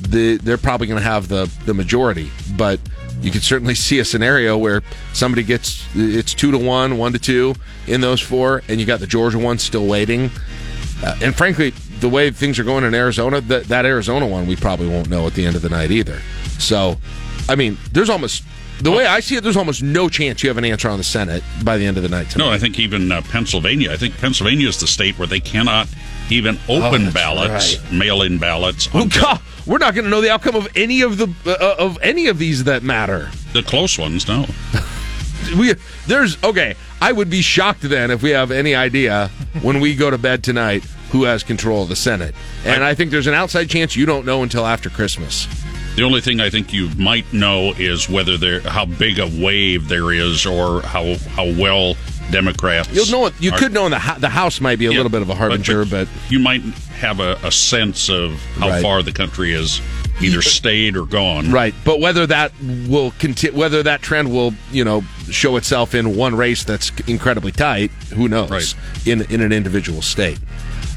the, 0.00 0.36
they're 0.38 0.58
probably 0.58 0.86
going 0.86 1.00
to 1.00 1.08
have 1.08 1.28
the 1.28 1.50
the 1.64 1.74
majority. 1.74 2.30
But 2.56 2.80
you 3.20 3.30
could 3.30 3.42
certainly 3.42 3.74
see 3.74 3.98
a 3.98 4.04
scenario 4.04 4.56
where 4.56 4.82
somebody 5.12 5.42
gets 5.42 5.84
it's 5.94 6.34
two 6.34 6.50
to 6.50 6.58
one, 6.58 6.98
one 6.98 7.12
to 7.12 7.18
two 7.18 7.54
in 7.86 8.00
those 8.00 8.20
four, 8.20 8.62
and 8.68 8.80
you 8.80 8.86
got 8.86 9.00
the 9.00 9.06
Georgia 9.06 9.38
one 9.38 9.58
still 9.58 9.86
waiting. 9.86 10.30
Uh, 11.02 11.16
and 11.22 11.34
frankly, 11.34 11.72
the 12.00 12.08
way 12.08 12.30
things 12.30 12.58
are 12.58 12.64
going 12.64 12.84
in 12.84 12.94
Arizona, 12.94 13.40
that 13.42 13.64
that 13.64 13.84
Arizona 13.84 14.26
one 14.26 14.46
we 14.46 14.56
probably 14.56 14.88
won't 14.88 15.08
know 15.08 15.26
at 15.26 15.34
the 15.34 15.44
end 15.46 15.56
of 15.56 15.62
the 15.62 15.68
night 15.68 15.90
either. 15.90 16.20
So, 16.58 16.96
I 17.48 17.54
mean, 17.54 17.78
there's 17.92 18.10
almost 18.10 18.44
the 18.80 18.92
way 18.92 19.06
I 19.06 19.20
see 19.20 19.34
it, 19.36 19.42
there's 19.42 19.56
almost 19.56 19.82
no 19.82 20.08
chance 20.08 20.42
you 20.42 20.48
have 20.50 20.58
an 20.58 20.64
answer 20.64 20.88
on 20.88 20.98
the 20.98 21.04
Senate 21.04 21.42
by 21.64 21.76
the 21.78 21.86
end 21.86 21.96
of 21.96 22.02
the 22.04 22.08
night 22.08 22.30
tonight. 22.30 22.44
No, 22.44 22.50
I 22.52 22.58
think 22.58 22.78
even 22.78 23.10
uh, 23.10 23.22
Pennsylvania. 23.22 23.92
I 23.92 23.96
think 23.96 24.16
Pennsylvania 24.18 24.68
is 24.68 24.78
the 24.78 24.86
state 24.86 25.18
where 25.18 25.26
they 25.26 25.40
cannot 25.40 25.88
even 26.30 26.58
open 26.68 27.08
Oh, 27.08 27.12
ballots, 27.12 27.78
right. 27.78 27.92
mail-in 27.92 28.38
ballots. 28.38 28.92
Well, 28.94 29.06
God, 29.08 29.40
we're 29.66 29.78
not 29.78 29.94
going 29.94 30.04
to 30.04 30.10
know 30.10 30.20
the 30.20 30.30
outcome 30.30 30.54
of 30.54 30.68
any 30.76 31.00
of 31.00 31.18
the 31.18 31.28
uh, 31.46 31.74
of 31.78 31.98
any 32.02 32.28
of 32.28 32.38
these 32.38 32.64
that 32.64 32.82
matter. 32.84 33.30
the 33.52 33.62
close 33.62 33.98
ones. 33.98 34.28
No, 34.28 34.46
We 35.58 35.74
there's 36.06 36.42
okay. 36.44 36.74
I 37.00 37.12
would 37.12 37.30
be 37.30 37.42
shocked 37.42 37.82
then 37.82 38.10
if 38.10 38.22
we 38.22 38.30
have 38.30 38.50
any 38.50 38.74
idea 38.74 39.28
when 39.62 39.80
we 39.80 39.94
go 39.94 40.10
to 40.10 40.18
bed 40.18 40.42
tonight 40.44 40.84
who 41.10 41.24
has 41.24 41.42
control 41.42 41.82
of 41.82 41.88
the 41.88 41.96
Senate. 41.96 42.34
And 42.64 42.84
I 42.84 42.94
think 42.94 43.10
there's 43.10 43.26
an 43.26 43.34
outside 43.34 43.68
chance 43.70 43.96
you 43.96 44.06
don't 44.06 44.26
know 44.26 44.42
until 44.42 44.66
after 44.66 44.90
Christmas. 44.90 45.46
The 45.96 46.04
only 46.04 46.20
thing 46.20 46.38
I 46.40 46.48
think 46.50 46.72
you 46.72 46.90
might 46.96 47.32
know 47.32 47.72
is 47.76 48.08
whether 48.08 48.36
there 48.36 48.60
how 48.60 48.84
big 48.84 49.18
a 49.18 49.26
wave 49.26 49.88
there 49.88 50.12
is, 50.12 50.46
or 50.46 50.80
how 50.82 51.16
how 51.34 51.46
well 51.58 51.96
Democrats. 52.30 52.90
You'll 52.92 53.06
know 53.06 53.26
it. 53.26 53.34
You 53.40 53.50
are- 53.52 53.58
could 53.58 53.72
know 53.72 53.86
in 53.86 53.90
the 53.92 54.16
the 54.20 54.28
House 54.28 54.60
might 54.60 54.78
be 54.78 54.86
a 54.86 54.90
Yeah, 54.90 54.98
little 54.98 55.10
bit 55.10 55.22
of 55.22 55.30
a 55.30 55.34
harbinger, 55.34 55.84
but, 55.84 56.06
you 56.28 56.38
might 56.38 56.60
have 57.00 57.18
a, 57.20 57.36
a 57.42 57.50
sense 57.50 58.08
of 58.10 58.34
how 58.58 58.68
Right. 58.68 58.82
far 58.82 59.02
the 59.02 59.10
country 59.12 59.52
is 59.52 59.80
either 60.20 60.40
stayed 60.58 60.96
or 60.96 61.04
gone. 61.04 61.50
right. 61.50 61.74
But 61.84 61.98
whether 61.98 62.26
that 62.28 62.52
will 62.86 63.12
continue, 63.18 63.58
whether 63.58 63.82
that 63.82 64.00
trend 64.00 64.30
will 64.30 64.54
you 64.70 64.84
know 64.84 65.02
show 65.30 65.56
itself 65.56 65.96
in 65.96 66.14
one 66.16 66.36
race 66.36 66.62
that's 66.62 66.92
incredibly 67.08 67.50
tight, 67.50 67.90
who 68.14 68.28
knows? 68.28 68.50
Right. 68.50 68.74
In 69.04 69.22
in 69.32 69.40
an 69.40 69.50
individual 69.52 70.00
state. 70.02 70.38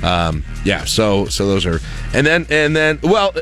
Um, 0.03 0.43
yeah. 0.65 0.85
So 0.85 1.25
so 1.25 1.47
those 1.47 1.65
are 1.65 1.79
and 2.13 2.25
then 2.25 2.45
and 2.49 2.75
then 2.75 2.99
well. 3.03 3.33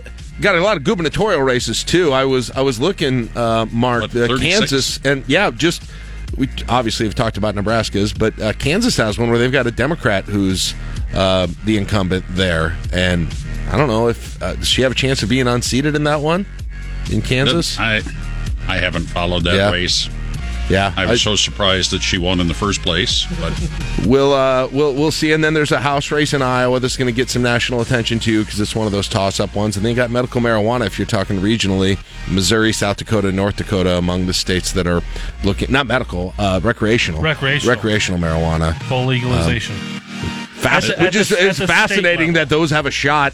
Got 0.41 0.55
a 0.55 0.61
lot 0.61 0.77
of 0.77 0.85
gubernatorial 0.85 1.41
races 1.41 1.83
too. 1.83 2.13
I 2.13 2.23
was 2.23 2.49
I 2.51 2.61
was 2.61 2.79
looking, 2.79 3.27
uh, 3.35 3.65
Mark, 3.73 4.15
uh, 4.15 4.37
Kansas, 4.37 4.97
and 5.03 5.25
yeah, 5.27 5.51
just 5.51 5.83
we 6.37 6.47
obviously 6.69 7.05
have 7.07 7.13
talked 7.13 7.35
about 7.35 7.55
Nebraska's, 7.55 8.13
but 8.13 8.39
uh, 8.39 8.53
Kansas 8.53 8.95
has 8.95 9.19
one 9.19 9.29
where 9.29 9.37
they've 9.37 9.51
got 9.51 9.67
a 9.67 9.71
Democrat 9.71 10.23
who's 10.23 10.73
uh, 11.13 11.47
the 11.65 11.75
incumbent 11.75 12.23
there, 12.29 12.77
and 12.93 13.27
I 13.69 13.75
don't 13.77 13.89
know 13.89 14.07
if 14.07 14.41
uh, 14.41 14.55
does 14.55 14.69
she 14.69 14.81
have 14.83 14.93
a 14.93 14.95
chance 14.95 15.21
of 15.23 15.27
being 15.27 15.45
unseated 15.45 15.93
in 15.93 16.05
that 16.05 16.21
one 16.21 16.45
in 17.11 17.21
Kansas. 17.21 17.77
I 17.77 17.97
I 18.65 18.77
haven't 18.77 19.07
followed 19.07 19.43
that 19.43 19.55
Yeah. 19.55 19.71
race. 19.71 20.07
Yeah, 20.69 20.93
I 20.95 21.05
was 21.07 21.21
so 21.21 21.35
surprised 21.35 21.91
that 21.91 22.01
she 22.03 22.17
won 22.19 22.39
in 22.39 22.47
the 22.47 22.53
first 22.53 22.81
place. 22.83 23.25
But 23.39 23.53
We'll 24.05 24.33
uh, 24.33 24.67
we'll 24.71 24.93
we'll 24.93 25.11
see, 25.11 25.33
and 25.33 25.43
then 25.43 25.53
there's 25.53 25.71
a 25.71 25.79
House 25.79 26.09
race 26.11 26.33
in 26.33 26.41
Iowa 26.41 26.79
that's 26.79 26.95
going 26.95 27.07
to 27.07 27.11
get 27.15 27.29
some 27.29 27.41
national 27.41 27.81
attention 27.81 28.19
too, 28.19 28.43
because 28.45 28.59
it's 28.59 28.75
one 28.75 28.85
of 28.85 28.91
those 28.93 29.07
toss-up 29.09 29.55
ones. 29.55 29.75
And 29.75 29.85
then 29.85 29.91
you 29.91 29.95
got 29.95 30.09
medical 30.11 30.39
marijuana 30.41 30.85
if 30.85 30.97
you're 30.97 31.05
talking 31.05 31.39
regionally, 31.39 31.97
Missouri, 32.29 32.71
South 32.71 32.97
Dakota, 32.97 33.31
North 33.31 33.57
Dakota, 33.57 33.97
among 33.97 34.25
the 34.27 34.33
states 34.33 34.71
that 34.73 34.87
are 34.87 35.01
looking 35.43 35.71
not 35.71 35.85
medical, 35.87 36.33
uh, 36.39 36.59
recreational, 36.63 37.21
Recreational. 37.21 37.75
recreational 37.75 38.19
marijuana, 38.19 38.79
Full 38.83 39.05
legalization. 39.07 39.75
Fasc- 39.75 40.89
At 40.91 40.97
the- 40.97 41.03
which 41.03 41.15
at 41.15 41.21
is 41.21 41.29
the- 41.29 41.47
it's 41.47 41.59
fascinating 41.59 42.33
that 42.33 42.49
those 42.49 42.69
have 42.71 42.85
a 42.85 42.91
shot 42.91 43.33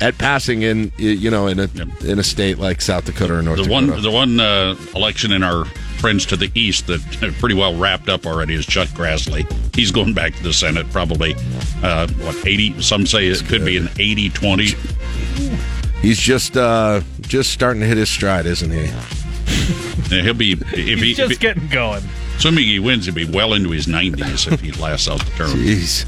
at 0.00 0.18
passing 0.18 0.62
in 0.62 0.92
you 0.98 1.30
know 1.30 1.46
in 1.46 1.58
a 1.58 1.68
in 2.04 2.18
a 2.18 2.22
state 2.22 2.58
like 2.58 2.80
South 2.82 3.06
Dakota 3.06 3.34
or 3.34 3.42
North 3.42 3.56
the 3.58 3.64
Dakota. 3.64 3.92
one 3.92 4.02
the 4.02 4.10
one 4.10 4.40
uh, 4.40 4.76
election 4.94 5.32
in 5.32 5.42
our 5.42 5.64
friends 5.98 6.26
to 6.26 6.36
the 6.36 6.50
east 6.54 6.86
that 6.88 7.00
pretty 7.40 7.54
well 7.54 7.74
wrapped 7.76 8.08
up 8.10 8.26
already 8.26 8.54
is 8.54 8.66
Chuck 8.66 8.88
Grassley. 8.88 9.50
He's 9.74 9.90
going 9.90 10.12
back 10.12 10.34
to 10.34 10.42
the 10.42 10.52
Senate 10.52 10.88
probably 10.90 11.34
uh, 11.82 12.06
what 12.08 12.46
80 12.46 12.82
some 12.82 13.06
say 13.06 13.26
it 13.28 13.42
could 13.46 13.64
be 13.64 13.78
an 13.78 13.86
80-20. 13.86 16.02
He's 16.02 16.18
just 16.18 16.56
uh, 16.56 17.00
just 17.22 17.50
starting 17.52 17.80
to 17.80 17.86
hit 17.86 17.96
his 17.96 18.10
stride, 18.10 18.46
isn't 18.46 18.70
he? 18.70 18.90
And 20.14 20.24
he'll 20.24 20.34
be 20.34 20.52
if 20.52 20.68
he 20.70 20.96
He's 20.96 21.16
just 21.16 21.32
if 21.32 21.38
he, 21.38 21.42
getting 21.42 21.66
going. 21.68 22.02
assuming 22.36 22.64
he 22.64 22.78
wins 22.78 23.06
he'll 23.06 23.14
be 23.14 23.24
well 23.24 23.54
into 23.54 23.70
his 23.70 23.86
90s 23.86 24.52
if 24.52 24.60
he 24.60 24.72
lasts 24.72 25.08
out 25.08 25.24
the 25.24 25.30
term. 25.32 25.50
Jeez. 25.50 26.04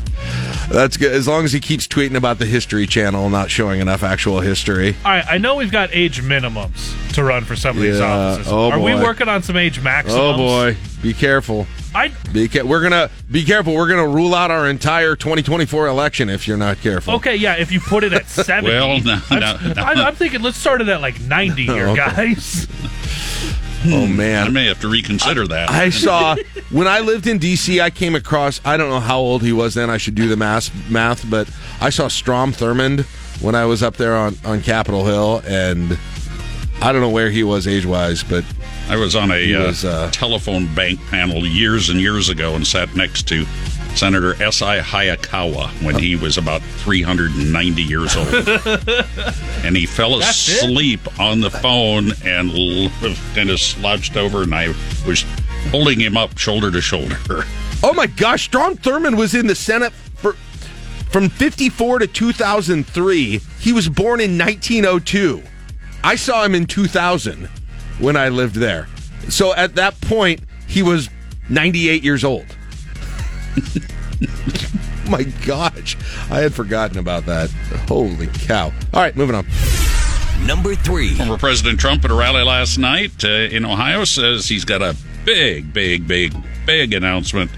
That's 0.71 0.97
good. 0.99 1.13
As 1.13 1.27
long 1.27 1.45
as 1.45 1.53
he 1.53 1.61
keeps 1.61 1.87
tweeting 1.87 2.15
about 2.15 2.39
the 2.39 2.45
History 2.45 2.87
Channel, 2.87 3.31
not 3.31 3.51
showing 3.51 3.81
enough 3.81 4.03
actual 4.03 4.41
history. 4.41 4.95
All 5.05 5.13
right, 5.13 5.25
I 5.29 5.39
know 5.39 5.57
we've 5.57 5.73
got 5.73 5.89
age 5.93 6.21
minimums 6.23 6.95
to 7.15 7.25
run 7.25 7.45
for 7.45 7.57
some 7.57 7.77
of 7.77 7.83
these 7.83 7.99
Yeah. 7.99 8.05
offices. 8.13 8.53
Oh, 8.53 8.71
Are 8.71 8.79
we 8.79 8.93
boy. 8.93 9.03
working 9.03 9.29
on 9.29 9.43
some 9.43 9.57
age 9.57 9.81
maximums? 9.81 10.21
Oh 10.21 10.37
boy, 10.37 10.77
be 11.03 11.15
careful. 11.15 11.67
I 11.95 12.09
Be 12.35 12.49
ca- 12.49 12.65
we're 12.65 12.83
gonna 12.83 13.09
be 13.31 13.45
careful. 13.45 13.75
We're 13.75 13.89
gonna 13.89 14.07
rule 14.07 14.35
out 14.35 14.51
our 14.51 14.69
entire 14.69 15.17
2024 15.17 15.87
election 15.87 16.29
if 16.29 16.47
you're 16.47 16.59
not 16.59 16.81
careful. 16.83 17.15
okay, 17.15 17.35
yeah. 17.35 17.55
If 17.55 17.73
you 17.73 17.81
put 17.81 18.05
it 18.05 18.13
at 18.13 18.29
seventy, 18.29 18.69
Well, 18.71 18.99
no, 19.01 19.19
I'm, 19.31 19.41
no, 19.41 19.57
no. 19.75 19.83
I'm, 19.83 19.99
I'm 19.99 20.15
thinking 20.15 20.43
let's 20.43 20.59
start 20.59 20.83
it 20.83 20.89
at 20.91 21.01
like 21.01 21.19
ninety 21.23 21.65
here, 21.65 21.89
Okay. 21.99 22.35
Guys. 23.85 23.93
Oh 23.93 24.07
man, 24.07 24.47
I 24.47 24.51
may 24.51 24.67
have 24.67 24.81
to 24.81 24.89
reconsider 24.89 25.47
that. 25.49 25.71
I 25.71 25.91
saw 25.91 26.37
when 26.71 26.87
I 26.87 27.01
lived 27.01 27.27
in 27.27 27.39
DC. 27.39 27.81
I 27.81 27.91
came 27.91 28.15
across. 28.15 28.61
I 28.65 28.77
don't 28.77 28.91
know 28.91 29.01
how 29.01 29.19
old 29.19 29.43
he 29.43 29.53
was 29.53 29.75
then. 29.75 29.91
I 29.91 29.97
should 29.97 30.15
do 30.15 30.29
the 30.29 30.37
math, 30.37 30.73
math, 30.91 31.29
but 31.29 31.51
I 31.81 31.91
saw 31.91 32.09
Strom 32.09 32.53
Thurmond 32.53 33.05
when 33.43 33.55
I 33.55 33.65
was 33.65 33.83
up 33.83 33.97
there 33.97 34.17
on 34.17 34.37
on 34.45 34.63
Capitol 34.63 35.05
Hill, 35.05 35.43
and 35.47 35.99
I 36.81 36.93
don't 36.93 37.01
know 37.01 37.11
where 37.11 37.31
he 37.31 37.43
was 37.43 37.67
age 37.67 37.87
wise, 37.87 38.23
but 38.23 38.45
I 38.89 38.97
was 38.97 39.17
on 39.17 39.31
a 39.31 39.39
He 39.39 39.55
uh, 39.55 39.73
uh, 39.85 40.11
telephone 40.11 40.73
bank 40.75 41.01
panel 41.11 41.47
years 41.47 41.91
and 41.91 42.01
years 42.01 42.29
ago 42.29 42.55
and 42.55 42.67
sat 42.67 42.95
next 42.95 43.27
to 43.29 43.45
Senator 43.99 44.41
S.I. 44.41 44.79
Hayakawa 44.79 45.71
when 45.83 45.99
he 45.99 46.15
was 46.15 46.39
about 46.39 46.63
390 46.63 47.83
years 47.83 48.17
old. 48.17 48.29
and 49.65 49.77
he 49.77 49.87
fell 49.87 50.19
That's 50.19 50.49
it? 50.49 50.63
asleep 50.63 51.01
on 51.19 51.41
the 51.41 51.51
phone 51.51 52.13
and 52.25 52.53
kind 53.35 53.51
of 53.51 53.59
slouched 53.59 54.17
over, 54.17 54.45
and 54.45 54.55
I 54.55 54.69
was 55.05 55.25
holding 55.73 55.99
him 55.99 56.17
up 56.17 56.39
shoulder 56.39 56.71
to 56.71 56.81
shoulder. 56.81 57.19
Oh 57.81 57.95
my 57.95 58.09
gosh, 58.09 58.43
Strom 58.43 58.77
Thurmond 58.77 59.17
was 59.17 59.37
in 59.37 59.47
the 59.47 59.55
Senate 59.55 59.93
for 59.93 60.33
from 61.13 61.29
54 61.29 62.01
to 62.01 62.07
2003. 62.09 63.41
He 63.61 63.73
was 63.73 63.89
born 63.89 64.21
in 64.21 64.37
1902. 64.37 65.45
I 66.03 66.17
saw 66.17 66.43
him 66.45 66.57
in 66.57 66.67
2000 66.67 67.47
when 68.01 68.17
I 68.17 68.31
lived 68.31 68.57
there. 68.57 68.89
So 69.29 69.55
at 69.55 69.77
that 69.77 70.01
point, 70.01 70.41
he 70.67 70.83
was 70.83 71.09
98 71.49 72.03
years 72.03 72.25
old. 72.25 72.47
my 75.11 75.25
gosh, 75.47 75.97
I 76.31 76.41
had 76.41 76.55
forgotten 76.55 76.99
about 76.99 77.27
that. 77.27 77.51
Holy 77.89 78.27
cow. 78.27 78.73
All 78.93 79.01
right, 79.01 79.17
moving 79.17 79.35
on. 79.35 79.47
Number 80.47 80.75
three. 80.75 81.15
Former 81.15 81.39
President 81.39 81.81
Trump 81.81 82.05
at 82.05 82.11
a 82.11 82.15
rally 82.15 82.43
last 82.43 82.79
night 82.79 83.25
uh, 83.25 83.29
in 83.29 83.65
Ohio 83.65 84.05
says 84.05 84.49
he's 84.49 84.65
got 84.65 84.83
a 84.83 84.97
big, 85.25 85.73
big, 85.73 86.07
big, 86.07 86.35
big 86.65 86.95
announcement 86.95 87.51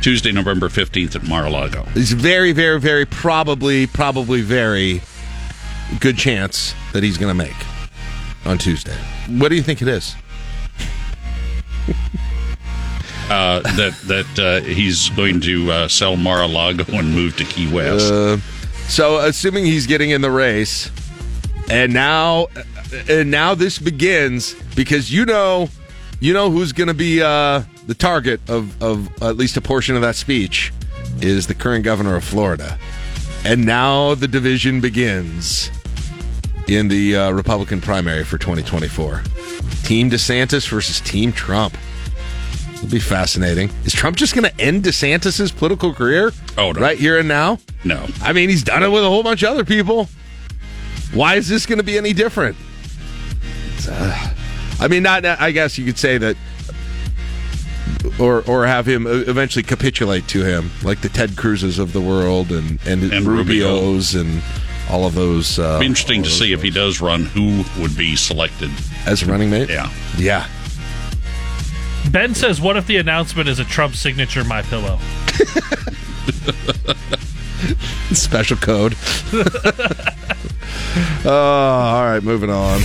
Tuesday, 0.00 0.32
November 0.32 0.68
15th 0.68 1.16
at 1.16 1.24
Mar-a-Lago. 1.24 1.86
There's 1.94 2.12
very, 2.12 2.52
very, 2.52 2.78
very 2.78 3.06
probably, 3.06 3.86
probably 3.86 4.42
very 4.42 5.00
good 5.98 6.18
chance 6.18 6.74
that 6.92 7.02
he's 7.02 7.16
going 7.16 7.30
to 7.30 7.34
make 7.34 7.56
on 8.44 8.58
Tuesday. 8.58 8.96
What 9.28 9.48
do 9.48 9.54
you 9.54 9.62
think 9.62 9.80
it 9.80 9.88
is? 9.88 10.14
uh, 13.30 13.60
that 13.76 13.94
that 14.04 14.38
uh, 14.38 14.64
he's 14.64 15.08
going 15.10 15.40
to 15.40 15.70
uh, 15.70 15.88
sell 15.88 16.16
Mar-a-Lago 16.16 16.84
and 16.96 17.14
move 17.14 17.36
to 17.36 17.44
Key 17.44 17.72
West. 17.72 18.12
Uh, 18.12 18.36
so, 18.88 19.18
assuming 19.18 19.64
he's 19.64 19.86
getting 19.86 20.10
in 20.10 20.20
the 20.20 20.30
race, 20.30 20.90
and 21.70 21.92
now, 21.92 22.48
and 23.08 23.30
now 23.30 23.54
this 23.54 23.78
begins 23.78 24.54
because 24.76 25.10
you 25.10 25.24
know, 25.24 25.68
you 26.20 26.32
know 26.32 26.50
who's 26.50 26.72
going 26.72 26.88
to 26.88 26.94
be 26.94 27.22
uh, 27.22 27.62
the 27.86 27.94
target 27.94 28.40
of 28.48 28.80
of 28.82 29.22
at 29.22 29.36
least 29.36 29.56
a 29.56 29.60
portion 29.60 29.96
of 29.96 30.02
that 30.02 30.16
speech 30.16 30.72
is 31.20 31.46
the 31.46 31.54
current 31.54 31.84
governor 31.84 32.16
of 32.16 32.24
Florida, 32.24 32.78
and 33.44 33.64
now 33.64 34.14
the 34.14 34.28
division 34.28 34.80
begins 34.80 35.70
in 36.68 36.88
the 36.88 37.14
Republican 37.32 37.80
primary 37.80 38.24
for 38.24 38.36
2024. 38.38 39.22
Team 39.84 40.10
DeSantis 40.10 40.68
versus 40.68 41.00
Team 41.00 41.32
Trump. 41.32 41.76
It'll 42.74 42.88
be 42.88 42.98
fascinating. 42.98 43.70
Is 43.84 43.92
Trump 43.92 44.16
just 44.16 44.34
going 44.34 44.44
to 44.50 44.60
end 44.60 44.84
DeSantis's 44.84 45.50
political 45.52 45.94
career? 45.94 46.32
Oh, 46.58 46.72
no. 46.72 46.80
right 46.80 46.98
here 46.98 47.18
and 47.18 47.28
now. 47.28 47.58
no, 47.84 48.06
I 48.22 48.32
mean, 48.32 48.48
he's 48.50 48.62
done 48.62 48.82
it 48.82 48.88
with 48.90 49.04
a 49.04 49.08
whole 49.08 49.22
bunch 49.22 49.42
of 49.42 49.50
other 49.50 49.64
people. 49.64 50.08
Why 51.12 51.36
is 51.36 51.48
this 51.48 51.64
going 51.66 51.78
to 51.78 51.84
be 51.84 51.96
any 51.96 52.12
different? 52.12 52.56
Uh, 53.88 54.32
I 54.80 54.88
mean, 54.88 55.02
not. 55.02 55.24
I 55.24 55.50
guess 55.52 55.78
you 55.78 55.84
could 55.84 55.98
say 55.98 56.18
that, 56.18 56.36
or 58.18 58.42
or 58.48 58.66
have 58.66 58.86
him 58.86 59.06
eventually 59.06 59.62
capitulate 59.62 60.26
to 60.28 60.42
him, 60.44 60.70
like 60.82 61.00
the 61.02 61.08
Ted 61.08 61.30
Cruzes 61.30 61.78
of 61.78 61.92
the 61.92 62.00
world 62.00 62.50
and 62.50 62.80
and, 62.86 63.12
And 63.12 63.26
Rubio. 63.26 63.76
Rubios 63.78 64.18
and 64.20 64.42
all 64.90 65.06
of 65.06 65.14
those. 65.14 65.58
Uh, 65.58 65.80
interesting 65.82 66.22
to 66.22 66.28
those 66.28 66.38
see 66.38 66.52
if 66.52 66.62
he 66.62 66.70
does 66.70 67.00
run, 67.00 67.24
who 67.26 67.62
would 67.80 67.96
be 67.96 68.16
selected. 68.16 68.70
as 69.06 69.22
a 69.22 69.26
running 69.26 69.50
mate. 69.50 69.68
Yeah, 69.68 69.90
Yeah. 70.18 70.46
Ben 72.10 72.34
says, 72.34 72.60
"What 72.60 72.76
if 72.76 72.86
the 72.86 72.96
announcement 72.96 73.48
is 73.48 73.58
a 73.58 73.64
Trump 73.64 73.94
signature, 73.96 74.44
my 74.44 74.62
pillow?" 74.62 74.98
Special 78.12 78.56
code. 78.56 78.94
oh, 81.24 81.24
all 81.24 82.04
right, 82.04 82.22
moving 82.22 82.50
on. 82.50 82.80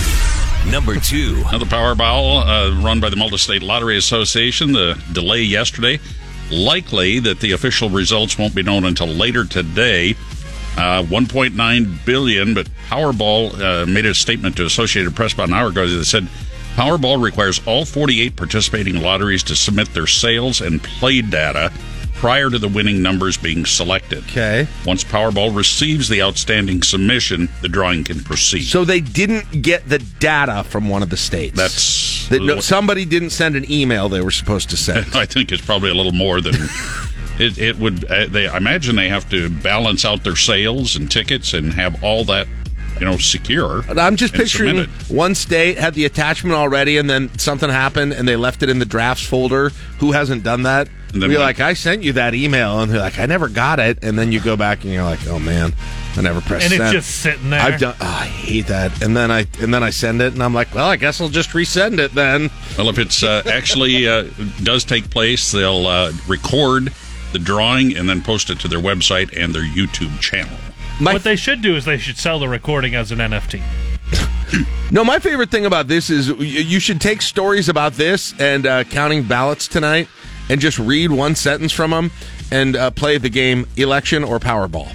Number 0.68 0.96
two. 0.96 1.42
Another 1.48 1.66
Powerball 1.66 2.42
uh, 2.44 2.82
run 2.82 3.00
by 3.00 3.08
the 3.10 3.16
Multi-State 3.16 3.62
Lottery 3.62 3.96
Association. 3.96 4.72
The 4.72 5.00
delay 5.12 5.42
yesterday, 5.42 6.00
likely 6.50 7.18
that 7.20 7.40
the 7.40 7.52
official 7.52 7.88
results 7.90 8.38
won't 8.38 8.54
be 8.54 8.62
known 8.62 8.84
until 8.84 9.06
later 9.06 9.44
today. 9.44 10.16
Uh, 10.76 11.02
1.9 11.02 12.04
billion, 12.04 12.54
but 12.54 12.68
Powerball 12.88 13.60
uh, 13.60 13.86
made 13.86 14.06
a 14.06 14.14
statement 14.14 14.56
to 14.56 14.64
Associated 14.64 15.14
Press 15.16 15.32
about 15.32 15.48
an 15.48 15.54
hour 15.54 15.68
ago 15.68 15.86
that 15.86 16.04
said 16.04 16.28
Powerball 16.80 17.22
requires 17.22 17.60
all 17.66 17.84
48 17.84 18.36
participating 18.36 19.02
lotteries 19.02 19.42
to 19.42 19.54
submit 19.54 19.92
their 19.92 20.06
sales 20.06 20.62
and 20.62 20.82
play 20.82 21.20
data 21.20 21.70
prior 22.14 22.48
to 22.48 22.58
the 22.58 22.68
winning 22.68 23.02
numbers 23.02 23.36
being 23.36 23.66
selected. 23.66 24.24
Okay. 24.24 24.66
Once 24.86 25.04
Powerball 25.04 25.54
receives 25.54 26.08
the 26.08 26.22
outstanding 26.22 26.82
submission, 26.82 27.50
the 27.60 27.68
drawing 27.68 28.04
can 28.04 28.20
proceed. 28.20 28.62
So 28.62 28.86
they 28.86 29.00
didn't 29.02 29.60
get 29.60 29.90
the 29.90 29.98
data 29.98 30.64
from 30.64 30.88
one 30.88 31.02
of 31.02 31.10
the 31.10 31.18
states. 31.18 31.54
That's 31.54 32.28
that 32.28 32.40
no, 32.40 32.60
somebody 32.60 33.04
didn't 33.04 33.30
send 33.30 33.56
an 33.56 33.70
email 33.70 34.08
they 34.08 34.22
were 34.22 34.30
supposed 34.30 34.70
to 34.70 34.78
send. 34.78 35.04
I 35.14 35.26
think 35.26 35.52
it's 35.52 35.62
probably 35.62 35.90
a 35.90 35.94
little 35.94 36.12
more 36.12 36.40
than 36.40 36.54
it, 37.38 37.58
it 37.58 37.78
would. 37.78 38.06
Uh, 38.06 38.24
they, 38.26 38.48
I 38.48 38.56
imagine 38.56 38.96
they 38.96 39.10
have 39.10 39.28
to 39.28 39.50
balance 39.50 40.06
out 40.06 40.24
their 40.24 40.34
sales 40.36 40.96
and 40.96 41.10
tickets 41.10 41.52
and 41.52 41.74
have 41.74 42.02
all 42.02 42.24
that, 42.24 42.48
you 43.00 43.06
know, 43.06 43.16
secure. 43.16 43.82
I'm 43.98 44.14
just 44.16 44.34
picturing 44.34 44.84
submitted. 44.84 45.16
one 45.16 45.34
state 45.34 45.78
had 45.78 45.94
the 45.94 46.04
attachment 46.04 46.54
already, 46.54 46.98
and 46.98 47.08
then 47.10 47.36
something 47.38 47.68
happened, 47.70 48.12
and 48.12 48.28
they 48.28 48.36
left 48.36 48.62
it 48.62 48.68
in 48.68 48.78
the 48.78 48.84
drafts 48.84 49.26
folder. 49.26 49.70
Who 49.98 50.12
hasn't 50.12 50.44
done 50.44 50.62
that? 50.64 50.88
And 51.12 51.20
then 51.20 51.30
You're 51.30 51.40
when- 51.40 51.48
like, 51.48 51.60
I 51.60 51.72
sent 51.74 52.02
you 52.04 52.12
that 52.12 52.34
email, 52.34 52.80
and 52.80 52.92
they're 52.92 53.00
like, 53.00 53.18
I 53.18 53.26
never 53.26 53.48
got 53.48 53.80
it. 53.80 53.98
And 54.04 54.16
then 54.18 54.30
you 54.30 54.38
go 54.40 54.56
back 54.56 54.84
and 54.84 54.92
you're 54.92 55.02
like, 55.02 55.26
oh 55.26 55.40
man, 55.40 55.72
I 56.16 56.20
never 56.20 56.40
pressed 56.40 56.66
And 56.66 56.74
it's 56.74 56.82
send. 56.82 56.92
just 56.92 57.10
sitting 57.20 57.50
there. 57.50 57.60
I've 57.60 57.80
done. 57.80 57.96
Oh, 58.00 58.06
I 58.06 58.26
hate 58.26 58.66
that. 58.68 59.02
And 59.02 59.16
then 59.16 59.30
I 59.30 59.46
and 59.60 59.74
then 59.74 59.82
I 59.82 59.90
send 59.90 60.20
it, 60.22 60.34
and 60.34 60.42
I'm 60.42 60.54
like, 60.54 60.72
well, 60.74 60.86
I 60.88 60.96
guess 60.96 61.20
I'll 61.20 61.28
just 61.28 61.50
resend 61.50 61.98
it 61.98 62.14
then. 62.14 62.50
Well, 62.78 62.90
if 62.90 62.98
it's 62.98 63.22
uh, 63.24 63.42
actually 63.46 64.06
uh, 64.06 64.24
does 64.62 64.84
take 64.84 65.10
place, 65.10 65.50
they'll 65.50 65.86
uh, 65.86 66.12
record 66.28 66.92
the 67.32 67.38
drawing 67.40 67.96
and 67.96 68.08
then 68.08 68.22
post 68.22 68.50
it 68.50 68.60
to 68.60 68.68
their 68.68 68.78
website 68.80 69.36
and 69.36 69.54
their 69.54 69.62
YouTube 69.64 70.20
channel. 70.20 70.56
What 71.00 71.24
they 71.24 71.36
should 71.36 71.62
do 71.62 71.76
is 71.76 71.84
they 71.84 71.98
should 71.98 72.18
sell 72.18 72.38
the 72.38 72.48
recording 72.48 72.94
as 72.94 73.10
an 73.12 73.18
NFT. 73.18 73.62
No, 74.92 75.04
my 75.04 75.20
favorite 75.20 75.52
thing 75.52 75.64
about 75.66 75.86
this 75.86 76.10
is 76.10 76.26
you 76.30 76.80
should 76.80 77.00
take 77.00 77.22
stories 77.22 77.68
about 77.68 77.92
this 77.92 78.34
and 78.40 78.66
uh, 78.66 78.82
counting 78.82 79.22
ballots 79.22 79.68
tonight, 79.68 80.08
and 80.48 80.60
just 80.60 80.80
read 80.80 81.12
one 81.12 81.36
sentence 81.36 81.70
from 81.70 81.92
them 81.92 82.10
and 82.50 82.74
uh, 82.74 82.90
play 82.90 83.16
the 83.16 83.28
game 83.28 83.68
election 83.76 84.24
or 84.24 84.40
Powerball. 84.40 84.88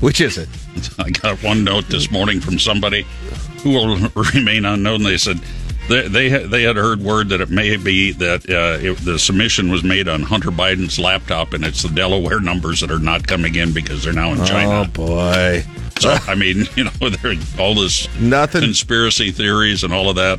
Which 0.00 0.20
is 0.20 0.36
it? 0.36 0.50
I 0.98 1.08
got 1.08 1.42
one 1.42 1.64
note 1.64 1.86
this 1.86 2.10
morning 2.10 2.40
from 2.40 2.58
somebody 2.58 3.06
who 3.62 3.70
will 3.70 3.96
remain 4.34 4.66
unknown. 4.66 5.02
They 5.02 5.16
said 5.16 5.40
they 5.88 6.08
they 6.08 6.28
had, 6.30 6.50
they 6.50 6.62
had 6.62 6.76
heard 6.76 7.00
word 7.00 7.28
that 7.30 7.40
it 7.40 7.50
may 7.50 7.76
be 7.76 8.12
that 8.12 8.48
uh, 8.48 8.78
it, 8.80 8.96
the 9.04 9.18
submission 9.18 9.70
was 9.70 9.84
made 9.84 10.08
on 10.08 10.22
Hunter 10.22 10.50
Biden's 10.50 10.98
laptop, 10.98 11.52
and 11.52 11.64
it's 11.64 11.82
the 11.82 11.88
Delaware 11.88 12.40
numbers 12.40 12.80
that 12.80 12.90
are 12.90 12.98
not 12.98 13.26
coming 13.26 13.54
in 13.54 13.72
because 13.72 14.04
they're 14.04 14.12
now 14.12 14.32
in 14.32 14.44
China. 14.44 14.80
Oh 14.80 14.84
boy! 14.86 15.64
So 16.00 16.10
I 16.26 16.34
mean, 16.34 16.64
you 16.76 16.84
know, 16.84 17.08
there 17.08 17.34
all 17.58 17.74
this 17.74 18.08
nothing 18.18 18.62
conspiracy 18.62 19.30
theories 19.30 19.84
and 19.84 19.92
all 19.92 20.08
of 20.08 20.16
that, 20.16 20.38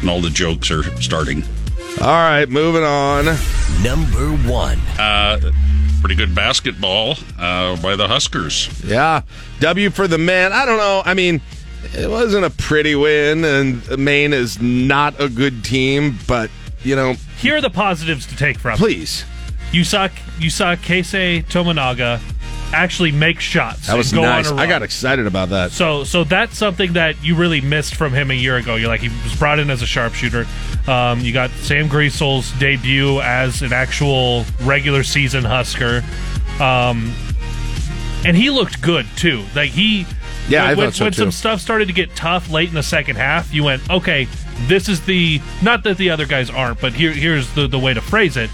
and 0.00 0.10
all 0.10 0.20
the 0.20 0.30
jokes 0.30 0.70
are 0.70 0.82
starting. 1.00 1.42
All 2.00 2.08
right, 2.08 2.48
moving 2.48 2.82
on. 2.82 3.24
Number 3.82 4.30
one. 4.48 4.78
Uh, 4.98 5.50
pretty 6.00 6.14
good 6.14 6.34
basketball 6.34 7.16
uh, 7.38 7.80
by 7.80 7.96
the 7.96 8.06
Huskers. 8.06 8.68
Yeah, 8.84 9.22
W 9.60 9.90
for 9.90 10.06
the 10.06 10.18
men. 10.18 10.52
I 10.52 10.66
don't 10.66 10.76
know. 10.76 11.02
I 11.04 11.14
mean, 11.14 11.40
it 11.94 12.10
wasn't 12.10 12.44
a 12.44 12.50
pretty 12.50 12.94
win, 12.94 13.44
and 13.44 13.98
Maine 13.98 14.32
is 14.32 14.60
not 14.60 15.20
a 15.20 15.28
good 15.28 15.64
team, 15.64 16.18
but 16.26 16.50
you 16.82 16.94
know, 16.96 17.14
Here 17.38 17.56
are 17.56 17.60
the 17.60 17.70
positives 17.70 18.26
to 18.26 18.36
take 18.36 18.58
from. 18.58 18.74
it. 18.74 18.78
Please. 18.78 19.24
You 19.72 19.82
saw 19.84 20.08
you 20.38 20.50
saw 20.50 20.76
Keisei 20.76 21.44
Tominaga 21.46 22.20
actually 22.72 23.12
make 23.12 23.40
shots. 23.40 23.86
that 23.88 23.96
was 23.96 24.12
and 24.12 24.20
go 24.20 24.22
nice. 24.22 24.50
On 24.50 24.58
a 24.58 24.62
I 24.62 24.66
got 24.66 24.82
excited 24.82 25.26
about 25.26 25.48
that. 25.50 25.72
So 25.72 26.04
so 26.04 26.22
that's 26.24 26.56
something 26.56 26.92
that 26.94 27.22
you 27.22 27.34
really 27.34 27.60
missed 27.60 27.94
from 27.96 28.12
him 28.12 28.30
a 28.30 28.34
year 28.34 28.56
ago. 28.56 28.76
You're 28.76 28.88
like 28.88 29.00
he 29.00 29.08
was 29.08 29.34
brought 29.36 29.58
in 29.58 29.70
as 29.70 29.82
a 29.82 29.86
sharpshooter. 29.86 30.46
Um, 30.86 31.20
you 31.20 31.32
got 31.32 31.50
Sam 31.50 31.88
Griesel's 31.88 32.52
debut 32.58 33.20
as 33.20 33.62
an 33.62 33.72
actual 33.72 34.44
regular 34.62 35.02
season 35.02 35.44
Husker, 35.44 36.04
um, 36.60 37.12
and 38.24 38.36
he 38.36 38.50
looked 38.50 38.80
good 38.82 39.06
too. 39.16 39.44
Like 39.54 39.70
he, 39.70 40.06
Yeah, 40.48 40.64
I 40.64 40.68
when, 40.68 40.78
when, 40.78 40.92
so, 40.92 41.04
when 41.04 41.12
too. 41.12 41.22
some 41.22 41.30
stuff 41.32 41.60
started 41.60 41.88
to 41.88 41.94
get 41.94 42.14
tough 42.14 42.50
late 42.50 42.68
in 42.68 42.74
the 42.74 42.82
second 42.82 43.16
half, 43.16 43.52
you 43.52 43.64
went, 43.64 43.88
okay, 43.90 44.28
this 44.66 44.88
is 44.88 45.04
the 45.04 45.40
not 45.62 45.82
that 45.84 45.98
the 45.98 46.10
other 46.10 46.26
guys 46.26 46.50
aren't, 46.50 46.80
but 46.80 46.92
here 46.92 47.12
here's 47.12 47.52
the 47.54 47.66
the 47.66 47.78
way 47.78 47.94
to 47.94 48.00
phrase 48.00 48.36
it. 48.36 48.50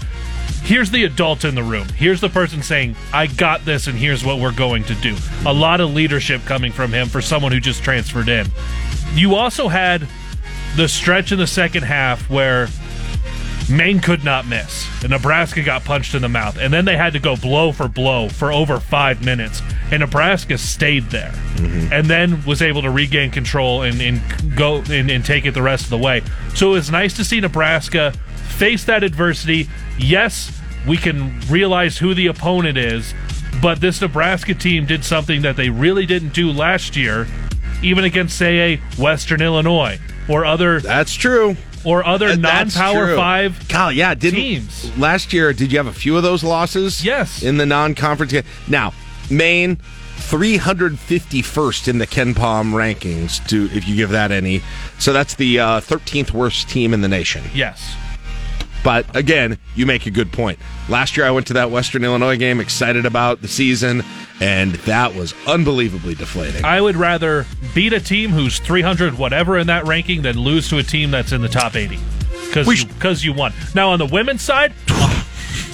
Here's 0.63 0.91
the 0.91 1.03
adult 1.03 1.43
in 1.43 1.55
the 1.55 1.63
room. 1.63 1.87
Here's 1.89 2.21
the 2.21 2.29
person 2.29 2.63
saying, 2.63 2.95
I 3.11 3.27
got 3.27 3.65
this, 3.65 3.87
and 3.87 3.97
here's 3.97 4.23
what 4.23 4.39
we're 4.39 4.53
going 4.53 4.85
to 4.85 4.95
do. 4.95 5.15
A 5.45 5.53
lot 5.53 5.81
of 5.81 5.93
leadership 5.93 6.41
coming 6.45 6.71
from 6.71 6.93
him 6.93 7.09
for 7.09 7.21
someone 7.21 7.51
who 7.51 7.59
just 7.59 7.83
transferred 7.83 8.29
in. 8.29 8.47
You 9.13 9.35
also 9.35 9.67
had 9.67 10.07
the 10.77 10.87
stretch 10.87 11.33
in 11.33 11.37
the 11.37 11.47
second 11.47 11.83
half 11.83 12.29
where 12.29 12.67
Maine 13.69 13.99
could 13.99 14.23
not 14.23 14.45
miss, 14.45 14.87
and 15.01 15.11
Nebraska 15.11 15.63
got 15.63 15.85
punched 15.85 16.15
in 16.15 16.21
the 16.21 16.29
mouth, 16.29 16.57
and 16.57 16.73
then 16.73 16.85
they 16.85 16.97
had 16.97 17.13
to 17.13 17.19
go 17.19 17.35
blow 17.35 17.71
for 17.71 17.87
blow 17.87 18.27
for 18.29 18.51
over 18.51 18.79
five 18.79 19.23
minutes, 19.23 19.61
and 19.91 20.01
Nebraska 20.01 20.57
stayed 20.57 21.05
there, 21.05 21.31
mm-hmm. 21.55 21.93
and 21.93 22.07
then 22.07 22.43
was 22.45 22.61
able 22.61 22.81
to 22.81 22.89
regain 22.89 23.31
control 23.31 23.83
and, 23.83 24.01
and 24.01 24.21
go 24.55 24.77
and, 24.89 25.09
and 25.09 25.23
take 25.23 25.45
it 25.45 25.53
the 25.53 25.61
rest 25.61 25.85
of 25.85 25.89
the 25.91 25.97
way. 25.97 26.21
So 26.55 26.71
it 26.71 26.73
was 26.73 26.91
nice 26.91 27.15
to 27.17 27.23
see 27.23 27.39
Nebraska 27.39 28.11
face 28.57 28.83
that 28.85 29.03
adversity. 29.03 29.69
Yes, 29.97 30.59
we 30.87 30.97
can 30.97 31.39
realize 31.49 31.97
who 31.97 32.13
the 32.13 32.27
opponent 32.27 32.77
is, 32.77 33.13
but 33.61 33.79
this 33.79 34.01
Nebraska 34.01 34.53
team 34.53 34.85
did 34.85 35.05
something 35.05 35.41
that 35.43 35.55
they 35.55 35.69
really 35.69 36.05
didn't 36.05 36.33
do 36.33 36.51
last 36.51 36.97
year, 36.97 37.27
even 37.81 38.03
against 38.03 38.37
say 38.37 38.73
a 38.73 38.77
Western 39.01 39.41
Illinois 39.41 39.99
or 40.27 40.43
other. 40.45 40.81
That's 40.81 41.13
true. 41.13 41.55
Or 41.85 42.05
other 42.05 42.35
that's 42.35 42.75
non-power 42.75 43.07
true. 43.07 43.15
five 43.17 43.65
Kyle, 43.67 43.91
yeah, 43.91 44.13
didn't 44.15 44.39
teams. 44.39 44.97
last 44.97 45.33
year? 45.33 45.51
Did 45.51 45.71
you 45.71 45.77
have 45.77 45.87
a 45.87 45.93
few 45.93 46.15
of 46.15 46.23
those 46.23 46.43
losses? 46.43 47.03
Yes, 47.03 47.43
in 47.43 47.57
the 47.57 47.65
non-conference. 47.65 48.31
game? 48.31 48.43
Now, 48.69 48.93
Maine, 49.29 49.75
three 50.15 50.57
hundred 50.57 50.97
fifty-first 50.97 51.87
in 51.87 51.97
the 51.97 52.07
KenPom 52.07 52.71
rankings. 52.73 53.45
To 53.49 53.69
if 53.75 53.87
you 53.87 53.95
give 53.95 54.11
that 54.11 54.31
any, 54.31 54.61
so 54.97 55.11
that's 55.11 55.35
the 55.35 55.59
uh, 55.59 55.79
thirteenth 55.81 56.33
worst 56.33 56.69
team 56.69 56.93
in 56.93 57.01
the 57.01 57.09
nation. 57.09 57.43
Yes. 57.53 57.95
But 58.83 59.15
again, 59.15 59.57
you 59.75 59.85
make 59.85 60.05
a 60.05 60.11
good 60.11 60.31
point. 60.31 60.59
Last 60.89 61.15
year, 61.15 61.25
I 61.25 61.31
went 61.31 61.47
to 61.47 61.53
that 61.53 61.71
Western 61.71 62.03
Illinois 62.03 62.37
game, 62.37 62.59
excited 62.59 63.05
about 63.05 63.41
the 63.41 63.47
season, 63.47 64.03
and 64.41 64.73
that 64.73 65.15
was 65.15 65.33
unbelievably 65.47 66.15
deflating. 66.15 66.65
I 66.65 66.81
would 66.81 66.97
rather 66.97 67.45
beat 67.73 67.93
a 67.93 67.99
team 68.01 68.31
who's 68.31 68.59
300 68.59 69.17
whatever 69.17 69.57
in 69.57 69.67
that 69.67 69.85
ranking 69.85 70.21
than 70.23 70.37
lose 70.37 70.67
to 70.69 70.77
a 70.79 70.83
team 70.83 71.11
that's 71.11 71.31
in 71.31 71.41
the 71.41 71.47
top 71.49 71.75
80 71.77 71.97
because 72.47 72.83
because 72.85 73.23
you 73.23 73.31
won. 73.33 73.53
Now 73.73 73.89
on 73.91 73.99
the 73.99 74.05
women's 74.05 74.41
side, 74.41 74.73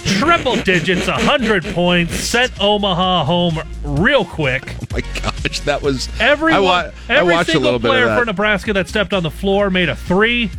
triple 0.06 0.56
digits, 0.58 1.08
100 1.08 1.66
points, 1.66 2.14
sent 2.16 2.52
Omaha 2.62 3.26
home 3.26 3.60
real 3.84 4.26
quick. 4.26 4.76
Oh 4.82 4.86
my 4.92 5.02
gosh, 5.22 5.60
that 5.62 5.82
was 5.82 6.10
Everyone, 6.20 6.58
I, 6.58 6.60
wa- 6.64 6.92
I 7.10 7.16
every 7.16 7.34
watched 7.34 7.50
a 7.50 7.52
single 7.54 7.64
little 7.72 7.80
bit 7.80 7.90
player 7.90 8.04
of 8.04 8.10
that. 8.10 8.20
for 8.20 8.26
Nebraska 8.26 8.74
that 8.74 8.88
stepped 8.88 9.14
on 9.14 9.24
the 9.24 9.32
floor 9.32 9.70
made 9.70 9.90
a 9.90 9.96
three. 9.96 10.52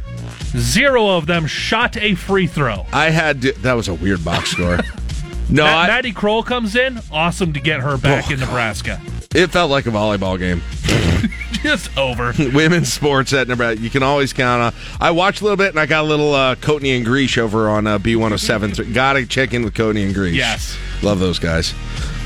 Zero 0.56 1.08
of 1.08 1.26
them 1.26 1.46
shot 1.46 1.96
a 1.96 2.14
free 2.14 2.46
throw. 2.46 2.86
I 2.92 3.10
had 3.10 3.42
to, 3.42 3.52
that 3.60 3.74
was 3.74 3.88
a 3.88 3.94
weird 3.94 4.24
box 4.24 4.50
score. 4.50 4.76
no, 5.48 5.64
Matt- 5.64 5.90
I, 5.90 5.94
Maddie 5.94 6.12
Krull 6.12 6.44
comes 6.44 6.76
in. 6.76 7.00
Awesome 7.12 7.52
to 7.52 7.60
get 7.60 7.80
her 7.80 7.96
back 7.96 8.30
in 8.30 8.40
Nebraska. 8.40 9.00
it 9.34 9.48
felt 9.48 9.70
like 9.70 9.86
a 9.86 9.90
volleyball 9.90 10.38
game. 10.38 10.62
Just 11.62 11.96
over. 11.98 12.32
Women's 12.54 12.90
sports 12.92 13.32
at 13.34 13.46
Nebraska. 13.46 13.82
You 13.82 13.90
can 13.90 14.02
always 14.02 14.32
count 14.32 14.62
on. 14.74 14.80
I 14.98 15.10
watched 15.10 15.42
a 15.42 15.44
little 15.44 15.58
bit, 15.58 15.68
and 15.68 15.78
I 15.78 15.84
got 15.86 16.04
a 16.04 16.08
little 16.08 16.32
uh, 16.32 16.54
Courtney 16.56 16.92
and 16.96 17.04
Grease 17.04 17.36
over 17.36 17.68
on 17.68 17.86
uh, 17.86 17.98
B107. 17.98 18.94
Got 18.94 19.14
to 19.14 19.26
check 19.26 19.52
in 19.52 19.62
with 19.62 19.74
Courtney 19.74 20.04
and 20.04 20.14
Grease. 20.14 20.34
Yes. 20.36 20.76
Love 21.02 21.18
those 21.18 21.38
guys. 21.38 21.74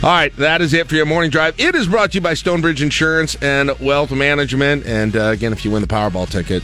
All 0.02 0.10
right, 0.10 0.34
that 0.36 0.60
is 0.60 0.72
it 0.74 0.86
for 0.88 0.94
your 0.94 1.06
morning 1.06 1.30
drive. 1.30 1.58
It 1.58 1.74
is 1.74 1.88
brought 1.88 2.12
to 2.12 2.18
you 2.18 2.20
by 2.20 2.34
Stonebridge 2.34 2.82
Insurance 2.82 3.34
and 3.36 3.70
Wealth 3.80 4.12
Management. 4.12 4.84
And 4.86 5.16
uh, 5.16 5.24
again, 5.30 5.52
if 5.52 5.64
you 5.64 5.70
win 5.70 5.80
the 5.82 5.88
Powerball 5.88 6.28
ticket, 6.30 6.62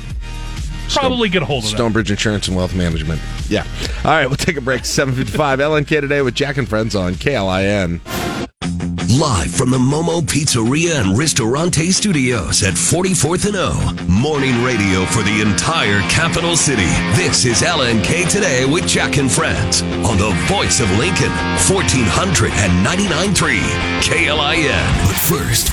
Probably 0.95 1.29
get 1.29 1.43
a 1.43 1.45
hold 1.45 1.65
of 1.65 1.71
that. 1.71 1.77
Stonebridge 1.77 2.11
Insurance 2.11 2.49
and 2.49 2.57
Wealth 2.57 2.75
Management. 2.75 3.21
Yeah. 3.49 3.65
All 4.05 4.11
right, 4.13 4.27
we'll 4.27 4.37
take 4.37 4.57
a 4.57 4.61
break. 4.61 4.85
755 4.91 5.59
LNK 5.59 6.01
today 6.01 6.23
with 6.23 6.35
Jack 6.35 6.57
and 6.57 6.69
Friends 6.69 6.95
on 6.95 7.15
KLIN. 7.15 8.01
Live 9.19 9.51
from 9.51 9.71
the 9.71 9.79
Momo 9.79 10.21
Pizzeria 10.23 11.01
and 11.01 11.19
Ristorante 11.19 11.91
Studios 11.91 12.63
at 12.63 12.75
44th 12.75 13.45
and 13.47 13.57
O. 13.57 13.73
Morning 14.09 14.63
radio 14.63 15.05
for 15.07 15.23
the 15.25 15.41
entire 15.43 16.01
capital 16.09 16.57
city. 16.57 16.87
This 17.17 17.45
is 17.45 17.61
LNK 17.61 18.29
Today 18.31 18.65
with 18.67 18.87
Jack 18.87 19.19
and 19.19 19.29
Friends 19.31 19.83
on 19.83 20.17
the 20.17 20.31
voice 20.47 20.79
of 20.81 20.89
Lincoln, 20.97 21.33
1499.3 21.67 23.61
KLIN. 24.01 25.07
But 25.07 25.17
first, 25.17 25.71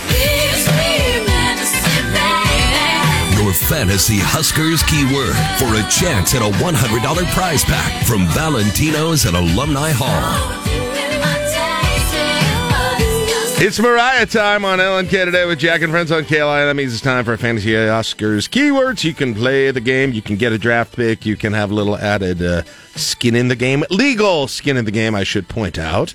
your 3.47 3.53
fantasy 3.53 4.17
Huskers 4.19 4.83
keyword 4.83 5.35
for 5.55 5.71
a 5.79 5.89
chance 5.89 6.35
at 6.35 6.41
a 6.41 6.51
$100 6.59 7.33
prize 7.33 7.63
pack 7.63 8.05
from 8.05 8.27
Valentino's 8.27 9.25
at 9.25 9.35
Alumni 9.35 9.91
Hall. 9.93 10.63
It's 13.59 13.79
Mariah 13.79 14.25
time 14.25 14.65
on 14.65 14.79
LNK 14.79 15.25
today 15.25 15.45
with 15.45 15.59
Jack 15.59 15.81
and 15.81 15.91
Friends 15.91 16.11
on 16.11 16.23
KLI. 16.23 16.67
That 16.67 16.75
means 16.75 16.91
it's 16.91 17.01
time 17.01 17.23
for 17.23 17.37
Fantasy 17.37 17.73
Huskers 17.73 18.49
keywords. 18.49 19.05
You 19.05 19.13
can 19.13 19.33
play 19.33 19.71
the 19.71 19.81
game. 19.81 20.11
You 20.11 20.21
can 20.21 20.35
get 20.35 20.51
a 20.51 20.57
draft 20.57 20.95
pick. 20.95 21.25
You 21.25 21.37
can 21.37 21.53
have 21.53 21.71
a 21.71 21.73
little 21.73 21.97
added 21.97 22.41
uh, 22.41 22.63
skin 22.95 23.33
in 23.33 23.47
the 23.47 23.55
game. 23.55 23.85
Legal 23.89 24.49
skin 24.49 24.75
in 24.75 24.83
the 24.83 24.91
game, 24.91 25.15
I 25.15 25.23
should 25.23 25.47
point 25.47 25.79
out, 25.79 26.13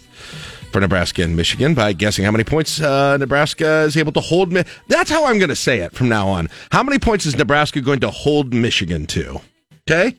for 0.72 0.80
Nebraska 0.80 1.22
and 1.22 1.36
Michigan 1.36 1.74
by 1.74 1.92
guessing 1.92 2.24
how 2.24 2.30
many 2.30 2.44
points 2.44 2.80
uh, 2.80 3.16
Nebraska 3.18 3.82
is 3.82 3.96
able 3.96 4.12
to 4.12 4.20
hold. 4.20 4.52
Mi- 4.52 4.64
That's 4.88 5.10
how 5.10 5.26
I'm 5.26 5.38
going 5.38 5.48
to 5.50 5.56
say 5.56 5.80
it 5.80 5.92
from 5.94 6.08
now 6.08 6.28
on. 6.28 6.48
How 6.70 6.82
many 6.82 6.98
points 6.98 7.26
is 7.26 7.36
Nebraska 7.36 7.80
going 7.80 8.00
to 8.00 8.10
hold 8.10 8.52
Michigan 8.54 9.06
to? 9.08 9.40
Okay. 9.88 10.16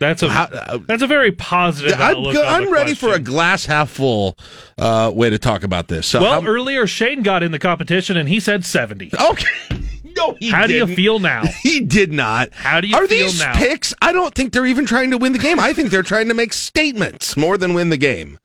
That's 0.00 0.22
a 0.24 0.82
that's 0.88 1.02
a 1.02 1.06
very 1.06 1.30
positive 1.30 1.94
I'm, 1.94 2.16
outlook. 2.16 2.34
go- 2.34 2.44
on 2.44 2.62
the 2.62 2.66
I'm 2.66 2.72
ready 2.72 2.94
for 2.94 3.14
a 3.14 3.18
glass 3.20 3.64
half 3.64 3.90
full 3.90 4.36
uh, 4.76 5.10
way 5.14 5.30
to 5.30 5.38
talk 5.38 5.62
about 5.62 5.86
this. 5.88 6.06
So 6.08 6.20
well, 6.20 6.42
how- 6.42 6.46
earlier 6.48 6.86
Shane 6.86 7.22
got 7.22 7.42
in 7.44 7.52
the 7.52 7.60
competition 7.60 8.16
and 8.16 8.28
he 8.28 8.40
said 8.40 8.64
seventy. 8.64 9.10
Okay. 9.18 9.46
No, 10.16 10.36
he 10.38 10.48
How 10.48 10.68
do 10.68 10.74
didn't. 10.74 10.90
you 10.90 10.94
feel 10.94 11.18
now? 11.18 11.42
He 11.64 11.80
did 11.80 12.12
not. 12.12 12.52
How 12.52 12.80
do 12.80 12.86
you 12.86 12.94
Are 12.94 13.08
feel 13.08 13.26
these 13.26 13.40
now? 13.40 13.52
picks? 13.56 13.92
I 14.00 14.12
don't 14.12 14.32
think 14.32 14.52
they're 14.52 14.64
even 14.64 14.86
trying 14.86 15.10
to 15.10 15.18
win 15.18 15.32
the 15.32 15.40
game. 15.40 15.58
I 15.58 15.72
think 15.72 15.90
they're 15.90 16.04
trying 16.04 16.28
to 16.28 16.34
make 16.34 16.52
statements 16.52 17.36
more 17.36 17.58
than 17.58 17.74
win 17.74 17.90
the 17.90 17.96
game. 17.96 18.38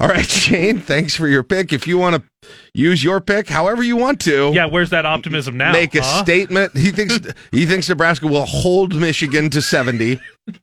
All 0.00 0.08
right, 0.08 0.26
Shane, 0.28 0.80
thanks 0.80 1.14
for 1.14 1.28
your 1.28 1.42
pick. 1.42 1.72
If 1.72 1.86
you 1.86 1.98
want 1.98 2.16
to 2.16 2.48
use 2.74 3.02
your 3.04 3.20
pick 3.20 3.48
however 3.48 3.82
you 3.82 3.96
want 3.96 4.20
to. 4.22 4.52
Yeah, 4.52 4.66
where's 4.66 4.90
that 4.90 5.06
optimism 5.06 5.56
now? 5.56 5.72
Make 5.72 5.94
a 5.94 6.02
huh? 6.02 6.22
statement. 6.22 6.76
He 6.76 6.90
thinks 6.90 7.18
he 7.52 7.66
thinks 7.66 7.88
Nebraska 7.88 8.26
will 8.26 8.46
hold 8.46 8.94
Michigan 8.94 9.50
to 9.50 9.62
70. 9.62 10.20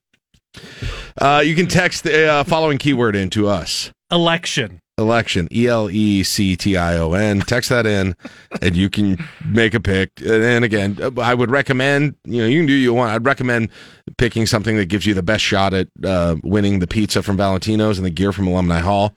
Uh, 1.19 1.41
you 1.45 1.55
can 1.55 1.67
text 1.67 2.03
the 2.03 2.27
uh, 2.27 2.43
following 2.43 2.77
keyword 2.77 3.15
into 3.15 3.47
us. 3.47 3.91
Election. 4.11 4.80
Election. 5.01 5.47
E 5.51 5.67
L 5.67 5.89
E 5.89 6.23
C 6.23 6.55
T 6.55 6.77
I 6.77 6.97
O 6.97 7.13
N. 7.13 7.41
Text 7.41 7.69
that 7.69 7.85
in, 7.85 8.15
and 8.61 8.75
you 8.75 8.89
can 8.89 9.17
make 9.45 9.73
a 9.73 9.79
pick. 9.79 10.11
And 10.21 10.63
again, 10.63 10.97
I 11.19 11.33
would 11.33 11.51
recommend, 11.51 12.15
you 12.25 12.41
know, 12.41 12.47
you 12.47 12.59
can 12.59 12.67
do 12.67 12.73
what 12.73 12.79
you 12.79 12.93
want. 12.93 13.11
I'd 13.11 13.25
recommend 13.25 13.69
picking 14.17 14.45
something 14.45 14.77
that 14.77 14.85
gives 14.85 15.05
you 15.05 15.13
the 15.13 15.23
best 15.23 15.43
shot 15.43 15.73
at 15.73 15.87
uh, 16.03 16.35
winning 16.43 16.79
the 16.79 16.87
pizza 16.87 17.21
from 17.23 17.37
Valentino's 17.37 17.97
and 17.97 18.05
the 18.05 18.11
gear 18.11 18.31
from 18.31 18.47
Alumni 18.47 18.79
Hall. 18.79 19.13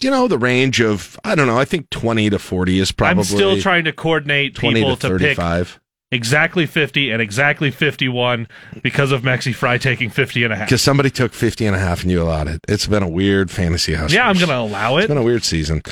You 0.00 0.10
know, 0.10 0.28
the 0.28 0.38
range 0.38 0.80
of, 0.80 1.18
I 1.24 1.34
don't 1.34 1.46
know, 1.46 1.58
I 1.58 1.64
think 1.64 1.88
20 1.88 2.28
to 2.30 2.38
40 2.38 2.80
is 2.80 2.92
probably. 2.92 3.20
I'm 3.20 3.24
still 3.24 3.60
trying 3.60 3.84
to 3.84 3.92
coordinate 3.92 4.54
20 4.54 4.74
people 4.74 4.96
to 4.96 5.08
to, 5.08 5.18
pick 5.18 5.36
35. 5.36 5.80
Exactly 6.12 6.66
50 6.66 7.10
and 7.10 7.20
exactly 7.20 7.70
51 7.70 8.48
because 8.82 9.12
of 9.12 9.22
Mexi 9.22 9.54
Fry 9.54 9.78
taking 9.78 10.10
50 10.10 10.44
and 10.44 10.52
a 10.52 10.56
half. 10.56 10.68
Because 10.68 10.82
somebody 10.82 11.10
took 11.10 11.32
50 11.32 11.66
and 11.66 11.76
a 11.76 11.78
half 11.78 12.02
and 12.02 12.10
you 12.10 12.22
allowed 12.22 12.48
it. 12.48 12.60
It's 12.68 12.86
been 12.86 13.02
a 13.02 13.08
weird 13.08 13.50
fantasy 13.50 13.94
house. 13.94 14.12
Yeah, 14.12 14.28
I'm 14.28 14.36
going 14.36 14.48
to 14.48 14.58
allow 14.58 14.96
it. 14.96 15.02
It's 15.02 15.08
been 15.08 15.18
a 15.18 15.22
weird 15.22 15.44
season. 15.44 15.82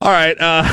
All 0.00 0.12
right. 0.12 0.36
Uh, 0.40 0.64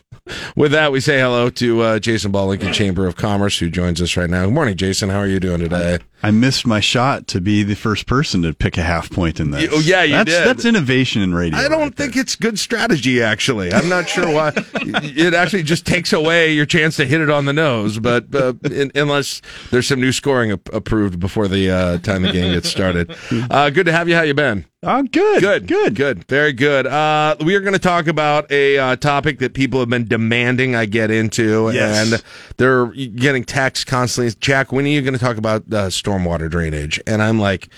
with 0.56 0.72
that, 0.72 0.92
we 0.92 1.00
say 1.00 1.18
hello 1.20 1.50
to 1.50 1.80
uh, 1.82 1.98
Jason 1.98 2.30
Ball, 2.30 2.48
Lincoln 2.48 2.72
Chamber 2.72 3.06
of 3.06 3.16
Commerce, 3.16 3.58
who 3.58 3.68
joins 3.70 4.00
us 4.00 4.16
right 4.16 4.30
now. 4.30 4.44
Good 4.44 4.54
morning, 4.54 4.76
Jason. 4.76 5.08
How 5.08 5.18
are 5.18 5.26
you 5.26 5.40
doing 5.40 5.58
today? 5.60 5.98
I 6.22 6.30
missed 6.30 6.66
my 6.66 6.80
shot 6.80 7.26
to 7.28 7.40
be 7.40 7.62
the 7.62 7.74
first 7.74 8.06
person 8.06 8.42
to 8.42 8.52
pick 8.54 8.78
a 8.78 8.82
half 8.82 9.10
point 9.10 9.40
in 9.40 9.50
this. 9.50 9.68
Oh, 9.72 9.80
yeah, 9.80 10.02
you 10.02 10.12
that's, 10.16 10.30
did. 10.30 10.46
That's 10.46 10.64
innovation 10.64 11.20
in 11.22 11.34
radio. 11.34 11.58
I 11.58 11.68
don't 11.68 11.96
think 11.96 12.16
it's 12.16 12.36
good 12.36 12.58
strategy, 12.58 13.22
actually. 13.22 13.72
I'm 13.72 13.88
not 13.88 14.08
sure 14.08 14.32
why. 14.32 14.52
it 14.74 15.34
actually 15.34 15.64
just 15.64 15.84
takes 15.84 16.12
away 16.12 16.52
your 16.52 16.66
chance 16.66 16.96
to 16.96 17.04
hit 17.04 17.20
it 17.20 17.30
on 17.30 17.44
the 17.46 17.52
nose, 17.52 17.98
but 17.98 18.32
uh, 18.34 18.54
in, 18.70 18.92
unless 18.94 19.42
there's 19.70 19.88
some 19.88 20.00
new 20.00 20.12
scoring 20.12 20.52
ap- 20.52 20.72
approved 20.72 21.18
before 21.18 21.48
the 21.48 21.70
uh, 21.70 21.98
time 21.98 22.22
the 22.22 22.32
game 22.32 22.52
gets 22.52 22.68
started. 22.68 23.14
Uh, 23.50 23.70
good 23.70 23.86
to 23.86 23.92
have 23.92 24.08
you. 24.08 24.14
How 24.14 24.22
you 24.22 24.34
been? 24.34 24.64
Oh, 24.84 25.02
good. 25.04 25.40
Good. 25.40 25.66
Good. 25.68 25.94
Good. 25.94 26.24
Very 26.24 26.52
good. 26.52 26.86
Uh, 26.86 27.36
we 27.44 27.54
are 27.54 27.60
going 27.60 27.72
to 27.72 27.78
talk 27.78 28.08
about 28.08 28.50
a 28.50 28.78
uh, 28.78 28.96
topic 28.96 29.38
that 29.38 29.54
people 29.54 29.78
have 29.80 29.88
been 29.88 30.06
demanding 30.08 30.74
I 30.74 30.86
get 30.86 31.10
into, 31.10 31.70
Yes. 31.72 32.12
and 32.12 32.24
they're 32.56 32.86
getting 32.86 33.44
texts 33.44 33.84
constantly. 33.84 34.34
Jack, 34.40 34.72
when 34.72 34.84
are 34.84 34.88
you 34.88 35.02
going 35.02 35.14
to 35.14 35.20
talk 35.20 35.36
about 35.36 35.72
uh, 35.72 35.88
stormwater 36.12 36.50
drainage? 36.50 37.00
And 37.06 37.22
I'm 37.22 37.38
like. 37.38 37.68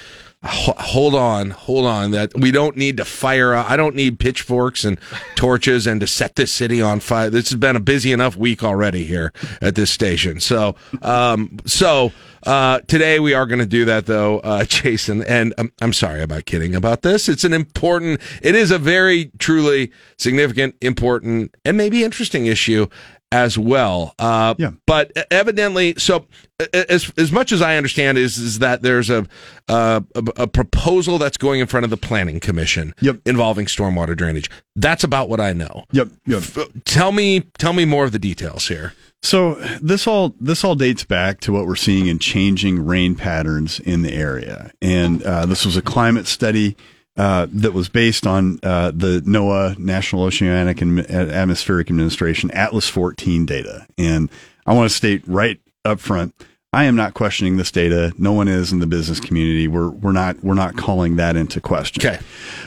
Hold 0.47 1.15
on, 1.15 1.53
hold 1.53 1.87
on. 1.87 2.11
That 2.11 2.33
we 2.37 2.51
don't 2.51 2.77
need 2.77 2.99
to 2.99 3.07
fire. 3.07 3.55
I 3.55 3.79
don't 3.79 3.95
need 3.95 4.19
pitchforks 4.19 4.85
and 4.85 5.01
torches 5.37 5.87
and 5.87 6.03
to 6.03 6.07
set 6.07 6.37
this 6.37 6.53
city 6.53 6.83
on 6.83 7.01
fire. 7.01 7.31
This 7.31 7.49
has 7.49 7.59
been 7.59 7.77
a 7.77 7.81
busy 7.81 8.13
enough 8.13 8.37
week 8.37 8.63
already 8.63 9.05
here 9.05 9.33
at 9.63 9.75
this 9.75 9.91
station. 9.91 10.41
So, 10.41 10.77
um, 11.01 11.57
so 11.65 12.13
uh, 12.43 12.81
today 12.81 13.21
we 13.21 13.33
are 13.33 13.47
going 13.47 13.61
to 13.61 13.67
do 13.67 13.87
that 13.87 14.05
though, 14.05 14.41
uh, 14.41 14.65
Jason. 14.69 15.23
And 15.25 15.55
I'm, 15.57 15.73
I'm 15.81 15.95
sorry 15.95 16.23
about 16.23 16.45
kidding 16.45 16.75
about 16.75 17.01
this. 17.01 17.27
It's 17.27 17.45
an 17.45 17.55
important. 17.55 18.21
It 18.43 18.55
is 18.55 18.71
a 18.71 18.79
very 18.79 19.31
truly 19.39 19.93
significant, 20.19 20.77
important, 20.83 21.55
and 21.65 21.79
maybe 21.79 22.05
interesting 22.05 22.45
issue 22.45 22.87
as 23.35 23.59
well. 23.59 24.15
Uh, 24.17 24.55
yeah. 24.59 24.71
But 24.87 25.11
evidently, 25.29 25.95
so 25.99 26.27
as 26.73 27.13
as 27.19 27.33
much 27.33 27.51
as 27.51 27.61
I 27.61 27.77
understand 27.77 28.17
is 28.17 28.39
is 28.39 28.61
that 28.61 28.83
there's 28.83 29.11
a 29.11 29.27
uh, 29.69 30.03
a, 30.15 30.43
a 30.43 30.47
proposal 30.47 31.19
that's 31.19 31.37
going 31.37 31.59
in 31.59 31.67
front 31.67 31.83
of 31.83 31.91
the 31.91 31.97
planning 31.97 32.39
commission 32.39 32.95
yep. 33.01 33.19
involving 33.27 33.67
stormwater 33.67 34.17
drainage. 34.17 34.49
That's 34.77 35.03
about 35.03 35.29
what 35.29 35.41
I 35.41 35.53
know. 35.53 35.85
Yep. 35.91 36.11
Yep. 36.27 36.43
Tell 36.85 37.11
me 37.11 37.41
tell 37.59 37.73
me 37.73 37.85
more 37.85 38.05
of 38.05 38.13
the 38.13 38.21
details 38.21 38.69
here. 38.69 38.93
So 39.21 39.55
this 39.83 40.07
all 40.07 40.37
this 40.39 40.63
all 40.63 40.77
dates 40.77 41.03
back 41.03 41.41
to 41.41 41.53
what 41.53 41.67
we're 41.67 41.75
seeing 41.75 42.07
in 42.07 42.21
changing 42.21 42.87
rain 42.87 43.17
patterns 43.17 43.81
in 43.81 44.03
the 44.03 44.13
area, 44.13 44.71
and 44.81 45.25
uh, 45.25 45.45
this 45.45 45.67
was 45.67 45.77
a 45.77 45.83
climate 45.83 46.29
study 46.29 46.77
uh, 47.17 47.47
that 47.51 47.73
was 47.73 47.89
based 47.89 48.27
on 48.27 48.59
uh, 48.63 48.91
the 48.91 49.21
NOAA 49.21 49.79
National 49.79 50.25
Oceanic 50.25 50.81
and 50.81 51.01
Atmospheric 51.11 51.89
Administration 51.89 52.51
Atlas 52.51 52.89
14 52.89 53.47
data. 53.47 53.87
And 53.97 54.31
I 54.67 54.75
want 54.75 54.91
to 54.91 54.97
state 54.97 55.23
right 55.27 55.61
up 55.85 56.01
front, 56.01 56.35
I 56.75 56.85
am 56.85 56.97
not 56.97 57.15
questioning 57.15 57.57
this 57.57 57.71
data. 57.71 58.13
No 58.19 58.33
one 58.33 58.49
is 58.49 58.73
in 58.73 58.81
the 58.81 58.87
business 58.89 59.21
community. 59.21 59.69
We're 59.69 59.91
we're 59.91 60.11
not 60.11 60.43
we're 60.43 60.55
not 60.55 60.77
calling 60.77 61.15
that 61.17 61.37
into 61.37 61.61
question. 61.61 62.05
Okay. 62.05 62.19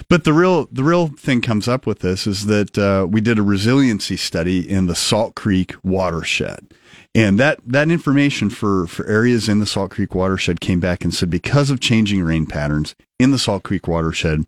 But 0.08 0.24
the 0.24 0.32
real 0.32 0.68
the 0.72 0.84
real 0.84 1.08
thing 1.08 1.42
comes 1.42 1.68
up 1.68 1.86
with 1.86 2.00
this 2.00 2.26
is 2.26 2.46
that 2.46 2.78
uh, 2.78 3.06
we 3.06 3.20
did 3.20 3.38
a 3.38 3.42
resiliency 3.44 4.16
study 4.16 4.60
in 4.60 4.88
the 4.88 4.96
Salt 4.96 5.36
Creek 5.36 5.76
watershed. 5.84 6.74
And 7.18 7.40
that, 7.40 7.60
that 7.66 7.90
information 7.90 8.52
for, 8.52 8.86
for 8.86 9.04
areas 9.08 9.50
in 9.50 9.58
the 9.58 9.66
Salt 9.66 9.90
Creek 9.90 10.14
watershed 10.14 10.62
came 10.62 10.80
back 10.80 11.04
and 11.04 11.12
said 11.12 11.32
because 11.32 11.72
of 11.72 11.80
changing 11.80 12.22
rain 12.22 12.46
patterns 12.46 12.94
in 13.18 13.32
the 13.32 13.40
Salt 13.40 13.64
Creek 13.64 13.88
watershed, 13.88 14.44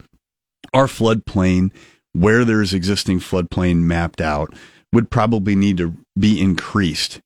our 0.72 0.86
floodplain, 0.86 1.72
where 2.14 2.46
there's 2.46 2.72
existing 2.72 3.22
floodplain 3.22 3.78
mapped 3.78 4.22
out, 4.22 4.54
would 4.94 5.10
probably 5.10 5.56
need 5.56 5.78
to 5.78 5.96
be 6.18 6.40
increased 6.40 7.22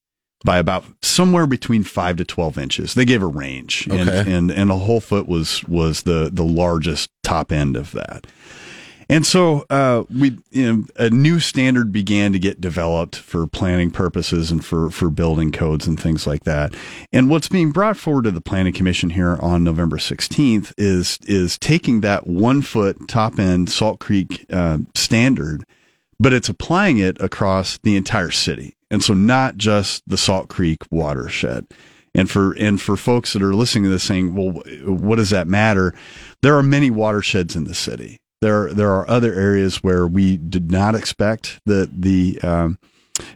by 0.46 0.58
about 0.60 0.86
somewhere 1.02 1.46
between 1.46 1.84
five 1.84 2.16
to 2.18 2.26
twelve 2.26 2.58
inches. 2.58 2.94
They 2.94 3.06
gave 3.06 3.22
a 3.22 3.28
range, 3.28 3.88
and 3.88 4.10
and, 4.10 4.52
and 4.52 4.72
a 4.72 4.78
whole 4.78 5.00
foot 5.02 5.28
was 5.28 5.64
was 5.66 6.04
the 6.04 6.30
the 6.32 6.44
largest 6.44 7.10
top 7.24 7.52
end 7.52 7.76
of 7.76 7.92
that. 7.92 8.28
And 9.10 9.26
so 9.26 9.66
uh, 9.70 10.04
we 10.10 10.38
you 10.52 10.74
know, 10.74 10.86
a 10.96 11.10
new 11.10 11.40
standard 11.40 11.92
began 11.92 12.32
to 12.34 12.40
get 12.40 12.62
developed 12.62 13.16
for 13.16 13.48
planning 13.48 13.92
purposes 13.92 14.52
and 14.52 14.64
for 14.64 14.90
for 14.90 15.10
building 15.10 15.52
codes 15.52 15.88
and 15.88 16.00
things 16.00 16.26
like 16.26 16.44
that. 16.44 16.74
And 17.12 17.30
what's 17.30 17.50
being 17.50 17.72
brought 17.72 17.98
forward 17.98 18.24
to 18.26 18.32
the 18.32 18.42
Planning 18.42 18.74
Commission 18.74 19.12
here 19.12 19.38
on 19.42 19.64
November 19.64 19.98
16th 19.98 20.74
is 20.78 21.20
is 21.24 21.58
taking 21.58 22.02
that 22.02 22.28
one 22.28 22.62
foot 22.62 23.08
top 23.08 23.40
end 23.40 23.70
Salt 23.70 24.00
Creek 24.00 24.46
uh, 24.52 24.80
standard, 24.96 25.66
but 26.20 26.34
it's 26.34 26.50
applying 26.50 26.98
it 26.98 27.20
across 27.22 27.78
the 27.80 27.96
entire 27.96 28.32
city, 28.32 28.76
and 28.90 29.04
so 29.04 29.14
not 29.14 29.58
just 29.58 30.08
the 30.08 30.18
Salt 30.18 30.50
Creek 30.50 30.84
watershed. 30.92 31.68
And 32.16 32.30
for 32.30 32.52
and 32.54 32.80
for 32.80 32.96
folks 32.96 33.34
that 33.34 33.42
are 33.42 33.56
listening 33.56 33.86
to 33.86 33.90
this 33.90 34.04
saying, 34.04 34.36
well, 34.36 34.62
what 34.86 35.16
does 35.16 35.32
that 35.32 35.48
matter? 35.48 35.96
There 36.44 36.56
are 36.56 36.62
many 36.62 36.92
watersheds 36.92 37.56
in 37.56 37.64
the 37.64 37.74
city. 37.74 38.20
There 38.44 38.74
there 38.74 38.92
are 38.92 39.10
other 39.10 39.34
areas 39.34 39.78
where 39.78 40.06
we 40.06 40.36
did 40.36 40.70
not 40.70 40.96
expect 40.96 41.62
that 41.66 42.02
the 42.02 42.40
um, 42.44 42.78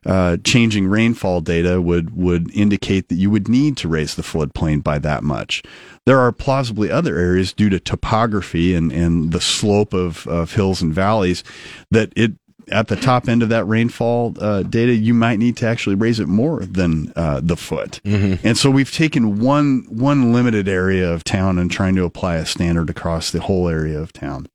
uh, 0.05 0.35
changing 0.43 0.87
rainfall 0.87 1.39
data 1.39 1.81
would 1.81 2.15
would 2.15 2.53
indicate 2.53 3.07
that 3.07 3.15
you 3.15 3.29
would 3.29 3.47
need 3.47 3.77
to 3.77 3.87
raise 3.87 4.15
the 4.15 4.21
floodplain 4.21 4.83
by 4.83 4.99
that 4.99 5.23
much. 5.23 5.63
There 6.05 6.19
are 6.19 6.31
plausibly 6.33 6.91
other 6.91 7.17
areas 7.17 7.53
due 7.53 7.69
to 7.69 7.79
topography 7.79 8.75
and, 8.75 8.91
and 8.91 9.31
the 9.31 9.39
slope 9.39 9.93
of, 9.93 10.27
of 10.27 10.53
hills 10.53 10.81
and 10.81 10.93
valleys 10.93 11.41
that 11.89 12.11
it 12.15 12.33
at 12.69 12.89
the 12.89 12.97
top 12.97 13.29
end 13.29 13.41
of 13.43 13.47
that 13.47 13.63
rainfall 13.63 14.35
uh, 14.41 14.61
data, 14.63 14.93
you 14.93 15.13
might 15.13 15.39
need 15.39 15.55
to 15.55 15.65
actually 15.65 15.95
raise 15.95 16.19
it 16.19 16.27
more 16.27 16.65
than 16.65 17.13
uh, 17.15 17.39
the 17.41 17.55
foot. 17.55 18.01
And 18.43 18.57
so 18.57 18.69
we've 18.69 18.91
taken 18.91 19.39
one 19.39 19.85
one 19.87 20.33
limited 20.33 20.67
area 20.67 21.09
of 21.09 21.23
town 21.23 21.57
and 21.59 21.71
trying 21.71 21.95
to 21.95 22.03
apply 22.03 22.35
a 22.35 22.45
standard 22.45 22.89
across 22.89 23.31
the 23.31 23.39
whole 23.39 23.69
area 23.69 23.97
of 23.97 24.11
town. 24.11 24.47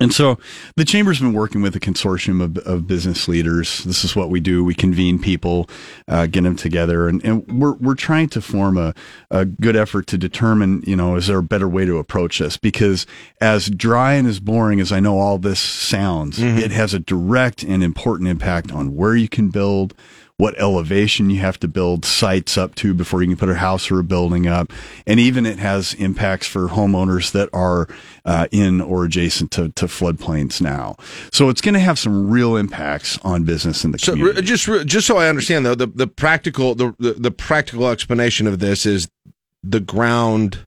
And 0.00 0.12
so 0.12 0.38
the 0.76 0.84
chamber's 0.84 1.20
been 1.20 1.32
working 1.32 1.62
with 1.62 1.74
a 1.74 1.80
consortium 1.80 2.42
of, 2.42 2.58
of 2.58 2.86
business 2.86 3.28
leaders. 3.28 3.84
This 3.84 4.04
is 4.04 4.14
what 4.14 4.30
we 4.30 4.40
do. 4.40 4.64
We 4.64 4.74
convene 4.74 5.18
people, 5.18 5.68
uh, 6.06 6.26
get 6.26 6.44
them 6.44 6.56
together, 6.56 7.08
and, 7.08 7.24
and 7.24 7.60
we're, 7.60 7.74
we're 7.74 7.94
trying 7.94 8.28
to 8.30 8.40
form 8.40 8.76
a, 8.76 8.94
a 9.30 9.44
good 9.44 9.76
effort 9.76 10.06
to 10.08 10.18
determine, 10.18 10.82
you 10.86 10.96
know, 10.96 11.16
is 11.16 11.26
there 11.26 11.38
a 11.38 11.42
better 11.42 11.68
way 11.68 11.84
to 11.84 11.98
approach 11.98 12.38
this? 12.38 12.56
Because 12.56 13.06
as 13.40 13.68
dry 13.70 14.14
and 14.14 14.28
as 14.28 14.40
boring 14.40 14.80
as 14.80 14.92
I 14.92 15.00
know 15.00 15.18
all 15.18 15.38
this 15.38 15.60
sounds, 15.60 16.38
it 16.40 16.70
has 16.70 16.94
a 16.94 16.98
direct 16.98 17.62
and 17.62 17.82
important 17.82 18.28
impact 18.28 18.72
on 18.72 18.94
where 18.94 19.16
you 19.16 19.28
can 19.28 19.48
build, 19.48 19.94
what 20.38 20.56
elevation 20.60 21.30
you 21.30 21.40
have 21.40 21.58
to 21.58 21.66
build 21.66 22.04
sites 22.04 22.56
up 22.56 22.76
to 22.76 22.94
before 22.94 23.22
you 23.22 23.28
can 23.28 23.36
put 23.36 23.48
a 23.48 23.56
house 23.56 23.90
or 23.90 23.98
a 23.98 24.04
building 24.04 24.46
up. 24.46 24.72
And 25.04 25.18
even 25.18 25.44
it 25.44 25.58
has 25.58 25.94
impacts 25.94 26.46
for 26.46 26.68
homeowners 26.68 27.32
that 27.32 27.50
are 27.52 27.88
uh, 28.24 28.46
in 28.52 28.80
or 28.80 29.04
adjacent 29.04 29.50
to, 29.52 29.70
to 29.70 29.86
floodplains 29.86 30.60
now. 30.60 30.94
So 31.32 31.48
it's 31.48 31.60
going 31.60 31.74
to 31.74 31.80
have 31.80 31.98
some 31.98 32.30
real 32.30 32.56
impacts 32.56 33.18
on 33.24 33.42
business 33.42 33.84
in 33.84 33.90
the 33.90 33.98
So 33.98 34.12
community. 34.12 34.42
just 34.42 34.66
just 34.86 35.08
so 35.08 35.16
I 35.16 35.28
understand 35.28 35.66
though, 35.66 35.74
the, 35.74 35.88
the 35.88 36.06
practical 36.06 36.76
the, 36.76 36.94
the 37.00 37.14
the 37.14 37.30
practical 37.32 37.88
explanation 37.88 38.46
of 38.46 38.60
this 38.60 38.86
is 38.86 39.08
the 39.64 39.80
ground 39.80 40.64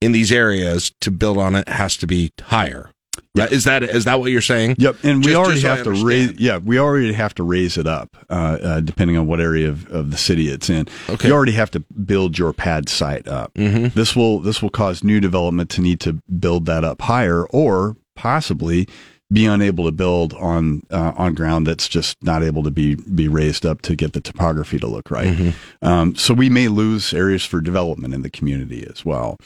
in 0.00 0.12
these 0.12 0.32
areas 0.32 0.92
to 1.02 1.10
build 1.10 1.36
on 1.36 1.54
it 1.54 1.68
has 1.68 1.98
to 1.98 2.06
be 2.06 2.32
higher. 2.40 2.90
Right? 3.36 3.50
Is 3.50 3.64
that 3.64 3.82
is 3.82 4.04
that 4.04 4.20
what 4.20 4.30
you're 4.30 4.40
saying? 4.40 4.76
Yep, 4.78 4.96
and 5.02 5.24
we 5.24 5.34
already 5.34 5.60
just 5.60 5.62
so 5.62 5.74
have 5.74 5.84
to 5.84 6.04
raise. 6.04 6.38
Yeah, 6.38 6.58
we 6.58 6.78
already 6.78 7.12
have 7.12 7.34
to 7.34 7.42
raise 7.42 7.76
it 7.76 7.86
up, 7.86 8.16
uh, 8.30 8.58
uh, 8.62 8.80
depending 8.80 9.16
on 9.16 9.26
what 9.26 9.40
area 9.40 9.68
of, 9.68 9.90
of 9.90 10.12
the 10.12 10.16
city 10.16 10.48
it's 10.48 10.70
in. 10.70 10.86
Okay. 11.08 11.28
You 11.28 11.34
already 11.34 11.52
have 11.52 11.70
to 11.72 11.80
build 11.80 12.38
your 12.38 12.52
pad 12.52 12.88
site 12.88 13.26
up. 13.26 13.52
Mm-hmm. 13.54 13.98
This 13.98 14.14
will 14.14 14.38
this 14.38 14.62
will 14.62 14.70
cause 14.70 15.02
new 15.02 15.20
development 15.20 15.68
to 15.70 15.80
need 15.80 15.98
to 16.00 16.22
build 16.38 16.66
that 16.66 16.84
up 16.84 17.02
higher, 17.02 17.44
or 17.46 17.96
possibly 18.14 18.88
be 19.32 19.46
unable 19.46 19.84
to 19.84 19.92
build 19.92 20.32
on 20.34 20.82
uh, 20.90 21.12
on 21.16 21.34
ground 21.34 21.66
that's 21.66 21.88
just 21.88 22.22
not 22.22 22.42
able 22.42 22.62
to 22.62 22.70
be 22.70 22.94
be 22.94 23.26
raised 23.26 23.66
up 23.66 23.82
to 23.82 23.96
get 23.96 24.12
the 24.12 24.20
topography 24.20 24.78
to 24.78 24.86
look 24.86 25.10
right. 25.10 25.34
Mm-hmm. 25.34 25.84
Um, 25.84 26.14
so 26.14 26.34
we 26.34 26.48
may 26.48 26.68
lose 26.68 27.12
areas 27.12 27.44
for 27.44 27.60
development 27.60 28.14
in 28.14 28.22
the 28.22 28.30
community 28.30 28.86
as 28.88 29.04
well. 29.04 29.38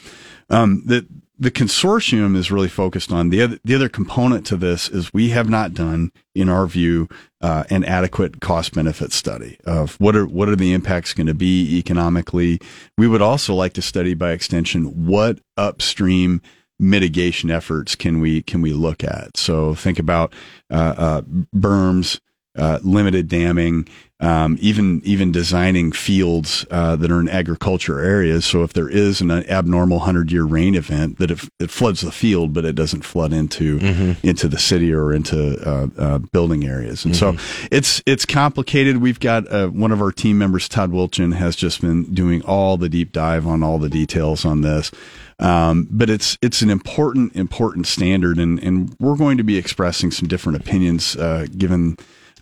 Um, 0.49 0.83
the 0.85 1.07
the 1.39 1.49
consortium 1.49 2.35
is 2.35 2.51
really 2.51 2.67
focused 2.67 3.11
on 3.13 3.29
the 3.29 3.41
other 3.41 3.59
the 3.63 3.73
other 3.73 3.87
component 3.87 4.45
to 4.47 4.57
this 4.57 4.89
is 4.89 5.13
we 5.13 5.29
have 5.29 5.49
not 5.49 5.73
done, 5.73 6.11
in 6.35 6.49
our 6.49 6.67
view, 6.67 7.07
uh, 7.41 7.63
an 7.69 7.85
adequate 7.85 8.41
cost 8.41 8.73
benefit 8.73 9.13
study 9.13 9.57
of 9.65 9.95
what 10.01 10.15
are 10.15 10.25
what 10.25 10.49
are 10.49 10.55
the 10.55 10.73
impacts 10.73 11.13
going 11.13 11.27
to 11.27 11.33
be 11.33 11.77
economically. 11.77 12.59
We 12.97 13.07
would 13.07 13.21
also 13.21 13.55
like 13.55 13.73
to 13.73 13.81
study 13.81 14.13
by 14.13 14.31
extension 14.31 15.07
what 15.07 15.39
upstream 15.55 16.41
mitigation 16.77 17.49
efforts 17.49 17.95
can 17.95 18.19
we 18.19 18.41
can 18.41 18.61
we 18.61 18.73
look 18.73 19.03
at. 19.03 19.37
So 19.37 19.75
think 19.75 19.97
about 19.97 20.33
uh, 20.69 20.93
uh, 20.97 21.21
berms, 21.55 22.19
uh, 22.57 22.79
limited 22.83 23.27
damming, 23.27 23.87
um, 24.21 24.57
even 24.59 25.01
even 25.05 25.31
designing 25.31 25.91
fields 25.93 26.65
uh, 26.71 26.95
that 26.97 27.09
are 27.09 27.21
in 27.21 27.29
agriculture 27.29 28.01
areas. 28.01 28.45
So 28.45 28.63
if 28.63 28.73
there 28.73 28.89
is 28.89 29.21
an 29.21 29.31
abnormal 29.31 29.99
hundred 29.99 30.31
year 30.31 30.43
rain 30.43 30.75
event, 30.75 31.19
that 31.19 31.31
it, 31.31 31.39
it 31.59 31.69
floods 31.69 32.01
the 32.01 32.11
field, 32.11 32.53
but 32.53 32.65
it 32.65 32.75
doesn't 32.75 33.03
flood 33.03 33.31
into 33.31 33.77
into 34.23 34.47
the 34.49 34.59
city 34.59 34.93
or 34.93 35.13
into 35.13 35.57
uh, 35.65 35.87
uh, 35.97 36.17
building 36.17 36.65
areas. 36.65 37.05
And 37.05 37.15
so 37.15 37.37
it's 37.71 38.01
it's 38.05 38.25
complicated. 38.25 38.97
We've 38.97 39.19
got 39.19 39.49
uh, 39.51 39.67
one 39.67 39.91
of 39.91 40.01
our 40.01 40.11
team 40.11 40.37
members, 40.37 40.67
Todd 40.67 40.91
Wilchin, 40.91 41.35
has 41.35 41.55
just 41.55 41.79
been 41.79 42.13
doing 42.13 42.41
all 42.41 42.75
the 42.75 42.89
deep 42.89 43.13
dive 43.13 43.47
on 43.47 43.63
all 43.63 43.77
the 43.77 43.89
details 43.89 44.43
on 44.43 44.61
this. 44.61 44.91
Um, 45.39 45.87
but 45.89 46.09
it's 46.09 46.37
it's 46.41 46.61
an 46.61 46.69
important 46.69 47.35
important 47.37 47.87
standard, 47.87 48.37
and 48.37 48.59
and 48.61 48.93
we're 48.99 49.15
going 49.15 49.37
to 49.37 49.43
be 49.43 49.57
expressing 49.57 50.11
some 50.11 50.27
different 50.27 50.59
opinions 50.59 51.15
uh, 51.15 51.47
given 51.57 51.95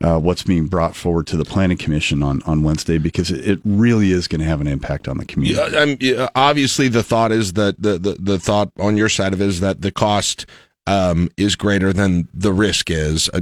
uh, 0.04 0.20
what's 0.20 0.44
being 0.44 0.68
brought 0.68 0.96
forward 0.96 1.28
to 1.28 1.38
the 1.38 1.46
planning 1.46 1.78
commission 1.78 2.22
on 2.22 2.42
on 2.44 2.64
Wednesday 2.64 2.98
because 2.98 3.32
it, 3.32 3.48
it 3.48 3.60
really 3.66 4.12
is 4.12 4.28
going 4.28 4.42
to 4.42 4.48
have 4.48 4.62
an 4.62 4.68
impact 4.68 5.08
on 5.08 5.18
the 5.18 5.26
community. 5.26 5.76
Yeah, 5.76 5.96
yeah, 6.00 6.30
obviously, 6.36 6.88
the 6.88 7.04
thought 7.04 7.32
is 7.32 7.54
that 7.54 7.82
the, 7.82 7.98
the, 7.98 8.18
the 8.20 8.40
thought 8.40 8.72
on 8.80 8.98
your 8.98 9.10
side 9.10 9.34
of 9.34 9.42
it 9.42 9.48
is 9.48 9.60
that 9.60 9.82
the 9.82 9.92
cost 9.92 10.46
um, 10.86 11.30
is 11.38 11.56
greater 11.56 11.92
than 11.94 12.28
the 12.34 12.54
risk 12.54 12.90
is. 12.90 13.30
I, 13.34 13.38
I 13.38 13.42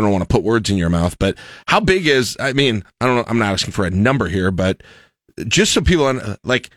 don't 0.00 0.10
want 0.10 0.22
to 0.22 0.28
put 0.28 0.42
words 0.42 0.70
in 0.70 0.76
your 0.76 0.90
mouth, 0.90 1.18
but 1.18 1.36
how 1.66 1.80
big 1.80 2.06
is? 2.06 2.36
I 2.40 2.52
mean, 2.52 2.84
I 3.00 3.06
don't. 3.06 3.28
I'm 3.30 3.38
not 3.38 3.52
asking 3.52 3.72
for 3.72 3.84
a 3.84 3.90
number 3.90 4.28
here, 4.28 4.50
but 4.50 4.82
just 5.46 5.72
so 5.72 5.80
people 5.80 6.06
un- 6.06 6.36
like, 6.44 6.70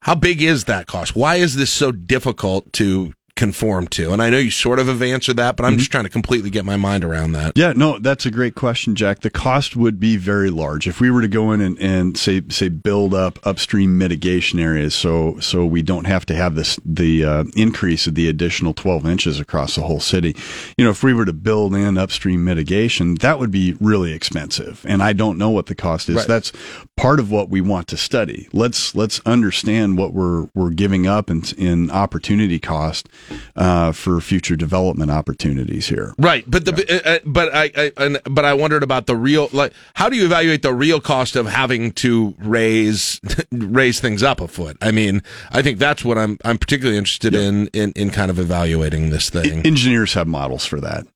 how 0.00 0.14
big 0.14 0.40
is 0.42 0.64
that 0.64 0.86
cost? 0.86 1.14
Why 1.14 1.36
is 1.36 1.56
this 1.56 1.70
so 1.70 1.92
difficult 1.92 2.72
to 2.74 3.12
conform 3.36 3.88
to? 3.88 4.12
And 4.12 4.22
I 4.22 4.30
know 4.30 4.38
you 4.38 4.50
sort 4.50 4.78
of 4.78 4.86
have 4.86 5.02
answered 5.02 5.36
that, 5.36 5.56
but 5.56 5.64
I'm 5.64 5.78
just 5.78 5.90
trying 5.90 6.04
to 6.04 6.10
completely 6.10 6.50
get 6.50 6.64
my 6.64 6.76
mind 6.76 7.04
around 7.04 7.32
that. 7.32 7.52
Yeah, 7.56 7.72
no, 7.74 7.98
that's 7.98 8.26
a 8.26 8.30
great 8.30 8.54
question, 8.54 8.94
Jack. 8.94 9.20
The 9.20 9.30
cost 9.30 9.74
would 9.74 9.98
be 9.98 10.16
very 10.16 10.50
large 10.50 10.86
if 10.86 11.00
we 11.00 11.10
were 11.10 11.22
to 11.22 11.28
go 11.28 11.52
in 11.52 11.60
and, 11.60 11.78
and 11.78 12.16
say 12.16 12.42
say 12.48 12.68
build 12.68 13.14
up 13.14 13.38
upstream 13.44 13.96
mitigation 13.98 14.60
areas, 14.60 14.94
so 14.94 15.38
so 15.40 15.64
we 15.64 15.82
don't 15.82 16.04
have 16.04 16.26
to 16.26 16.34
have 16.34 16.54
this 16.54 16.78
the 16.84 17.24
uh, 17.24 17.44
increase 17.56 18.06
of 18.06 18.14
the 18.14 18.28
additional 18.28 18.74
12 18.74 19.06
inches 19.06 19.40
across 19.40 19.74
the 19.76 19.82
whole 19.82 20.00
city. 20.00 20.36
You 20.76 20.84
know, 20.84 20.90
if 20.90 21.02
we 21.02 21.14
were 21.14 21.24
to 21.24 21.32
build 21.32 21.74
in 21.74 21.96
upstream 21.98 22.44
mitigation, 22.44 23.14
that 23.16 23.38
would 23.38 23.50
be 23.50 23.76
really 23.80 24.12
expensive, 24.12 24.84
and 24.86 25.02
I 25.02 25.12
don't 25.14 25.38
know 25.38 25.50
what 25.50 25.66
the 25.66 25.74
cost 25.74 26.08
is. 26.08 26.16
Right. 26.16 26.28
That's 26.28 26.52
part 26.96 27.18
of 27.18 27.30
what 27.30 27.48
we 27.48 27.60
want 27.60 27.88
to 27.88 27.96
study. 27.96 28.48
Let's 28.52 28.94
let's 28.94 29.20
understand 29.24 29.96
what 29.96 30.12
we're 30.12 30.48
we're 30.54 30.70
giving 30.70 31.06
up 31.06 31.30
in, 31.30 31.42
in 31.56 31.90
opportunity 31.90 32.58
cost 32.58 33.08
uh, 33.56 33.92
for 33.92 34.20
future 34.20 34.56
development 34.56 35.10
opportunities 35.10 35.88
here. 35.88 36.14
Right, 36.18 36.44
but 36.48 36.64
the 36.64 36.72
uh, 36.72 37.08
uh, 37.08 37.18
but 37.24 37.54
I, 37.54 37.70
I 37.76 37.92
and, 37.96 38.20
but 38.24 38.44
I 38.44 38.54
wondered 38.54 38.82
about 38.82 39.06
the 39.06 39.16
real 39.16 39.48
like 39.52 39.72
how 39.94 40.08
do 40.08 40.16
you 40.16 40.24
evaluate 40.24 40.62
the 40.62 40.74
real 40.74 41.00
cost 41.00 41.36
of 41.36 41.46
having 41.46 41.92
to 41.92 42.34
raise 42.38 43.20
raise 43.52 44.00
things 44.00 44.22
up 44.22 44.40
a 44.40 44.48
foot? 44.48 44.76
I 44.80 44.90
mean, 44.90 45.22
I 45.50 45.62
think 45.62 45.78
that's 45.78 46.04
what 46.04 46.18
I'm 46.18 46.38
I'm 46.44 46.58
particularly 46.58 46.98
interested 46.98 47.34
in, 47.34 47.68
in 47.68 47.92
in 47.92 48.10
kind 48.10 48.30
of 48.30 48.38
evaluating 48.38 49.10
this 49.10 49.30
thing. 49.30 49.66
engineers 49.66 50.14
have 50.14 50.26
models 50.26 50.64
for 50.64 50.80
that. 50.80 51.06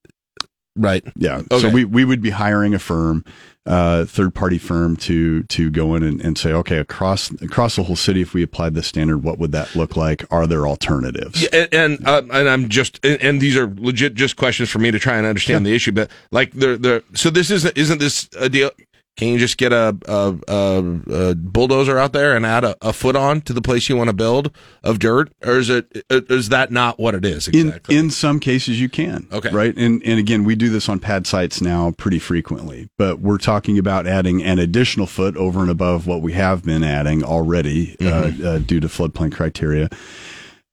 Right. 0.77 1.05
Yeah. 1.17 1.43
Okay. 1.51 1.59
So 1.61 1.69
we, 1.69 1.85
we 1.85 2.05
would 2.05 2.21
be 2.21 2.31
hiring 2.31 2.75
a 2.75 2.79
firm, 2.79 3.25
uh, 3.65 4.05
third 4.05 4.35
party 4.35 4.59
firm 4.59 4.97
to 4.97 5.43
to 5.45 5.71
go 5.71 5.95
in 5.95 6.03
and, 6.03 6.21
and 6.21 6.39
say, 6.39 6.53
okay, 6.53 6.79
across 6.79 7.31
across 7.43 7.77
the 7.77 7.83
whole 7.83 7.97
city, 7.97 8.21
if 8.21 8.33
we 8.35 8.43
applied 8.43 8.75
this 8.75 8.87
standard, 8.87 9.23
what 9.25 9.39
would 9.39 9.53
that 9.53 9.75
look 9.75 9.97
like? 9.97 10.25
Are 10.31 10.47
there 10.47 10.67
alternatives? 10.67 11.43
Yeah, 11.43 11.49
and 11.73 11.75
and, 11.75 12.07
uh, 12.07 12.23
and 12.33 12.49
I'm 12.49 12.69
just 12.69 13.05
and, 13.05 13.21
and 13.21 13.41
these 13.41 13.57
are 13.57 13.73
legit 13.77 14.15
just 14.15 14.37
questions 14.37 14.71
for 14.71 14.79
me 14.79 14.91
to 14.91 14.99
try 14.99 15.17
and 15.17 15.27
understand 15.27 15.67
the 15.67 15.75
issue. 15.75 15.93
But 15.93 16.11
like 16.31 16.53
the 16.53 16.77
the 16.77 17.05
so 17.15 17.31
this 17.31 17.51
isn't 17.51 17.77
isn't 17.77 17.99
this 17.99 18.29
a 18.39 18.49
deal? 18.49 18.71
Can 19.17 19.29
you 19.29 19.39
just 19.39 19.57
get 19.57 19.73
a 19.73 19.97
a, 20.07 20.37
a, 20.47 21.31
a 21.31 21.35
bulldozer 21.35 21.99
out 21.99 22.13
there 22.13 22.37
and 22.37 22.45
add 22.45 22.65
a, 22.65 22.77
a 22.83 22.93
foot 22.93 23.17
on 23.17 23.41
to 23.43 23.53
the 23.55 23.63
place 23.63 23.89
you 23.89 23.97
want 23.97 24.09
to 24.11 24.15
build 24.15 24.51
of 24.85 24.99
dirt, 24.99 25.33
or 25.43 25.59
is 25.59 25.71
it 25.71 25.87
is 26.11 26.51
that 26.51 26.71
not 26.71 26.99
what 26.99 27.15
it 27.15 27.25
is 27.25 27.49
exactly? 27.49 27.97
In 27.97 28.05
in 28.07 28.11
some 28.11 28.39
cases 28.41 28.79
you 28.81 28.89
can. 28.91 29.27
Okay. 29.33 29.51
Right. 29.51 29.75
And 29.77 30.03
and 30.05 30.19
again, 30.19 30.45
we 30.45 30.55
do 30.55 30.69
this 30.69 30.89
on 30.89 30.99
pad 31.01 31.27
sites 31.27 31.63
now 31.63 31.93
pretty 31.93 32.19
frequently, 32.19 32.91
but 32.99 33.21
we're 33.21 33.39
talking 33.39 33.79
about 33.79 34.07
adding 34.07 34.43
an 34.43 34.59
additional 34.59 35.07
foot 35.07 35.37
over 35.37 35.61
and 35.61 35.71
above 35.71 36.07
what 36.07 36.21
we 36.21 36.35
have 36.35 36.63
been 36.65 36.85
adding 36.85 37.25
already 37.25 37.97
Mhm. 37.99 38.45
uh, 38.45 38.49
uh, 38.49 38.59
due 38.59 38.81
to 38.81 38.87
floodplain 38.89 39.33
criteria. 39.33 39.89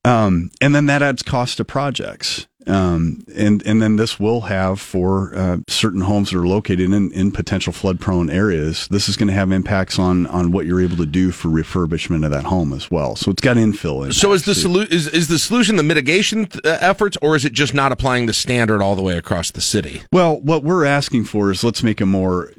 Um, 0.06 0.52
and 0.60 0.76
then 0.76 0.88
that 0.88 1.02
adds 1.02 1.24
cost 1.24 1.58
to 1.58 1.64
projects. 1.66 2.46
Um, 2.68 3.24
and, 3.36 3.66
and 3.66 3.82
then 3.82 3.98
this 3.98 4.20
will 4.20 4.42
have 4.42 4.80
for, 4.80 5.36
uh, 5.36 5.58
certain 5.68 6.02
homes 6.02 6.32
that 6.32 6.40
are 6.40 6.48
located 6.48 6.92
in, 6.92 7.12
in 7.12 7.32
potential 7.32 7.74
flood 7.74 8.00
prone 8.00 8.30
areas. 8.30 8.88
This 8.90 9.10
is 9.10 9.18
going 9.18 9.28
to 9.28 9.34
have 9.34 9.52
impacts 9.52 10.00
on, 10.00 10.28
on 10.28 10.52
what 10.52 10.66
you're 10.66 10.82
able 10.82 10.98
to 10.98 11.06
do 11.06 11.32
for 11.32 11.50
refurbishment 11.50 12.26
of 12.26 12.32
that 12.32 12.46
home 12.46 12.74
as 12.74 12.90
well. 12.90 13.16
So 13.16 13.32
it's 13.32 13.42
got 13.42 13.58
infill. 13.58 14.14
So 14.14 14.34
is 14.34 14.46
the 14.46 14.52
impacts, 14.52 14.64
too. 14.64 14.70
solu- 14.70 14.92
is 14.92 15.08
is 15.08 15.28
the 15.28 15.40
solution 15.40 15.76
the 15.76 15.84
mitigation 15.84 16.46
th- 16.46 16.66
uh, 16.66 16.78
efforts, 16.82 17.18
or 17.22 17.36
is 17.36 17.46
it 17.46 17.54
just 17.54 17.74
not 17.74 17.92
applying 17.92 18.26
the 18.26 18.34
standard 18.34 18.82
all 18.82 18.96
the 18.96 19.02
way 19.02 19.18
across 19.18 19.52
the 19.52 19.62
city? 19.62 20.02
Well, 20.12 20.40
what 20.42 20.64
we're 20.64 20.86
asking 20.86 21.26
for 21.26 21.52
is 21.52 21.64
let's 21.64 21.84
make 21.84 22.02
a 22.02 22.06
more 22.06 22.52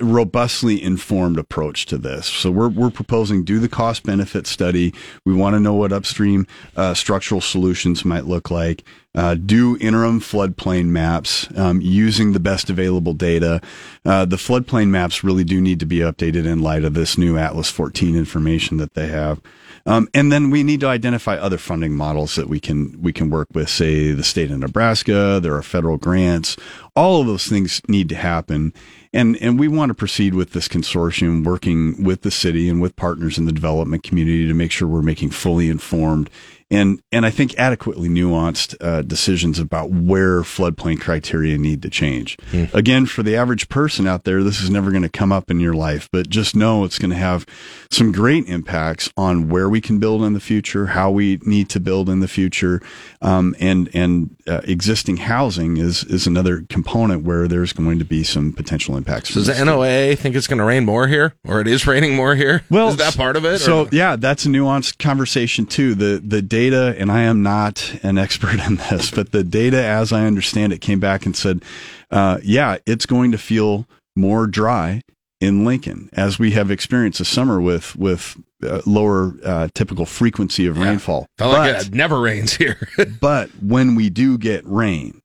robustly 0.00 0.82
informed 0.82 1.38
approach 1.38 1.86
to 1.86 1.96
this. 1.96 2.26
So 2.26 2.50
we're 2.50 2.68
we're 2.68 2.90
proposing 2.90 3.44
do 3.44 3.58
the 3.58 3.68
cost 3.68 4.02
benefit 4.02 4.46
study. 4.46 4.92
We 5.24 5.34
want 5.34 5.54
to 5.54 5.60
know 5.60 5.74
what 5.74 5.92
upstream 5.92 6.46
uh, 6.76 6.94
structural 6.94 7.40
solutions 7.40 8.04
might 8.04 8.26
look 8.26 8.50
like. 8.50 8.84
Uh, 9.14 9.34
do 9.34 9.78
interim 9.80 10.20
floodplain 10.20 10.86
maps 10.86 11.48
um, 11.56 11.80
using 11.80 12.32
the 12.32 12.40
best 12.40 12.68
available 12.68 13.14
data. 13.14 13.60
Uh, 14.04 14.24
the 14.24 14.36
floodplain 14.36 14.88
maps 14.88 15.24
really 15.24 15.44
do 15.44 15.60
need 15.60 15.80
to 15.80 15.86
be 15.86 15.98
updated 15.98 16.46
in 16.46 16.60
light 16.60 16.84
of 16.84 16.94
this 16.94 17.16
new 17.16 17.38
Atlas 17.38 17.70
14 17.70 18.14
information 18.14 18.76
that 18.76 18.94
they 18.94 19.08
have. 19.08 19.40
Um, 19.88 20.06
and 20.12 20.30
then 20.30 20.50
we 20.50 20.64
need 20.64 20.80
to 20.80 20.86
identify 20.86 21.36
other 21.36 21.56
funding 21.56 21.96
models 21.96 22.34
that 22.34 22.46
we 22.46 22.60
can 22.60 23.00
we 23.00 23.10
can 23.10 23.30
work 23.30 23.48
with. 23.54 23.70
Say 23.70 24.12
the 24.12 24.22
state 24.22 24.50
of 24.50 24.58
Nebraska. 24.58 25.40
There 25.42 25.54
are 25.54 25.62
federal 25.62 25.96
grants. 25.96 26.58
All 26.94 27.22
of 27.22 27.26
those 27.26 27.46
things 27.46 27.80
need 27.88 28.10
to 28.10 28.14
happen, 28.14 28.74
and 29.14 29.38
and 29.38 29.58
we 29.58 29.66
want 29.66 29.88
to 29.88 29.94
proceed 29.94 30.34
with 30.34 30.52
this 30.52 30.68
consortium, 30.68 31.42
working 31.42 32.04
with 32.04 32.20
the 32.20 32.30
city 32.30 32.68
and 32.68 32.82
with 32.82 32.96
partners 32.96 33.38
in 33.38 33.46
the 33.46 33.52
development 33.52 34.02
community 34.02 34.46
to 34.46 34.52
make 34.52 34.72
sure 34.72 34.86
we're 34.86 35.00
making 35.00 35.30
fully 35.30 35.70
informed 35.70 36.28
and 36.70 37.00
and 37.12 37.24
I 37.24 37.30
think 37.30 37.58
adequately 37.58 38.08
nuanced 38.08 38.76
uh, 38.80 39.02
decisions 39.02 39.58
about 39.58 39.90
where 39.90 40.40
floodplain 40.42 41.00
criteria 41.00 41.56
need 41.56 41.82
to 41.82 41.90
change. 41.90 42.36
Again, 42.74 43.06
for 43.06 43.22
the 43.22 43.36
average 43.36 43.68
person 43.68 44.06
out 44.06 44.24
there, 44.24 44.42
this 44.42 44.60
is 44.60 44.68
never 44.68 44.90
going 44.90 45.02
to 45.02 45.08
come 45.08 45.32
up 45.32 45.50
in 45.50 45.60
your 45.60 45.72
life, 45.72 46.08
but 46.12 46.28
just 46.28 46.54
know 46.54 46.84
it's 46.84 46.98
going 46.98 47.10
to 47.10 47.16
have 47.16 47.46
some 47.90 48.12
great 48.12 48.46
impacts 48.46 49.10
on 49.16 49.48
where 49.48 49.68
we 49.68 49.80
can 49.80 49.98
build 49.98 50.22
in 50.22 50.34
the 50.34 50.40
future, 50.40 50.86
how 50.86 51.10
we 51.10 51.38
need 51.42 51.70
to 51.70 51.80
build 51.80 52.08
in 52.10 52.20
the 52.20 52.28
future, 52.28 52.82
um, 53.22 53.54
and 53.58 53.88
and 53.94 54.36
uh, 54.48 54.60
existing 54.64 55.18
housing 55.18 55.76
is 55.76 56.04
is 56.04 56.26
another 56.26 56.62
component 56.68 57.22
where 57.22 57.46
there's 57.46 57.72
going 57.72 57.98
to 57.98 58.04
be 58.04 58.24
some 58.24 58.52
potential 58.52 58.96
impacts. 58.96 59.30
So 59.30 59.40
does 59.40 59.46
the 59.46 59.52
NOAA 59.52 60.16
think 60.18 60.34
it's 60.34 60.46
going 60.46 60.58
to 60.58 60.64
rain 60.64 60.84
more 60.84 61.06
here, 61.06 61.34
or 61.46 61.60
it 61.60 61.66
is 61.66 61.86
raining 61.86 62.16
more 62.16 62.34
here? 62.34 62.62
Well, 62.70 62.88
is 62.88 62.96
that 62.96 63.16
part 63.16 63.36
of 63.36 63.44
it? 63.44 63.58
So 63.58 63.82
or- 63.84 63.88
yeah, 63.92 64.16
that's 64.16 64.46
a 64.46 64.48
nuanced 64.48 64.98
conversation 64.98 65.66
too. 65.66 65.94
The 65.94 66.20
the 66.24 66.42
data, 66.42 66.94
and 66.98 67.12
I 67.12 67.22
am 67.22 67.42
not 67.42 67.94
an 68.02 68.18
expert 68.24 68.58
in 68.66 68.76
this, 68.76 69.10
but 69.10 69.32
the 69.32 69.44
data, 69.44 69.82
as 69.82 70.12
I 70.12 70.24
understand 70.26 70.72
it, 70.72 70.80
came 70.80 71.00
back 71.00 71.26
and 71.26 71.36
said, 71.36 71.62
uh, 72.10 72.38
yeah, 72.42 72.78
it's 72.86 73.06
going 73.06 73.32
to 73.32 73.38
feel 73.38 73.86
more 74.16 74.46
dry 74.46 75.02
in 75.40 75.64
Lincoln 75.64 76.10
as 76.12 76.38
we 76.38 76.52
have 76.52 76.70
experienced 76.70 77.20
a 77.20 77.24
summer 77.24 77.60
with 77.60 77.94
with 77.96 78.36
uh, 78.64 78.80
lower 78.86 79.34
uh, 79.44 79.68
typical 79.74 80.06
frequency 80.06 80.66
of 80.66 80.78
rainfall. 80.78 81.26
Felt 81.38 81.52
like 81.52 81.86
it 81.86 81.94
never 81.94 82.20
rains 82.20 82.54
here. 82.54 82.88
but 83.20 83.50
when 83.62 83.94
we 83.94 84.10
do 84.10 84.38
get 84.38 84.64
rain, 84.66 85.20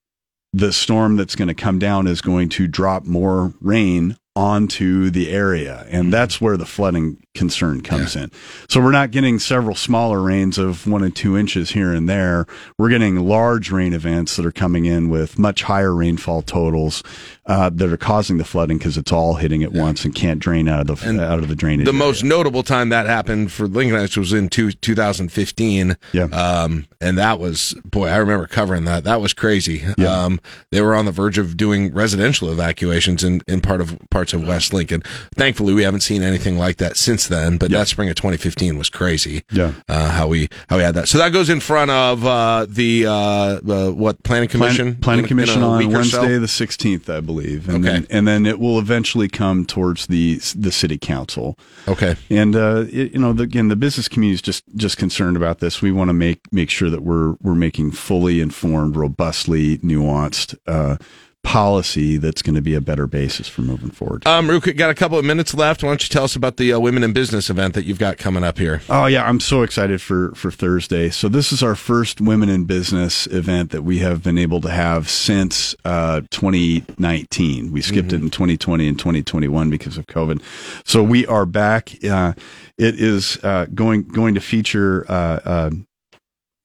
the 0.54 0.72
storm 0.72 1.16
that's 1.16 1.36
going 1.36 1.48
to 1.48 1.56
come 1.56 1.80
down 1.80 2.06
is 2.08 2.22
going 2.22 2.50
to 2.50 2.68
drop 2.68 3.06
more 3.06 3.54
rain 3.60 4.18
onto 4.36 5.12
the 5.12 5.30
area. 5.30 5.86
And 5.90 6.12
that's 6.12 6.42
where 6.42 6.58
the 6.58 6.66
flooding 6.66 7.24
concern 7.36 7.82
comes 7.82 8.16
in. 8.16 8.32
So 8.68 8.82
we're 8.82 8.92
not 8.92 9.12
getting 9.12 9.38
several 9.38 9.76
smaller 9.76 10.22
rains 10.22 10.58
of 10.58 10.88
one 10.88 11.04
and 11.04 11.16
two 11.16 11.38
inches 11.38 11.72
here 11.72 11.94
and 11.94 12.10
there. 12.10 12.48
We're 12.78 12.90
getting 12.90 13.20
large 13.28 13.72
rain 13.72 13.94
events 13.94 14.36
that 14.36 14.46
are 14.46 14.52
coming 14.52 14.86
in 14.86 15.10
with 15.10 15.38
much 15.38 15.64
higher 15.64 15.94
rainfall 15.94 16.42
totals 16.42 17.04
uh, 17.46 17.70
that 17.70 17.92
are 17.92 17.98
causing 17.98 18.38
the 18.38 18.46
flooding 18.46 18.78
because 18.78 18.98
it's 18.98 19.12
all 19.12 19.36
hitting 19.36 19.64
at 19.64 19.72
once 19.74 20.06
and 20.06 20.16
can't 20.16 20.40
drain 20.40 20.68
out 20.68 20.90
of 20.90 21.02
the 21.02 21.24
out 21.24 21.40
of 21.40 21.50
the 21.50 21.56
drainage. 21.56 21.86
the 21.86 21.94
most 21.94 22.24
notable 22.24 22.64
time 22.64 22.90
that 22.90 23.06
happened 23.06 23.52
for 23.52 23.68
Lincolnites 23.68 24.16
was 24.16 24.32
in 24.32 24.50
two, 24.50 24.72
2015. 24.72 25.98
Yeah. 26.14 26.24
Um, 26.26 26.88
and 27.02 27.18
that 27.18 27.40
was, 27.40 27.76
boy, 27.84 28.08
I 28.08 28.16
remember 28.18 28.48
covering 28.48 28.86
that. 28.86 29.04
That 29.04 29.20
was 29.20 29.34
crazy. 29.34 29.84
Um, 30.04 30.40
they 30.70 30.82
were 30.82 30.96
on 30.96 31.06
the 31.06 31.12
verge 31.12 31.38
of 31.38 31.58
doing 31.58 31.94
residential 31.94 32.52
evacuations 32.52 33.24
in, 33.24 33.42
in 33.48 33.62
part 33.62 33.82
of 33.82 33.98
parts 34.10 34.34
of 34.34 34.46
West 34.48 34.74
Lincoln. 34.74 35.02
Thankfully, 35.36 35.74
we 35.74 35.84
haven't 35.84 36.02
seen 36.02 36.22
anything 36.22 36.58
like 36.58 36.78
that 36.78 36.98
since 36.98 37.28
then, 37.28 37.58
but 37.58 37.72
that 37.72 37.88
spring 37.88 38.10
of 38.10 38.16
2015 38.16 38.78
was 38.78 38.90
crazy. 38.90 39.44
Yeah. 39.52 39.74
Uh, 39.88 40.10
how 40.10 40.28
we, 40.28 40.50
how 40.70 40.78
we 40.78 40.84
had 40.84 40.96
that. 40.96 41.08
So 41.08 41.18
that 41.18 41.34
goes 41.34 41.50
in 41.50 41.60
front 41.60 41.90
of, 41.92 42.26
uh, 42.26 42.68
the, 42.70 43.06
uh, 43.08 43.12
uh 43.12 43.92
what, 43.92 44.24
Planning 44.24 44.50
Commission? 44.50 44.96
Plan- 44.96 45.02
Planning 45.02 45.20
In 45.20 45.26
in 45.26 45.30
Commission 45.30 45.64
a 45.64 45.68
on 45.68 45.80
or 45.84 46.04
so? 46.04 46.20
Wednesday, 46.22 46.38
the 46.38 46.48
sixteenth, 46.48 47.10
I 47.10 47.20
believe. 47.20 47.33
And 47.42 47.70
Okay. 47.70 47.82
then, 47.82 48.08
and 48.10 48.28
then 48.28 48.46
it 48.46 48.60
will 48.60 48.80
eventually 48.80 49.28
come 49.28 49.66
towards 49.66 50.08
the 50.08 50.40
the 50.56 50.72
city 50.72 50.98
council. 50.98 51.58
Okay. 51.88 52.16
And 52.30 52.56
uh, 52.56 52.86
it, 52.92 53.14
you 53.14 53.20
know, 53.20 53.34
the, 53.34 53.44
again, 53.44 53.68
the 53.70 53.76
business 53.76 54.08
community 54.08 54.36
is 54.36 54.42
just 54.42 54.64
just 54.76 54.98
concerned 54.98 55.38
about 55.38 55.60
this. 55.60 55.82
We 55.82 55.92
want 55.92 56.10
to 56.10 56.14
make 56.14 56.40
make 56.52 56.70
sure 56.70 56.90
that 56.90 57.02
we're 57.04 57.34
we're 57.42 57.56
making 57.56 57.92
fully 57.92 58.40
informed, 58.42 58.96
robustly 58.96 59.78
nuanced 59.80 60.56
uh, 60.68 60.98
policy 61.44 62.18
that's 62.18 62.42
going 62.42 62.56
to 62.56 62.62
be 62.62 62.74
a 62.74 62.82
better 62.82 63.06
basis 63.06 63.48
for 63.48 63.62
moving 63.62 63.92
forward. 63.92 64.26
Um, 64.26 64.48
Ruka, 64.48 64.76
got 64.76 64.90
a 64.90 64.96
couple 64.96 65.20
of 65.20 65.26
minutes 65.26 65.54
left. 65.54 65.84
Why 65.84 65.90
don't 65.90 66.02
you 66.02 66.10
tell 66.10 66.24
us 66.24 66.36
about 66.36 66.58
the 66.58 66.74
uh, 66.74 66.80
Women 66.80 67.04
in 67.04 67.14
Business 67.14 67.50
event 67.50 67.74
that 67.76 67.86
you've 67.86 68.00
got 68.00 68.18
coming 68.18 68.44
up 68.44 68.58
here? 68.58 68.82
Oh 68.90 69.06
yeah, 69.06 69.28
I'm 69.28 69.40
so 69.40 69.62
excited 69.62 70.02
for 70.02 70.34
for 70.36 70.50
Thursday. 70.50 71.10
So 71.10 71.30
this 71.30 71.52
is 71.52 71.62
our 71.62 71.76
first 71.76 72.22
Women 72.22 72.50
in 72.50 72.66
Business 72.66 73.28
event 73.28 73.72
that 73.72 73.84
we 73.84 74.00
have 74.00 74.24
been 74.24 74.38
able 74.38 74.62
to 74.62 74.70
have 74.70 75.10
since 75.10 75.76
uh, 75.86 76.22
2019. 76.32 77.72
We 77.72 77.82
skipped 77.82 78.14
it 78.14 78.22
in 78.22 78.30
2020 78.30 78.88
and 78.88 78.98
2021 78.98 79.70
because 79.70 79.98
of 79.98 80.08
COVID. 80.08 80.42
So 80.86 81.04
we 81.04 81.28
are 81.28 81.46
back. 81.46 81.94
Uh, 82.04 82.34
it 82.78 83.00
is 83.00 83.38
uh, 83.44 83.68
going 83.74 84.04
going 84.08 84.34
to 84.36 84.42
feature. 84.42 85.06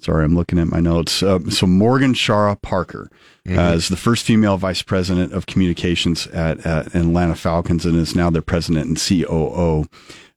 Sorry, 0.00 0.24
I'm 0.24 0.36
looking 0.36 0.58
at 0.58 0.68
my 0.68 0.80
notes. 0.80 1.22
Uh, 1.22 1.40
so 1.50 1.66
Morgan 1.66 2.14
Shaw 2.14 2.54
Parker. 2.56 3.10
Uh, 3.48 3.72
is 3.72 3.88
the 3.88 3.96
first 3.96 4.26
female 4.26 4.58
vice 4.58 4.82
president 4.82 5.32
of 5.32 5.46
communications 5.46 6.26
at, 6.28 6.66
at 6.66 6.94
Atlanta 6.94 7.34
Falcons 7.34 7.86
and 7.86 7.96
is 7.96 8.14
now 8.14 8.28
their 8.28 8.42
president 8.42 8.86
and 8.86 8.98
COO 8.98 9.86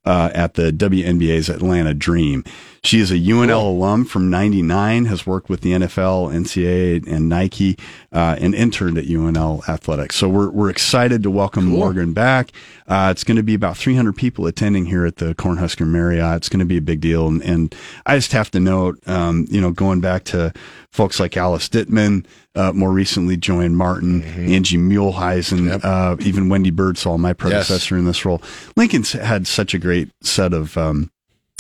uh, 0.06 0.32
at 0.34 0.54
the 0.54 0.72
WNBA's 0.72 1.50
Atlanta 1.50 1.94
Dream. 1.94 2.46
She 2.84 3.00
is 3.00 3.12
a 3.12 3.16
UNL 3.16 3.62
alum 3.62 4.06
from 4.06 4.32
99, 4.32 5.06
has 5.06 5.28
worked 5.28 5.50
with 5.50 5.62
the 5.62 5.74
NFL, 5.74 6.34
NCAA, 6.34 7.06
and 7.06 7.30
Nike, 7.30 7.78
uh, 8.12 8.38
and 8.40 8.56
interned 8.56 8.98
at 8.98 9.06
UNL 9.06 9.68
Athletics. 9.70 10.16
So 10.16 10.28
we're, 10.28 10.50
we're 10.50 10.72
excited 10.72 11.22
to 11.22 11.30
welcome 11.30 11.66
Morgan 11.66 12.14
back. 12.14 12.52
Uh, 12.88 13.10
it's 13.12 13.24
going 13.24 13.38
to 13.38 13.44
be 13.44 13.54
about 13.54 13.78
300 13.78 14.16
people 14.16 14.48
attending 14.48 14.88
here 14.88 15.06
at 15.06 15.18
the 15.18 15.36
Cornhusker 15.36 15.86
Marriott. 15.86 16.38
It's 16.38 16.50
going 16.50 16.60
to 16.60 16.66
be 16.66 16.78
a 16.78 16.82
big 16.82 17.02
deal. 17.02 17.28
And, 17.28 17.44
and 17.44 17.76
I 18.08 18.18
just 18.18 18.32
have 18.32 18.50
to 18.52 18.60
note, 18.60 18.98
um, 19.08 19.46
you 19.52 19.62
know, 19.62 19.70
going 19.70 20.02
back 20.02 20.24
to 20.26 20.52
folks 20.90 21.20
like 21.20 21.38
Alice 21.38 21.70
Dittman, 21.70 22.26
uh, 22.56 22.74
more 22.74 22.92
recently 22.92 23.38
Joanne 23.38 23.76
Martin, 23.76 24.24
Angie 24.24 24.78
Muhleisen, 24.78 25.80
uh, 25.84 26.16
even 26.20 26.50
Wendy 26.50 26.72
Birdsall, 26.72 27.20
my 27.20 27.34
predecessor 27.34 27.96
in 27.96 28.06
this 28.06 28.26
role. 28.26 28.42
Lincoln's 28.76 29.12
had 29.12 29.46
such 29.46 29.76
a 29.76 29.80
great 29.80 30.10
set 30.24 30.52
of 30.52 30.76
um, 30.78 31.12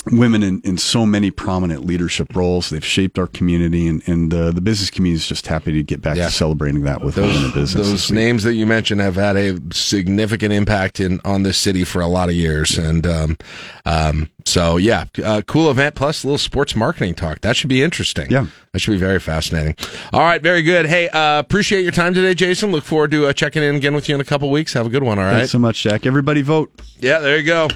women 0.05 0.41
in, 0.43 0.61
in 0.61 0.77
so 0.77 1.05
many 1.05 1.31
prominent 1.31 1.85
leadership 1.85 2.35
roles. 2.35 2.69
They've 2.69 2.83
shaped 2.83 3.19
our 3.19 3.27
community, 3.27 3.87
and, 3.87 4.01
and 4.07 4.33
uh, 4.33 4.51
the 4.51 4.61
business 4.61 4.89
community 4.89 5.17
is 5.17 5.27
just 5.27 5.47
happy 5.47 5.71
to 5.73 5.83
get 5.83 6.01
back 6.01 6.15
to 6.15 6.31
celebrating 6.31 6.81
that 6.83 7.01
with 7.01 7.17
women 7.17 7.45
in 7.45 7.51
business. 7.51 7.87
Those 7.87 8.11
names 8.11 8.43
that 8.43 8.53
you 8.53 8.65
mentioned 8.65 9.01
have 9.01 9.15
had 9.15 9.35
a 9.35 9.59
significant 9.73 10.53
impact 10.53 10.99
in 10.99 11.19
on 11.23 11.43
this 11.43 11.57
city 11.57 11.83
for 11.83 12.01
a 12.01 12.07
lot 12.07 12.29
of 12.29 12.35
years, 12.35 12.77
and 12.77 13.05
um, 13.05 13.37
um, 13.85 14.29
so 14.45 14.77
yeah, 14.77 15.05
uh, 15.23 15.41
cool 15.45 15.69
event 15.69 15.95
plus 15.95 16.23
a 16.23 16.27
little 16.27 16.37
sports 16.37 16.75
marketing 16.75 17.13
talk. 17.13 17.41
That 17.41 17.55
should 17.55 17.69
be 17.69 17.83
interesting. 17.83 18.31
Yeah, 18.31 18.47
that 18.71 18.79
should 18.79 18.91
be 18.91 18.97
very 18.97 19.19
fascinating. 19.19 19.75
All 20.13 20.21
right, 20.21 20.41
very 20.41 20.63
good. 20.63 20.87
Hey, 20.87 21.09
uh, 21.09 21.39
appreciate 21.39 21.83
your 21.83 21.91
time 21.91 22.13
today, 22.13 22.33
Jason. 22.33 22.71
Look 22.71 22.83
forward 22.83 23.11
to 23.11 23.27
uh, 23.27 23.33
checking 23.33 23.63
in 23.63 23.75
again 23.75 23.93
with 23.93 24.09
you 24.09 24.15
in 24.15 24.21
a 24.21 24.25
couple 24.25 24.49
weeks. 24.49 24.73
Have 24.73 24.87
a 24.87 24.89
good 24.89 25.03
one. 25.03 25.19
All 25.19 25.25
right. 25.25 25.37
Thanks 25.37 25.51
so 25.51 25.59
much, 25.59 25.83
Jack. 25.83 26.05
Everybody 26.05 26.41
vote. 26.41 26.71
Yeah, 26.99 27.19
there 27.19 27.37
you 27.37 27.45
go. 27.45 27.67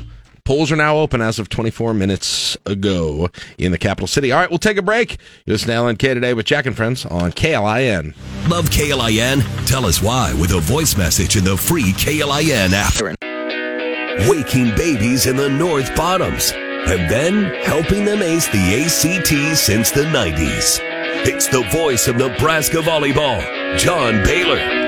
Polls 0.46 0.72
are 0.72 0.76
now 0.76 0.98
open 0.98 1.22
as 1.22 1.40
of 1.40 1.50
24 1.50 1.96
minutes 1.96 2.56
ago 2.68 3.30
in 3.58 3.72
the 3.72 3.80
capital 3.80 4.06
city. 4.06 4.32
All 4.32 4.40
right, 4.40 4.48
we'll 4.48 4.60
take 4.60 4.78
a 4.78 4.84
break. 4.84 5.14
You 5.46 5.54
listen 5.54 5.70
to 5.70 5.74
LNK 5.74 6.14
today 6.14 6.36
with 6.36 6.46
Jack 6.46 6.68
and 6.68 6.78
Friends 6.78 7.04
on 7.04 7.32
KLIN. 7.32 8.14
Love 8.48 8.70
KLIN? 8.70 9.42
Tell 9.66 9.88
us 9.88 10.04
why 10.04 10.36
with 10.40 10.52
a 10.52 10.60
voice 10.60 10.96
message 10.96 11.36
in 11.36 11.44
the 11.44 11.58
free 11.58 11.94
KLIN 11.94 12.74
app. 12.74 14.30
Waking 14.30 14.76
babies 14.76 15.26
in 15.26 15.36
the 15.36 15.50
North 15.50 15.96
Bottoms 15.96 16.52
and 16.54 17.10
then 17.10 17.46
helping 17.64 18.06
them 18.06 18.22
ace 18.22 18.48
the 18.50 18.84
ACT 18.86 19.58
since 19.58 19.90
the 19.90 20.04
90s. 20.04 20.80
It's 21.28 21.48
the 21.48 21.64
voice 21.72 22.08
of 22.08 22.18
Nebraska 22.18 22.78
volleyball, 22.78 23.42
John 23.80 24.24
Baylor. 24.24 24.85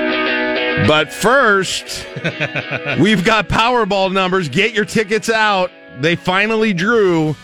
But 0.86 1.12
first, 1.12 2.06
we've 3.00 3.24
got 3.24 3.48
Powerball 3.48 4.12
numbers. 4.12 4.48
Get 4.48 4.74
your 4.74 4.84
tickets 4.84 5.28
out. 5.28 5.70
They 6.00 6.16
finally 6.16 6.72
drew 6.72 7.34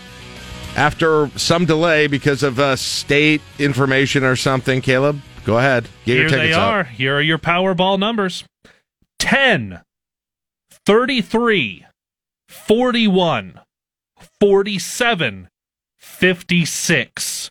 after 0.77 1.31
some 1.37 1.65
delay 1.65 2.07
because 2.07 2.43
of 2.43 2.59
uh, 2.59 2.77
state 2.77 3.41
information 3.59 4.25
or 4.25 4.37
something. 4.37 4.81
Caleb, 4.81 5.21
go 5.45 5.59
ahead. 5.59 5.85
Get 6.05 6.13
Here 6.15 6.21
your 6.23 6.29
tickets 6.31 6.49
they 6.49 6.55
out. 6.55 6.73
are. 6.73 6.85
Here 6.85 7.17
are 7.17 7.21
your 7.23 7.39
Powerball 7.39 7.99
numbers 7.99 8.45
10, 9.19 9.81
33, 10.87 11.87
41, 12.49 13.61
47, 14.41 15.49
56. 15.99 17.51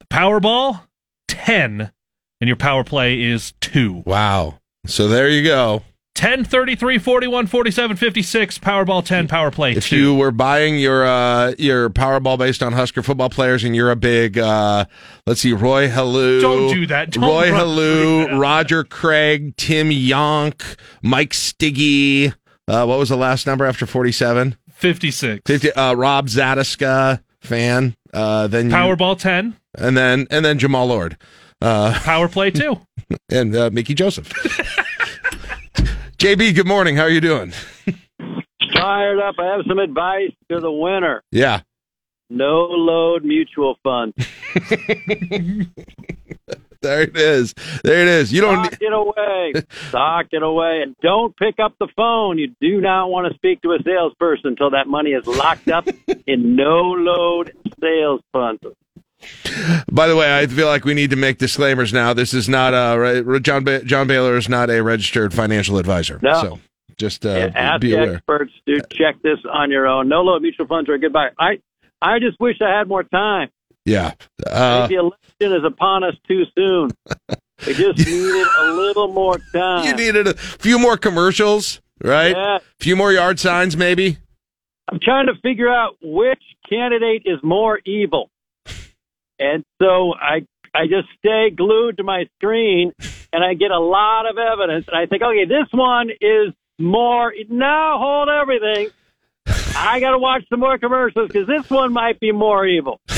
The 0.00 0.06
Powerball, 0.06 0.82
10. 1.26 1.92
And 2.40 2.46
your 2.46 2.56
power 2.56 2.84
play 2.84 3.20
is 3.20 3.52
2. 3.60 4.04
Wow. 4.06 4.60
So 4.86 5.08
there 5.08 5.28
you 5.28 5.42
go. 5.44 5.82
10, 6.14 6.44
33, 6.44 6.98
41, 6.98 7.46
47, 7.46 7.96
56. 7.96 8.58
Powerball 8.58 9.04
10, 9.04 9.28
power 9.28 9.52
play 9.52 9.72
If 9.72 9.86
2. 9.88 9.96
you 9.96 10.14
were 10.16 10.32
buying 10.32 10.76
your 10.76 11.06
uh, 11.06 11.52
your 11.58 11.90
Powerball 11.90 12.36
based 12.36 12.60
on 12.60 12.72
Husker 12.72 13.04
football 13.04 13.30
players, 13.30 13.62
and 13.62 13.76
you're 13.76 13.92
a 13.92 13.96
big, 13.96 14.36
uh, 14.36 14.86
let's 15.26 15.40
see, 15.42 15.52
Roy 15.52 15.88
Helu, 15.88 16.40
Don't 16.40 16.74
do 16.74 16.86
that. 16.88 17.10
Don't 17.12 17.22
Roy 17.22 17.50
Helu, 17.50 18.36
Roger 18.40 18.82
Craig, 18.82 19.56
Tim 19.56 19.90
Yonk, 19.90 20.76
Mike 21.02 21.30
Stiggy. 21.34 22.32
Uh, 22.66 22.84
what 22.84 22.98
was 22.98 23.10
the 23.10 23.16
last 23.16 23.46
number 23.46 23.64
after 23.64 23.86
47? 23.86 24.56
56. 24.72 25.42
50, 25.46 25.72
uh, 25.72 25.94
Rob 25.94 26.26
Zadiska 26.26 27.20
fan. 27.40 27.94
Uh, 28.12 28.48
then 28.48 28.70
you- 28.70 28.74
Powerball 28.76 29.16
10, 29.16 29.54
and 29.76 29.96
then 29.96 30.26
and 30.32 30.44
then 30.44 30.58
Jamal 30.58 30.86
Lord. 30.88 31.16
Uh, 31.60 31.98
power 32.00 32.28
play 32.28 32.50
2. 32.50 32.78
and 33.30 33.54
uh, 33.56 33.70
Mickey 33.72 33.94
Joseph. 33.94 34.28
JB, 36.18 36.54
good 36.54 36.66
morning. 36.66 36.96
How 36.96 37.02
are 37.02 37.10
you 37.10 37.20
doing? 37.20 37.52
Fired 38.74 39.20
up. 39.20 39.36
I 39.38 39.46
have 39.46 39.60
some 39.68 39.78
advice 39.78 40.32
to 40.50 40.60
the 40.60 40.70
winner. 40.70 41.22
Yeah. 41.30 41.60
No 42.30 42.66
load 42.70 43.24
mutual 43.24 43.76
fund. 43.82 44.12
there 46.82 47.02
it 47.02 47.16
is. 47.16 47.54
There 47.82 48.02
it 48.02 48.08
is. 48.08 48.32
You 48.32 48.42
don't. 48.42 48.64
Sock 48.64 48.78
it 48.80 48.92
away. 48.92 49.52
Sock 49.90 50.26
it 50.32 50.42
away. 50.42 50.82
And 50.82 50.94
don't 51.00 51.34
pick 51.36 51.54
up 51.58 51.74
the 51.80 51.88
phone. 51.96 52.36
You 52.38 52.54
do 52.60 52.80
not 52.82 53.06
want 53.06 53.32
to 53.32 53.34
speak 53.38 53.62
to 53.62 53.70
a 53.72 53.78
salesperson 53.82 54.48
until 54.48 54.70
that 54.70 54.88
money 54.88 55.10
is 55.10 55.26
locked 55.26 55.68
up 55.68 55.88
in 56.26 56.54
no 56.54 56.82
load 56.82 57.52
sales 57.80 58.20
funds. 58.32 58.60
By 59.90 60.06
the 60.06 60.16
way, 60.16 60.38
I 60.38 60.46
feel 60.46 60.66
like 60.68 60.84
we 60.84 60.94
need 60.94 61.10
to 61.10 61.16
make 61.16 61.38
disclaimers 61.38 61.92
now. 61.92 62.12
This 62.14 62.32
is 62.34 62.48
not 62.48 62.72
a 62.74 63.40
John 63.42 63.64
ba- 63.64 63.82
John 63.84 64.06
Baylor 64.06 64.36
is 64.36 64.48
not 64.48 64.70
a 64.70 64.80
registered 64.82 65.34
financial 65.34 65.78
advisor. 65.78 66.20
No. 66.22 66.40
So 66.42 66.60
just 66.96 67.26
uh, 67.26 67.30
Yeah, 67.30 67.50
ask 67.54 67.80
be 67.80 67.94
aware. 67.94 68.14
experts 68.16 68.52
to 68.68 68.80
check 68.92 69.20
this 69.22 69.38
on 69.52 69.70
your 69.70 69.86
own. 69.86 70.08
No 70.08 70.22
load 70.22 70.42
mutual 70.42 70.66
funds 70.66 70.88
are 70.88 70.94
a 70.94 70.98
good 70.98 71.12
buy. 71.12 71.30
I 71.38 71.58
I 72.00 72.18
just 72.20 72.38
wish 72.40 72.56
I 72.60 72.76
had 72.78 72.86
more 72.88 73.02
time. 73.02 73.48
Yeah. 73.84 74.12
Uh, 74.46 74.86
the 74.86 74.94
election 74.96 75.52
is 75.58 75.64
upon 75.64 76.04
us 76.04 76.14
too 76.28 76.44
soon. 76.56 76.90
We 77.66 77.74
just 77.74 77.98
needed 78.06 78.46
a 78.60 78.72
little 78.72 79.08
more 79.08 79.38
time. 79.52 79.84
you 79.86 79.94
needed 79.96 80.28
a 80.28 80.34
few 80.34 80.78
more 80.78 80.96
commercials, 80.96 81.80
right? 82.04 82.36
Yeah. 82.36 82.58
few 82.78 82.94
more 82.96 83.12
yard 83.12 83.40
signs, 83.40 83.76
maybe. 83.76 84.18
I'm 84.90 85.00
trying 85.00 85.26
to 85.26 85.34
figure 85.42 85.68
out 85.72 85.96
which 86.02 86.42
candidate 86.68 87.22
is 87.24 87.38
more 87.42 87.80
evil. 87.84 88.30
And 89.38 89.64
so 89.80 90.14
I 90.14 90.46
I 90.74 90.86
just 90.86 91.08
stay 91.18 91.50
glued 91.50 91.96
to 91.98 92.02
my 92.02 92.26
screen 92.38 92.92
and 93.32 93.42
I 93.44 93.54
get 93.54 93.70
a 93.70 93.78
lot 93.78 94.28
of 94.30 94.36
evidence 94.38 94.86
and 94.88 94.96
I 94.96 95.06
think, 95.06 95.22
okay, 95.22 95.44
this 95.44 95.66
one 95.72 96.10
is 96.20 96.52
more 96.78 97.32
now 97.48 97.98
hold 97.98 98.28
everything. 98.28 98.90
I 99.76 100.00
got 100.00 100.10
to 100.10 100.18
watch 100.18 100.44
some 100.50 100.60
more 100.60 100.76
commercials 100.78 101.28
because 101.28 101.46
this 101.46 101.68
one 101.70 101.92
might 101.92 102.20
be 102.20 102.32
more 102.32 102.66
evil. 102.66 103.00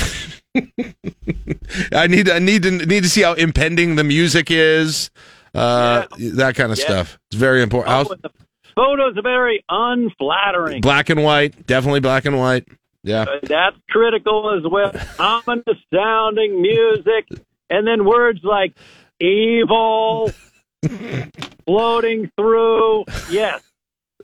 I 1.92 2.06
need 2.08 2.28
I 2.28 2.38
need 2.38 2.62
to 2.64 2.70
need 2.70 3.02
to 3.04 3.08
see 3.08 3.22
how 3.22 3.34
impending 3.34 3.96
the 3.96 4.04
music 4.04 4.50
is, 4.50 5.10
uh, 5.54 6.06
that 6.18 6.54
kind 6.56 6.72
of 6.72 6.78
Yeah. 6.78 6.84
stuff. 6.84 7.18
It's 7.30 7.38
very 7.38 7.62
important. 7.62 7.94
Oh, 8.10 8.14
the 8.22 8.30
photos 8.74 9.16
are 9.16 9.22
very 9.22 9.64
unflattering. 9.68 10.80
black 10.80 11.10
and 11.10 11.22
white, 11.22 11.66
definitely 11.66 12.00
black 12.00 12.24
and 12.24 12.38
white. 12.38 12.66
Yeah. 13.02 13.22
Uh, 13.22 13.38
That's 13.42 13.76
critical 13.88 14.56
as 14.56 14.70
well. 14.70 14.92
Ominous 15.18 15.78
sounding 15.92 16.60
music, 16.60 17.28
and 17.68 17.86
then 17.86 18.04
words 18.04 18.40
like 18.42 18.74
evil 19.20 20.30
floating 21.64 22.30
through. 22.36 23.04
Yes, 23.30 23.62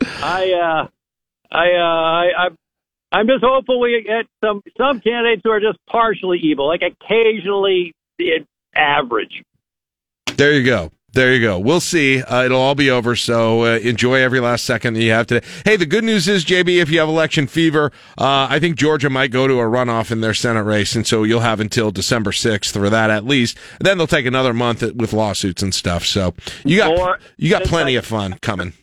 I, 0.04 0.52
uh, 0.52 0.88
I, 1.50 1.72
uh, 1.72 1.80
I, 1.80 2.26
I, 2.38 2.48
I'm 3.12 3.26
just 3.26 3.42
hopeful 3.42 3.80
we 3.80 4.02
get 4.02 4.26
some 4.44 4.62
some 4.76 5.00
candidates 5.00 5.42
who 5.44 5.50
are 5.50 5.60
just 5.60 5.78
partially 5.88 6.38
evil, 6.38 6.66
like 6.66 6.82
occasionally 6.82 7.94
average. 8.74 9.42
There 10.36 10.52
you 10.52 10.64
go. 10.64 10.90
There 11.16 11.32
you 11.32 11.40
go. 11.40 11.58
We'll 11.58 11.80
see. 11.80 12.22
Uh, 12.22 12.44
it'll 12.44 12.60
all 12.60 12.74
be 12.74 12.90
over. 12.90 13.16
So 13.16 13.62
uh, 13.62 13.78
enjoy 13.78 14.16
every 14.16 14.38
last 14.38 14.66
second 14.66 14.92
that 14.94 15.02
you 15.02 15.12
have 15.12 15.26
today. 15.26 15.46
Hey, 15.64 15.76
the 15.76 15.86
good 15.86 16.04
news 16.04 16.28
is, 16.28 16.44
JB, 16.44 16.76
if 16.82 16.90
you 16.90 16.98
have 17.00 17.08
election 17.08 17.46
fever, 17.46 17.90
uh, 18.18 18.48
I 18.50 18.58
think 18.58 18.76
Georgia 18.76 19.08
might 19.08 19.30
go 19.30 19.48
to 19.48 19.54
a 19.54 19.64
runoff 19.64 20.10
in 20.10 20.20
their 20.20 20.34
Senate 20.34 20.64
race, 20.64 20.94
and 20.94 21.06
so 21.06 21.22
you'll 21.22 21.40
have 21.40 21.58
until 21.58 21.90
December 21.90 22.32
sixth 22.32 22.74
for 22.74 22.90
that 22.90 23.08
at 23.08 23.24
least. 23.24 23.56
And 23.78 23.86
then 23.86 23.96
they'll 23.96 24.06
take 24.06 24.26
another 24.26 24.52
month 24.52 24.82
with 24.94 25.14
lawsuits 25.14 25.62
and 25.62 25.74
stuff. 25.74 26.04
So 26.04 26.34
you 26.66 26.76
got 26.76 26.98
Or- 26.98 27.18
you 27.38 27.48
got 27.48 27.62
plenty 27.62 27.94
of 27.96 28.04
fun 28.04 28.34
coming. 28.42 28.74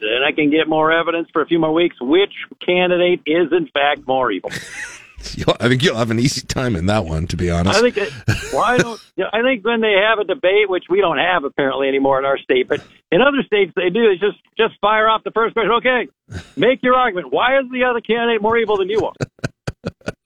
And 0.00 0.24
I 0.24 0.32
can 0.32 0.50
get 0.50 0.68
more 0.68 0.90
evidence 0.90 1.28
for 1.32 1.42
a 1.42 1.46
few 1.46 1.60
more 1.60 1.72
weeks. 1.72 1.94
Which 2.00 2.32
candidate 2.66 3.20
is 3.24 3.52
in 3.52 3.68
fact 3.72 4.04
more 4.04 4.32
evil? 4.32 4.50
You'll, 5.34 5.56
I 5.60 5.68
think 5.68 5.82
you'll 5.82 5.96
have 5.96 6.10
an 6.10 6.18
easy 6.18 6.42
time 6.46 6.76
in 6.76 6.86
that 6.86 7.04
one, 7.04 7.26
to 7.28 7.36
be 7.36 7.50
honest. 7.50 7.78
I 7.78 7.82
think 7.82 7.96
it, 7.96 8.12
why 8.52 8.78
don't 8.78 9.00
you 9.16 9.24
know, 9.24 9.30
I 9.32 9.42
think 9.42 9.64
when 9.64 9.80
they 9.80 9.94
have 9.94 10.18
a 10.18 10.24
debate, 10.24 10.68
which 10.68 10.84
we 10.88 11.00
don't 11.00 11.18
have 11.18 11.44
apparently 11.44 11.88
anymore 11.88 12.18
in 12.18 12.24
our 12.24 12.38
state, 12.38 12.68
but 12.68 12.82
in 13.10 13.20
other 13.20 13.42
states 13.44 13.72
they 13.74 13.90
do, 13.90 14.10
is 14.10 14.20
just 14.20 14.38
just 14.56 14.74
fire 14.80 15.08
off 15.08 15.24
the 15.24 15.32
first 15.32 15.54
question. 15.54 15.72
Okay, 15.72 16.08
make 16.56 16.82
your 16.82 16.94
argument. 16.94 17.32
Why 17.32 17.58
is 17.58 17.66
the 17.70 17.84
other 17.84 18.00
candidate 18.00 18.42
more 18.42 18.56
evil 18.56 18.76
than 18.76 18.88
you 18.88 19.00
are? 19.06 19.14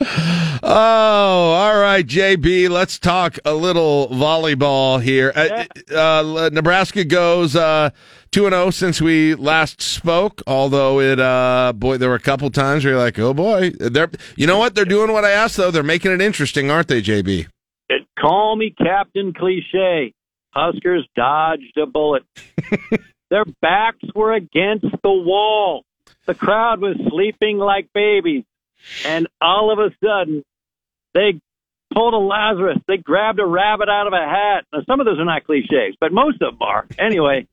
Oh, 0.64 0.70
all 0.70 1.81
right, 1.81 2.06
JB. 2.06 2.70
Let's 2.70 2.98
talk 3.01 3.36
a 3.44 3.52
little 3.52 4.09
volleyball 4.10 5.02
here. 5.02 5.32
Uh, 5.35 5.64
uh, 5.93 6.51
Nebraska 6.52 7.05
goes 7.05 7.56
uh, 7.56 7.90
two 8.33 8.47
and 8.47 8.55
zero 8.55 8.71
since 8.71 9.01
we 9.01 9.35
last 9.35 9.81
spoke. 9.81 10.43
Although 10.47 11.01
it, 11.01 11.21
uh, 11.21 11.73
boy, 11.77 11.99
there 11.99 12.09
were 12.09 12.17
a 12.17 12.21
couple 12.21 12.51
times 12.51 12.85
where 12.85 12.95
you're 12.95 13.03
like, 13.03 13.19
oh 13.19 13.35
boy, 13.35 13.71
they're. 13.79 14.11
You 14.37 14.47
know 14.47 14.59
what? 14.59 14.75
They're 14.75 14.85
doing 14.85 15.13
what 15.13 15.25
I 15.25 15.31
asked 15.31 15.57
though. 15.57 15.71
They're 15.71 15.83
making 15.83 16.11
it 16.11 16.21
interesting, 16.21 16.71
aren't 16.71 16.89
they, 16.89 17.03
JB? 17.03 17.47
It, 17.89 18.03
call 18.19 18.57
me 18.57 18.75
Captain 18.77 19.33
Cliche. 19.33 20.15
Huskers 20.51 21.07
dodged 21.15 21.77
a 21.81 21.87
bullet. 21.87 22.25
Their 23.31 23.45
backs 23.63 24.05
were 24.15 24.33
against 24.33 24.87
the 25.03 25.11
wall. 25.11 25.85
The 26.27 26.35
crowd 26.35 26.81
was 26.81 26.97
sleeping 27.09 27.59
like 27.59 27.89
babies. 27.95 28.45
And 29.07 29.29
all 29.41 29.73
of 29.73 29.79
a 29.79 29.95
sudden, 30.05 30.45
they 31.15 31.41
pulled 31.95 32.13
a 32.13 32.19
Lazarus. 32.19 32.79
They 32.87 32.99
grabbed 32.99 33.41
a 33.41 33.47
rabbit 33.47 33.89
out 33.89 34.07
of 34.07 34.13
a 34.13 34.17
hat. 34.17 34.67
Now, 34.73 34.81
some 34.87 35.01
of 35.01 35.07
those 35.07 35.19
are 35.19 35.25
not 35.25 35.45
cliches, 35.45 35.97
but 36.01 36.13
most 36.13 36.43
of 36.43 36.59
them 36.59 36.63
are. 36.63 36.87
Anyway, 36.99 37.47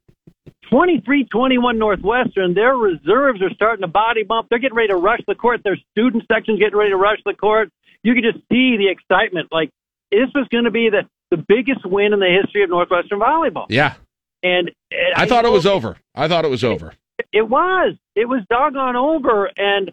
23 0.69 1.25
21 1.25 1.77
Northwestern, 1.79 2.53
their 2.53 2.75
reserves 2.75 3.41
are 3.41 3.49
starting 3.53 3.81
to 3.81 3.87
body 3.87 4.23
bump. 4.23 4.47
They're 4.49 4.59
getting 4.59 4.75
ready 4.75 4.89
to 4.89 4.97
rush 4.97 5.21
the 5.27 5.35
court. 5.35 5.61
Their 5.63 5.77
student 5.91 6.23
section's 6.31 6.59
getting 6.59 6.77
ready 6.77 6.91
to 6.91 6.97
rush 6.97 7.19
the 7.25 7.33
court. 7.33 7.69
You 8.03 8.13
can 8.13 8.23
just 8.23 8.37
see 8.49 8.77
the 8.77 8.87
excitement. 8.89 9.49
Like, 9.51 9.71
this 10.11 10.29
was 10.35 10.47
going 10.51 10.65
to 10.65 10.71
be 10.71 10.89
the, 10.89 11.07
the 11.35 11.43
biggest 11.47 11.85
win 11.85 12.13
in 12.13 12.19
the 12.19 12.39
history 12.43 12.63
of 12.63 12.69
Northwestern 12.69 13.19
volleyball. 13.19 13.65
Yeah, 13.69 13.95
And, 14.43 14.71
and 14.91 15.13
I 15.15 15.25
thought 15.25 15.45
it 15.45 15.51
was 15.51 15.65
over. 15.65 15.97
I 16.15 16.27
thought 16.27 16.45
it 16.45 16.51
was 16.51 16.63
over. 16.63 16.93
it 17.31 17.47
was. 17.47 17.95
It 18.15 18.25
was 18.27 18.41
doggone 18.49 18.95
over. 18.95 19.49
And 19.57 19.91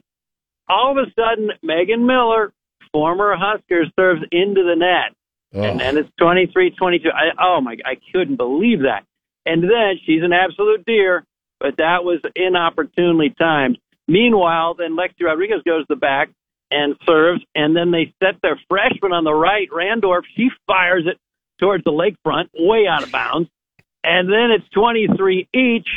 all 0.68 0.93
of 0.93 0.98
a 0.98 1.10
sudden, 1.18 1.51
Megan 1.62 2.06
Miller, 2.06 2.52
former 2.93 3.34
Husker, 3.38 3.84
serves 3.98 4.22
into 4.30 4.62
the 4.62 4.76
net. 4.76 5.14
And 5.52 5.80
then 5.80 5.97
it's 5.97 6.10
23 6.18 6.70
22. 6.72 7.09
I, 7.09 7.30
oh, 7.43 7.60
my, 7.60 7.76
I 7.84 7.97
couldn't 8.12 8.36
believe 8.36 8.80
that. 8.80 9.05
And 9.47 9.62
then 9.62 9.94
she's 10.05 10.23
an 10.23 10.32
absolute 10.32 10.85
deer, 10.85 11.24
but 11.60 11.77
that 11.78 12.05
was 12.05 12.20
inopportunely 12.35 13.32
timed. 13.39 13.78
Meanwhile, 14.09 14.74
then 14.74 14.97
Lexi 14.97 15.23
Rodriguez 15.23 15.62
goes 15.64 15.82
to 15.82 15.94
the 15.94 15.97
back 15.97 16.31
and 16.70 16.97
serves, 17.06 17.43
and 17.55 17.74
then 17.77 17.93
they 17.93 18.12
set 18.23 18.43
their 18.43 18.60
freshman 18.68 19.12
on 19.12 19.24
the 19.24 19.32
right, 19.32 19.68
Randorf. 19.70 20.23
She 20.36 20.51
fires 20.66 21.05
it 21.06 21.16
towards 21.59 21.85
the 21.85 21.93
lakefront, 21.93 22.48
way 22.55 22.86
out 22.89 23.05
of 23.05 23.12
bounds. 23.12 23.48
And 24.02 24.28
then 24.28 24.51
it's 24.51 24.68
23 24.70 25.48
each. 25.55 25.89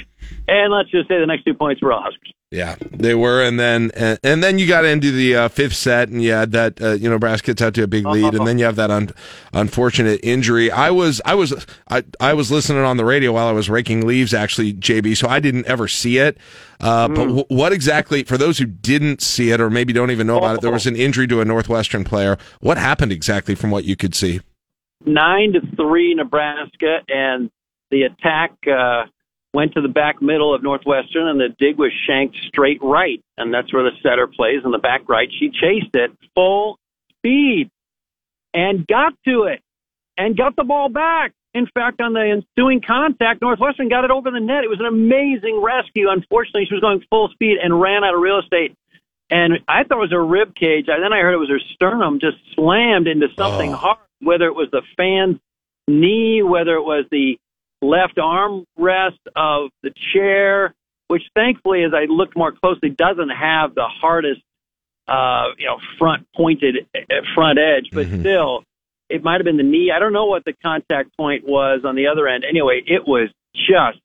And 0.48 0.74
let's 0.74 0.90
just 0.90 1.08
say 1.08 1.20
the 1.20 1.26
next 1.26 1.44
two 1.44 1.54
points 1.54 1.82
were 1.82 1.92
Huskers. 1.92 2.34
Yeah, 2.52 2.78
they 2.90 3.14
were, 3.14 3.44
and 3.44 3.60
then 3.60 3.92
and, 3.94 4.18
and 4.24 4.44
then 4.44 4.58
you 4.58 4.68
got 4.68 4.84
into 4.84 5.12
the 5.12 5.36
uh, 5.36 5.48
fifth 5.50 5.76
set, 5.76 6.10
and 6.10 6.24
you 6.24 6.32
had 6.32 6.52
that 6.54 6.82
uh, 6.82 6.94
you 6.94 7.04
know 7.04 7.14
Nebraska 7.14 7.48
gets 7.48 7.62
out 7.62 7.76
to 7.76 7.84
a 7.84 7.88
big 7.88 8.08
lead, 8.08 8.34
and 8.34 8.48
then 8.48 8.58
you 8.58 8.66
have 8.66 8.76
that 8.78 8.90
un- 8.90 9.12
unfortunate 9.54 10.20
injury. 10.24 10.72
I 10.72 10.90
was 10.90 11.22
I 11.26 11.36
was 11.36 11.68
I, 11.90 12.04
I 12.20 12.34
was 12.34 12.52
listening 12.52 12.84
on 12.84 12.98
the 12.98 13.06
radio 13.06 13.34
while 13.34 13.48
I 13.48 13.52
was 13.52 13.70
raking 13.70 14.08
leaves, 14.08 14.34
actually, 14.34 14.74
JB. 14.74 15.16
So 15.16 15.28
I 15.28 15.40
didn't 15.40 15.68
ever 15.68 15.88
see 15.88 16.18
it. 16.18 16.40
Uh, 16.80 17.08
But 17.10 17.26
w- 17.26 17.46
what 17.50 17.72
exactly, 17.72 18.24
for 18.24 18.38
those 18.38 18.58
who 18.58 18.66
didn't 18.66 19.22
see 19.22 19.52
it 19.52 19.62
or 19.62 19.70
maybe 19.70 19.94
don't 19.94 20.10
even 20.10 20.26
know 20.26 20.38
about 20.40 20.56
it, 20.56 20.62
there 20.62 20.72
was 20.72 20.88
an 20.88 20.96
injury 20.96 21.28
to 21.28 21.42
a 21.42 21.46
Northwestern 21.46 22.04
player. 22.04 22.36
What 22.62 22.80
happened 22.80 23.12
exactly 23.12 23.54
from 23.54 23.70
what 23.70 23.84
you 23.86 23.96
could 23.96 24.16
see? 24.16 24.42
nine 25.06 25.54
to 25.54 25.62
three 25.76 26.14
Nebraska, 26.16 27.00
and 27.08 27.50
the 27.92 28.04
attack 28.04 28.52
uh, 28.68 29.06
went 29.54 29.74
to 29.74 29.82
the 29.82 29.88
back 29.88 30.22
middle 30.22 30.54
of 30.54 30.62
Northwestern, 30.62 31.28
and 31.28 31.40
the 31.40 31.50
dig 31.58 31.78
was 31.78 31.92
shanked 32.08 32.38
straight 32.48 32.80
right, 32.82 33.22
and 33.38 33.54
that's 33.54 33.74
where 33.74 33.84
the 33.84 33.96
setter 34.04 34.28
plays 34.28 34.62
in 34.64 34.72
the 34.72 34.78
back 34.78 35.08
right. 35.10 35.30
She 35.40 35.50
chased 35.50 35.94
it 35.96 36.12
full 36.36 36.78
speed 37.18 37.70
and 38.54 38.86
got 38.88 39.14
to 39.26 39.44
it 39.44 39.62
and 40.18 40.38
got 40.38 40.56
the 40.56 40.64
ball 40.64 40.90
back. 40.90 41.34
In 41.54 41.68
fact, 41.74 42.00
on 42.00 42.14
the 42.14 42.42
ensuing 42.58 42.82
contact, 42.82 43.42
Northwestern 43.42 43.90
got 43.90 44.06
it 44.06 44.12
over 44.12 44.30
the 44.30 44.40
net. 44.40 44.64
It 44.64 44.70
was 44.70 44.80
an 44.80 44.86
amazing 44.86 45.62
rescue. 45.64 46.10
Unfortunately, 46.10 46.66
she 46.68 46.76
was 46.76 46.82
going 46.82 47.04
full 47.10 47.30
speed 47.30 47.58
and 47.62 47.82
ran 47.82 48.04
out 48.04 48.14
of 48.14 48.22
real 48.22 48.40
estate. 48.40 48.76
And 49.32 49.60
I 49.68 49.84
thought 49.84 49.98
it 49.98 50.02
was 50.02 50.12
her 50.12 50.26
rib 50.26 50.54
cage. 50.56 50.86
And 50.88 51.04
then 51.04 51.12
I 51.12 51.22
heard 51.22 51.34
it 51.34 51.38
was 51.38 51.50
her 51.50 51.60
sternum 51.74 52.20
just 52.20 52.38
slammed 52.54 53.08
into 53.08 53.28
something 53.36 53.74
oh. 53.74 53.78
hard, 53.78 53.98
whether 54.22 54.46
it 54.46 54.54
was 54.56 54.70
the 54.72 54.84
fan's 54.96 55.40
knee, 55.88 56.44
whether 56.44 56.76
it 56.76 56.84
was 56.84 57.06
the 57.10 57.38
left 57.82 58.18
arm 58.18 58.66
rest 58.78 59.20
of 59.36 59.70
the 59.84 59.92
chair, 60.14 60.74
which 61.08 61.24
thankfully, 61.36 61.84
as 61.84 61.92
I 61.94 62.06
looked 62.06 62.38
more 62.38 62.52
closely, 62.52 62.90
doesn't 62.90 63.30
have 63.30 63.76
the 63.76 63.88
hardest, 63.88 64.42
uh, 65.08 65.48
you 65.58 65.66
know, 65.66 65.78
front 65.98 66.28
pointed 66.36 66.88
uh, 66.96 67.16
front 67.34 67.60
edge, 67.60 67.90
but 67.92 68.08
still, 68.08 68.64
it 69.10 69.24
might 69.24 69.36
have 69.36 69.46
been 69.46 69.58
the 69.58 69.64
knee. 69.64 69.92
I 69.96 70.00
don't 70.00 70.14
know 70.14 70.26
what 70.26 70.46
the 70.46 70.54
contact 70.54 71.16
point 71.18 71.48
was 71.48 71.82
on 71.84 71.96
the 71.96 72.08
other 72.08 72.28
end. 72.28 72.44
Anyway, 72.48 72.84
it 72.86 73.08
was 73.08 73.30
just 73.56 74.00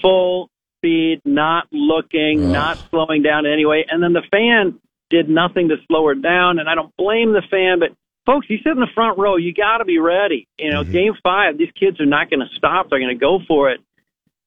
full 0.00 0.48
speed, 0.78 1.20
not 1.24 1.68
looking, 1.70 2.50
not 2.52 2.78
slowing 2.90 3.22
down 3.22 3.46
in 3.46 3.52
any 3.52 3.64
way. 3.64 3.84
And 3.88 4.02
then 4.02 4.12
the 4.12 4.22
fan 4.32 4.80
did 5.10 5.28
nothing 5.28 5.68
to 5.68 5.76
slow 5.86 6.06
her 6.08 6.14
down. 6.14 6.58
And 6.58 6.68
I 6.68 6.74
don't 6.74 6.94
blame 6.96 7.32
the 7.32 7.42
fan, 7.50 7.78
but 7.78 7.90
folks, 8.26 8.48
you 8.50 8.58
sit 8.58 8.72
in 8.72 8.80
the 8.80 8.88
front 8.94 9.18
row. 9.18 9.36
You 9.36 9.52
got 9.54 9.78
to 9.78 9.84
be 9.84 9.98
ready. 9.98 10.46
You 10.58 10.70
know, 10.70 10.82
Mm-hmm. 10.82 10.92
game 10.92 11.14
five, 11.22 11.58
these 11.58 11.72
kids 11.78 12.00
are 12.00 12.06
not 12.06 12.30
going 12.30 12.40
to 12.40 12.48
stop. 12.56 12.88
They're 12.90 12.98
going 13.00 13.16
to 13.16 13.20
go 13.20 13.38
for 13.46 13.70
it. 13.70 13.80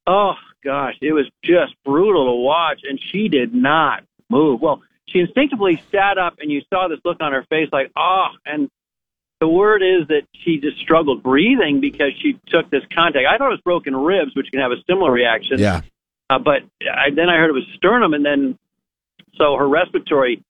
Oh 0.07 0.33
gosh, 0.63 0.95
it 1.01 1.13
was 1.13 1.29
just 1.43 1.73
brutal 1.83 2.25
to 2.25 2.41
watch, 2.41 2.81
and 2.87 2.99
she 3.11 3.27
did 3.27 3.53
not 3.53 4.03
move. 4.29 4.61
Well, 4.61 4.81
she 5.07 5.19
instinctively 5.19 5.81
sat 5.91 6.17
up, 6.17 6.35
and 6.39 6.51
you 6.51 6.61
saw 6.71 6.87
this 6.87 6.99
look 7.05 7.17
on 7.21 7.31
her 7.31 7.43
face, 7.49 7.69
like 7.71 7.91
oh. 7.97 8.27
And 8.45 8.69
the 9.39 9.47
word 9.47 9.81
is 9.83 10.07
that 10.07 10.21
she 10.33 10.59
just 10.59 10.77
struggled 10.79 11.21
breathing 11.23 11.81
because 11.81 12.11
she 12.21 12.39
took 12.47 12.69
this 12.69 12.83
contact. 12.93 13.25
I 13.29 13.37
thought 13.37 13.47
it 13.47 13.51
was 13.51 13.61
broken 13.61 13.95
ribs, 13.95 14.35
which 14.35 14.49
can 14.51 14.61
have 14.61 14.71
a 14.71 14.81
similar 14.87 15.11
reaction. 15.11 15.59
Yeah. 15.59 15.81
Uh, 16.29 16.39
but 16.39 16.63
I, 16.81 17.09
then 17.13 17.29
I 17.29 17.37
heard 17.37 17.49
it 17.49 17.53
was 17.53 17.67
sternum, 17.75 18.13
and 18.13 18.25
then 18.25 18.57
so 19.37 19.57
her 19.57 19.67
respiratory 19.67 20.43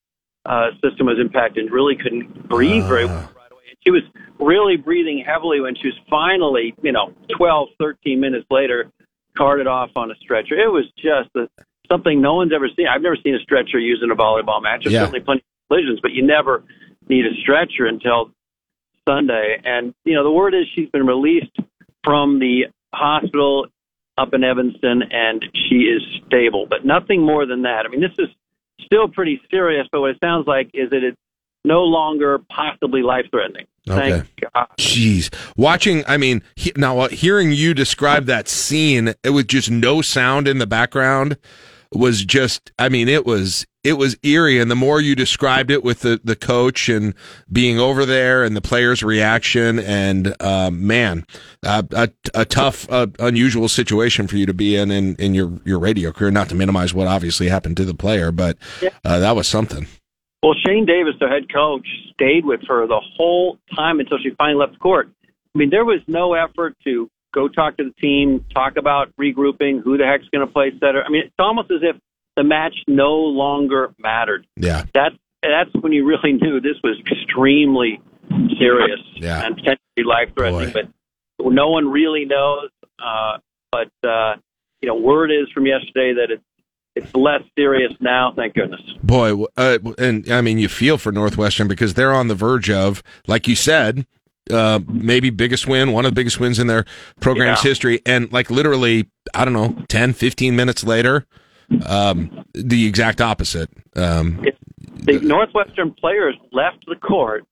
uh, 0.48 0.70
system 0.82 1.06
was 1.06 1.18
impacted 1.20 1.64
and 1.64 1.72
really 1.72 1.96
couldn't 1.96 2.48
breathe 2.48 2.84
very 2.86 3.04
well 3.06 3.14
right 3.36 3.52
away. 3.52 3.62
And 3.68 3.76
she 3.84 3.90
was 3.90 4.02
really 4.38 4.76
breathing 4.76 5.24
heavily 5.26 5.60
when 5.60 5.74
she 5.74 5.88
was 5.88 5.96
finally, 6.08 6.74
you 6.82 6.92
know, 6.92 7.12
12, 7.36 7.68
13 7.80 8.20
minutes 8.20 8.46
later, 8.50 8.90
carted 9.36 9.66
off 9.66 9.90
on 9.96 10.10
a 10.10 10.14
stretcher. 10.16 10.54
It 10.54 10.70
was 10.70 10.84
just 10.96 11.30
a, 11.36 11.48
something 11.90 12.20
no 12.20 12.34
one's 12.34 12.52
ever 12.54 12.68
seen. 12.76 12.86
I've 12.88 13.02
never 13.02 13.16
seen 13.22 13.34
a 13.34 13.40
stretcher 13.40 13.78
used 13.78 14.02
in 14.02 14.10
a 14.10 14.16
volleyball 14.16 14.62
match. 14.62 14.84
There's 14.84 14.94
Yeah. 14.94 15.00
certainly 15.00 15.20
plenty 15.20 15.40
of 15.40 15.68
collisions, 15.68 16.00
but 16.00 16.12
you 16.12 16.22
never 16.26 16.64
need 17.08 17.26
a 17.26 17.34
stretcher 17.42 17.86
until 17.86 18.30
Sunday. 19.08 19.60
And, 19.64 19.94
you 20.04 20.14
know, 20.14 20.24
the 20.24 20.30
word 20.32 20.54
is 20.54 20.66
she's 20.74 20.88
been 20.90 21.06
released 21.06 21.56
from 22.04 22.38
the 22.38 22.66
hospital 22.94 23.66
up 24.18 24.32
in 24.32 24.42
Evanston 24.42 25.02
and 25.10 25.44
she 25.68 25.76
is 25.84 26.02
stable, 26.26 26.66
but 26.68 26.84
nothing 26.84 27.20
more 27.22 27.46
than 27.46 27.62
that. 27.62 27.84
I 27.84 27.88
mean, 27.88 28.00
this 28.00 28.14
is 28.18 28.28
still 28.84 29.08
pretty 29.08 29.40
serious, 29.50 29.86
but 29.90 30.00
what 30.00 30.10
it 30.10 30.18
sounds 30.22 30.46
like 30.46 30.70
is 30.74 30.90
that 30.90 31.02
it's 31.02 31.16
no 31.64 31.82
longer 31.82 32.38
possibly 32.50 33.02
life 33.02 33.26
threatening. 33.30 33.66
Thank 33.86 34.28
God. 34.54 34.68
Jeez, 34.78 35.32
watching. 35.56 36.04
I 36.06 36.16
mean, 36.16 36.42
he, 36.54 36.72
now 36.76 36.98
uh, 36.98 37.08
hearing 37.08 37.52
you 37.52 37.74
describe 37.74 38.26
that 38.26 38.48
scene, 38.48 39.14
it 39.22 39.30
with 39.30 39.48
just 39.48 39.70
no 39.70 40.02
sound 40.02 40.48
in 40.48 40.58
the 40.58 40.66
background 40.66 41.36
was 41.92 42.24
just. 42.24 42.72
I 42.78 42.88
mean, 42.88 43.08
it 43.08 43.26
was 43.26 43.66
it 43.86 43.94
was 43.94 44.16
eerie. 44.22 44.58
And 44.58 44.70
the 44.70 44.76
more 44.76 45.00
you 45.00 45.14
described 45.14 45.70
it 45.70 45.84
with 45.84 46.00
the 46.00 46.20
the 46.22 46.36
coach 46.36 46.88
and 46.88 47.14
being 47.50 47.78
over 47.78 48.04
there 48.04 48.44
and 48.44 48.56
the 48.56 48.60
players' 48.60 49.02
reaction, 49.02 49.78
and 49.78 50.34
uh, 50.40 50.70
man, 50.70 51.24
uh, 51.64 51.82
a 51.92 52.10
a 52.34 52.44
tough, 52.44 52.90
uh, 52.90 53.06
unusual 53.18 53.68
situation 53.68 54.26
for 54.26 54.36
you 54.36 54.46
to 54.46 54.54
be 54.54 54.76
in 54.76 54.90
in 54.90 55.14
in 55.16 55.34
your 55.34 55.52
your 55.64 55.78
radio 55.78 56.12
career. 56.12 56.30
Not 56.30 56.48
to 56.48 56.54
minimize 56.54 56.92
what 56.92 57.06
obviously 57.06 57.48
happened 57.48 57.76
to 57.78 57.84
the 57.84 57.94
player, 57.94 58.32
but 58.32 58.58
uh, 59.04 59.18
that 59.20 59.36
was 59.36 59.46
something. 59.46 59.86
Well, 60.42 60.54
Shane 60.66 60.86
Davis, 60.86 61.14
the 61.18 61.28
head 61.28 61.52
coach, 61.52 61.86
stayed 62.12 62.44
with 62.44 62.60
her 62.68 62.86
the 62.86 63.00
whole 63.16 63.58
time 63.74 64.00
until 64.00 64.18
she 64.18 64.30
finally 64.36 64.58
left 64.60 64.74
the 64.74 64.78
court. 64.78 65.10
I 65.24 65.58
mean, 65.58 65.70
there 65.70 65.84
was 65.84 66.00
no 66.06 66.34
effort 66.34 66.76
to 66.84 67.10
go 67.34 67.48
talk 67.48 67.76
to 67.78 67.84
the 67.84 67.92
team, 68.00 68.44
talk 68.54 68.76
about 68.76 69.12
regrouping, 69.20 69.82
who 69.82 69.96
the 69.96 70.04
heck's 70.06 70.28
going 70.32 70.46
to 70.46 70.52
play 70.52 70.70
center. 70.80 71.02
I 71.04 71.08
mean, 71.10 71.22
it's 71.26 71.34
almost 71.38 71.70
as 71.70 71.80
if 71.82 71.96
the 72.36 72.44
match 72.44 72.74
no 72.86 73.14
longer 73.16 73.94
mattered. 73.98 74.46
Yeah. 74.56 74.84
That's 74.94 75.14
that's 75.42 75.70
when 75.80 75.92
you 75.92 76.04
really 76.06 76.32
knew 76.32 76.60
this 76.60 76.76
was 76.82 76.98
extremely 77.10 78.00
serious 78.58 79.00
Yeah. 79.16 79.44
and 79.46 79.54
potentially 79.54 80.04
life 80.04 80.30
threatening. 80.36 80.72
But 80.72 80.88
no 81.52 81.68
one 81.70 81.88
really 81.88 82.24
knows. 82.24 82.70
Uh, 82.98 83.38
but 83.70 83.90
uh, 84.08 84.36
you 84.80 84.88
know, 84.88 84.94
word 84.96 85.30
is 85.30 85.48
from 85.52 85.66
yesterday 85.66 86.14
that 86.14 86.28
it's 86.30 86.42
it's 86.94 87.14
less 87.14 87.42
serious 87.58 87.92
now. 88.00 88.32
Thank 88.34 88.54
goodness. 88.54 88.80
Boy, 89.02 89.44
uh, 89.58 89.78
and 89.98 90.30
I 90.32 90.40
mean, 90.40 90.58
you 90.58 90.66
feel 90.68 90.96
for 90.96 91.12
Northwestern 91.12 91.68
because 91.68 91.92
they're 91.92 92.12
on 92.14 92.28
the 92.28 92.34
verge 92.34 92.70
of, 92.70 93.02
like 93.26 93.46
you 93.46 93.54
said, 93.54 94.06
uh, 94.50 94.80
maybe 94.88 95.30
biggest 95.30 95.66
win, 95.66 95.92
one 95.92 96.04
of 96.04 96.10
the 96.10 96.14
biggest 96.14 96.38
wins 96.40 96.58
in 96.58 96.66
their 96.66 96.84
program's 97.20 97.62
Yeah. 97.64 97.68
history. 97.68 98.00
And 98.06 98.32
like 98.32 98.50
literally, 98.50 99.08
I 99.34 99.44
don't 99.44 99.54
know, 99.54 99.76
10, 99.88 100.12
15 100.12 100.54
minutes 100.56 100.84
later, 100.84 101.26
um, 101.86 102.44
the 102.54 102.86
exact 102.86 103.20
opposite. 103.20 103.68
Um, 103.96 104.44
the 105.04 105.18
Northwestern 105.20 105.92
players 105.92 106.34
left 106.52 106.84
the 106.86 106.96
court, 106.96 107.44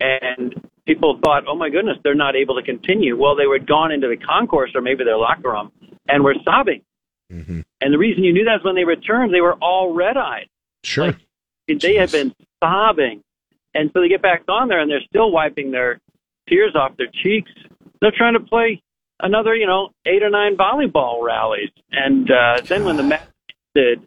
and 0.00 0.54
people 0.86 1.18
thought, 1.24 1.44
"Oh 1.46 1.54
my 1.56 1.70
goodness, 1.70 1.98
they're 2.04 2.14
not 2.14 2.36
able 2.36 2.56
to 2.56 2.62
continue." 2.62 3.16
Well, 3.16 3.34
they 3.36 3.44
had 3.50 3.66
gone 3.66 3.92
into 3.92 4.08
the 4.08 4.16
concourse 4.16 4.72
or 4.74 4.80
maybe 4.80 5.04
their 5.04 5.16
locker 5.16 5.50
room 5.50 5.70
and 6.08 6.24
were 6.24 6.34
sobbing. 6.44 6.82
And 7.30 7.64
the 7.92 7.98
reason 7.98 8.22
you 8.22 8.32
knew 8.32 8.44
that 8.44 8.56
is 8.60 8.64
when 8.64 8.76
they 8.76 8.84
returned, 8.84 9.34
they 9.34 9.40
were 9.40 9.54
all 9.54 9.92
red-eyed. 9.92 10.46
Sure. 10.84 11.16
They 11.66 11.94
had 11.96 12.12
been 12.12 12.32
sobbing, 12.62 13.22
and 13.74 13.90
so 13.92 14.00
they 14.00 14.08
get 14.08 14.22
back 14.22 14.42
on 14.48 14.68
there, 14.68 14.78
and 14.78 14.88
they're 14.90 15.00
still 15.08 15.32
wiping 15.32 15.70
their 15.72 15.98
tears 16.48 16.74
off 16.74 16.96
their 16.96 17.10
cheeks. 17.22 17.50
They're 18.00 18.12
trying 18.16 18.34
to 18.34 18.40
play 18.40 18.82
another, 19.20 19.54
you 19.54 19.66
know, 19.66 19.90
eight 20.06 20.22
or 20.22 20.30
nine 20.30 20.56
volleyball 20.56 21.22
rallies, 21.22 21.70
and 21.92 22.30
uh, 22.30 22.60
then 22.66 22.84
when 22.84 22.96
the 22.96 23.02
match 23.02 23.28
ended 23.76 24.06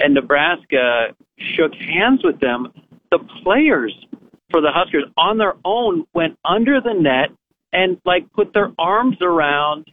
and 0.00 0.14
Nebraska 0.14 1.14
shook 1.56 1.72
hands 1.74 2.20
with 2.22 2.40
them, 2.40 2.68
the 3.10 3.18
players 3.42 3.92
for 4.50 4.60
the 4.60 4.70
Huskers 4.72 5.04
on 5.16 5.38
their 5.38 5.54
own 5.64 6.04
went 6.14 6.38
under 6.44 6.80
the 6.80 6.94
net 6.94 7.30
and 7.72 8.00
like 8.04 8.32
put 8.32 8.52
their 8.54 8.72
arms 8.78 9.16
around 9.20 9.86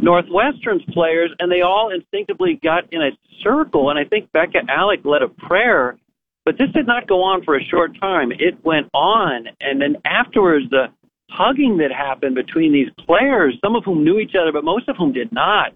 Northwestern's 0.00 0.84
players, 0.92 1.30
and 1.38 1.50
they 1.50 1.62
all 1.62 1.90
instinctively 1.90 2.60
got 2.62 2.92
in 2.92 3.02
a 3.02 3.10
circle. 3.42 3.90
And 3.90 3.98
I 3.98 4.04
think 4.04 4.30
Bekka 4.32 4.66
Allick 4.68 5.04
led 5.04 5.22
a 5.22 5.28
prayer, 5.28 5.96
but 6.44 6.58
this 6.58 6.68
did 6.74 6.86
not 6.86 7.06
go 7.06 7.22
on 7.22 7.42
for 7.44 7.56
a 7.56 7.64
short 7.64 7.98
time. 8.00 8.32
It 8.32 8.62
went 8.64 8.88
on, 8.92 9.48
and 9.60 9.80
then 9.80 9.96
afterwards, 10.04 10.68
the 10.70 10.86
hugging 11.30 11.78
that 11.78 11.90
happened 11.92 12.34
between 12.34 12.72
these 12.72 12.88
players, 13.06 13.58
some 13.62 13.76
of 13.76 13.84
whom 13.84 14.04
knew 14.04 14.18
each 14.18 14.34
other, 14.40 14.52
but 14.52 14.64
most 14.64 14.88
of 14.88 14.96
whom 14.96 15.12
did 15.12 15.32
not. 15.32 15.72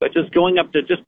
But 0.00 0.12
just 0.12 0.32
going 0.32 0.58
up 0.58 0.72
to 0.72 0.82
just 0.82 1.02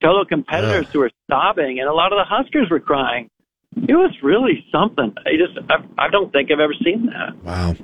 fellow 0.00 0.24
competitors 0.24 0.86
who 0.92 1.00
were 1.00 1.10
sobbing, 1.30 1.78
and 1.78 1.88
a 1.88 1.92
lot 1.92 2.12
of 2.12 2.18
the 2.18 2.24
Huskers 2.24 2.68
were 2.70 2.80
crying. 2.80 3.28
It 3.76 3.94
was 3.94 4.12
really 4.22 4.64
something. 4.72 5.14
I 5.18 5.30
just, 5.36 5.58
I, 5.70 6.06
I 6.06 6.08
don't 6.08 6.32
think 6.32 6.50
I've 6.50 6.60
ever 6.60 6.74
seen 6.84 7.06
that. 7.06 7.36
Wow. 7.44 7.74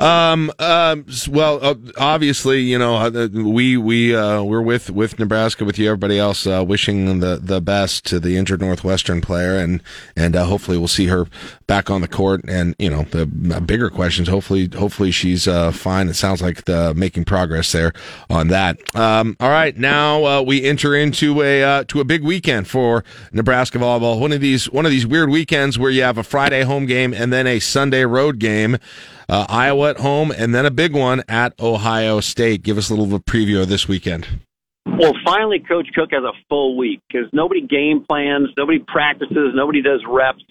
Um. 0.00 0.50
Um. 0.58 1.04
Well, 1.28 1.58
uh, 1.62 1.74
obviously, 1.98 2.62
you 2.62 2.78
know, 2.78 2.96
uh, 2.96 3.28
we 3.32 3.76
we 3.76 4.16
uh, 4.16 4.42
we're 4.42 4.62
with 4.62 4.88
with 4.88 5.18
Nebraska, 5.18 5.66
with 5.66 5.78
you, 5.78 5.88
everybody 5.88 6.18
else, 6.18 6.46
uh, 6.46 6.64
wishing 6.66 7.20
the 7.20 7.36
the 7.36 7.60
best 7.60 8.06
to 8.06 8.18
the 8.18 8.38
injured 8.38 8.62
Northwestern 8.62 9.20
player, 9.20 9.56
and 9.56 9.82
and 10.16 10.34
hopefully 10.34 10.78
we'll 10.78 10.88
see 10.88 11.06
her 11.08 11.26
back 11.66 11.90
on 11.90 12.00
the 12.00 12.08
court. 12.08 12.40
And 12.48 12.74
you 12.78 12.88
know, 12.88 13.02
the 13.02 13.26
bigger 13.26 13.90
questions. 13.90 14.28
Hopefully, 14.28 14.70
hopefully 14.74 15.10
she's 15.10 15.46
uh, 15.46 15.70
fine. 15.70 16.08
It 16.08 16.14
sounds 16.14 16.40
like 16.40 16.64
the 16.64 16.94
making 16.94 17.26
progress 17.26 17.70
there 17.72 17.92
on 18.30 18.48
that. 18.48 18.78
Um. 18.96 19.36
All 19.38 19.50
right, 19.50 19.76
now 19.76 20.40
we 20.40 20.64
enter 20.64 20.94
into 20.96 21.42
a 21.42 21.84
to 21.84 22.00
a 22.00 22.04
big 22.04 22.24
weekend 22.24 22.68
for 22.68 23.04
Nebraska 23.32 23.76
volleyball. 23.76 24.18
One 24.18 24.32
of 24.32 24.40
these 24.40 24.70
one 24.70 24.86
of 24.86 24.92
these 24.92 25.06
weird 25.06 25.28
weekends 25.28 25.78
where 25.78 25.90
you 25.90 26.02
have 26.04 26.16
a 26.16 26.22
Friday 26.22 26.62
home 26.62 26.86
game 26.86 27.12
and 27.12 27.30
then 27.30 27.46
a 27.46 27.58
Sunday 27.60 28.06
road 28.06 28.38
game 28.38 28.78
uh, 29.30 29.46
Iowa 29.48 29.90
at 29.90 29.98
home, 29.98 30.32
and 30.32 30.54
then 30.54 30.66
a 30.66 30.70
big 30.70 30.92
one 30.92 31.22
at 31.28 31.54
Ohio 31.60 32.20
State. 32.20 32.62
Give 32.62 32.76
us 32.76 32.90
a 32.90 32.92
little 32.92 33.06
of 33.06 33.12
a 33.12 33.20
preview 33.20 33.62
of 33.62 33.68
this 33.68 33.86
weekend. 33.86 34.26
Well, 34.84 35.12
finally, 35.24 35.60
Coach 35.60 35.86
Cook 35.94 36.10
has 36.12 36.24
a 36.24 36.32
full 36.48 36.76
week 36.76 37.00
because 37.08 37.28
nobody 37.32 37.60
game 37.60 38.04
plans, 38.06 38.48
nobody 38.56 38.80
practices, 38.80 39.52
nobody 39.54 39.82
does 39.82 40.02
reps 40.06 40.42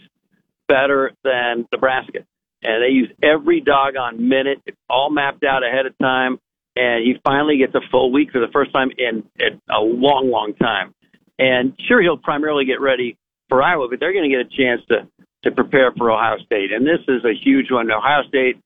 better 0.68 1.12
than 1.24 1.68
Nebraska. 1.72 2.20
And 2.64 2.84
they 2.84 2.94
use 2.94 3.10
every 3.22 3.60
doggone 3.60 4.28
minute. 4.30 4.62
It's 4.66 4.78
all 4.90 5.10
mapped 5.10 5.44
out 5.44 5.64
ahead 5.64 5.86
of 5.86 5.98
time. 6.00 6.40
And 6.76 7.04
he 7.04 7.16
finally 7.24 7.58
gets 7.58 7.76
a 7.76 7.82
full 7.92 8.12
week 8.12 8.32
for 8.32 8.40
the 8.40 8.52
first 8.54 8.72
time 8.72 8.90
in, 8.98 9.24
in 9.40 9.62
a 9.70 9.80
long, 9.80 10.30
long 10.32 10.54
time. 10.54 10.94
And 11.38 11.74
sure, 11.88 12.02
he'll 12.02 12.18
primarily 12.18 12.66
get 12.66 12.80
ready 12.80 13.18
for 13.50 13.62
Iowa, 13.62 13.88
but 13.90 14.00
they're 14.00 14.14
going 14.14 14.30
to 14.30 14.36
get 14.36 14.46
a 14.46 14.58
chance 14.58 14.82
to, 14.90 15.08
to 15.44 15.52
prepare 15.52 15.92
for 15.98 16.12
Ohio 16.12 16.38
State. 16.46 16.72
And 16.72 16.86
this 16.86 17.00
is 17.08 17.26
a 17.26 17.34
huge 17.34 17.72
one. 17.72 17.92
Ohio 17.92 18.24
State 18.28 18.58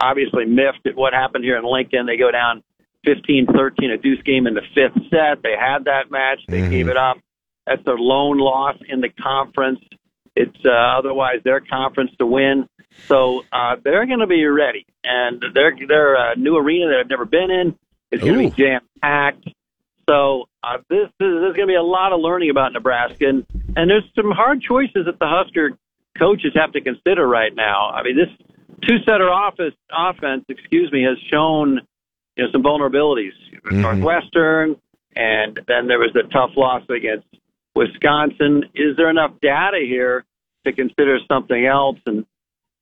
obviously 0.00 0.44
miffed 0.44 0.86
at 0.86 0.96
what 0.96 1.12
happened 1.12 1.44
here 1.44 1.56
in 1.56 1.64
Lincoln. 1.64 2.06
They 2.06 2.16
go 2.16 2.30
down 2.30 2.62
15-13, 3.06 3.94
a 3.94 3.96
deuce 3.96 4.22
game 4.22 4.46
in 4.46 4.54
the 4.54 4.62
fifth 4.74 5.02
set. 5.10 5.42
They 5.42 5.54
had 5.58 5.84
that 5.84 6.10
match. 6.10 6.40
They 6.48 6.68
gave 6.68 6.88
it 6.88 6.96
up. 6.96 7.18
That's 7.66 7.84
their 7.84 7.98
lone 7.98 8.38
loss 8.38 8.76
in 8.88 9.00
the 9.00 9.08
conference. 9.08 9.80
It's 10.36 10.56
uh, 10.64 10.70
otherwise 10.70 11.40
their 11.44 11.60
conference 11.60 12.10
to 12.18 12.26
win. 12.26 12.68
So 13.06 13.44
uh, 13.52 13.76
they're 13.82 14.06
going 14.06 14.20
to 14.20 14.26
be 14.26 14.44
ready, 14.46 14.86
and 15.04 15.42
their 15.54 15.74
their 15.86 16.16
uh, 16.16 16.34
new 16.34 16.56
arena 16.56 16.88
that 16.88 17.00
I've 17.00 17.08
never 17.08 17.24
been 17.24 17.50
in 17.50 17.78
is 18.10 18.20
going 18.20 18.34
to 18.34 18.38
be 18.38 18.50
jam 18.50 18.80
packed. 19.00 19.48
So 20.08 20.48
uh, 20.62 20.78
this, 20.88 21.08
this 21.18 21.28
is 21.28 21.56
going 21.56 21.60
to 21.60 21.66
be 21.66 21.76
a 21.76 21.82
lot 21.82 22.12
of 22.12 22.20
learning 22.20 22.50
about 22.50 22.72
Nebraska, 22.72 23.28
and, 23.28 23.46
and 23.76 23.88
there's 23.88 24.04
some 24.16 24.30
hard 24.32 24.60
choices 24.60 25.06
that 25.06 25.18
the 25.20 25.26
Husker 25.28 25.78
coaches 26.18 26.52
have 26.56 26.72
to 26.72 26.80
consider 26.80 27.26
right 27.28 27.54
now. 27.54 27.90
I 27.90 28.02
mean, 28.02 28.16
this 28.16 28.28
two 28.86 28.98
setter 29.06 29.30
office 29.30 29.74
offense, 29.90 30.44
excuse 30.48 30.90
me, 30.92 31.02
has 31.02 31.18
shown 31.30 31.80
you 32.36 32.44
know 32.44 32.50
some 32.52 32.62
vulnerabilities. 32.62 33.32
Northwestern, 33.70 34.76
and 35.16 35.60
then 35.68 35.86
there 35.86 35.98
was 35.98 36.10
the 36.14 36.22
tough 36.32 36.50
loss 36.56 36.82
against 36.88 37.26
Wisconsin. 37.74 38.64
Is 38.74 38.96
there 38.96 39.10
enough 39.10 39.32
data 39.42 39.78
here 39.80 40.24
to 40.66 40.72
consider 40.72 41.18
something 41.28 41.66
else? 41.66 41.98
And 42.06 42.24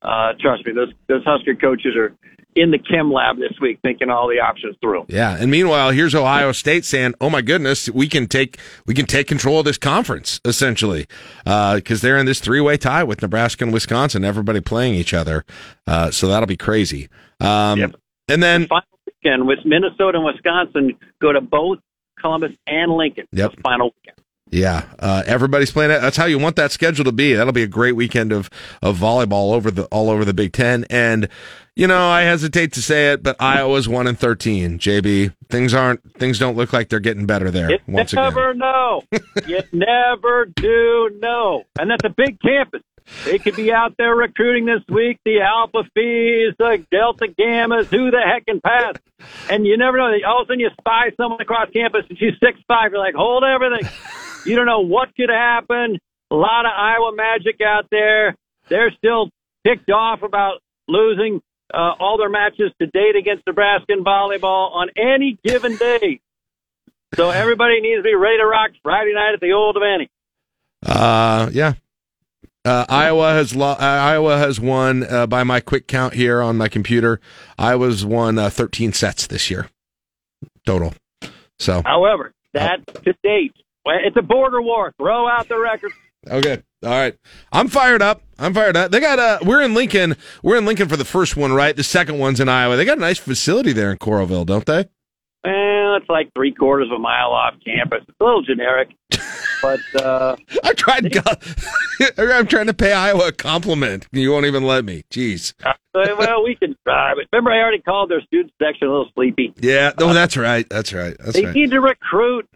Uh, 0.01 0.33
trust 0.41 0.65
me, 0.65 0.73
those 0.73 0.93
those 1.09 1.25
Husker 1.25 1.57
coaches 1.57 1.97
are 1.97 2.15
in 2.61 2.71
the 2.71 2.79
chem 2.79 3.13
lab 3.13 3.39
this 3.39 3.53
week 3.61 3.79
thinking 3.83 4.11
all 4.11 4.29
the 4.29 4.41
options 4.41 4.77
through. 4.81 5.07
Yeah, 5.09 5.37
and 5.39 5.51
meanwhile, 5.51 5.91
here's 5.91 6.15
Ohio 6.15 6.53
State 6.53 6.85
saying, 6.85 7.15
"Oh 7.21 7.31
my 7.31 7.43
goodness, 7.43 7.89
we 7.91 8.09
can 8.09 8.27
take 8.27 8.59
we 8.87 8.95
can 8.95 9.07
take 9.07 9.27
control 9.27 9.61
of 9.61 9.65
this 9.65 9.79
conference 9.79 10.41
essentially 10.45 11.07
because 11.45 12.01
they're 12.01 12.19
in 12.19 12.27
this 12.27 12.41
three 12.41 12.61
way 12.61 12.77
tie 12.77 13.05
with 13.05 13.23
Nebraska 13.23 13.65
and 13.65 13.73
Wisconsin, 13.73 14.25
everybody 14.25 14.61
playing 14.61 14.95
each 14.95 15.15
other. 15.15 15.45
Uh, 15.87 16.11
so 16.11 16.29
that'll 16.29 16.47
be 16.47 16.57
crazy. 16.57 17.09
Um, 17.41 17.79
Yep. 17.79 17.95
And 18.29 18.43
then 18.43 18.67
Final 18.67 18.85
weekend 19.07 19.47
with 19.47 19.59
Minnesota 19.65 20.19
and 20.19 20.25
Wisconsin 20.25 20.97
go 21.21 21.33
to 21.33 21.41
both 21.41 21.79
Columbus 22.21 22.53
and 22.67 22.93
Lincoln. 22.93 23.27
Yep. 23.33 23.57
The 23.57 23.61
final 23.63 23.95
weekend. 23.97 24.19
Yeah, 24.51 24.85
uh, 24.99 25.23
everybody's 25.27 25.71
playing 25.71 25.91
it. 25.91 26.01
That's 26.01 26.17
how 26.17 26.25
you 26.27 26.39
want 26.39 26.57
that 26.57 26.73
schedule 26.73 27.05
to 27.05 27.13
be. 27.13 27.35
That'll 27.35 27.53
be 27.53 27.63
a 27.63 27.67
great 27.69 27.93
weekend 27.93 28.33
of 28.33 28.49
of 28.83 28.97
volleyball 28.99 29.33
all 29.33 29.53
over 29.53 29.71
the 29.71 29.85
all 29.87 30.09
over 30.11 30.25
the 30.25 30.33
Big 30.35 30.53
Ten. 30.53 30.85
And 30.89 31.29
you 31.77 31.87
know, 31.87 32.09
I 32.09 32.23
hesitate 32.23 32.73
to 32.73 32.83
say 32.83 33.13
it, 33.13 33.23
but 33.23 33.37
Iowa's 33.41 33.89
one 33.89 34.07
and 34.07 34.19
thirteen. 34.19 34.79
JB, 34.79 35.35
things 35.51 35.75
aren't 35.75 36.01
things 36.19 36.39
don't 36.39 36.57
look 36.57 36.73
like 36.73 36.89
they're 36.89 36.99
getting 36.99 37.27
better 37.27 37.51
there 37.51 37.71
You 37.73 37.79
once 37.87 38.13
again. 38.13 38.25
never 38.25 38.55
know. 38.55 39.03
you 39.47 39.61
never 39.73 40.47
do 40.57 41.11
know. 41.21 41.65
And 41.79 41.91
that's 41.91 42.05
a 42.05 42.15
big 42.17 42.41
campus. 42.41 42.83
They 43.25 43.39
could 43.39 43.57
be 43.57 43.73
out 43.73 43.95
there 43.97 44.15
recruiting 44.15 44.67
this 44.67 44.83
week. 44.89 45.19
The 45.25 45.41
Alpha 45.41 45.83
Phi's, 45.95 46.55
the 46.59 46.85
Delta 46.91 47.29
Gammas, 47.39 47.87
who 47.87 48.11
the 48.11 48.21
heck 48.21 48.45
can 48.45 48.61
pass? 48.61 48.97
And 49.51 49.67
you 49.67 49.79
never 49.79 49.97
know. 49.97 50.13
All 50.27 50.43
of 50.43 50.47
a 50.47 50.49
sudden, 50.49 50.61
you 50.61 50.69
spy 50.79 51.11
someone 51.17 51.41
across 51.41 51.71
campus, 51.71 52.05
and 52.11 52.19
she's 52.19 52.35
six 52.43 52.59
five. 52.69 52.91
You're 52.93 53.01
like, 53.01 53.15
hold 53.15 53.45
everything. 53.45 53.89
You 54.45 54.57
don't 54.57 54.67
know 54.67 54.81
what 54.81 55.15
could 55.17 55.31
happen. 55.31 55.99
A 56.31 56.35
lot 56.35 56.67
of 56.67 56.73
Iowa 56.77 57.13
magic 57.15 57.61
out 57.65 57.87
there. 57.91 58.37
They're 58.69 58.93
still 58.97 59.31
ticked 59.67 59.91
off 59.91 60.23
about 60.23 60.61
losing 60.87 61.41
uh, 61.73 61.93
all 61.99 62.19
their 62.19 62.31
matches 62.31 62.71
to 62.81 62.87
date 62.87 63.17
against 63.19 63.47
Nebraska 63.47 63.93
in 63.93 64.05
volleyball 64.05 64.75
on 64.75 64.89
any 64.97 65.39
given 65.45 65.77
day. 65.77 66.21
So 67.15 67.31
everybody 67.31 67.81
needs 67.81 67.99
to 67.99 68.03
be 68.03 68.15
ready 68.15 68.39
to 68.39 68.47
rock 68.47 68.71
Friday 68.83 69.15
night 69.15 69.33
at 69.35 69.41
the 69.41 69.53
Old 69.53 69.77
Devaney. 69.77 70.09
Uh, 70.85 71.51
yeah. 71.53 71.75
Uh, 72.65 72.85
Iowa 72.89 73.31
has 73.31 73.57
lo- 73.57 73.71
uh, 73.71 73.77
Iowa 73.79 74.37
has 74.37 74.61
won 74.61 75.03
uh, 75.05 75.27
by 75.27 75.43
my 75.43 75.61
quick 75.61 75.87
count 75.87 76.15
here 76.15 76.43
on 76.43 76.59
my 76.59 76.69
computer. 76.69 77.19
Iowa's 77.59 78.05
won 78.05 78.39
uh, 78.39 78.51
13 78.51 78.93
sets 78.93 79.27
this 79.27 79.51
year 79.51 79.71
total. 80.67 80.95
So 81.59 81.83
However, 81.85 82.33
that 82.53 82.87
to 83.05 83.15
date, 83.23 83.55
it's 83.89 84.17
a 84.17 84.23
border 84.23 84.61
war. 84.63 84.93
Throw 84.99 85.29
out 85.29 85.49
the 85.49 85.59
record. 85.59 85.93
okay, 86.29 86.63
all 86.85 86.91
right. 86.91 87.17
I'm 87.53 87.69
fired 87.69 88.03
up. 88.03 88.23
I'm 88.39 88.55
fired 88.55 88.77
up. 88.77 88.91
They 88.91 89.01
got 89.01 89.19
uh, 89.19 89.39
we're 89.43 89.63
in 89.63 89.75
Lincoln. 89.75 90.17
We're 90.43 90.57
in 90.57 90.65
Lincoln 90.65 90.89
for 90.89 90.97
the 90.97 91.05
first 91.05 91.37
one, 91.37 91.53
right? 91.53 91.75
The 91.75 91.83
second 91.83 92.19
one's 92.19 92.41
in 92.41 92.49
Iowa. 92.49 92.77
They 92.77 92.85
got 92.85 92.99
a 92.99 93.01
nice 93.01 93.19
facility 93.19 93.73
there 93.73 93.91
in 93.91 93.99
Coralville, 93.99 94.47
don't 94.47 94.67
they? 94.67 94.89
Well, 95.45 95.97
it's 95.97 96.09
like 96.09 96.31
three 96.35 96.53
quarters 96.53 96.89
of 96.91 96.97
a 96.97 96.99
mile 96.99 97.31
off 97.31 97.55
campus. 97.65 98.01
It's 98.09 98.17
a 98.21 98.25
little 98.25 98.43
generic, 98.43 98.91
but 99.63 99.81
uh, 100.03 100.37
I 100.65 100.73
tried. 100.75 101.17
I'm 102.19 102.47
trying 102.47 102.67
to 102.67 102.75
pay 102.75 102.93
Iowa 102.93 103.29
a 103.29 103.33
compliment. 103.33 104.07
You 104.13 104.33
won't 104.33 104.47
even 104.47 104.65
let 104.65 104.85
me. 104.85 105.05
Jeez. 105.11 105.55
uh, 105.65 105.73
well, 105.95 106.45
we 106.45 106.57
can 106.57 106.77
try. 106.85 107.15
But 107.15 107.27
remember, 107.33 107.53
I 107.53 107.61
already 107.61 107.83
called 107.83 108.11
their 108.11 108.21
student 108.23 108.53
section 108.61 108.89
a 108.89 108.91
little 108.91 109.11
sleepy. 109.15 109.55
Yeah. 109.59 109.93
No, 109.99 110.13
that's 110.13 110.37
right. 110.37 110.69
That's 110.69 110.93
right. 110.93 111.17
That's 111.19 111.33
they 111.35 111.47
right. 111.47 111.55
need 111.55 111.71
to 111.71 111.81
recruit 111.81 112.49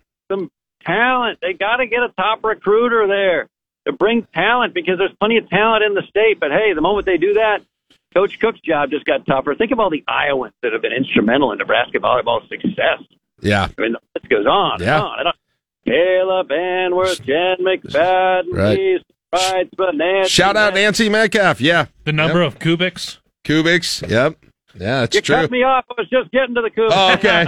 talent. 0.85 1.39
They 1.43 1.53
got 1.53 1.77
to 1.77 1.87
get 1.87 2.01
a 2.03 2.09
top 2.17 2.45
recruiter 2.45 3.07
there 3.07 3.49
to 3.87 3.93
bring 3.93 4.27
talent 4.35 4.75
because 4.75 4.99
there's 4.99 5.15
plenty 5.19 5.39
of 5.39 5.49
talent 5.49 5.85
in 5.85 5.95
the 5.95 6.03
state. 6.09 6.39
But 6.41 6.51
hey, 6.51 6.73
the 6.75 6.81
moment 6.81 7.07
they 7.07 7.17
do 7.19 7.35
that, 7.35 7.63
Coach 8.15 8.39
Cook's 8.39 8.61
job 8.61 8.91
just 8.91 9.05
got 9.07 9.25
tougher. 9.27 9.55
Think 9.55 9.73
of 9.73 9.81
all 9.81 9.91
the 9.91 10.05
Iowans 10.07 10.55
that 10.63 10.73
have 10.73 10.83
been 10.83 10.93
instrumental 10.93 11.53
in 11.53 11.59
Nebraska 11.59 11.99
volleyball 11.99 12.47
success. 12.49 13.01
Yeah. 13.41 13.69
I 13.77 13.81
mean, 13.81 13.93
the 13.93 13.99
list 14.15 14.29
goes 14.29 14.47
on 14.47 14.81
Yeah. 14.81 14.97
and 14.97 15.03
on 15.05 15.19
and 15.21 15.29
on. 15.29 15.35
Kayla 15.87 16.49
Banwarth, 16.49 17.25
Jen 17.25 17.57
McFadden, 17.65 18.53
Right. 18.53 18.79
Reese 18.79 19.03
Price, 19.33 19.67
Nancy. 19.95 20.29
Shout 20.29 20.57
out 20.57 20.75
Nancy 20.75 21.09
Metcalf. 21.09 21.61
Yeah. 21.61 21.87
The 22.05 22.13
number 22.13 22.43
of 22.43 22.59
cubics. 22.59 23.19
Cubics. 23.45 24.09
Yep. 24.09 24.37
Yeah, 24.75 25.01
that's 25.01 25.15
You 25.15 25.21
true. 25.23 25.37
cut 25.37 25.51
me 25.51 25.63
off. 25.63 25.85
I 25.91 25.95
was 25.99 26.09
just 26.11 26.31
getting 26.31 26.55
to 26.55 26.63
the 26.63 26.71
coup. 26.71 26.89
Oh, 26.91 27.13
okay. 27.15 27.45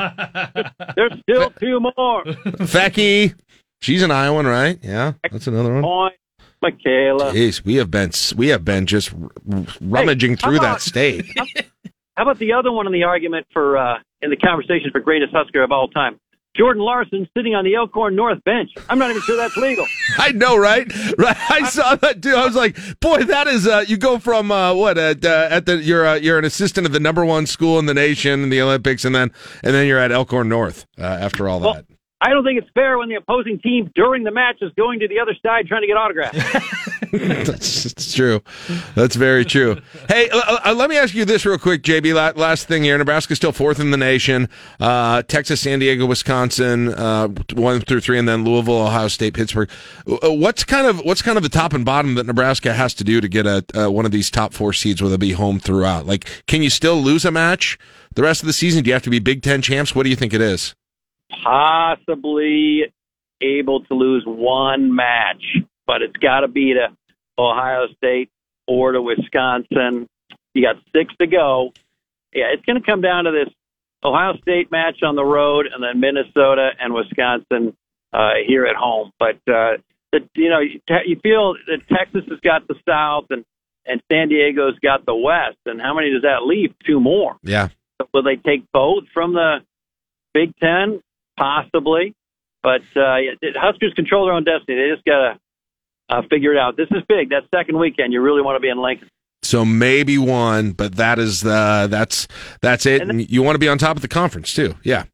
There's 0.96 1.12
still 1.22 1.51
two 1.59 1.80
more. 1.80 2.24
Foecke. 2.24 3.34
She's 3.82 4.02
an 4.02 4.10
Iowan, 4.10 4.46
right? 4.46 4.78
Yeah. 4.82 5.12
That's 5.30 5.46
another 5.46 5.72
one. 5.74 5.82
Point, 5.82 6.14
Mikaela. 6.62 7.32
Jeez, 7.32 7.64
we 7.64 7.76
have 7.76 7.90
been 7.90 8.10
we 8.36 8.48
have 8.48 8.64
been 8.64 8.86
just 8.86 9.12
rummaging 9.80 10.36
how 10.36 10.48
through 10.48 10.59
about- 10.59 10.74
that 10.78 10.80
state. 10.82 11.26
How 12.16 12.22
about 12.22 12.38
the 12.38 12.52
other 12.52 12.70
one 12.70 12.86
in 12.86 12.92
the 12.92 13.02
argument 13.02 13.44
for 13.52 13.76
uh, 13.76 13.98
in 14.22 14.30
the 14.30 14.36
conversation 14.36 14.88
for 14.92 15.01
greatest 15.01 15.32
Husker 15.34 15.64
of 15.64 15.72
all 15.72 15.88
time? 15.88 16.20
Jordan 16.56 16.82
Larson 16.82 17.28
sitting 17.36 17.55
on 17.55 17.64
the 17.64 17.74
Elkhorn 17.74 18.14
North 18.14 18.43
bench. 18.44 18.70
I'm 18.89 18.98
not 18.98 19.10
even 19.10 19.22
sure 19.22 19.36
that's 19.36 19.56
legal. 19.56 19.85
I 20.18 20.32
know, 20.32 20.56
right? 20.56 20.90
Right. 21.18 21.36
I 21.51 21.68
saw 21.68 21.94
that 21.97 22.22
too. 22.22 22.35
I 22.35 22.44
was 22.44 22.56
like, 22.56 22.76
boy, 23.01 23.22
that 23.24 23.47
is. 23.47 23.66
Uh, 23.66 23.85
you 23.86 23.97
go 23.97 24.18
from 24.18 24.51
uh, 24.51 24.74
what 24.74 24.98
at 24.98 25.24
uh, 25.24 25.48
at 25.51 25.66
the 25.66 25.76
you're 25.76 26.06
uh, 26.06 26.14
you're 26.14 26.39
an 26.39 26.44
assistant 26.44 26.86
at 26.86 26.93
the 26.93 27.01
number 27.01 27.24
one 27.24 27.47
school 27.47 27.78
in 27.78 27.86
the 27.86 27.94
nation 27.94 28.43
in 28.43 28.48
the 28.51 28.60
Olympics, 28.60 29.05
and 29.05 29.14
then 29.14 29.31
and 29.62 29.74
then 29.74 29.86
you're 29.86 29.98
at 29.98 30.10
Elkhorn 30.12 30.48
North 30.48 30.86
uh, 30.98 31.02
after 31.02 31.48
all 31.48 31.60
Well, 31.60 31.74
that. 31.74 31.86
I 32.24 32.30
don't 32.30 32.42
think 32.42 32.59
it's 32.59 32.70
fair 32.72 32.96
when 32.96 33.10
the 33.10 33.16
opposing 33.16 33.59
team 33.59 33.90
during 33.94 34.24
the 34.24 34.30
match 34.30 34.56
is 34.62 34.72
going 34.78 35.01
to 35.01 35.09
the 35.09 35.20
other 35.20 35.34
side 35.44 35.66
trying 35.66 35.82
to 35.82 35.86
get 35.86 35.98
autographs. 35.98 36.38
That's 37.12 38.14
true. 38.14 38.40
That's 38.94 39.14
very 39.14 39.44
true. 39.44 39.76
Hey, 40.09 40.30
uh, 40.32 40.74
let 40.74 40.88
me 40.88 40.96
ask 40.96 41.14
you 41.14 41.26
this 41.26 41.44
real 41.44 41.59
quick, 41.59 41.82
JB. 41.82 42.34
Last 42.34 42.66
thing 42.66 42.82
here: 42.82 42.96
Nebraska's 42.96 43.36
still 43.36 43.52
fourth 43.52 43.78
in 43.78 43.90
the 43.90 43.98
nation. 43.98 44.48
Uh, 44.80 45.20
Texas, 45.22 45.60
San 45.60 45.80
Diego, 45.80 46.06
Wisconsin, 46.06 46.94
uh, 46.94 47.28
one 47.52 47.82
through 47.82 48.01
three, 48.01 48.18
and 48.18 48.26
then 48.26 48.42
Louisville, 48.42 48.78
Ohio 48.86 49.09
State, 49.09 49.34
Pittsburgh. 49.34 49.68
Uh, 50.09 50.32
What's 50.32 50.64
kind 50.64 50.86
of 50.86 51.01
what's 51.05 51.20
kind 51.20 51.36
of 51.36 51.42
the 51.42 51.51
top 51.51 51.74
and 51.74 51.84
bottom 51.84 52.14
that 52.14 52.24
Nebraska 52.24 52.72
has 52.72 52.94
to 52.94 53.05
do 53.05 53.20
to 53.20 53.28
get 53.28 53.46
a 53.46 53.64
uh, 53.74 53.90
one 53.90 54.06
of 54.06 54.12
these 54.12 54.30
top 54.30 54.55
four 54.55 54.72
seeds, 54.72 55.02
where 55.02 55.10
they'll 55.10 55.18
be 55.18 55.32
home 55.32 55.60
throughout? 55.60 56.06
Like, 56.06 56.44
can 56.46 56.62
you 56.62 56.70
still 56.70 56.96
lose 56.96 57.26
a 57.26 57.30
match 57.30 57.78
the 58.14 58.22
rest 58.22 58.42
of 58.42 58.46
the 58.46 58.55
season? 58.55 58.82
Do 58.82 58.88
you 58.88 58.94
have 58.94 59.02
to 59.02 59.10
be 59.10 59.18
Big 59.18 59.42
Ten 59.42 59.60
champs? 59.60 59.94
What 59.94 60.05
do 60.05 60.10
you 60.10 60.16
think 60.16 60.32
it 60.32 60.40
is? 60.40 60.74
Possibly 61.43 62.93
able 63.40 63.85
to 63.85 63.94
lose 63.94 64.24
one 64.27 64.94
match, 64.94 65.43
but 65.86 66.02
it's 66.02 66.16
got 66.16 66.40
to 66.40 66.48
be 66.48 66.74
to 66.74 66.89
Ohio 67.39 67.86
State 67.97 68.31
or 68.66 68.93
to 68.93 69.02
Wisconsin. 69.02 70.09
You 70.55 70.62
got 70.62 70.77
six 70.94 71.15
to 71.20 71.27
go. 71.27 71.73
Yeah, 72.32 72.47
it's 72.52 72.65
going 72.65 72.81
to 72.81 72.86
come 72.86 73.01
down 73.01 73.24
to 73.24 73.32
this 73.32 73.52
Ohio 74.05 74.36
State 74.43 74.70
match 74.70 75.02
on 75.02 75.16
the 75.16 75.24
road, 75.24 75.66
and 75.73 75.82
then 75.82 76.01
Minnesota 76.01 76.70
and 76.81 76.94
Wisconsin 76.94 77.77
uh, 78.12 78.35
here 78.47 78.66
at 78.66 78.77
home. 78.77 79.12
But 79.19 79.36
uh, 79.48 79.78
the, 80.12 80.28
you 80.35 80.51
know, 80.51 80.61
you, 80.61 80.81
te- 80.86 81.06
you 81.09 81.16
feel 81.23 81.55
that 81.66 81.81
Texas 81.89 82.23
has 82.28 82.40
got 82.40 82.66
the 82.69 82.77
South, 82.89 83.27
and 83.31 83.44
and 83.86 84.02
San 84.11 84.28
Diego's 84.28 84.78
got 84.78 85.05
the 85.05 85.15
West. 85.15 85.59
And 85.66 85.81
how 85.81 85.94
many 85.94 86.11
does 86.11 86.23
that 86.23 86.47
leave? 86.47 86.74
Two 86.86 87.01
more. 87.01 87.36
Yeah. 87.43 87.69
Will 88.12 88.23
they 88.23 88.36
take 88.36 88.65
both 88.73 89.05
from 89.12 89.35
the 89.35 89.59
Big 90.32 90.56
Ten? 90.56 91.02
Possibly. 91.36 92.15
But 92.62 92.82
uh, 92.97 93.16
Huskers 93.56 93.93
control 93.94 94.24
their 94.27 94.35
own 94.35 94.44
destiny. 94.44 94.77
They 94.77 94.94
just 94.94 95.05
got 95.05 95.19
to 95.19 95.39
uh, 96.09 96.23
figure 96.31 96.52
it 96.52 96.59
out. 96.59 96.77
This 96.77 96.89
is 96.90 97.02
big. 97.09 97.31
That 97.31 97.44
second 97.55 97.78
weekend, 97.78 98.12
you 98.12 98.23
really 98.23 98.43
want 98.43 98.56
to 98.56 98.61
be 98.61 98.69
in 98.69 98.81
Lincoln. 98.81 99.09
So 99.43 99.65
maybe 99.65 100.16
one, 100.16 100.73
but 100.73 100.97
that 100.97 101.19
is 101.19 101.43
the 101.43 101.86
that's 101.90 102.27
that's 102.62 102.86
it. 102.86 103.02
And 103.02 103.31
you 103.31 103.43
want 103.43 103.56
to 103.56 103.59
be 103.59 103.69
on 103.69 103.77
top 103.77 103.97
of 103.97 104.02
the 104.02 104.09
conference 104.09 104.55
too. 104.55 104.74
Yeah. 104.82 105.05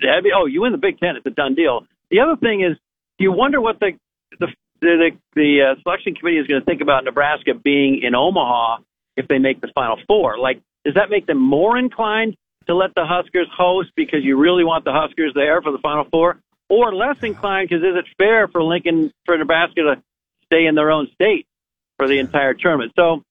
Be- 0.00 0.32
oh, 0.34 0.46
you 0.46 0.62
win 0.62 0.72
the 0.72 0.78
Big 0.78 0.98
Ten, 0.98 1.16
it's 1.16 1.26
a 1.26 1.30
done 1.30 1.54
deal. 1.54 1.86
The 2.10 2.20
other 2.20 2.36
thing 2.36 2.62
is, 2.62 2.78
you 3.18 3.32
wonder 3.32 3.60
what 3.60 3.78
the 3.78 3.92
the 4.40 4.48
the, 4.80 5.10
the 5.34 5.62
uh, 5.62 5.82
selection 5.82 6.14
committee 6.14 6.38
is 6.38 6.46
going 6.46 6.60
to 6.60 6.64
think 6.64 6.80
about 6.80 7.04
Nebraska 7.04 7.52
being 7.54 8.00
in 8.02 8.14
Omaha 8.14 8.78
if 9.16 9.28
they 9.28 9.38
make 9.38 9.60
the 9.60 9.68
Final 9.74 9.98
Four. 10.06 10.38
Like, 10.38 10.60
does 10.84 10.94
that 10.94 11.10
make 11.10 11.26
them 11.26 11.40
more 11.40 11.76
inclined 11.76 12.36
to 12.66 12.74
let 12.74 12.94
the 12.94 13.04
Huskers 13.04 13.48
host 13.56 13.90
because 13.96 14.20
you 14.22 14.36
really 14.36 14.64
want 14.64 14.84
the 14.84 14.92
Huskers 14.92 15.32
there 15.34 15.62
for 15.62 15.72
the 15.72 15.78
Final 15.78 16.04
Four, 16.10 16.38
or 16.68 16.94
less 16.94 17.16
inclined 17.22 17.68
because 17.68 17.84
is 17.84 17.96
it 17.96 18.04
fair 18.18 18.48
for 18.48 18.62
Lincoln 18.62 19.12
for 19.24 19.36
Nebraska 19.36 19.82
to 19.82 20.02
stay 20.46 20.66
in 20.66 20.74
their 20.74 20.90
own 20.90 21.08
state 21.14 21.46
for 21.96 22.08
the 22.08 22.18
entire 22.18 22.54
tournament? 22.54 22.92
So, 22.96 23.22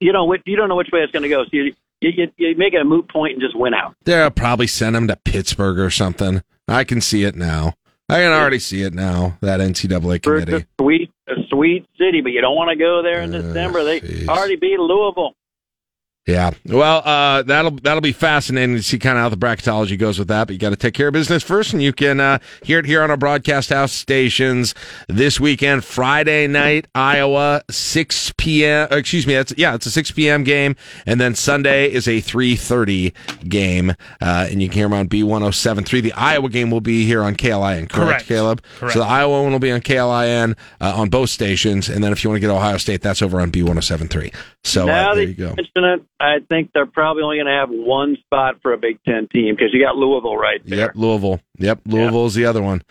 you 0.00 0.12
know, 0.12 0.34
you 0.44 0.56
don't 0.56 0.68
know 0.68 0.76
which 0.76 0.90
way 0.92 1.00
it's 1.00 1.12
going 1.12 1.22
to 1.22 1.28
go. 1.28 1.44
So 1.44 1.50
you, 1.52 1.74
you 2.00 2.10
you 2.10 2.32
you 2.36 2.56
make 2.56 2.74
it 2.74 2.80
a 2.80 2.84
moot 2.84 3.08
point 3.08 3.34
and 3.34 3.42
just 3.42 3.56
win 3.56 3.74
out. 3.74 3.94
They'll 4.04 4.30
probably 4.30 4.66
send 4.66 4.96
him 4.96 5.08
to 5.08 5.16
Pittsburgh 5.16 5.78
or 5.78 5.90
something. 5.90 6.42
I 6.68 6.84
can 6.84 7.00
see 7.00 7.24
it 7.24 7.36
now. 7.36 7.74
I 8.08 8.20
can 8.20 8.32
already 8.32 8.60
see 8.60 8.82
it 8.82 8.94
now. 8.94 9.36
That 9.40 9.60
NCAA 9.60 10.22
committee. 10.22 10.54
a 10.54 10.66
sweet, 10.80 11.10
a 11.28 11.34
sweet 11.50 11.86
city, 11.98 12.20
but 12.20 12.30
you 12.30 12.40
don't 12.40 12.54
want 12.54 12.70
to 12.70 12.76
go 12.76 13.02
there 13.02 13.22
in 13.22 13.34
uh, 13.34 13.40
December. 13.40 13.82
They 13.82 14.26
already 14.28 14.56
beat 14.56 14.78
Louisville. 14.78 15.34
Yeah. 16.26 16.50
Well, 16.64 17.02
uh, 17.04 17.42
that'll 17.42 17.70
that'll 17.70 18.00
be 18.00 18.10
fascinating 18.12 18.74
to 18.74 18.82
see 18.82 18.98
kind 18.98 19.16
of 19.16 19.22
how 19.22 19.28
the 19.28 19.36
bracketology 19.36 19.96
goes 19.96 20.18
with 20.18 20.26
that. 20.26 20.48
But 20.48 20.54
you 20.54 20.58
got 20.58 20.70
to 20.70 20.76
take 20.76 20.92
care 20.92 21.06
of 21.06 21.12
business 21.12 21.44
first, 21.44 21.72
and 21.72 21.80
you 21.80 21.92
can 21.92 22.18
uh, 22.18 22.38
hear 22.64 22.80
it 22.80 22.84
here 22.84 23.02
on 23.02 23.12
our 23.12 23.16
broadcast 23.16 23.70
house 23.70 23.92
stations 23.92 24.74
this 25.06 25.38
weekend, 25.38 25.84
Friday 25.84 26.48
night, 26.48 26.88
Iowa, 26.96 27.62
six 27.70 28.32
p.m. 28.36 28.88
uh, 28.90 28.96
Excuse 28.96 29.24
me, 29.24 29.34
that's 29.34 29.54
yeah, 29.56 29.76
it's 29.76 29.86
a 29.86 29.90
six 29.90 30.10
p.m. 30.10 30.42
game, 30.42 30.74
and 31.06 31.20
then 31.20 31.36
Sunday 31.36 31.92
is 31.92 32.08
a 32.08 32.20
three 32.20 32.56
thirty 32.56 33.14
game, 33.48 33.90
uh, 34.20 34.48
and 34.50 34.60
you 34.60 34.68
can 34.68 34.78
hear 34.78 34.86
them 34.86 34.94
on 34.94 35.06
B 35.06 35.22
one 35.22 35.42
zero 35.42 35.52
seven 35.52 35.84
three. 35.84 36.00
The 36.00 36.12
Iowa 36.14 36.48
game 36.48 36.72
will 36.72 36.80
be 36.80 37.06
here 37.06 37.22
on 37.22 37.36
KLIN, 37.36 37.88
correct, 37.88 37.92
Correct. 37.92 38.26
Caleb? 38.26 38.62
Correct. 38.78 38.94
So 38.94 38.98
the 38.98 39.06
Iowa 39.06 39.44
one 39.44 39.52
will 39.52 39.60
be 39.60 39.70
on 39.70 39.80
KLIN 39.80 40.56
uh, 40.80 40.92
on 40.96 41.08
both 41.08 41.30
stations, 41.30 41.88
and 41.88 42.02
then 42.02 42.10
if 42.10 42.24
you 42.24 42.30
want 42.30 42.38
to 42.38 42.40
get 42.40 42.50
Ohio 42.50 42.78
State, 42.78 43.00
that's 43.00 43.22
over 43.22 43.40
on 43.40 43.50
B 43.50 43.62
one 43.62 43.74
zero 43.74 43.80
seven 43.82 44.08
three. 44.08 44.32
So 44.64 44.88
uh, 44.88 45.14
there 45.14 45.22
you 45.22 45.34
go. 45.34 45.54
Mention 46.20 46.36
it, 46.36 46.44
I 46.44 46.46
think 46.48 46.70
they're 46.72 46.86
probably 46.86 47.22
only 47.22 47.36
going 47.36 47.46
to 47.46 47.52
have 47.52 47.70
one 47.70 48.16
spot 48.24 48.56
for 48.62 48.72
a 48.72 48.78
Big 48.78 48.98
Ten 49.04 49.28
team 49.28 49.54
because 49.54 49.72
you 49.72 49.82
got 49.82 49.96
Louisville 49.96 50.36
right 50.36 50.60
there. 50.64 50.78
Yep, 50.78 50.92
Louisville. 50.94 51.40
Yep, 51.58 51.80
Louisville 51.86 52.26
is 52.26 52.34
the 52.34 52.44
other 52.44 52.62
one. 52.62 52.82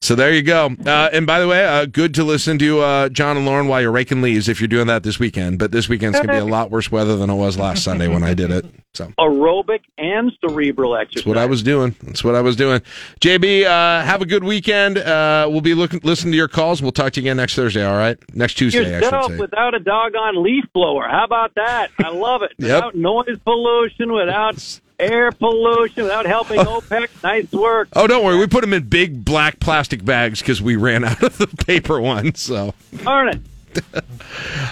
So 0.00 0.14
there 0.14 0.32
you 0.32 0.42
go. 0.42 0.74
Uh, 0.84 1.10
and 1.12 1.26
by 1.26 1.40
the 1.40 1.48
way, 1.48 1.64
uh, 1.64 1.86
good 1.86 2.14
to 2.14 2.24
listen 2.24 2.58
to 2.58 2.80
uh, 2.80 3.08
John 3.10 3.36
and 3.36 3.44
Lauren 3.46 3.68
while 3.68 3.80
you're 3.80 3.92
raking 3.92 4.22
leaves 4.22 4.48
if 4.48 4.60
you're 4.60 4.68
doing 4.68 4.86
that 4.86 5.02
this 5.02 5.18
weekend. 5.18 5.58
But 5.58 5.72
this 5.72 5.88
weekend's 5.88 6.18
gonna 6.18 6.32
be 6.32 6.38
a 6.38 6.44
lot 6.56 6.70
worse 6.70 6.90
weather 6.90 7.16
than 7.16 7.30
it 7.30 7.34
was 7.34 7.58
last 7.58 7.84
Sunday 7.84 8.08
when 8.08 8.22
I 8.22 8.34
did 8.34 8.50
it. 8.50 8.66
So 8.96 9.12
Aerobic 9.18 9.80
and 9.98 10.32
cerebral 10.40 10.96
exercise. 10.96 11.16
that's 11.24 11.26
what 11.26 11.38
I 11.38 11.46
was 11.46 11.62
doing. 11.62 11.94
That's 12.02 12.24
what 12.24 12.34
I 12.34 12.40
was 12.40 12.56
doing. 12.56 12.80
JB, 13.20 13.64
uh, 13.64 14.02
have 14.04 14.22
a 14.22 14.26
good 14.26 14.42
weekend. 14.42 14.98
Uh, 14.98 15.46
we'll 15.50 15.60
be 15.60 15.74
looking, 15.74 16.00
listening 16.02 16.32
to 16.32 16.36
your 16.38 16.48
calls. 16.48 16.80
We'll 16.80 16.92
talk 16.92 17.12
to 17.12 17.20
you 17.20 17.24
again 17.26 17.36
next 17.36 17.54
Thursday. 17.54 17.84
All 17.84 17.96
right, 17.96 18.16
next 18.34 18.54
Tuesday. 18.54 18.88
Yourself 18.90 19.36
without 19.36 19.74
a 19.74 19.80
doggone 19.80 20.42
leaf 20.42 20.64
blower. 20.72 21.06
How 21.08 21.24
about 21.24 21.54
that? 21.56 21.90
I 21.98 22.08
love 22.10 22.42
it. 22.42 22.52
Yep. 22.66 22.74
Without 22.76 22.94
noise 22.96 23.38
pollution, 23.44 24.12
without 24.12 24.80
air 24.98 25.30
pollution, 25.30 26.04
without 26.04 26.26
helping 26.26 26.58
OPEC. 26.60 27.22
Nice 27.22 27.52
work. 27.52 27.88
Oh, 27.94 28.06
don't 28.06 28.24
worry. 28.24 28.38
We 28.38 28.46
put 28.46 28.62
them 28.62 28.72
in 28.72 28.88
big 28.88 29.24
black 29.24 29.60
plastic 29.60 30.04
bags 30.04 30.40
because 30.40 30.60
we 30.62 30.74
ran 30.76 31.04
out 31.10 31.22
of 31.22 31.36
the 31.38 31.46
paper 31.46 32.00
ones. 32.00 32.40
So, 32.40 32.74
Darn 33.04 33.28
it. 33.28 33.40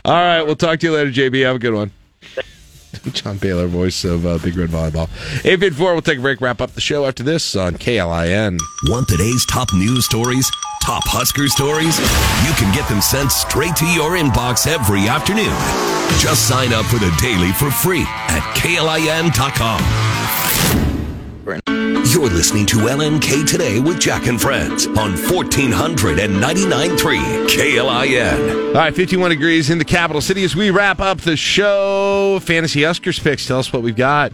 all 0.04 0.12
right. 0.14 0.42
We'll 0.42 0.56
talk 0.56 0.80
to 0.80 0.86
you 0.86 0.94
later, 0.94 1.10
JB. 1.10 1.44
Have 1.44 1.56
a 1.56 1.58
good 1.60 1.74
one. 1.74 1.92
John 3.12 3.38
Baylor, 3.38 3.66
voice 3.66 4.04
of 4.04 4.26
uh, 4.26 4.38
Big 4.38 4.56
Red 4.56 4.70
Volleyball. 4.70 5.08
854, 5.44 5.92
we'll 5.92 6.02
take 6.02 6.18
a 6.18 6.22
break, 6.22 6.40
wrap 6.40 6.60
up 6.60 6.72
the 6.72 6.80
show 6.80 7.06
after 7.06 7.22
this 7.22 7.56
on 7.56 7.74
KLIN. 7.74 8.58
Want 8.84 9.08
today's 9.08 9.44
top 9.46 9.72
news 9.74 10.04
stories? 10.04 10.50
Top 10.82 11.02
Husker 11.06 11.48
stories? 11.48 11.98
You 12.46 12.52
can 12.56 12.74
get 12.74 12.86
them 12.88 13.00
sent 13.00 13.32
straight 13.32 13.74
to 13.76 13.86
your 13.86 14.18
inbox 14.18 14.66
every 14.66 15.08
afternoon. 15.08 15.54
Just 16.20 16.46
sign 16.46 16.72
up 16.72 16.84
for 16.86 16.98
the 16.98 17.10
daily 17.20 17.52
for 17.52 17.70
free 17.70 18.04
at 18.28 18.42
klin.com. 18.56 19.80
You're 22.12 22.28
listening 22.28 22.66
to 22.66 22.76
LNK 22.76 23.48
Today 23.48 23.80
with 23.80 23.98
Jack 23.98 24.26
and 24.26 24.38
Friends 24.40 24.86
on 24.88 25.14
1499.3 25.14 27.48
KLIN. 27.48 28.66
All 28.68 28.74
right, 28.74 28.94
51 28.94 29.30
degrees 29.30 29.70
in 29.70 29.78
the 29.78 29.84
capital 29.84 30.20
city 30.20 30.44
as 30.44 30.54
we 30.54 30.70
wrap 30.70 31.00
up 31.00 31.22
the 31.22 31.36
show. 31.36 32.38
Fantasy 32.42 32.82
Huskers 32.82 33.18
picks. 33.18 33.46
Tell 33.46 33.58
us 33.58 33.72
what 33.72 33.82
we've 33.82 33.96
got. 33.96 34.32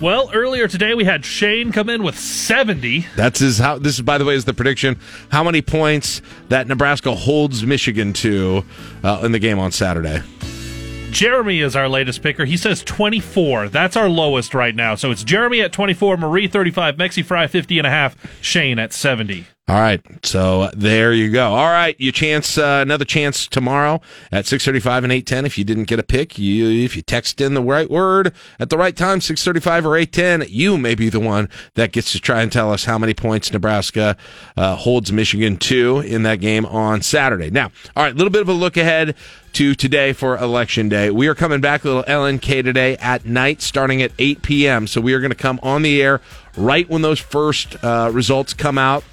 Well, 0.00 0.30
earlier 0.32 0.68
today 0.68 0.94
we 0.94 1.04
had 1.04 1.24
Shane 1.24 1.72
come 1.72 1.90
in 1.90 2.04
with 2.04 2.16
70. 2.16 3.06
That's 3.16 3.40
his 3.40 3.58
how 3.58 3.78
this 3.78 3.96
is 3.96 4.02
by 4.02 4.16
the 4.18 4.24
way 4.24 4.36
is 4.36 4.44
the 4.44 4.54
prediction 4.54 4.96
how 5.30 5.42
many 5.42 5.60
points 5.60 6.22
that 6.50 6.68
Nebraska 6.68 7.12
holds 7.16 7.66
Michigan 7.66 8.12
to 8.14 8.64
uh, 9.02 9.22
in 9.24 9.32
the 9.32 9.40
game 9.40 9.58
on 9.58 9.72
Saturday. 9.72 10.22
Jeremy 11.18 11.58
is 11.62 11.74
our 11.74 11.88
latest 11.88 12.22
picker. 12.22 12.44
He 12.44 12.56
says 12.56 12.84
24. 12.84 13.70
That's 13.70 13.96
our 13.96 14.08
lowest 14.08 14.54
right 14.54 14.72
now. 14.72 14.94
So 14.94 15.10
it's 15.10 15.24
Jeremy 15.24 15.60
at 15.60 15.72
24, 15.72 16.16
Marie 16.16 16.46
35, 16.46 16.94
Mexi 16.94 17.24
Fry 17.24 17.48
50 17.48 17.78
and 17.78 17.88
a 17.88 17.90
half, 17.90 18.16
Shane 18.40 18.78
at 18.78 18.92
70. 18.92 19.44
All 19.68 19.78
right, 19.78 20.00
so 20.24 20.70
there 20.74 21.12
you 21.12 21.30
go. 21.30 21.52
All 21.52 21.66
right, 21.66 21.94
you 22.00 22.10
chance 22.10 22.56
uh, 22.56 22.80
another 22.80 23.04
chance 23.04 23.46
tomorrow 23.46 24.00
at 24.32 24.46
six 24.46 24.64
thirty-five 24.64 25.04
and 25.04 25.12
eight 25.12 25.26
ten. 25.26 25.44
If 25.44 25.58
you 25.58 25.64
didn't 25.64 25.84
get 25.84 25.98
a 25.98 26.02
pick, 26.02 26.38
you 26.38 26.70
if 26.84 26.96
you 26.96 27.02
text 27.02 27.38
in 27.38 27.52
the 27.52 27.60
right 27.60 27.90
word 27.90 28.32
at 28.58 28.70
the 28.70 28.78
right 28.78 28.96
time, 28.96 29.20
six 29.20 29.44
thirty-five 29.44 29.84
or 29.84 29.94
eight 29.94 30.10
ten, 30.10 30.42
you 30.48 30.78
may 30.78 30.94
be 30.94 31.10
the 31.10 31.20
one 31.20 31.50
that 31.74 31.92
gets 31.92 32.12
to 32.12 32.18
try 32.18 32.40
and 32.40 32.50
tell 32.50 32.72
us 32.72 32.86
how 32.86 32.96
many 32.96 33.12
points 33.12 33.52
Nebraska 33.52 34.16
uh, 34.56 34.74
holds 34.74 35.12
Michigan 35.12 35.58
to 35.58 35.98
in 36.00 36.22
that 36.22 36.36
game 36.36 36.64
on 36.64 37.02
Saturday. 37.02 37.50
Now, 37.50 37.70
all 37.94 38.04
right, 38.04 38.14
a 38.14 38.16
little 38.16 38.32
bit 38.32 38.40
of 38.40 38.48
a 38.48 38.54
look 38.54 38.78
ahead 38.78 39.16
to 39.52 39.74
today 39.74 40.14
for 40.14 40.38
election 40.38 40.88
day. 40.88 41.10
We 41.10 41.28
are 41.28 41.34
coming 41.34 41.60
back 41.60 41.84
a 41.84 41.88
little 41.88 42.04
LNK 42.04 42.64
today 42.64 42.96
at 42.96 43.26
night, 43.26 43.60
starting 43.60 44.00
at 44.00 44.12
eight 44.18 44.40
p.m. 44.40 44.86
So 44.86 45.02
we 45.02 45.12
are 45.12 45.20
going 45.20 45.30
to 45.30 45.36
come 45.36 45.60
on 45.62 45.82
the 45.82 46.00
air 46.00 46.22
right 46.56 46.88
when 46.88 47.02
those 47.02 47.18
first 47.20 47.76
uh, 47.84 48.10
results 48.14 48.54
come 48.54 48.78
out 48.78 49.04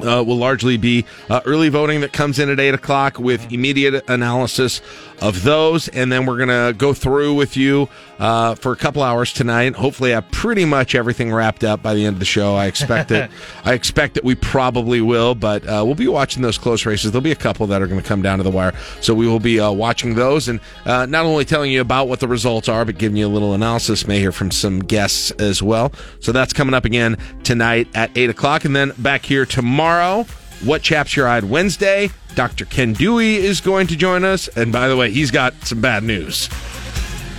uh, 0.00 0.22
will 0.26 0.36
largely 0.36 0.76
be 0.76 1.04
uh, 1.28 1.40
early 1.44 1.68
voting 1.68 2.00
that 2.00 2.12
comes 2.12 2.38
in 2.38 2.48
at 2.48 2.60
8 2.60 2.74
o'clock 2.74 3.18
with 3.18 3.52
immediate 3.52 4.08
analysis 4.08 4.80
of 5.20 5.42
those. 5.42 5.88
And 5.88 6.10
then 6.10 6.26
we're 6.26 6.36
going 6.36 6.48
to 6.48 6.76
go 6.76 6.94
through 6.94 7.34
with 7.34 7.56
you 7.56 7.88
uh, 8.18 8.54
for 8.54 8.72
a 8.72 8.76
couple 8.76 9.02
hours 9.02 9.32
tonight. 9.32 9.74
Hopefully, 9.74 10.10
have 10.10 10.30
pretty 10.30 10.64
much 10.64 10.94
everything 10.94 11.32
wrapped 11.32 11.64
up 11.64 11.82
by 11.82 11.94
the 11.94 12.04
end 12.04 12.14
of 12.14 12.20
the 12.20 12.24
show. 12.26 12.54
I 12.54 12.66
expect 12.66 13.10
it. 13.10 13.30
I 13.64 13.74
expect 13.74 14.14
that 14.14 14.24
we 14.24 14.34
probably 14.34 15.00
will, 15.00 15.34
but 15.34 15.64
uh, 15.64 15.82
we'll 15.84 15.94
be 15.94 16.08
watching 16.08 16.42
those 16.42 16.58
close 16.58 16.86
races. 16.86 17.12
There'll 17.12 17.22
be 17.22 17.32
a 17.32 17.36
couple 17.36 17.66
that 17.68 17.82
are 17.82 17.86
going 17.86 18.00
to 18.00 18.06
come 18.06 18.22
down 18.22 18.38
to 18.38 18.44
the 18.44 18.50
wire. 18.50 18.74
So 19.00 19.14
we 19.14 19.26
will 19.26 19.40
be 19.40 19.60
uh, 19.60 19.70
watching 19.70 20.14
those 20.14 20.48
and 20.48 20.60
uh, 20.84 21.06
not 21.06 21.24
only 21.24 21.44
telling 21.44 21.70
you 21.70 21.80
about 21.80 22.08
what 22.08 22.20
the 22.20 22.28
results 22.28 22.68
are, 22.68 22.84
but 22.84 22.98
giving 22.98 23.16
you 23.16 23.26
a 23.26 23.28
little 23.28 23.54
analysis. 23.54 24.06
May 24.06 24.18
hear 24.18 24.32
from 24.32 24.50
some 24.50 24.80
guests 24.80 25.30
as 25.32 25.62
well. 25.62 25.92
So 26.20 26.32
that's 26.32 26.52
coming 26.52 26.74
up 26.74 26.84
again 26.84 27.16
tonight 27.44 27.88
at 27.94 28.10
8 28.16 28.30
o'clock. 28.30 28.64
And 28.64 28.74
then 28.74 28.92
back 28.98 29.24
here 29.24 29.46
tomorrow. 29.46 30.26
What 30.64 30.82
Chaps 30.82 31.16
Your 31.16 31.28
Eyed 31.28 31.44
Wednesday? 31.44 32.10
Dr. 32.34 32.64
Ken 32.64 32.92
Dewey 32.92 33.36
is 33.36 33.60
going 33.60 33.86
to 33.88 33.96
join 33.96 34.24
us. 34.24 34.48
And 34.48 34.72
by 34.72 34.88
the 34.88 34.96
way, 34.96 35.10
he's 35.10 35.30
got 35.30 35.54
some 35.64 35.80
bad 35.80 36.02
news. 36.02 36.48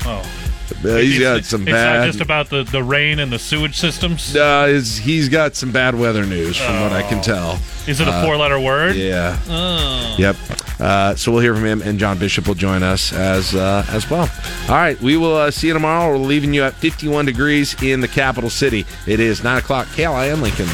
Oh. 0.06 0.24
Uh, 0.84 0.96
he's 0.98 1.18
It's- 1.20 1.20
got 1.40 1.46
some 1.46 1.64
it's 1.64 1.72
bad. 1.72 2.00
not 2.00 2.06
just 2.06 2.22
about 2.22 2.50
the, 2.50 2.64
the 2.64 2.82
rain 2.84 3.20
and 3.20 3.32
the 3.32 3.40
sewage 3.40 3.78
systems. 3.78 4.36
uh, 4.36 4.68
is- 4.70 4.98
he's 4.98 5.28
got 5.28 5.56
some 5.56 5.72
bad 5.72 5.96
weather 5.96 6.26
news 6.26 6.56
from 6.56 6.80
what 6.82 6.94
I 6.94 7.02
can 7.04 7.22
tell. 7.22 7.60
Is 7.88 8.00
it 8.00 8.08
a 8.08 8.12
Uh, 8.12 8.24
four 8.24 8.38
letter 8.38 8.60
word? 8.60 8.96
Yeah. 8.96 9.38
Oh. 9.50 10.16
Yep. 10.18 10.36
Uh, 10.80 11.16
so 11.16 11.32
we'll 11.32 11.41
hear 11.41 11.56
from 11.56 11.66
him, 11.66 11.82
and 11.82 12.00
John 12.00 12.18
Bishop 12.18 12.48
will 12.48 12.56
join 12.56 12.84
us 12.84 13.12
as 13.12 13.54
uh, 13.56 13.84
as 13.90 14.10
well. 14.10 14.30
All 14.70 14.76
right, 14.76 15.00
we 15.02 15.18
will 15.18 15.36
uh, 15.36 15.52
see 15.52 15.68
you 15.68 15.74
tomorrow. 15.74 16.12
We're 16.18 16.26
leaving 16.26 16.54
you 16.54 16.64
at 16.64 16.76
51 16.76 17.26
degrees 17.26 17.76
in 17.82 18.00
the 18.00 18.08
capital 18.08 18.50
city. 18.50 18.86
It 19.08 19.20
is 19.20 19.44
9 19.44 19.58
o'clock, 19.58 19.88
KLIN 19.88 20.41
Lincoln. 20.41 20.68